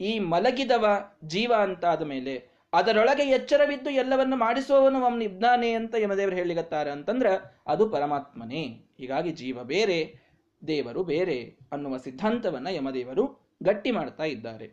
[0.00, 7.60] ಈ ಮಲಗಿದವ ಜೀವ ಅಂತಾದ ಮೇಲೆ ಅದರೊಳಗೆ ಎಚ್ಚರವಿದ್ದು ಎಲ್ಲವನ್ನು ಮಾಡಿಸುವವನು ಅವನು ಇದ್ದಾನೆ ಅಂತ ಯಮದೇವರು ಹೇಳಿಗತ್ತಾರೆ ಅಂತಂದ್ರೆ,
[7.66, 8.62] ಅದು ಪರಮಾತ್ಮನೇ.
[8.98, 10.20] ಹೀಗಾಗಿ ಜೀವ ಬೇರೆ,
[10.66, 14.72] ದೇವರು ಬೇರೆ ಅನ್ನುವ ಸಿದ್ಧಾಂತವನ್ನ ಯಮದೇವರು ಗಟ್ಟಿ ಮಾಡ್ತಾ ಇದ್ದಾರೆ.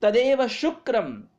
[0.00, 1.30] ತದೇವ ಶುಕ್ರಂ,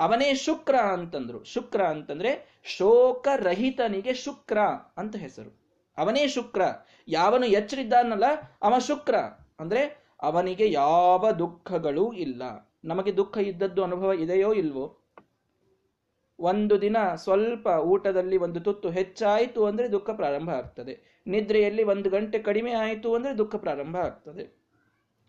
[0.00, 1.44] ಅವನೇ ಶುಕ್ರ ಅಂತಂದ್ರು.
[1.44, 4.58] ಶುಕ್ರ ಅಂತಂದ್ರೆ ಶೋಕರಹಿತನಿಗೆ ಶುಕ್ರ
[4.96, 5.58] ಅಂತ ಹೆಸರು.
[5.98, 6.62] ಅವನೇ ಶುಕ್ರ.
[7.08, 8.24] ಯಾವನು ಎಚ್ಚರಿದ್ದಾನಲ್ಲ,
[8.62, 9.16] ಅವ ಶುಕ್ರ.
[9.60, 12.42] ಅಂದ್ರೆ ಅವನಿಗೆ ಯಾವ ದುಃಖಗಳೂ ಇಲ್ಲ.
[12.84, 14.98] ನಮಗೆ ದುಃಖ ಇದ್ದದ್ದು ಅನುಭವ ಇದೆಯೋ ಇಲ್ವೋ
[16.38, 20.94] ಒಂದು ದಿನ ಸ್ವಲ್ಪ ಊಟದಲ್ಲಿ ಒಂದು ತುತ್ತು ಹೆಚ್ಚಾಯಿತು ಅಂದರೆ ದುಃಖ ಪ್ರಾರಂಭ ಆಗ್ತದೆ.
[21.26, 24.44] ನಿದ್ರೆಯಲ್ಲಿ ಒಂದು ಗಂಟೆ ಕಡಿಮೆ ಆಯಿತು ಅಂದರೆ ದುಃಖ ಪ್ರಾರಂಭ ಆಗ್ತದೆ.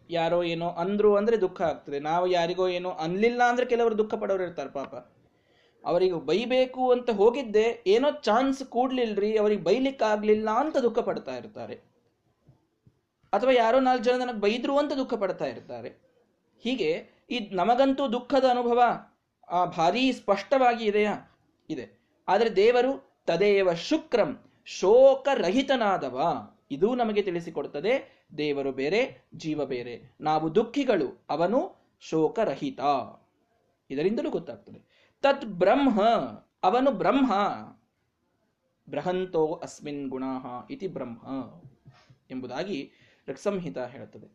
[0.10, 2.00] ಯಾರೋ ಏನೋ ಅಂದ್ರು ಅಂದರೆ ದುಃಖ ಆಗ್ತದೆ.
[2.00, 4.96] ನಾವು ಯಾರಿಗೋ ಏನೋ ಅನ್ಲಿಲ್ಲ ಅಂದರೆ ಕೆಲವರು ದುಃಖ ಪಡೋರು ಇರ್ತಾರೆ ಪಾಪ.
[5.84, 11.76] ಅವರಿಗೆ ಬೈಬೇಕು ಅಂತ ಹೋಗಿದ್ದೆ, ಏನೋ ಚಾನ್ಸ್ ಕೂಡ್ಲಿಲ್ರಿ, ಅವರಿಗೆ ಬೈಲಿಕ್ಕೆ ಆಗ್ಲಿಲ್ಲ ಅಂತ ದುಃಖ ಪಡ್ತಾ ಇರ್ತಾರೆ.
[13.34, 15.90] ಅಥವಾ ಯಾರೋ ನಾಲ್ಕು ಜನ ನನಗೆ ಬೈದ್ರು ಅಂತ ದುಃಖ ಪಡ್ತಾ ಇರ್ತಾರೆ.
[16.64, 16.90] ಹೀಗೆ
[17.30, 18.82] ಈ ನಮಗಂತೂ ದುಃಖದ ಅನುಭವ.
[19.50, 21.38] ಆ ಭಾರಿ ಸ್ಪಷ್ಟವಾಗಿ ಇದೆಯಾ
[21.70, 22.00] ಇದೆ.
[22.28, 26.22] ಆದರೆ ದೇವರು ತದೇವ ಶುಕ್ರಂ ಶೋಕರಹಿತನಾದವ.
[26.72, 30.16] ಇದು ನಮಗೆ ತಿಳಿಸಿಕೊಡುತ್ತದೆ ದೇವರು ಬೇರೆ, ಜೀವ ಬೇರೆ.
[30.22, 32.80] ನಾವು ದುಃಖಿಗಳು, ಅವನು ಶೋಕರಹಿತ.
[33.90, 35.12] ಇದರಿಂದಲೂ ಗೊತ್ತಾಗ್ತದೆ.
[35.22, 36.04] ತತ್ ಬ್ರಹ್ಮ,
[36.64, 37.34] ಅವನು ಬ್ರಹ್ಮ.
[38.90, 40.24] ಬೃಹಂತೋ ಅಸ್ಮಿನ್ ಗುಣ
[40.70, 41.22] ಇತಿ ಬ್ರಹ್ಮ
[42.32, 42.92] ಎಂಬುದಾಗಿ
[43.28, 44.28] ಋಕ್ಸಂಹಿತ ಹೇಳುತ್ತದೆ.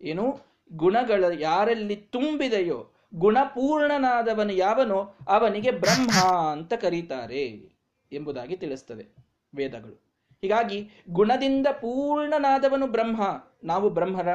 [0.00, 0.40] ಏನು?
[0.72, 5.14] ಗುಣಗಳ ಯಾರಲ್ಲಿ ತುಂಬಿದೆಯೋ ಗುಣಪೂರ್ಣನಾದವನು ಯಾವನೋ?
[5.28, 7.70] ಅವನಿಗೆ ಬ್ರಹ್ಮ ಅಂತ ಕರೀತಾರೆ
[8.12, 9.06] ಎಂಬುದಾಗಿ ತಿಳಿಸ್ತದೆ
[9.54, 10.10] ವೇದಗಳು.
[10.42, 13.22] ಹೀಗಾಗಿ ಗುಣದಿಂದ ಪೂರ್ಣನಾದವನು ಬ್ರಹ್ಮ.
[13.64, 14.28] ನಾವು ಬ್ರಹ್ಮರ,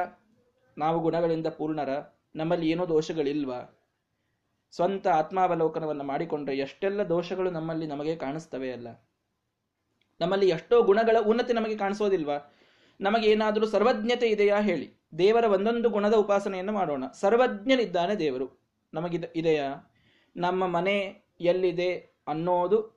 [0.78, 1.88] ನಾವು ಗುಣಗಳಿಂದ ಪೂರ್ಣರ,
[2.36, 3.78] ನಮ್ಮಲ್ಲಿ ಏನೋ ದೋಷಗಳಿಲ್ವಾ?
[4.70, 8.88] ಸ್ವಂತ ಆತ್ಮಾವಲೋಕನವನ್ನು ಮಾಡಿಕೊಂಡ್ರೆ ಎಷ್ಟೆಲ್ಲ ದೋಷಗಳು ನಮ್ಮಲ್ಲಿ ನಮಗೆ ಕಾಣಿಸ್ತವೆ ಅಲ್ಲ?
[10.20, 12.54] ನಮ್ಮಲ್ಲಿ ಎಷ್ಟೋ ಗುಣಗಳ ಉನ್ನತಿ ನಮಗೆ ಕಾಣಿಸೋದಿಲ್ವಾ?
[13.00, 14.92] ನಮಗೆ ಏನಾದರೂ ಸರ್ವಜ್ಞತೆ ಇದೆಯಾ ಹೇಳಿ.
[15.18, 17.04] ದೇವರ ಒಂದೊಂದು ಗುಣದ ಉಪಾಸನೆಯನ್ನು ಮಾಡೋಣ.
[17.14, 18.65] ಸರ್ವಜ್ಞನಿದ್ದಾನೆ ದೇವರು.
[18.94, 19.92] ನಮಗಿದ ಇದೆಯಾ?
[20.36, 22.96] ನಮ್ಮ ಮನೆ ಎಲ್ಲಿದೆ ಅನ್ನೋದು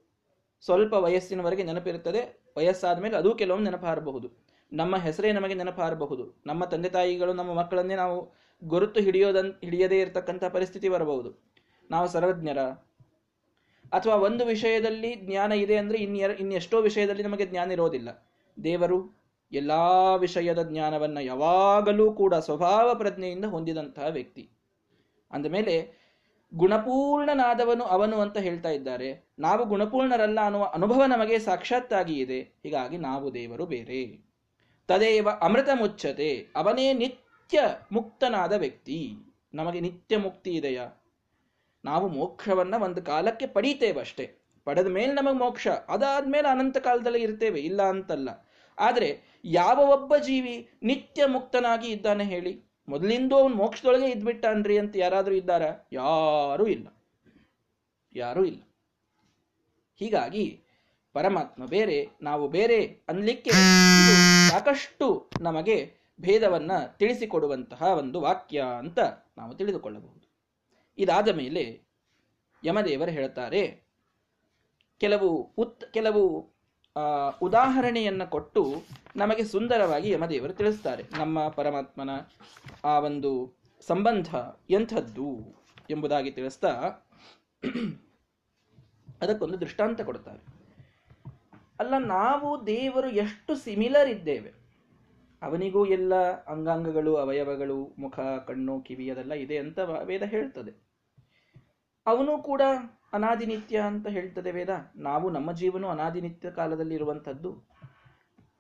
[0.62, 2.44] ಸ್ವಲ್ಪ ವಯಸ್ಸಿನವರೆಗೆ ನೆನಪಿರುತ್ತದೆ.
[2.58, 4.32] ವಯಸ್ಸಾದ ಮೇಲೆ ಅದು ಕೆಲವೊಮ್ಮೆ ನೆನಪಾರಬಹುದು.
[4.74, 6.42] ನಮ್ಮ ಹೆಸರೇ ನಮಗೆ ನೆನಪಾರಬಹುದು.
[6.46, 8.34] ನಮ್ಮ ತಂದೆ ತಾಯಿಗಳು, ನಮ್ಮ ಮಕ್ಕಳನ್ನೇ ನಾವು
[8.64, 11.54] ಗುರುತು ಹಿಡಿಯೋದನ್ ಹಿಡಿಯದೇ ಇರತಕ್ಕಂಥ ಪರಿಸ್ಥಿತಿ ಬರಬಹುದು.
[11.92, 12.60] ನಾವು ಸರ್ವಜ್ಞರ.
[13.92, 18.30] ಅಥವಾ ಒಂದು ವಿಷಯದಲ್ಲಿ ಜ್ಞಾನ ಇದೆ ಅಂದರೆ ಇನ್ಯ ಇನ್ನೆಷ್ಟೋ ವಿಷಯದಲ್ಲಿ ನಮಗೆ ಜ್ಞಾನ ಇರೋದಿಲ್ಲ.
[18.64, 19.20] ದೇವರು
[19.52, 19.72] ಎಲ್ಲ
[20.18, 24.50] ವಿಷಯದ ಜ್ಞಾನವನ್ನು ಯಾವಾಗಲೂ ಕೂಡ ಸ್ವಭಾವ ಪ್ರಜ್ಞೆಯಿಂದ ಹೊಂದಿದಂತಹ ವ್ಯಕ್ತಿ.
[25.32, 26.00] ಅಂದಮೇಲೆ
[26.56, 29.30] ಗುಣಪೂರ್ಣನಾದವನು ಅವನು ಅಂತ ಹೇಳ್ತಾ ಇದ್ದಾರೆ.
[29.40, 32.42] ನಾವು ಗುಣಪೂರ್ಣರಲ್ಲ ಅನ್ನುವ ಅನುಭವ ನಮಗೆ ಸಾಕ್ಷಾತ್ತಾಗಿ ಇದೆ.
[32.42, 34.30] ಹೀಗಾಗಿ ನಾವು ದೇವರು ಬೇರೆ.
[34.88, 37.62] ತದೇವ ಅಮೃತ ಮುಚ್ಚತೆ, ಅವನೇ ನಿತ್ಯ
[37.92, 39.14] ಮುಕ್ತನಾದ ವ್ಯಕ್ತಿ.
[39.54, 41.04] ನಮಗೆ ನಿತ್ಯ ಮುಕ್ತಿ ಇದೆಯಾ?
[41.86, 44.36] ನಾವು ಮೋಕ್ಷವನ್ನ ಒಂದು ಕಾಲಕ್ಕೆ ಪಡೀತೇವಷ್ಟೇ
[44.66, 48.30] ಪಡೆದ ಮೇಲೆ ನಮಗೆ ಮೋಕ್ಷ, ಅದಾದ್ಮೇಲೆ ಅನಂತ ಕಾಲದಲ್ಲಿ ಇರ್ತೇವೆ, ಇಲ್ಲ ಅಂತಲ್ಲ.
[48.80, 52.69] ಆದರೆ ಯಾವ ಒಬ್ಬ ಜೀವಿ ನಿತ್ಯ ಮುಕ್ತನಾಗಿ ಇದ್ದಾನೆ ಹೇಳಿ?
[52.90, 55.62] ಮೊದಲಿಂದ ಅವನು ಮೋಕ್ಷದೊಳಗೆ ಇದ್ಬಿಟ್ಟಾನ್ರಿ ಅಂತ ಯಾರಾದರೂ ಇದ್ದಾರ?
[55.92, 56.88] ಯಾರೂ ಇಲ್ಲ.
[58.16, 58.62] ಯಾರೂ ಇಲ್ಲ.
[59.96, 60.64] ಹೀಗಾಗಿ
[61.14, 63.52] ಪರಮಾತ್ಮ ಬೇರೆ, ನಾವು ಬೇರೆ ಅನ್ಲಿಕ್ಕೆ
[64.50, 69.00] ಸಾಕಷ್ಟು ನಮಗೆ ಭೇದವನ್ನು ತಿಳಿಸಿಕೊಡುವಂತಹ ಒಂದು ವಾಕ್ಯ ಅಂತ
[69.38, 70.30] ನಾವು ತಿಳಿದುಕೊಳ್ಳಬಹುದು.
[70.98, 71.82] ಇದಾದ ಮೇಲೆ
[72.66, 73.84] ಯಮದೇವರು ಹೇಳ್ತಾರೆ,
[74.98, 76.50] ಕೆಲವು ಉತ್, ಕೆಲವು
[77.42, 78.84] ಉದಾಹರಣೆಯನ್ನು ಕೊಟ್ಟು
[79.16, 81.04] ನಮಗೆ ಸುಂದರವಾಗಿ ಯಮದೇವರು ತಿಳಿಸ್ತಾರೆ.
[81.18, 82.10] ನಮ್ಮ ಪರಮಾತ್ಮನ
[82.86, 84.36] ಆ ಒಂದು ಸಂಬಂಧ
[84.70, 85.38] ಎಂಥದ್ದು
[85.90, 86.70] ಎಂಬುದಾಗಿ ತಿಳಿಸ್ತಾ
[89.22, 90.60] ಅದಕ್ಕೊಂದು ದೃಷ್ಟಾಂತ ಕೊಡ್ತಾರೆ.
[91.80, 94.54] ಅಲ್ಲ, ನಾವು ದೇವರು ಎಷ್ಟು ಸಿಮಿಲರ್ ಇದ್ದೇವೆ?
[95.42, 100.89] ಅವನಿಗೂ ಎಲ್ಲ ಅಂಗಾಂಗಗಳು, ಅವಯವಗಳು, ಮುಖ, ಕಣ್ಣು, ಕಿವಿ ಅದೆಲ್ಲ ಇದೆ ಅಂತ ವೇದ ಹೇಳ್ತದೆ.
[102.10, 102.62] ಅವನು ಕೂಡ
[103.14, 104.70] ಅನಾದಿನಿತ್ಯ ಅಂತ ಹೇಳ್ತದೆ ವೇದ.
[104.96, 107.52] ನಾವು ನಮ್ಮ ಜೀವನು ಅನಾದಿನಿತ್ಯ ಕಾಲದಲ್ಲಿ ಇರುವಂಥದ್ದು.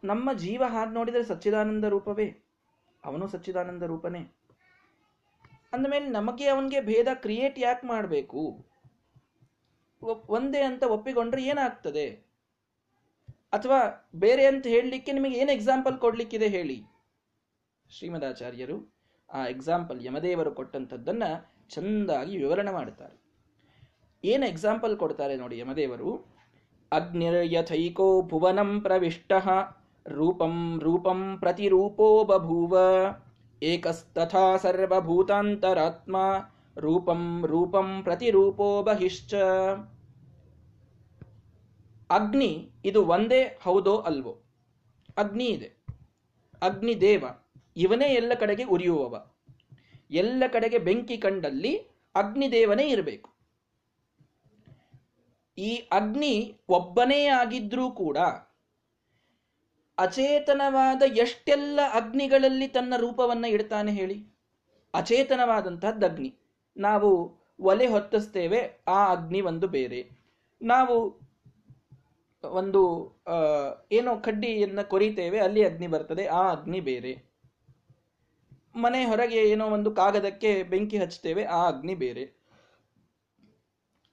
[0.03, 2.27] ನಮ್ಮ ಜೀವ ಹಾಗೆ ನೋಡಿದರೆ ಸಚ್ಚಿದಾನಂದ ರೂಪವೇ.
[3.05, 4.19] ಅವನು ಸಚ್ಚಿದಾನಂದ ರೂಪನೇ.
[5.73, 8.65] ಅಂದಮೇಲೆ ನಮಗೆ ಅವನಿಗೆ ಭೇದ ಕ್ರಿಯೇಟ್ ಯಾಕೆ ಮಾಡಬೇಕು?
[10.30, 12.09] ಒಂದೇ ಅಂತ ಒಪ್ಪಿಕೊಂಡ್ರೆ ಏನಾಗ್ತದೆ?
[13.53, 16.84] ಅಥವಾ ಬೇರೆ ಅಂತ ಹೇಳಲಿಕ್ಕೆ ನಿಮಗೆ ಏನು ಎಕ್ಸಾಂಪಲ್ ಕೊಡಲಿಕ್ಕಿದೆ ಹೇಳಿ?
[17.89, 18.77] ಶ್ರೀಮದಾಚಾರ್ಯರು
[19.34, 21.30] ಆ ಎಕ್ಸಾಂಪಲ್ ಯಮದೇವರು ಕೊಟ್ಟಂಥದ್ದನ್ನು
[21.69, 23.28] ಚೆಂದಾಗಿ ವಿವರಣೆ ಮಾಡುತ್ತಾರೆ
[24.24, 26.26] ಏನು ಎಕ್ಸಾಂಪಲ್ ಕೊಡ್ತಾರೆ ನೋಡಿ ಯಮದೇವರು?
[26.91, 29.32] ಅಗ್ನಿರ್ಯಥೈಕೋ ಭುವನಂ ಪ್ರವಿಷ್ಟ,
[30.08, 32.78] ರೂಪಂ ರೂಪಂ ಪ್ರತಿರೂಪೋ ಬಭೂವ,
[33.64, 36.16] ಏಕಸ್ತಥಾ ಸರ್ವಭೂತಾಂತರಾತ್ಮ,
[36.78, 39.34] ರೂಪಂ ರೂಪಂ ಪ್ರತಿರೂಪೋ ಬಹಿಶ್ಚ.
[42.10, 44.44] ಅಗ್ನಿ, ಇದು ಒಂದೇ ಹೌದೋ ಅಲ್ವೋ?
[45.18, 45.86] ಅಗ್ನಿ ಇದೆ.
[46.62, 47.24] ಅಗ್ನಿ ದೇವ,
[47.78, 49.26] ಇವನೇ ಎಲ್ಲ ಕಡೆಗೆ ಉರಿಯುವವ.
[50.12, 51.78] ಎಲ್ಲ ಕಡೆಗೆ ಬೆಂಕಿ ಕಂಡಲ್ಲಿ
[52.16, 53.39] ಅಗ್ನಿದೇವನೇ ಇರಬೇಕು.
[55.68, 56.36] ಈ ಅಗ್ನಿ
[56.69, 58.18] ಒಬ್ಬನೇ ಆಗಿದ್ರೂ ಕೂಡ
[59.98, 64.18] ಅಚೇತನವಾದ ಎಷ್ಟೆಲ್ಲ ಅಗ್ನಿಗಳಲ್ಲಿ ತನ್ನ ರೂಪವನ್ನ ಇಡ್ತಾನೆ ಹೇಳಿ?
[64.94, 66.30] ಅಚೇತನವಾದಂತಹದ್ದು ಅಗ್ನಿ.
[66.77, 67.10] ನಾವು
[67.60, 70.02] ಒಲೆ ಹೊತ್ತಿಸ್ತೇವೆ, ಆ ಅಗ್ನಿ ಒಂದು ಬೇರೆ.
[70.61, 70.95] ನಾವು
[72.44, 72.81] ಒಂದು
[73.91, 77.14] ಏನೋ ಕಡ್ಡಿಯನ್ನು ಕೊರಿತೇವೆ, ಅಲ್ಲಿ ಅಗ್ನಿ ಬರ್ತದೆ, ಆ ಅಗ್ನಿ ಬೇರೆ.
[78.76, 82.39] ಮನೆ ಹೊರಗೆ ಏನೋ ಒಂದು ಕಾಗದಕ್ಕೆ ಬೆಂಕಿ ಹಚ್ತೇವೆ ಆ ಅಗ್ನಿ ಬೇರೆ.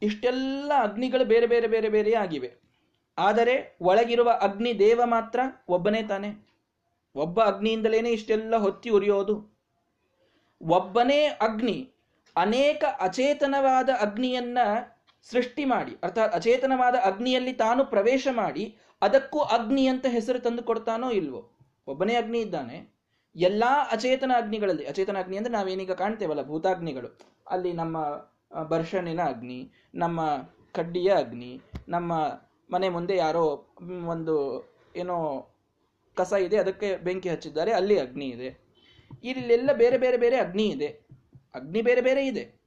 [0.03, 2.61] ಇಷ್ಟೆಲ್ಲ ಅಗ್ನಿಗಳು ಬೇರೆ ಬೇರೆ ಬೇರೆ ಬೇರೆ ಆಗಿವೆ.
[3.19, 6.47] ಆದರೆ ಒಳಗಿರುವ ಅಗ್ನಿ ದೇವ ಮಾತ್ರ ಒಬ್ಬನೇ ತಾನೆ.
[7.15, 9.57] ಒಬ್ಬ ಅಗ್ನಿಯಿಂದಲೇನೆ ಇಷ್ಟೆಲ್ಲ ಹೊತ್ತಿ ಉರಿಯೋದು.
[10.63, 11.93] ಒಬ್ಬನೇ ಅಗ್ನಿ
[12.37, 14.59] ಅನೇಕ ಅಚೇತನವಾದ ಅಗ್ನಿಯನ್ನ
[15.23, 21.53] ಸೃಷ್ಟಿ ಮಾಡಿ, ಅರ್ಥಾತ್ ಅಚೇತನವಾದ ಅಗ್ನಿಯಲ್ಲಿ ತಾನು ಪ್ರವೇಶ ಮಾಡಿ ಅದಕ್ಕೂ ಅಗ್ನಿ ಅಂತ ಹೆಸರು ತಂದು ಕೊಡ್ತಾನೋ ಇಲ್ವೋ?
[21.87, 22.97] ಒಬ್ಬನೇ ಅಗ್ನಿ ಇದ್ದಾನೆ.
[23.37, 27.19] ಎಲ್ಲಾ ಅಚೇತನ ಅಗ್ನಿಗಳಲ್ಲಿ, ಅಚೇತನ ಅಗ್ನಿ ಅಂದ್ರೆ ನಾವೇನೀಗ ಕಾಣ್ತೇವಲ್ಲ ಭೂತಾಗ್ನಿಗಳು.
[27.51, 27.99] ಅಲ್ಲಿ ನಮ್ಮ
[28.63, 30.21] ಬರ್ಷಣಿನ ಅಗ್ನಿ, ನಮ್ಮ
[30.73, 32.13] ಕಡ್ಡಿಯ ಅಗ್ನಿ, ನಮ್ಮ
[32.71, 33.69] ಮನೆ ಮುಂದೆ ಯಾರೋ
[34.07, 34.65] ಒಂದು
[34.97, 35.47] ಏನೋ
[36.15, 38.67] ಕಸ ಇದೆ, ಅದಕ್ಕೆ ಬೆಂಕಿ ಹಚ್ಚಿದ್ದಾರೆ, ಅಲ್ಲಿ ಅಗ್ನಿ ಇದೆ.
[39.25, 40.87] ಇಲ್ಲೆಲ್ಲ ಬೇರೆ ಬೇರೆ ಬೇರೆ ಅಗ್ನಿ ಇದೆ.
[41.55, 42.61] ಅಗ್ನಿ ಬೇರೆ ಬೇರೆ ಇದೆ.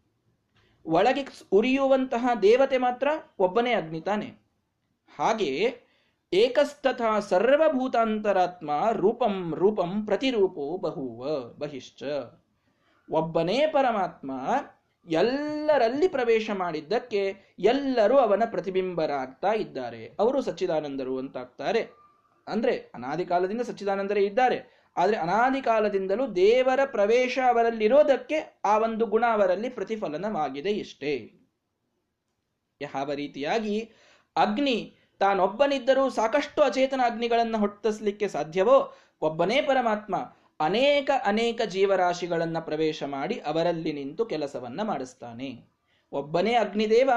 [0.86, 3.07] ಒಳಗೆ ಉರಿಯುವಂತಹ ದೇವತೆ ಮಾತ್ರ
[3.40, 4.26] ಒಬ್ಬನೇ ಅಗ್ನಿ ತಾನೆ.
[5.20, 5.74] ಹಾಗೆ
[6.34, 12.03] ಏಕಸ್ತಥ ಸರ್ವಭೂತಾಂತರಾತ್ಮ ರೂಪಂ ರೂಪಂ ಪ್ರತಿರೂಪೋ ಬಹುವ ಬಹಿಶ್ಚ.
[13.11, 14.32] ಒಬ್ಬನೇ ಪರಮಾತ್ಮ
[15.07, 20.15] ಎಲ್ಲರಲ್ಲಿ ಪ್ರವೇಶ ಮಾಡಿದ್ದಕ್ಕೆ ಎಲ್ಲರೂ ಅವನ ಪ್ರತಿಬಿಂಬರಾಗ್ತಾ ಇದ್ದಾರೆ.
[20.19, 21.89] ಅವರು ಸಚ್ಚಿದಾನಂದರು ಅಂತಾಗ್ತಾರೆ.
[22.47, 24.80] ಅಂದ್ರೆ ಅನಾದಿ ಕಾಲದಿಂದ ಸಚ್ಚಿದಾನಂದರೇ ಇದ್ದಾರೆ.
[24.97, 31.31] ಆದರೆ ಅನಾದಿ ಕಾಲದಿಂದಲೂ ದೇವರ ಪ್ರವೇಶ ಅವರಲ್ಲಿರೋದಕ್ಕೆ ಆ ಒಂದು ಗುಣ ಅವರಲ್ಲಿ ಪ್ರತಿಫಲನವಾಗಿದೆ ಇಷ್ಟೇ.
[32.81, 33.91] ಯಾವ ರೀತಿಯಾಗಿ
[34.35, 38.93] ಅಗ್ನಿ ತಾನೊಬ್ಬನಿದ್ದರೂ ಸಾಕಷ್ಟು ಅಚೇತನ ಅಗ್ನಿಗಳನ್ನು ಹೊಟ್ಟಿಸಲಿಕ್ಕೆ ಸಾಧ್ಯವೋ?
[39.21, 40.15] ಒಬ್ಬನೇ ಪರಮಾತ್ಮ
[40.60, 45.80] ಅನೇಕ ಅನೇಕ ಜೀವರಾಶಿಗಳನ್ನು ಪ್ರವೇಶ ಮಾಡಿ ಅವರಲ್ಲಿ ನಿಂತು ಕೆಲಸವನ್ನ ಮಾಡಿಸ್ತಾನೆ.
[46.11, 47.10] ಒಬ್ಬನೇ ಅಗ್ನಿದೇವ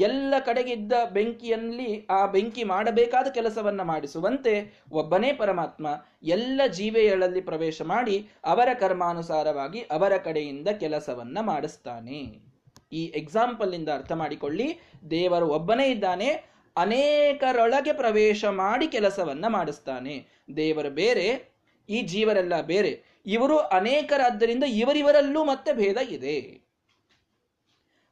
[0.00, 5.86] ಎಲ್ಲ ಕಡೆಗಿದ್ದ ಬೆಂಕಿಯಲ್ಲಿ ಆ ಬೆಂಕಿ ಮಾಡಬೇಕಾದ ಕೆಲಸವನ್ನ ಮಾಡಿಸುವಂತೆ ಒಬ್ಬನೇ ಪರಮಾತ್ಮ
[6.22, 12.50] ಎಲ್ಲ ಜೀವೆಗಳಲ್ಲಿ ಪ್ರವೇಶ ಮಾಡಿ ಅವರ ಕರ್ಮಾನುಸಾರವಾಗಿ ಅವರ ಕಡೆಯಿಂದ ಕೆಲಸವನ್ನ ಮಾಡಿಸ್ತಾನೆ.
[12.92, 14.80] ಈ ಎಕ್ಸಾಂಪಲ್ ಇಂದ ಅರ್ಥ ಮಾಡಿಕೊಳ್ಳಿ.
[15.10, 16.28] ದೇವರು ಒಬ್ಬನೇ ಇದ್ದಾನೆ,
[16.76, 20.26] ಅನೇಕರೊಳಗೆ ಪ್ರವೇಶ ಮಾಡಿ ಕೆಲಸವನ್ನ ಮಾಡಿಸ್ತಾನೆ.
[20.56, 21.49] ದೇವರು ಬೇರೆ
[21.90, 23.04] ಈ ಜೀವರೆಲ್ಲ ಬೇರೆ.
[23.26, 26.60] ಇವರು ಅನೇಕರಾದ್ದರಿಂದ ಇವರಿವರಲ್ಲೂ ಮತ್ತೆ ಭೇದ ಇದೆ.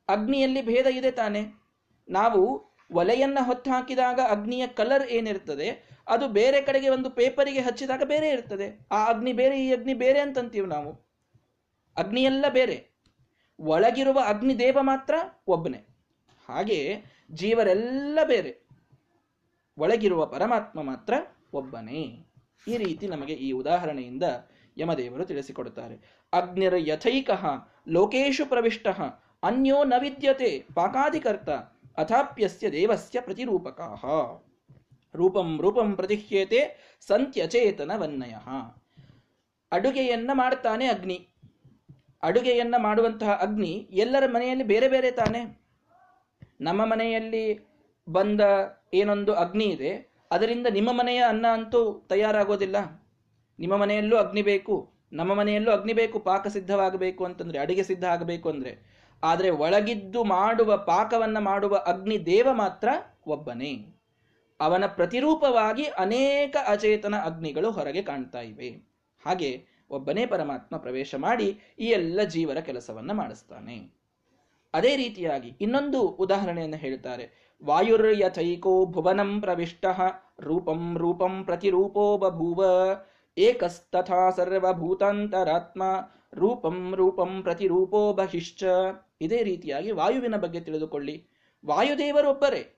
[0.09, 1.41] ಅಗ್ನಿಯಲ್ಲಿ ಭೇದ ಇದೆ ತಾನೆ.
[2.09, 8.87] ನಾವು ಒಲೆಯನ್ನು ಹೊತ್ತು ಹಾಕಿದಾಗ ಅಗ್ನಿಯ ಕಲರ್ ಏನಿರ್ತದೆ, ಅದು ಬೇರೆ ಕಡೆಗೆ ಒಂದು ಪೇಪರಿಗೆ ಹಚ್ಚಿದಾಗ ಬೇರೆ ಇರ್ತದೆ.
[8.93, 11.09] ಆ ಅಗ್ನಿ ಬೇರೆ, ಈ ಅಗ್ನಿ ಬೇರೆ ಅಂತಂತೀವಿ ನಾವು.
[11.97, 12.91] ಅಗ್ನಿಯೆಲ್ಲ ಬೇರೆ.
[13.61, 15.15] ಒಳಗಿರುವ ಅಗ್ನಿ ದೇವ ಮಾತ್ರ
[15.47, 15.79] ಒಬ್ಬನೇ.
[16.49, 17.03] ಹಾಗೆ
[17.33, 18.69] ಜೀವರೆಲ್ಲ ಬೇರೆ.
[19.79, 21.15] ಒಳಗಿರುವ ಪರಮಾತ್ಮ ಮಾತ್ರ
[21.53, 22.28] ಒಬ್ಬನೇ.
[22.69, 24.23] ಈ ರೀತಿ ನಮಗೆ ಈ ಉದಾಹರಣೆಯಿಂದ
[24.77, 26.27] ಯಮದೇವರು ತಿಳಿಸಿಕೊಡುತ್ತಾರೆ.
[26.33, 27.31] ಅಗ್ನಿರ ಯಥೈಕ
[27.89, 28.87] ಲೋಕೇಶು ಪ್ರವಿಷ್ಟ
[29.43, 31.49] ಅನ್ಯೋ ನ ವಿದ್ಯತೆ ಪಾಕಾಧಿಕರ್ತ
[31.99, 33.81] ಅಥಾಪ್ಯಸ್ಯ ದೇವಸ್ಯ ಪ್ರತಿರೂಪಕ.
[35.15, 36.61] ರೂಪಂ ರೂಪಂ ಪ್ರತಿಹ್ಯೇತೆ
[37.07, 38.35] ಸಂತ್ಯಚೇತನ ವನ್ನಯ
[39.73, 41.29] ಅಡುಗೆಯನ್ನ ಮಾಡ್ತಾನೆ ಅಗ್ನಿ.
[42.23, 45.61] ಅಡುಗೆಯನ್ನ ಮಾಡುವಂತಹ ಅಗ್ನಿ ಎಲ್ಲರ ಮನೆಯಲ್ಲಿ ಬೇರೆ ಬೇರೆ ತಾನೆ.
[46.61, 47.69] ನಮ್ಮ ಮನೆಯಲ್ಲಿ
[48.09, 48.41] ಬಂದ
[48.95, 52.77] ಏನೊಂದು ಅಗ್ನಿ ಇದೆ ಅದರಿಂದ ನಿಮ್ಮ ಮನೆಯ ಅನ್ನ ಅಂತೂ ತಯಾರಾಗೋದಿಲ್ಲ.
[53.59, 58.99] ನಿಮ್ಮ ಮನೆಯಲ್ಲೂ ಅಗ್ನಿ ಬೇಕು, ನಮ್ಮ ಮನೆಯಲ್ಲೂ ಅಗ್ನಿ ಬೇಕು, ಪಾಕ ಸಿದ್ಧವಾಗಬೇಕು ಅಂತಂದ್ರೆ, ಅಡಿಗೆ ಸಿದ್ಧ ಆಗಬೇಕು ಅಂದ್ರೆ,
[59.23, 62.89] ಆದರೆ ಒಳಗಿದ್ದು ಮಾಡುವ ಪಾಕವನ್ನ ಮಾಡುವ ಅಗ್ನಿ ದೇವ ಮಾತ್ರ
[63.27, 63.95] ಒಬ್ಬನೇ.
[64.61, 68.69] ಅವನ ಪ್ರತಿರೂಪವಾಗಿ ಅನೇಕ ಅಚೇತನ ಅಗ್ನಿಗಳು ಹೊರಗೆ ಕಾಣ್ತಾ ಇವೆ.
[69.27, 73.99] ಹಾಗೆ ಒಬ್ಬನೇ ಪರಮಾತ್ಮ ಪ್ರವೇಶ ಮಾಡಿ ಈ ಎಲ್ಲ ಜೀವರ ಕೆಲಸವನ್ನ ಮಾಡಿಸ್ತಾನೆ.
[74.75, 77.48] ಅದೇ ರೀತಿಯಾಗಿ ಇನ್ನೊಂದು ಉದಾಹರಣೆಯನ್ನು ಹೇಳ್ತಾರೆ.
[77.65, 79.85] ವಾಯುರ್ಯಥೈಕೋ ಭುವನಂ ಪ್ರವಿಷ್ಟ
[80.41, 82.65] ರೂಪಂ ರೂಪಂ ಪ್ರತಿರೂಪೋ ಬಭೂವ
[83.39, 85.83] ಏಕಸ್ತಥಾ ಸರ್ವಭೂತಾಂತರಾತ್ಮ
[86.35, 88.65] ರೂಪಂ ರೂಪಂ ಪ್ರತಿರೂಪೋ ಬಹಿಶ್ಚ
[89.21, 91.27] ಇದೇ ರೀತಿಯಾಗಿ ವಾಯುವಿನ ಬಗ್ಗೆ ತಿಳಿದುಕೊಳ್ಳಿ.
[91.67, 92.75] ವಾಯುದೇವರೊಬ್ಬರೇ.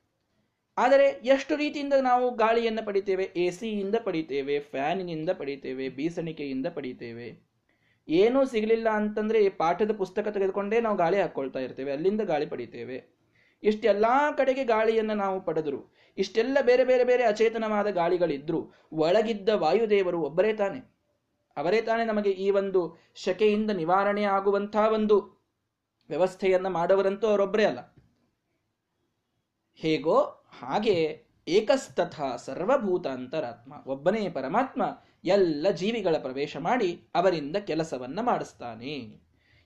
[0.79, 3.25] ಆದರೆ ಎಷ್ಟು ರೀತಿಯಿಂದ ನಾವು ಗಾಳಿಯನ್ನು ಪಡಿತೇವೆ?
[3.25, 7.51] ಎ ಸಿಯಿಂದ ಪಡಿತೇವೆ, ಫ್ಯಾನಿನಿಂದ ಪಡಿತೇವೆ, ಬೀಸಣಿಕೆಯಿಂದ ಪಡಿತೇವೆ.
[8.09, 11.93] ಏನೂ ಸಿಗಲಿಲ್ಲ ಅಂತಂದ್ರೆ ಪಾಠದ ಪುಸ್ತಕ ತೆಗೆದುಕೊಂಡೇ ನಾವು ಗಾಳಿ ಹಾಕ್ಕೊಳ್ತಾ ಇರ್ತೇವೆ.
[11.93, 13.20] ಅಲ್ಲಿಂದ ಗಾಳಿ ಪಡಿತೇವೆ.
[13.63, 15.93] ಇಷ್ಟೆಲ್ಲಾ ಕಡೆಗೆ ಗಾಳಿಯನ್ನು ನಾವು ಪಡೆದರು.
[16.19, 18.73] ಇಷ್ಟೆಲ್ಲ ಬೇರೆ ಬೇರೆ ಬೇರೆ ಅಚೇತನವಾದ ಗಾಳಿಗಳಿದ್ರು.
[18.93, 21.01] ಒಳಗಿದ್ದ ವಾಯುದೇವರು ಒಬ್ಬರೇ ತಾನೆ.
[21.57, 25.41] ಅವರೇ ತಾನೆ ನಮಗೆ ಈ ಒಂದು ಶಕೆಯಿಂದ ನಿವಾರಣೆ ಆಗುವಂತಹ ಒಂದು
[26.09, 27.97] ವ್ಯವಸ್ಥೆಯನ್ನ ಮಾಡವರಂತೂ ಅವರೊಬ್ಬರೇ ಅಲ್ಲ.
[29.75, 30.21] ಹೇಗೋ
[30.61, 34.83] ಹಾಗೆ ಏಕಸ್ತಥ ಸರ್ವಭೂತ ಅಂತರಾತ್ಮ ಒಬ್ಬನೇ ಪರಮಾತ್ಮ,
[35.25, 39.21] ಎಲ್ಲ ಜೀವಿಗಳ ಪ್ರವೇಶ ಮಾಡಿ ಅವರಿಂದ ಕೆಲಸವನ್ನ ಮಾಡಿಸ್ತಾನೆ.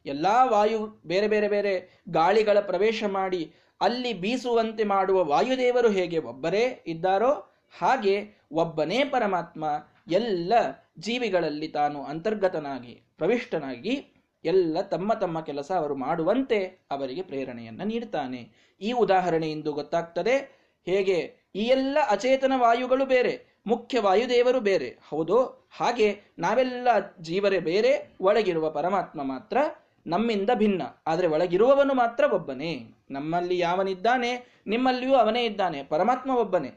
[0.07, 7.51] ಎಲ್ಲಾ ವಾಯು ಬೇರೆ ಬೇರೆ ಬೇರೆ ಗಾಳಿಗಳ ಪ್ರವೇಶ ಮಾಡಿ ಅಲ್ಲಿ ಬೀಸುವಂತೆ ಮಾಡುವ ವಾಯುದೇವರು ಹೇಗೆ ಒಬ್ಬರೇ ಇದ್ದಾರೋ
[7.81, 9.65] ಹಾಗೆ ಒಬ್ಬನೇ ಪರಮಾತ್ಮ
[10.11, 10.53] ಎಲ್ಲ
[10.99, 14.07] ಜೀವಿಗಳಲ್ಲಿ ತಾನು ಅಂತರ್ಗತನಾಗಿ, ಪ್ರವಿಷ್ಟನಾಗಿ
[14.45, 18.51] ಎಲ್ಲ ತಮ್ಮ ತಮ್ಮ ಕೆಲಸ ಅವರು ಮಾಡುವಂತೆ ಅವರಿಗೆ ಪ್ರೇರಣೆಯನ್ನು ನೀಡ್ತಾನೆ.
[18.81, 20.65] ಈ ಉದಾಹರಣೆಯಿಂದ ಗೊತ್ತಾಗ್ತದೆ.
[20.85, 21.35] ಹೇಗೆ?
[21.55, 24.99] ಈ ಎಲ್ಲ ಅಚೇತನ ವಾಯುಗಳು ಬೇರೆ, ಮುಖ್ಯ ವಾಯುದೇವರು ಬೇರೆ.
[25.09, 26.89] ಹೌದು, ಹಾಗೆ ನಾವೆಲ್ಲ
[27.21, 29.57] ಜೀವರೇ ಬೇರೆ, ಒಳಗಿರುವ ಪರಮಾತ್ಮ ಮಾತ್ರ
[30.07, 30.83] ನಮ್ಮಿಂದ ಭಿನ್ನ.
[31.07, 32.73] ಆದರೆ ಒಳಗಿರುವವನು ಮಾತ್ರ ಒಬ್ಬನೇ.
[33.11, 34.31] ನಮ್ಮಲ್ಲಿ ಯಾವನಿದ್ದಾನೆ,
[34.67, 35.83] ನಿಮ್ಮಲ್ಲಿಯೂ ಅವನೇ ಇದ್ದಾನೆ.
[35.83, 36.73] ಪರಮಾತ್ಮ ಒಬ್ಬನೇ.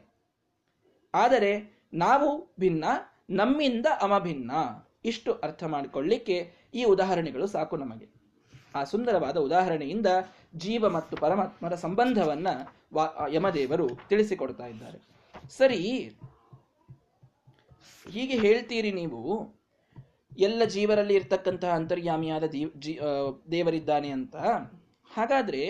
[1.14, 1.52] ಆದರೆ
[1.94, 2.28] ನಾವು
[2.60, 2.84] ಭಿನ್ನ,
[3.30, 4.50] ನಮ್ಮಿಂದ ಅಮಭಿನ್ನ.
[5.04, 6.36] ಇಷ್ಟು ಅರ್ಥ ಮಾಡಿಕೊಳ್ಳಿಕ್ಕೆ
[6.74, 8.06] ಈ ಉದಾಹರಣೆಗಳು ಸಾಕು ನಮಗೆ.
[8.74, 10.06] ಆ ಸುಂದರವಾದ ಉದಾಹರಣೆಯಿಂದ
[10.54, 12.48] ಜೀವ ಮತ್ತು ಪರಮಾತ್ಮರ ಸಂಬಂಧವನ್ನ
[13.32, 14.98] ಯಮದೇವರು ತಿಳಿಸಿಕೊಡ್ತಾ ಇದ್ದಾರೆ.
[15.48, 15.76] ಸರಿ,
[18.10, 19.22] ಹೀಗೆ ಹೇಳ್ತೀರಿ ನೀವು
[20.38, 22.44] ಎಲ್ಲ ಜೀವರಲ್ಲಿ ಇರ್ತಕ್ಕಂತಹ ಅಂತರ್ಯಾಮಿಯಾದ
[22.84, 22.92] ಜೀ
[23.50, 24.36] ದೇವರಿದ್ದಾನೆ ಅಂತ.
[25.10, 25.62] ಹಾಗಾದ್ರೆ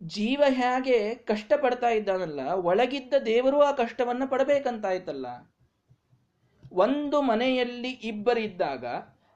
[0.00, 2.40] ಜೀವ ಹೇಗೆ ಕಷ್ಟ ಪಡ್ತಾ ಇದ್ದಾನಲ್ಲ,
[2.70, 5.26] ಒಳಗಿದ್ದ ದೇವರು ಆ ಕಷ್ಟವನ್ನು ಪಡಬೇಕಂತಾಯ್ತಲ್ಲ.
[6.76, 8.84] ಒಂದು ಮನೆಯಲ್ಲಿ ಇಬ್ಬರಿದ್ದಾಗ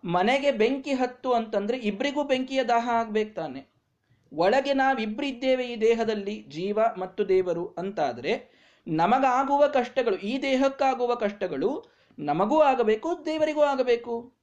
[0.05, 3.61] ಮನೆಗೆ ಬೆಂಕಿ ಹತ್ತು ಅಂತಂದ್ರೆ ಇಬ್ಬರಿಗೂ ಬೆಂಕಿಯ ದಾಹ ಆಗ್ಬೇಕು ತಾನೆ.
[4.33, 8.33] ಒಳಗೆ ನಾವಿಬ್ಬರಿದ್ದೇವೆ ಈ ದೇಹದಲ್ಲಿ, ಜೀವ ಮತ್ತು ದೇವರು ಅಂತಾದರೆ
[8.87, 11.71] ನಮಗಾಗುವ ಕಷ್ಟಗಳು, ಈ ದೇಹಕ್ಕಾಗುವ ಕಷ್ಟಗಳು
[12.19, 14.38] ನಮಗೂ ಆಗಬೇಕು, ದೇವರಿಗೂ ಆಗಬೇಕು.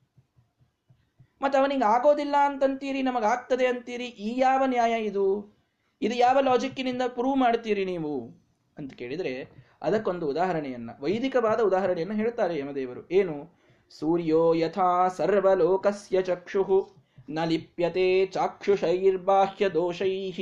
[1.41, 5.55] ಮತ್ತೆ ಅವನಿಗೆ ಆಗೋದಿಲ್ಲ ಅಂತಂತೀರಿ ನಮಗಾಗ್ತದೆ ಅಂತೀರಿ, ಈ ಯಾವ ನ್ಯಾಯ ಇದು?
[6.01, 8.45] ಇದು ಯಾವ ಲಾಜಿಕ್ಕಿನಿಂದ ಪ್ರೂವ್ ಮಾಡ್ತೀರಿ ನೀವು?
[8.77, 9.47] ಅಂತ ಕೇಳಿದ್ರೆ
[9.81, 13.09] ಅದಕ್ಕೊಂದು ಉದಾಹರಣೆಯನ್ನ, ವೈದಿಕವಾದ ಉದಾಹರಣೆಯನ್ನು ಹೇಳ್ತಾರೆ ಯಮದೇವರು.
[13.11, 13.59] ಏನು?
[13.89, 16.95] ಸೂರ್ಯೋ ಯಥಾ ಸರ್ವಲೋಕಸ್ಯ ಚಕ್ಷು
[17.29, 20.33] ನ ಲಿಪ್ಯತೆ ಚಾಕ್ಷುಷೈರ್ಬಾಹ್ಯ ದೋಷೈ,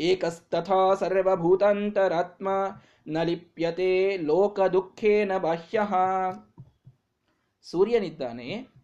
[0.00, 2.48] ಏಕಸ್ತಥಾ ಸರ್ವಭೂತಾಂತರಾತ್ಮ
[3.08, 5.80] ನ ಲಿಪ್ಯತೆ ಲೋಕ ದುಃಖೇನ ಬಾಹ್ಯ.
[7.62, 8.77] ಸೂರ್ಯನಿದ್ದಾನೆ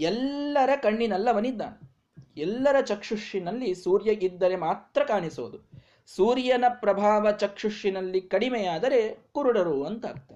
[0.00, 1.96] ಎಲ್ಲರ ಕಣ್ಣಿನಲ್ಲವನಿದ್ದಾನೆ.
[2.36, 5.86] ಎಲ್ಲರ ಚಕ್ಷುಷಿನಲ್ಲಿ ಸೂರ್ಯ ಇದ್ದರೆ ಮಾತ್ರ ಕಾಣಿಸೋದು.
[6.06, 10.32] ಸೂರ್ಯನ ಪ್ರಭಾವ ಚಕ್ಷುಷಿನಲ್ಲಿ ಕಡಿಮೆಯಾದರೆ ಕುರುಡರು ಅಂತ ಅರ್ಥ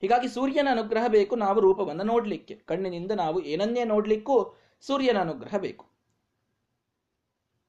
[0.00, 2.54] ಹೀಗಾಗಿ ಸೂರ್ಯನ ಅನುಗ್ರಹ ಬೇಕು ನಾವು ರೂಪವನ್ನು ನೋಡ್ಲಿಕ್ಕೆ.
[2.54, 5.86] ಕಣ್ಣಿನಿಂದ ನಾವು ಏನನ್ನೇ ನೋಡ್ಲಿಕ್ಕೂ ಸೂರ್ಯನ ಅನುಗ್ರಹ ಬೇಕು.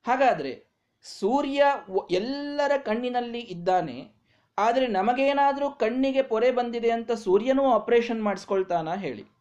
[0.08, 0.66] ಹಾಗಾದ್ರೆ
[1.04, 1.64] ಸೂರ್ಯ
[2.12, 4.12] ಎಲ್ಲರ ಕಣ್ಣಿನಲ್ಲಿ ಇದ್ದಾನೆ.
[4.58, 9.37] ಆದರೆ ನಮಗೇನಾದರೂ ಕಣ್ಣಿಗೆ ಪೊರೆ ಬಂದಿದೆ ಅಂತ ಸೂರ್ಯನೂ ಆಪರೇಷನ್ ಮಾಡಿಸ್ಕೊಳ್ತಾನ ಹೇಳಿ.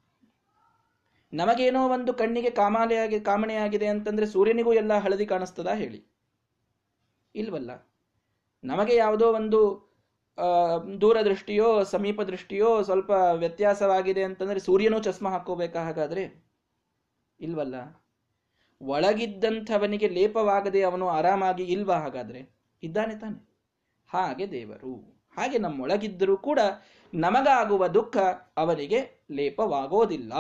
[1.33, 6.05] ನಮಗೇನೋ ಒಂದು ಕಣ್ಣಿಗೆ ಕಾಮಾಲೆಯಾಗಿ ಕಾಮಣೆಯಾಗಿದೆ ಅಂತಂದ್ರೆ ಸೂರ್ಯನಿಗೂ ಎಲ್ಲ ಹಳದಿ ಕಾಣಿಸ್ತದ ಹೇಳಿ.
[7.35, 7.89] ಇಲ್ವಲ್ಲ?
[8.65, 9.87] ನಮಗೆ ಯಾವುದೋ ಒಂದು
[11.01, 16.45] ದೂರದೃಷ್ಟಿಯೋ ಸಮೀಪ ದೃಷ್ಟಿಯೋ ಸ್ವಲ್ಪ ವ್ಯತ್ಯಾಸವಾಗಿದೆ ಅಂತಂದ್ರೆ ಸೂರ್ಯನೂ ಚಸ್ಮ ಹಾಕೋಬೇಕಾ ಹಾಗಾದ್ರೆ?
[17.41, 18.05] ಇಲ್ವಲ್ಲ?
[18.83, 22.51] ಒಳಗಿದ್ದಂಥವನಿಗೆ ಲೇಪವಾಗದೆ ಅವನು ಆರಾಮಾಗಿ ಇಲ್ವಾ ಹಾಗಾದ್ರೆ?
[22.83, 23.49] ಇದ್ದಾನೆ ತಾನೆ.
[24.09, 25.23] ಹಾಗೆ ದೇವರು.
[25.37, 26.59] ಹಾಗೆ ನಮ್ಮೊಳಗಿದ್ದರೂ ಕೂಡ
[27.15, 28.17] ನಮಗಾಗುವ ದುಃಖ
[28.57, 30.33] ಅವರಿಗೆ ಲೇಪವಾಗೋದಿಲ್ಲ.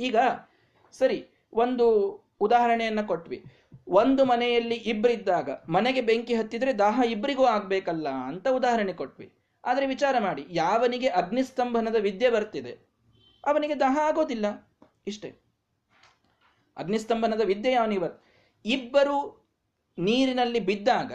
[0.00, 0.16] ಈಗ
[0.94, 1.18] ಸರಿ,
[1.52, 1.86] ಒಂದು
[2.40, 3.38] ಉದಾಹರಣೆಯನ್ನ ಕೊಟ್ವಿ.
[4.00, 9.28] ಒಂದು ಮನೆಯಲ್ಲಿ ಇಬ್ಬರಿದ್ದಾಗ ಮನೆಗೆ ಬೆಂಕಿ ಹತ್ತಿದ್ರೆ ದಾಹ ಇಬ್ಬರಿಗೂ ಆಗ್ಬೇಕಲ್ಲ ಅಂತ ಉದಾಹರಣೆ ಕೊಟ್ವಿ.
[9.64, 12.72] ಆದರೆ ವಿಚಾರ ಮಾಡಿ, ಯಾವನಿಗೆ ಅಗ್ನಿಸ್ತಂಭನದ ವಿದ್ಯೆ ಬರ್ತಿದೆ,
[13.44, 14.46] ಅವನಿಗೆ ದಾಹ ಆಗೋದಿಲ್ಲ.
[15.06, 15.30] ಇಷ್ಟೇ.
[16.76, 18.16] ಅಗ್ನಿಸ್ತಂಭನದ ವಿದ್ಯೆ ಅವನಿಗೆ ಬರ್
[18.64, 19.18] ಇಬ್ಬರು
[19.98, 21.12] ನೀರಿನಲ್ಲಿ ಬಿದ್ದಾಗ,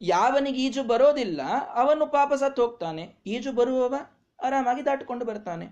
[0.00, 1.40] ಯಾವನಿಗೆ ಈಜು ಬರೋದಿಲ್ಲ,
[1.74, 3.94] ಅವನು ಪಾಪ ಸತ್ತು ಹೋಗ್ತಾನೆ ಈಜು ಬರುವವ
[4.38, 5.66] ಆರಾಮಾಗಿ ದಾಟಿಕೊಂಡು ಬರ್ತಾನೆ.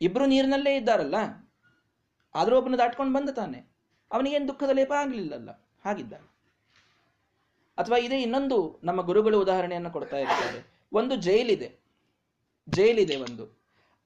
[0.00, 1.14] ಇಬ್ರು ನೀರಿನಲ್ಲೇ ಇದ್ದಾರಲ್ಲ?
[2.34, 3.64] ಆದರೂ ಒಬ್ಬನ ದಾಟ್ಕೊಂಡು ಬಂದ ತಾನೆ.
[4.12, 5.50] ಅವನಿಗೇನು ದುಃಖದ ಲೇಪ ಆಗಲಿಲ್ಲಲ್ಲ?
[5.84, 6.12] ಹಾಗಿದ್ದ.
[7.78, 11.78] ಅಥವಾ ಇದೇ ಇನ್ನೊಂದು ನಮ್ಮ ಗುರುಗಳು ಉದಾಹರಣೆಯನ್ನು ಕೊಡ್ತಾ ಇರ್ತಾರೆ ಒಂದು ಜೈಲಿದೆ.
[12.68, 13.58] ಜೈಲಿದೆ ಒಂದು.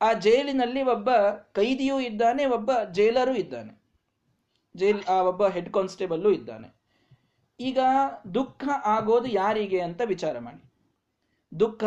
[0.02, 1.10] ಆ ಜೈಲಿನಲ್ಲಿ ಒಬ್ಬ
[1.52, 3.82] ಕೈದಿಯೂ ಇದ್ದಾನೆ, ಒಬ್ಬ ಜೈಲರೂ ಇದ್ದಾನೆ.
[4.77, 6.74] ಜೈಲ್, ಆ ಒಬ್ಬ ಹೆಡ್ ಕಾನ್ಸ್ಟೇಬಲ್ಲೂ ಇದ್ದಾನೆ.
[7.60, 7.78] ಈಗ
[8.35, 10.64] ದುಃಖ ಆಗೋದು ಯಾರಿಗೆ ಅಂತ ವಿಚಾರ ಮಾಡಿ.
[11.60, 11.85] ದುಃಖ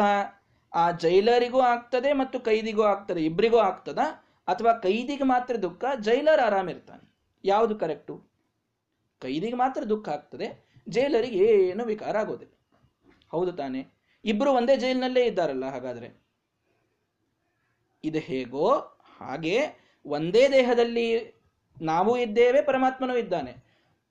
[0.76, 3.99] ಆ ಜೈಲರಿಗೂ ಆಗ್ತದೆ ಮತ್ತು ಕೈದಿಗೂ ಆಗ್ತದೆ ಇಬ್ಬರಿಗೂ ಆಗ್ತದ?
[4.47, 7.15] ಅಥವಾ ಕೈದಿಗೆ ಮಾತ್ರ ದುಃಖ, ಜೈಲರ್ ಆರಾಮಿರ್ತಾನೆ
[7.45, 8.23] ಯಾವುದು ಕರೆಕ್ಟು
[9.22, 10.47] ಕೈದಿಗೆ ಮಾತ್ರ ದುಃಖ ಆಗ್ತದೆ,
[10.89, 12.53] ಜೈಲರಿಗೆ ಏನು ವಿಕಾರ ಆಗೋದಿಲ್ಲ.
[13.31, 13.88] ಹೌದು ತಾನೆ?
[14.26, 16.23] ಇಬ್ಬರು ಒಂದೇ ಜೈಲಿನಲ್ಲೇ ಇದ್ದಾರಲ್ಲ, ಹಾಗಾದ್ರೆ?
[18.03, 18.68] ಇದು ಹೇಗೋ?
[19.22, 19.57] ಹಾಗೆ
[20.06, 21.35] ಒಂದೇ ದೇಹದಲ್ಲಿ
[21.81, 23.53] ನಾವು ಇದ್ದೇವೆ, ಪರಮಾತ್ಮನೂ ಇದ್ದಾನೆ.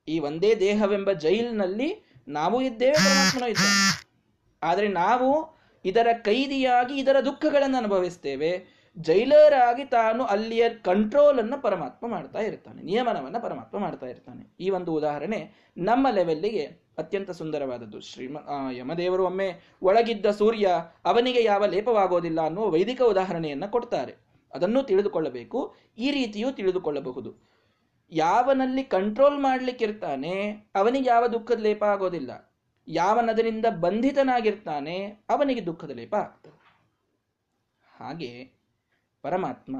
[0.07, 4.07] ಈ ಒಂದೇ ದೇಹವೆಂಬ ಜೈಲಿನಲ್ಲಿ ನಾವು ಇದ್ದೇವೆ, ಪರಮಾತ್ಮನೂ ಇದ್ದಾನೆ.
[4.63, 5.54] ಆದರೆ ನಾವು
[5.85, 8.51] ಇದರ ಕೈದಿಯಾಗಿ ಇದರ ದುಃಖಗಳನ್ನು ಅನುಭವಿಸ್ತೇವೆ.
[8.97, 14.43] ಜೈಲರ್ ಆಗಿ ತಾನು ಅಲ್ಲಿಯ ಕಂಟ್ರೋಲ್ ಅನ್ನು ಪರಮಾತ್ಮ ಮಾಡ್ತಾ ಇರ್ತಾನೆ, ನಿಯಮನವನ್ನು ಪರಮಾತ್ಮ ಮಾಡ್ತಾ ಇರ್ತಾನೆ.
[14.59, 15.39] ಈ ಒಂದು ಉದಾಹರಣೆ
[15.77, 16.63] ನಮ್ಮ ಲೆವೆಲ್ಲಿಗೆ
[16.97, 17.99] ಅತ್ಯಂತ ಸುಂದರವಾದದ್ದು.
[18.09, 18.37] ಶ್ರೀಮ
[18.77, 19.47] ಯಮದೇವರು ಒಮ್ಮೆ
[19.81, 20.67] ಒಳಗಿದ್ದ ಸೂರ್ಯ
[21.05, 24.13] ಅವನಿಗೆ ಯಾವ ಲೇಪವಾಗೋದಿಲ್ಲ ಅನ್ನುವ ವೈದಿಕ ಉದಾಹರಣೆಯನ್ನು ಕೊಡ್ತಾರೆ.
[24.51, 25.59] ಅದನ್ನು ತಿಳಿದುಕೊಳ್ಳಬೇಕು,
[25.97, 27.31] ಈ ರೀತಿಯೂ ತಿಳಿದುಕೊಳ್ಳಬಹುದು.
[28.11, 30.33] ಯಾವನಲ್ಲಿ ಕಂಟ್ರೋಲ್ ಮಾಡಲಿಕ್ಕಿರ್ತಾನೆ,
[30.75, 32.31] ಅವನಿಗೆ ಯಾವ ದುಃಖದ ಲೇಪ ಆಗೋದಿಲ್ಲ.
[32.87, 36.77] ಯಾವನದರಿಂದ ಬಂಧಿತನಾಗಿರ್ತಾನೆ ಅವನಿಗೆ ದುಃಖದ ಲೇಪ ಆಗ್ತದೆ.
[37.97, 38.51] ಹಾಗೆ
[39.21, 39.75] ಪರಮಾತ್ಮ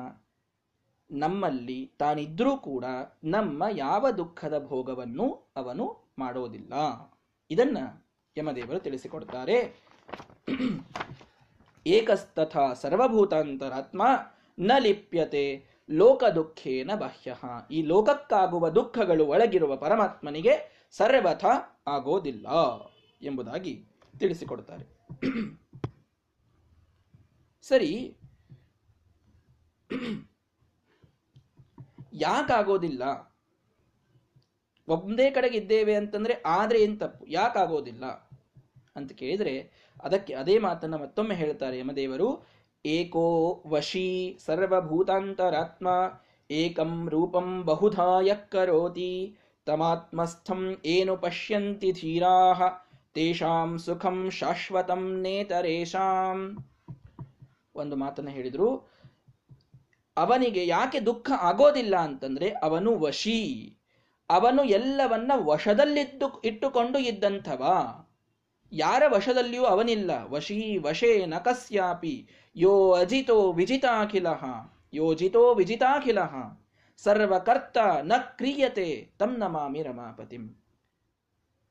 [1.11, 2.85] ನಮ್ಮಲ್ಲಿ ತಾನಿದ್ರೂ ಕೂಡ
[3.23, 6.73] ನಮ್ಮ ಯಾವ ದುಃಖದ ಭೋಗವನ್ನು ಅವನು ಮಾಡೋದಿಲ್ಲ.
[7.51, 7.77] ಇದನ್ನ
[8.37, 9.75] ಯಮದೇವರು ತಿಳಿಸಿಕೊಡ್ತಾರೆ.
[11.87, 14.01] ಏಕಸ್ತಥ ಸರ್ವಭೂತಾಂತರಾತ್ಮ
[14.59, 17.35] ನ ಲಿಪ್ಯತೆ ಲೋಕ ದುಃಖೇನ ಬಾಹ್ಯ.
[17.71, 21.45] ಈ ಲೋಕಕ್ಕಾಗುವ ದುಃಖಗಳು ಒಳಗಿರುವ ಪರಮಾತ್ಮನಿಗೆ ಸರ್ವಥ
[21.87, 22.47] ಆಗೋದಿಲ್ಲ.
[23.21, 23.85] ಎಂಬುದಾಗಿ
[24.19, 24.85] ತಿಳಿಸಿಕೊಡ್ತಾರೆ
[27.61, 28.17] ಸರಿ.
[32.13, 33.03] ಯಾಕಾಗೋದಿಲ್ಲ?
[34.87, 37.25] ಒಂದೇ ಕಡೆಗೆ ಇದ್ದೇವೆ ಅಂತಂದ್ರೆ ಆದ್ರೆ ಏನ್ ತಪ್ಪು?
[37.27, 38.05] ಯಾಕಾಗೋದಿಲ್ಲ?
[38.95, 39.71] ಅಂತ ಕೇಳಿದ್ರೆ
[40.03, 42.45] ಅದಕ್ಕೆ ಅದೇ ಮಾತನ್ನ ಮತ್ತೊಮ್ಮೆ ಹೇಳ್ತಾರೆ ಯಮದೇವರು,
[42.85, 45.87] ಏಕೋ ವಶೀ ಸರ್ವಭೂತಾಂತರಾತ್ಮ,
[46.51, 52.63] ಏಕಂ ರೂಪಂ ಬಹುಧಾಯ ಕರೋತಿ, ತಮಾತ್ಮಸ್ಥಂ ಏನು ಪಶ್ಯಂತಿ ಧೀರಾಹ
[53.15, 56.57] ತೇಷಾಂ ಸುಖಂ ಶಾಶ್ವತಂ ನೇತರೇಶಾಂ
[57.75, 58.89] ಒಂದು ಮಾತನ್ನ ಹೇಳಿದ್ರು,
[60.17, 63.39] ಅವನಿಗೆ ಯಾಕೆ ದುಃಖ ಆಗೋದಿಲ್ಲ ಅಂತಂದ್ರೆ ಅವನು ವಶಿ.
[64.29, 67.63] ಅವನು ಎಲ್ಲವನ್ನ ವಶದಲ್ಲಿದ್ದು ಇಟ್ಟುಕೊಂಡು ಇದ್ದಂಥವ.
[68.71, 70.11] ಯಾರ ವಶದಲ್ಲಿಯೂ ಅವನಿಲ್ಲ.
[70.29, 74.27] ವಶೀ, ವಶೇ, ನಕಸ್ಯಾಪಿ, ಯೋ ಅಜಿತೋ ವಿಜಿತಾಖಿಲ
[74.93, 76.19] ಯೋಜಿತೋ ವಿಜಿತಾಖಿಲ.
[76.97, 80.64] ಸರ್ವಕರ್ತ ನ ಕ್ರಿಯತೆ ತಮ್ಮ ನಮಾಮಿ ರಮಾಪತಿಂ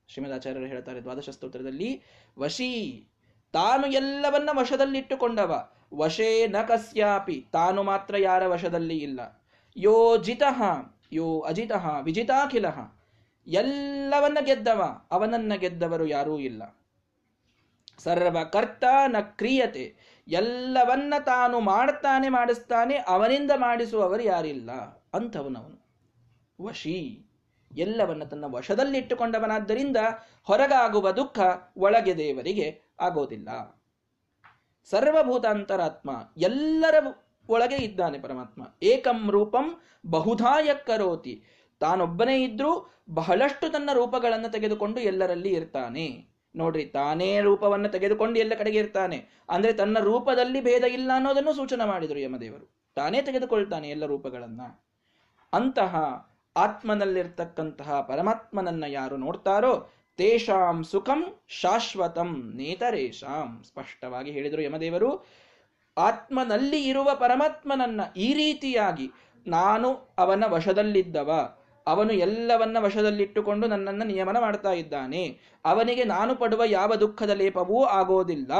[0.09, 2.02] ಶ್ರೀಮದಾಚಾರ್ಯರು ಹೇಳ್ತಾರೆ ದ್ವಾದಶ ಸ್ತೋತ್ರದಲ್ಲಿ
[2.39, 3.05] ವಶೀ,
[3.52, 9.43] ತಾನು ಎಲ್ಲವನ್ನ ವಶದಲ್ಲಿಟ್ಟುಕೊಂಡವ, ವಶೇ ನ ಕಸ್ಯಾಪಿ, ತಾನು ಮಾತ್ರ ಯಾರ ವಶದಲ್ಲಿ ಇಲ್ಲ.
[9.76, 10.62] ಯೋ ಜಿತಃ,
[11.12, 12.66] ಯೋ ಅಜಿತಃ, ವಿಜಿತಾಖಿಲ,
[13.47, 16.76] ಎಲ್ಲವನ್ನ ಗೆದ್ದವ, ಅವನನ್ನ ಗೆದ್ದವರು ಯಾರೂ ಇಲ್ಲ.
[17.98, 19.94] ಸರ್ವಕರ್ತ ನ ಕ್ರಿಯತೆ,
[20.28, 24.72] ಎಲ್ಲವನ್ನ ತಾನು ಮಾಡ್ತಾನೆ, ಮಾಡಿಸ್ತಾನೆ, ಅವನಿಂದ ಮಾಡಿಸುವವರು ಯಾರಿಲ್ಲ
[25.14, 25.85] ಅಂಥವನವನು
[26.62, 27.23] ವಶಿ.
[27.74, 29.96] ಎಲ್ಲವನ್ನ ತನ್ನ ವಶದಲ್ಲಿಟ್ಟುಕೊಂಡವನಾದ್ದರಿಂದ
[30.42, 31.38] ಹೊರಗಾಗುವ ದುಃಖ
[31.76, 33.80] ಒಳಗೆ ದೇವರಿಗೆ ಆಗೋದಿಲ್ಲ.
[34.84, 36.94] ಸರ್ವಭೂತಾಂತರಾತ್ಮ ಎಲ್ಲರ
[37.48, 38.62] ಒಳಗೆ ಇದ್ದಾನೆ ಪರಮಾತ್ಮ.
[38.82, 41.44] ಏಕಂ ರೂಪಂ ಬಹುಧಾಯ ಕರೋತಿ
[41.80, 46.28] ತಾನೊಬ್ಬನೇ ಇದ್ರೂ ಬಹಳಷ್ಟು ತನ್ನ ರೂಪಗಳನ್ನು ತೆಗೆದುಕೊಂಡು ಎಲ್ಲರಲ್ಲಿ ಇರ್ತಾನೆ.
[46.56, 49.26] ನೋಡ್ರಿ, ತಾನೇ ರೂಪವನ್ನು ತೆಗೆದುಕೊಂಡು ಎಲ್ಲ ಕಡೆಗೆ ಇರ್ತಾನೆ.
[49.48, 52.74] ಅಂದ್ರೆ ತನ್ನ ರೂಪದಲ್ಲಿ ಭೇದ ಇಲ್ಲ ಅನ್ನೋದನ್ನು ಸೂಚನೆ ಮಾಡಿದರು ಯಮದೇವರು.
[52.94, 54.60] ತಾನೇ ತೆಗೆದುಕೊಳ್ತಾನೆ ಎಲ್ಲ ರೂಪಗಳನ್ನ.
[55.52, 55.94] ಅಂತಹ
[56.56, 61.20] ಆತ್ಮನಲ್ಲಿರ್ತಕ್ಕಂತಹ ಪರಮಾತ್ಮನನ್ನ ಯಾರು ನೋಡ್ತಾರೋ ತೇಷಾಂ ಸುಖಂ
[61.60, 65.24] ಶಾಶ್ವತಂ ನೇತರೇಶಾಂ ಸ್ಪಷ್ಟವಾಗಿ ಹೇಳಿದರು ಯಮದೇವರು,
[65.97, 69.06] ಆತ್ಮನಲ್ಲಿ ಇರುವ ಪರಮಾತ್ಮನನ್ನ ಈ ರೀತಿಯಾಗಿ
[69.47, 71.31] ನಾನು ಅವನ ವಶದಲ್ಲಿದ್ದವ,
[71.86, 78.52] ಅವನು ಎಲ್ಲವನ್ನ ವಶದಲ್ಲಿಟ್ಟುಕೊಂಡು ನನ್ನನ್ನು ನಿಯಮನ ಮಾಡ್ತಾ ಇದ್ದಾನೆ, ಅವನಿಗೆ ನಾನು ಪಡುವ ಯಾವ ದುಃಖದ ಲೇಪವೂ ಆಗೋದಿಲ್ಲ.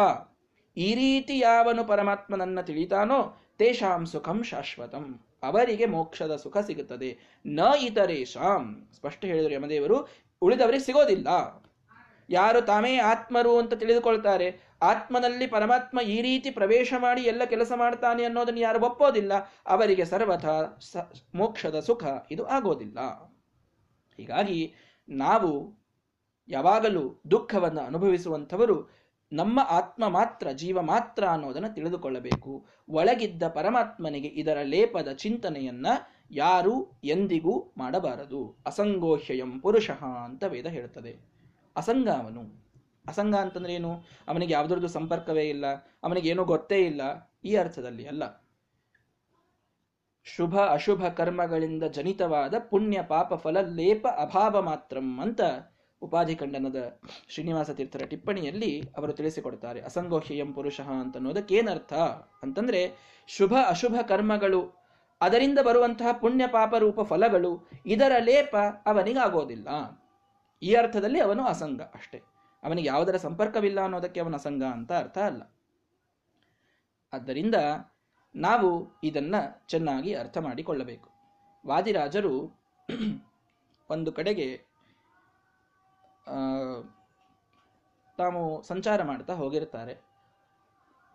[0.77, 3.21] ಈ ರೀತಿ ಯಾವನು ಪರಮಾತ್ಮನನ್ನ ತಿಳಿತಾನೋ
[3.59, 5.05] ತೇಷಾಂ ಸುಖಂ ಶಾಶ್ವತಂ.
[5.45, 7.19] ಅವರಿಗೆ ಮೋಕ್ಷದ ಸುಖ ಸಿಗುತ್ತದೆ.
[7.47, 10.09] ನ ಇತರೇಶಾಂ ಸ್ಪಷ್ಟ ಹೇಳಿದರು ಯಮದೇವರು,
[10.43, 11.29] ಉಳಿದವರಿಗೆ ಸಿಗೋದಿಲ್ಲ.
[12.31, 14.61] ಯಾರು ತಾಮೇ ಆತ್ಮರು ಅಂತ ತಿಳಿದುಕೊಳ್ತಾರೆ.
[14.83, 19.33] ಆತ್ಮನಲ್ಲಿ ಪರಮಾತ್ಮ ಈ ರೀತಿ ಪ್ರವೇಶ ಮಾಡಿ ಎಲ್ಲ ಕೆಲಸ ಮಾಡ್ತಾನೆ ಅನ್ನೋದನ್ನು ಯಾರು ಒಪ್ಪೋದಿಲ್ಲ.
[19.67, 20.45] ಅವರಿಗೆ ಸರ್ವಥ
[21.35, 22.99] ಮೋಕ್ಷದ ಸುಖ ಇದು ಆಗೋದಿಲ್ಲ.
[24.17, 24.75] ಹೀಗಾಗಿ
[25.09, 25.85] ನಾವು
[26.49, 29.04] ಯಾವಾಗಲೂ ದುಃಖವನ್ನು ಅನುಭವಿಸುವಂಥವರು
[29.41, 32.53] ನಮ್ಮ ಆತ್ಮ ಮಾತ್ರ, ಜೀವ ಮಾತ್ರ ಅನ್ನೋದನ್ನು ತಿಳಿದುಕೊಳ್ಳಬೇಕು.
[32.89, 35.87] ಒಳಗಿದ್ದ ಪರಮಾತ್ಮನಿಗೆ ಇದರ ಲೇಪದ ಚಿಂತನೆಯನ್ನ
[36.31, 36.75] ಯಾರು
[37.05, 38.43] ಎಂದಿಗೂ ಮಾಡಬಾರದು.
[38.67, 41.15] ಅಸಂಗೋಹ್ಯಯಂ ಪುರುಷಃ ಅಂತ ವೇದ ಹೇಳುತ್ತದೆ
[41.77, 42.43] ಅಸಂಗ ಅವನು
[43.09, 43.93] ಅಸಂಗ ಅಂತಂದ್ರೆ ಏನು?
[44.29, 45.67] ಅವನಿಗೆ ಯಾವುದ್ರದ್ದು ಸಂಪರ್ಕವೇ ಇಲ್ಲ,
[46.05, 47.03] ಅವನಿಗೆ ಏನೂ ಗೊತ್ತೇ ಇಲ್ಲ,
[47.45, 48.25] ಈ ಅರ್ಥದಲ್ಲಿ ಅಲ್ಲ.
[50.27, 55.41] ಶುಭ ಅಶುಭ ಕರ್ಮಗಳಿಂದ ಜನಿತವಾದ ಪುಣ್ಯ ಪಾಪ ಫಲ ಲೇಪ ಅಭಾವ ಮಾತ್ರಂ ಅಂತ
[56.05, 61.17] ಉಪಾಧಿ ಖಂಡನದ ಶ್ರೀನಿವಾಸ ತೀರ್ಥರ ಟಿಪ್ಪಣಿಯಲ್ಲಿ ಅವರು ತಿಳಿಸಿಕೊಡ್ತಾರೆ ಅಸಂಗೋಹ್ಯಂ ಪುರುಷ ಅಂತ
[61.51, 61.93] ಏನರ್ಥ
[62.43, 64.85] ಅಂತಂದ್ರೆ, ಶುಭ ಅಶುಭ ಕರ್ಮಗಳು,
[65.21, 68.57] ಅದರಿಂದ ಬರುವಂತಹ ಪುಣ್ಯ ಪಾಪ ರೂಪ ಫಲಗಳು, ಇದರ ಲೇಪ
[68.87, 69.69] ಅವನಿಗಾಗೋದಿಲ್ಲ.
[70.63, 72.23] ಈ ಅರ್ಥದಲ್ಲಿ ಅವನು ಅಸಂಗ ಅಷ್ಟೇ.
[72.65, 75.43] ಅವನಿಗೆ ಯಾವುದರ ಸಂಪರ್ಕವಿಲ್ಲ ಅನ್ನೋದಕ್ಕೆ ಅವನ ಅಸಂಗ ಅಂತ ಅರ್ಥ ಅಲ್ಲ.
[77.13, 77.55] ಆದ್ದರಿಂದ
[78.35, 79.35] ನಾವು ಇದನ್ನ
[79.69, 81.09] ಚೆನ್ನಾಗಿ ಅರ್ಥ ಮಾಡಿಕೊಳ್ಳಬೇಕು.
[81.67, 82.61] ವಾದಿರಾಜರು
[83.91, 84.74] ಒಂದು ಕಡೆಗೆ
[88.19, 89.95] ತಾವು ಸಂಚಾರ ಮಾಡ್ತಾ ಹೋಗಿರ್ತಾರೆ.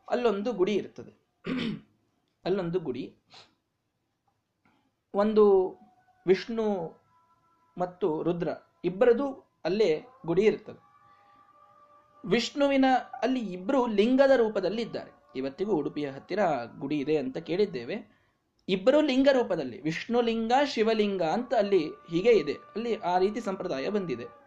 [0.10, 1.14] ಅಲ್ಲೊಂದು ಗುಡಿ ಇರ್ತದೆ.
[2.46, 3.04] ಅಲ್ಲೊಂದು ಗುಡಿ.
[5.14, 5.44] ಒಂದು
[6.28, 6.66] ವಿಷ್ಣು
[7.78, 8.50] ಮತ್ತು ರುದ್ರ
[8.86, 9.28] ಇಬ್ಬರದು
[9.66, 10.80] ಅಲ್ಲೇ ಗುಡಿ ಇರ್ತದೆ.
[12.26, 12.86] ವಿಷ್ಣುವಿನ
[13.22, 16.40] ಅಲ್ಲಿ ಇಬ್ಬರು ಲಿಂಗದ ರೂಪದಲ್ಲಿ ಇದ್ದಾರೆ ಇವತ್ತಿಗೂ ಉಡುಪಿಯ ಹತ್ತಿರ
[16.80, 17.98] ಗುಡಿ ಇದೆ ಅಂತ ಕೇಳಿದ್ದೇವೆ.
[18.68, 22.54] ಇಬ್ಬರು ಲಿಂಗ ರೂಪದಲ್ಲಿ ವಿಷ್ಣು ಲಿಂಗ ಶಿವಲಿಂಗ ಅಂತ ಅಲ್ಲಿ ಹೀಗೆ ಇದೆ.
[22.54, 24.39] ಅಲ್ಲಿ ಆ ರೀತಿ ಸಂಪ್ರದಾಯ ಬಂದಿದೆ.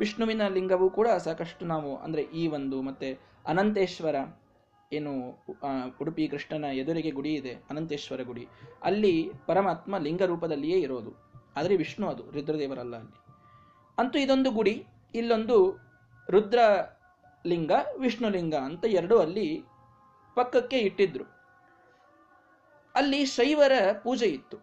[0.00, 3.08] ವಿಷ್ಣುವಿನ ಲಿಂಗವೂ ಕೂಡ ಸಾಕಷ್ಟು ನಾವು, ಅಂದರೆ ಈ ಒಂದು ಮತ್ತೆ
[3.46, 4.16] ಅನಂತೇಶ್ವರ
[4.92, 5.12] ಏನು
[6.02, 8.44] ಉಡುಪಿ ಕೃಷ್ಣನ ಎದುರಿಗೆ ಗುಡಿ ಇದೆ, ಅನಂತೇಶ್ವರ ಗುಡಿ.
[8.82, 9.14] ಅಲ್ಲಿ
[9.46, 11.12] ಪರಮಾತ್ಮ ಲಿಂಗ ರೂಪದಲ್ಲಿಯೇ ಇರೋದು.
[11.56, 13.14] ಆದರೆ ವಿಷ್ಣು ಅದು, ರುದ್ರದೇವರಲ್ಲ ಅಲ್ಲಿ.
[13.98, 14.74] ಅಂತೂ ಇದೊಂದು ಗುಡಿ,
[15.14, 15.56] ಇಲ್ಲೊಂದು
[16.28, 16.60] ರುದ್ರ
[17.44, 19.46] ಲಿಂಗ, ವಿಷ್ಣು ಲಿಂಗ ಅಂತ ಎರಡು ಅಲ್ಲಿ
[20.36, 21.26] ಪಕ್ಕಕ್ಕೆ ಇಟ್ಟಿದ್ರು.
[22.94, 23.74] ಅಲ್ಲಿ ಶೈವರ
[24.04, 24.56] ಪೂಜೆ ಇತ್ತು.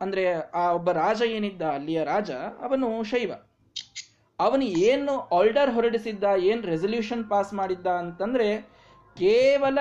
[0.00, 0.24] ಅಂದ್ರೆ
[0.60, 2.30] ಆ ಒಬ್ಬ ರಾಜ ಏನಿದ್ದ, ಅಲ್ಲಿಯ ರಾಜ,
[2.66, 3.32] ಅವನು ಶೈವ.
[4.44, 8.48] ಅವನು ಏನು ಆರ್ಡರ್ ಹೊರಡಿಸಿದ್ದ, ಏನು ರೆಸಲ್ಯೂಷನ್ ಪಾಸ್ ಮಾಡಿದ್ದ ಅಂತಂದ್ರೆ
[9.16, 9.78] ಕೇವಲ,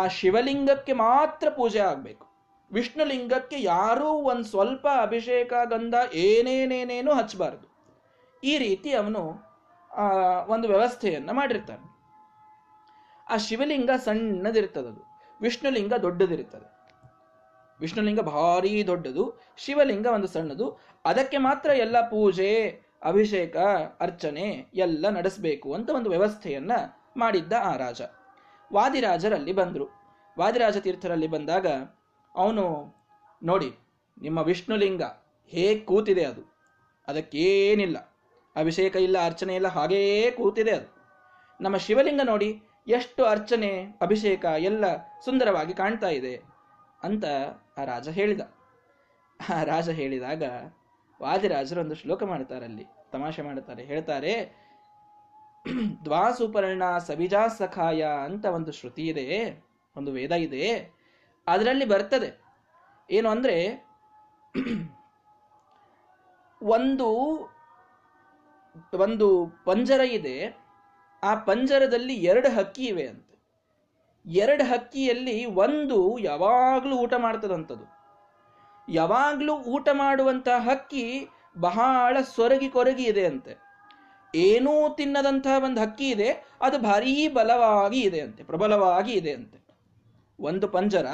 [0.00, 2.24] ಆ ಶಿವಲಿಂಗಕ್ಕೆ ಮಾತ್ರ ಪೂಜೆ ಆಗಬೇಕು.
[2.70, 5.94] ವಿಷ್ಣು ಲಿಂಗಕ್ಕೆ ಯಾರೂ ಒಂದು ಸ್ವಲ್ಪ ಅಭಿಷೇಕ, ಗಂಧ,
[6.26, 7.66] ಏನೇನೇನೇನು ಹಚ್ಚಬಾರ್ದು
[8.42, 9.22] ಈ ರೀತಿ ಅವನು
[10.54, 11.86] ಒಂದು ವ್ಯವಸ್ಥೆಯನ್ನ ಮಾಡಿರ್ತಾನೆ.
[13.26, 15.02] ಆ ಶಿವಲಿಂಗ ಸಣ್ಣದಿರ್ತದದು,
[15.40, 16.68] ವಿಷ್ಣುಲಿಂಗ ದೊಡ್ಡದಿರುತ್ತದೆ
[17.80, 20.80] ವಿಷ್ಣುಲಿಂಗ ಭಾರಿ ದೊಡ್ಡದು, ಶಿವಲಿಂಗ ಒಂದು ಸಣ್ಣದು.
[21.04, 23.56] ಅದಕ್ಕೆ ಮಾತ್ರ ಎಲ್ಲ ಪೂಜೆ, ಅಭಿಷೇಕ,
[24.00, 26.72] ಅರ್ಚನೆ ಎಲ್ಲ ನಡೆಸಬೇಕು ಅಂತ ಒಂದು ವ್ಯವಸ್ಥೆಯನ್ನ
[27.16, 28.00] ಮಾಡಿದ್ದ ಆ ರಾಜ.
[28.72, 29.88] ವಾದಿರಾಜರಲ್ಲಿ ಬಂದರು.
[30.38, 31.66] ವಾದಿರಾಜ ತೀರ್ಥರಲ್ಲಿ ಬಂದಾಗ,
[32.34, 32.94] ಅವನು
[33.42, 33.72] ನೋಡಿ,
[34.22, 35.02] ನಿಮ್ಮ ವಿಷ್ಣುಲಿಂಗ
[35.46, 36.54] ಹೇಗೆ ಕೂತಿದೆ ಅದು.
[37.08, 37.98] ಅದಕ್ಕೇನಿಲ್ಲ.
[38.56, 40.98] ಅಭಿಷೇಕ ಇಲ್ಲ, ಅರ್ಚನೆ ಇಲ್ಲ, ಹಾಗೇ ಕೂತಿದೆ ಅದು.
[41.60, 46.47] ನಮ್ಮ ಶಿವಲಿಂಗ ನೋಡಿ, ಎಷ್ಟು ಅರ್ಚನೆ, ಅಭಿಷೇಕ ಎಲ್ಲ ಸುಂದರವಾಗಿ ಕಾಣ್ತಾ ಇದೆ.
[47.02, 47.24] ಅಂತ
[47.78, 48.40] ಆ ರಾಜ ಹೇಳಿದ.
[49.50, 50.42] ಆ ರಾಜ ಹೇಳಿದಾಗ
[51.22, 54.56] ವಾದಿರಾಜರು ಒಂದು ಶ್ಲೋಕ ಮಾಡ್ತಾರಲ್ಲಿ ತಮಾಷೆ ಮಾಡ್ತಾರೆ ಹೇಳ್ತಾರೆ,
[56.04, 59.64] ದ್ವಾಸುಪರ್ಣ ಸಬಿಜಾ ಸಖಾಯ ಅಂತ ಒಂದು ಶ್ರುತಿ ಇದೆ,
[59.96, 60.94] ಒಂದು ವೇದ ಇದೆ,
[61.46, 62.40] ಅದರಲ್ಲಿ ಬರ್ತದೆ.
[63.10, 63.86] ಏನು ಅಂದ್ರೆ,
[66.62, 67.08] ಒಂದು
[68.94, 70.56] ಒಂದು ಪಂಜರ ಇದೆ,
[71.22, 73.27] ಆ ಪಂಜರದಲ್ಲಿ ಎರಡು ಹಕ್ಕಿ ಇವೆ ಅಂತೆ.
[74.28, 77.98] ಎರಡು ಹಕ್ಕಿಯಲ್ಲಿ ಒಂದು ಯಾವಾಗಲೂ ಊಟ ಮಾಡ್ತದಂಥದ್ದು
[78.92, 81.28] ಯಾವಾಗಲೂ ಊಟ ಮಾಡುವಂತಹ ಹಕ್ಕಿ
[81.58, 83.58] ಬಹಳ ಸೊರಗಿ ಕೊರಗಿ ಇದೆ ಅಂತೆ.
[84.34, 89.76] ಏನೂ ತಿನ್ನದಂತಹ ಒಂದು ಹಕ್ಕಿ ಇದೆ, ಅದು ಭಾರೀ ಬಲವಾಗಿ ಇದೆ ಅಂತೆ, ಪ್ರಬಲವಾಗಿ ಇದೆ ಅಂತೆ.
[90.40, 91.06] ಒಂದು ಪಂಜರ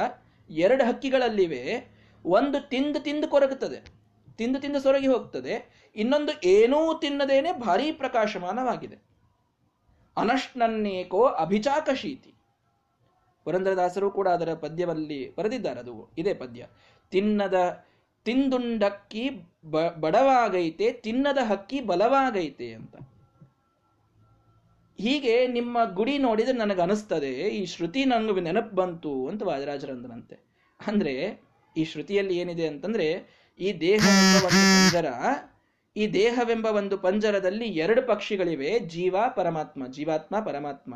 [0.50, 1.90] ಎರಡು ಹಕ್ಕಿಗಳಲ್ಲಿವೆ,
[2.24, 3.84] ಒಂದು ತಿಂದು ತಿಂದು ಕೊರಗುತ್ತದೆ,
[4.36, 8.96] ತಿಂದು ತಿಂದು ಸೊರಗಿ ಹೋಗ್ತದೆ, ಇನ್ನೊಂದು ಏನೂ ತಿನ್ನದೇನೆ ಭಾರೀ ಪ್ರಕಾಶಮಾನವಾಗಿದೆ.
[10.16, 12.33] ಅನಷ್ಣನ್ನೇಕೋ ಅಭಿಚಾಕ ಶೀತಿ
[13.44, 15.80] ಪುರಂದ್ರದಾಸರು ಕೂಡ ಅದರ ಪದ್ಯದಲ್ಲಿ ಬರೆದಿದ್ದಾರೆ.
[15.80, 16.66] ಅದು ಇದೇ ಪದ್ಯ.
[17.10, 17.84] ತಿನ್ನದ
[18.24, 19.30] ತಿಂದುಂಡಕ್ಕಿ
[19.64, 22.96] ಬ, ಬಡವಾಗೈತೆ, ತಿನ್ನದ ಹಕ್ಕಿ ಬಲವಾಗೈತೆ ಅಂತ.
[25.00, 30.38] ಹೀಗೆ ನಿಮ್ಮ ಗುಡಿ ನೋಡಿದ್ರೆ ನನಗೆ ಅನಿಸ್ತದೆ, ಈ ಶ್ರುತಿ ನನಗೆ ನೆನಪು ಬಂತು ಅಂತ ವಾದರಾಜರಂದ್ರಂತೆ
[30.86, 31.42] ಅಂದ್ರೆ,
[31.76, 33.10] ಈ ಶ್ರುತಿಯಲ್ಲಿ ಏನಿದೆ ಅಂತಂದ್ರೆ,
[33.58, 35.06] ಈ ದೇಹವೆಂಬ ಒಂದು ಪಂಜರ,
[35.96, 39.86] ಈ ದೇಹವೆಂಬ ಒಂದು ಪಂಜರದಲ್ಲಿ ಎರಡು ಪಕ್ಷಿಗಳಿವೆ, ಜೀವ, ಪರಮಾತ್ಮ.
[39.86, 40.94] ಜೀವಾತ್ಮ, ಪರಮಾತ್ಮ.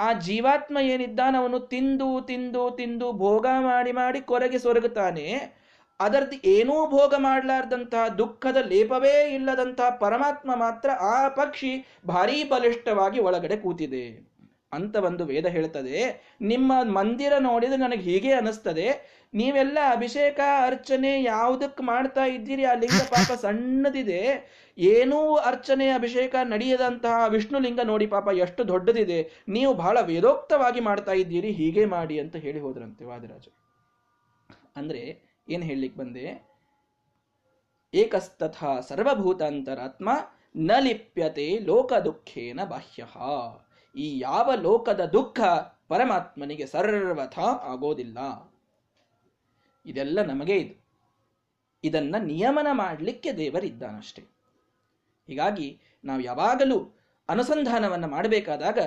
[0.00, 5.58] ಆ ಜೀವಾತ್ಮ ಏನಿದ್ದಾನ ಅವನು ತಿಂದು ತಿಂದು ತಿಂದು ಭೋಗ ಮಾಡಿ ಮಾಡಿ ಕೊರಗೆ ಸೊರಗುತ್ತಾನೆ.
[6.00, 11.72] ಅದರದ್ದು ಏನೂ ಭೋಗ ಮಾಡಲಾರ್ದಂತಹ ದುಃಖದ ಲೇಪವೇ ಇಲ್ಲದಂತಹ ಪರಮಾತ್ಮ ಮಾತ್ರ ಆ ಪಕ್ಷಿ
[12.06, 14.27] ಭಾರೀ ಬಲಿಷ್ಠವಾಗಿ ಒಳಗಡೆ ಕೂತಿದೆ.
[14.72, 15.98] ಅಂತ ಒಂದು ವೇದ ಹೇಳ್ತದೆ.
[16.40, 19.18] ನಿಮ್ಮ ಮಂದಿರ ನೋಡಿದ್ರೆ ನನಗೆ ಹೀಗೆ ಅನಿಸ್ತದೆ.
[19.34, 22.64] ನೀವೆಲ್ಲ ಅಭಿಷೇಕ, ಅರ್ಚನೆ ಯಾವುದಕ್ಕೆ ಮಾಡ್ತಾ ಇದ್ದೀರಿ?
[22.64, 24.22] ಆ ಲಿಂಗ ಪಾಪ ಸಣ್ಣದಿದೆ.
[24.78, 29.20] ಏನೂ ಅರ್ಚನೆ, ಅಭಿಷೇಕ ನಡೆಯದಂತಹ ವಿಷ್ಣು ಲಿಂಗ ನೋಡಿ ಪಾಪ ಎಷ್ಟು ದೊಡ್ಡದಿದೆ.
[29.48, 33.48] ನೀವು ಬಹಳ ವೇದೋಕ್ತವಾಗಿ ಮಾಡ್ತಾ ಇದ್ದೀರಿ, ಹೀಗೆ ಮಾಡಿ ಅಂತ ಹೇಳಿ ಹೋದ್ರಂತೆ ವಾದಿರಾಜ
[34.76, 35.02] ಅಂದ್ರೆ
[35.48, 36.26] ಏನ್ ಹೇಳಲಿಕ್ಕೆ ಬಂದೆ?
[37.94, 38.56] ಏಕಸ್ತಥ
[38.88, 40.08] ಸರ್ವಭೂತಾಂತರಾತ್ಮ
[40.56, 43.04] ನ ಲಿಪ್ಯತೆ ಲೋಕ ದುಃಖೇನ ಬಾಹ್ಯ.
[43.96, 45.40] ಈ ಯಾವ ಲೋಕದ ದುಃಖ
[45.88, 48.18] ಪರಮಾತ್ಮನಿಗೆ ಸರ್ವಥ ಆಗೋದಿಲ್ಲ.
[49.86, 50.88] ಇದೆಲ್ಲ ನಮಗೆ ಇದು.
[51.84, 54.22] ಇದನ್ನ ನಿಯಮನ ಮಾಡಲಿಕ್ಕೆ ದೇವರಿದ್ದಾನಷ್ಟೇ.
[55.26, 56.98] ಹೀಗಾಗಿ ನಾವು ಯಾವಾಗಲೂ
[57.28, 58.78] ಅನುಸಂಧಾನವನ್ನು ಮಾಡಬೇಕಾದಾಗ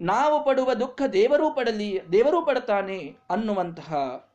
[0.00, 3.94] ನಾವು ಪಡುವ ದುಃಖ ದೇವರೂ ಪಡಲಿ, ದೇವರೂ ಪಡ್ತಾನೆ ಅನ್ನುವಂತಹ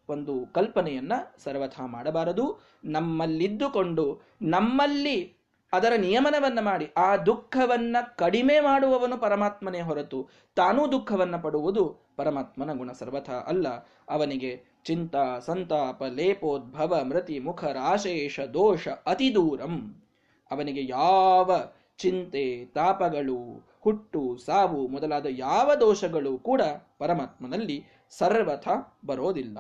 [0.09, 2.59] ಒಂದು ಕಲ್ಪನೆಯನ್ನ ಸರ್ವಥಾ ಮಾಡಬಾರದು.
[2.83, 5.36] ನಮ್ಮಲ್ಲಿದ್ದುಕೊಂಡು ನಮ್ಮಲ್ಲಿ
[5.73, 13.29] ಅದರ ನಿಯಮನವನ್ನ ಮಾಡಿ, ಆ ದುಃಖವನ್ನ ಕಡಿಮೆ ಮಾಡುವವನು ಪರಮಾತ್ಮನೇ ಹೊರತು ತಾನೂ ದುಃಖವನ್ನ ಪಡುವುದು ಪರಮಾತ್ಮನ ಗುಣ ಸರ್ವಥ
[13.29, 13.67] ಅಲ್ಲ.
[14.09, 20.03] ಅವನಿಗೆ ಚಿಂತ, ಸಂತಾಪ, ಲೇಪೋದ್ಭವ, ಮೃತಿ, ಮುಖ ರಾಶೇಷ ದೋಷ ಅತಿ ದೂರಂ.
[20.51, 21.59] ಅವನಿಗೆ ಯಾವ
[21.97, 26.61] ಚಿಂತೆ, ತಾಪಗಳು, ಹುಟ್ಟು, ಸಾವು ಮೊದಲಾದ ಯಾವ ದೋಷಗಳು ಕೂಡ
[26.99, 28.67] ಪರಮಾತ್ಮನಲ್ಲಿ ಸರ್ವಥ
[29.05, 29.57] ಬರೋದಿಲ್ಲ.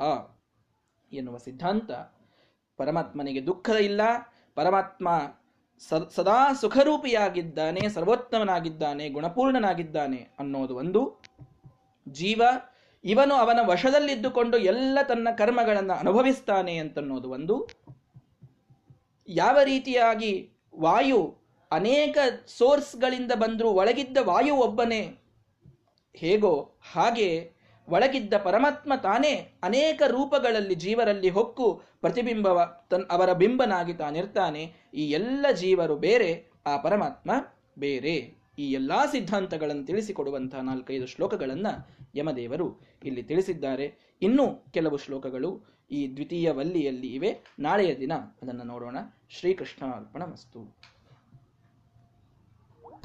[1.13, 1.91] ಎನ್ನುವ ಸಿದ್ಧಾಂತ
[2.77, 4.01] ಪರಮಾತ್ಮನಿಗೆ ದುಃಖ ಇಲ್ಲ.
[4.55, 5.09] ಪರಮಾತ್ಮ
[5.79, 11.21] ಸದಾ ಸುಖರೂಪಿಯಾಗಿದ್ದಾನೆ, ಸರ್ವೋತ್ತಮನಾಗಿದ್ದಾನೆ, ಗುಣಪೂರ್ಣನಾಗಿದ್ದಾನೆ ಅನ್ನೋದು ಒಂದು
[12.09, 12.41] ಜೀವ.
[13.03, 17.69] ಇವನು ಅವನ ವಶದಲ್ಲಿದ್ದುಕೊಂಡು ಎಲ್ಲ ತನ್ನ ಕರ್ಮಗಳನ್ನು ಅನುಭವಿಸ್ತಾನೆ ಅಂತನ್ನೋದು ಒಂದು.
[19.27, 20.49] ಯಾವ ರೀತಿಯಾಗಿ
[20.79, 21.37] ವಾಯು
[21.71, 22.17] ಅನೇಕ
[22.47, 25.01] ಸೋರ್ಸ್ಗಳಿಂದ ಬಂದರೂ ಒಳಗಿದ್ದ ವಾಯು ಒಬ್ಬನೇ,
[26.15, 26.53] ಹೇಗೋ
[26.93, 27.56] ಹಾಗೆ
[27.89, 34.73] ಒಳಗಿದ್ದ ಪರಮಾತ್ಮ ತಾನೇ ಅನೇಕ ರೂಪಗಳಲ್ಲಿ ಜೀವರಲ್ಲಿ ಹೊಕ್ಕು ಪ್ರತಿಬಿಂಬವ ತನ್ ಅವರ ಬಿಂಬನಾಗಿ ತಾನಿರ್ತಾನೆ.
[34.93, 37.31] ಈ ಎಲ್ಲ ಜೀವರು ಬೇರೆ, ಆ ಪರಮಾತ್ಮ
[37.79, 38.37] ಬೇರೆ.
[38.59, 44.17] ಈ ಎಲ್ಲಾ ಸಿದ್ಧಾಂತಗಳನ್ನು ತಿಳಿಸಿಕೊಡುವಂತಹ ನಾಲ್ಕೈದು ಶ್ಲೋಕಗಳನ್ನು ಯಮದೇವರು ಇಲ್ಲಿ ತಿಳಿಸಿದ್ದಾರೆ.
[44.21, 47.39] ಇನ್ನೂ ಕೆಲವು ಶ್ಲೋಕಗಳು ಈ ದ್ವಿತೀಯ ವಲ್ಲಿಯಲ್ಲಿ ಇವೆ.
[47.59, 48.97] ನಾಳೆಯ ದಿನ ಅದನ್ನು ನೋಡೋಣ.
[49.29, 50.77] ಶ್ರೀಕೃಷ್ಣ ಅರ್ಪಣ ಮಸ್ತು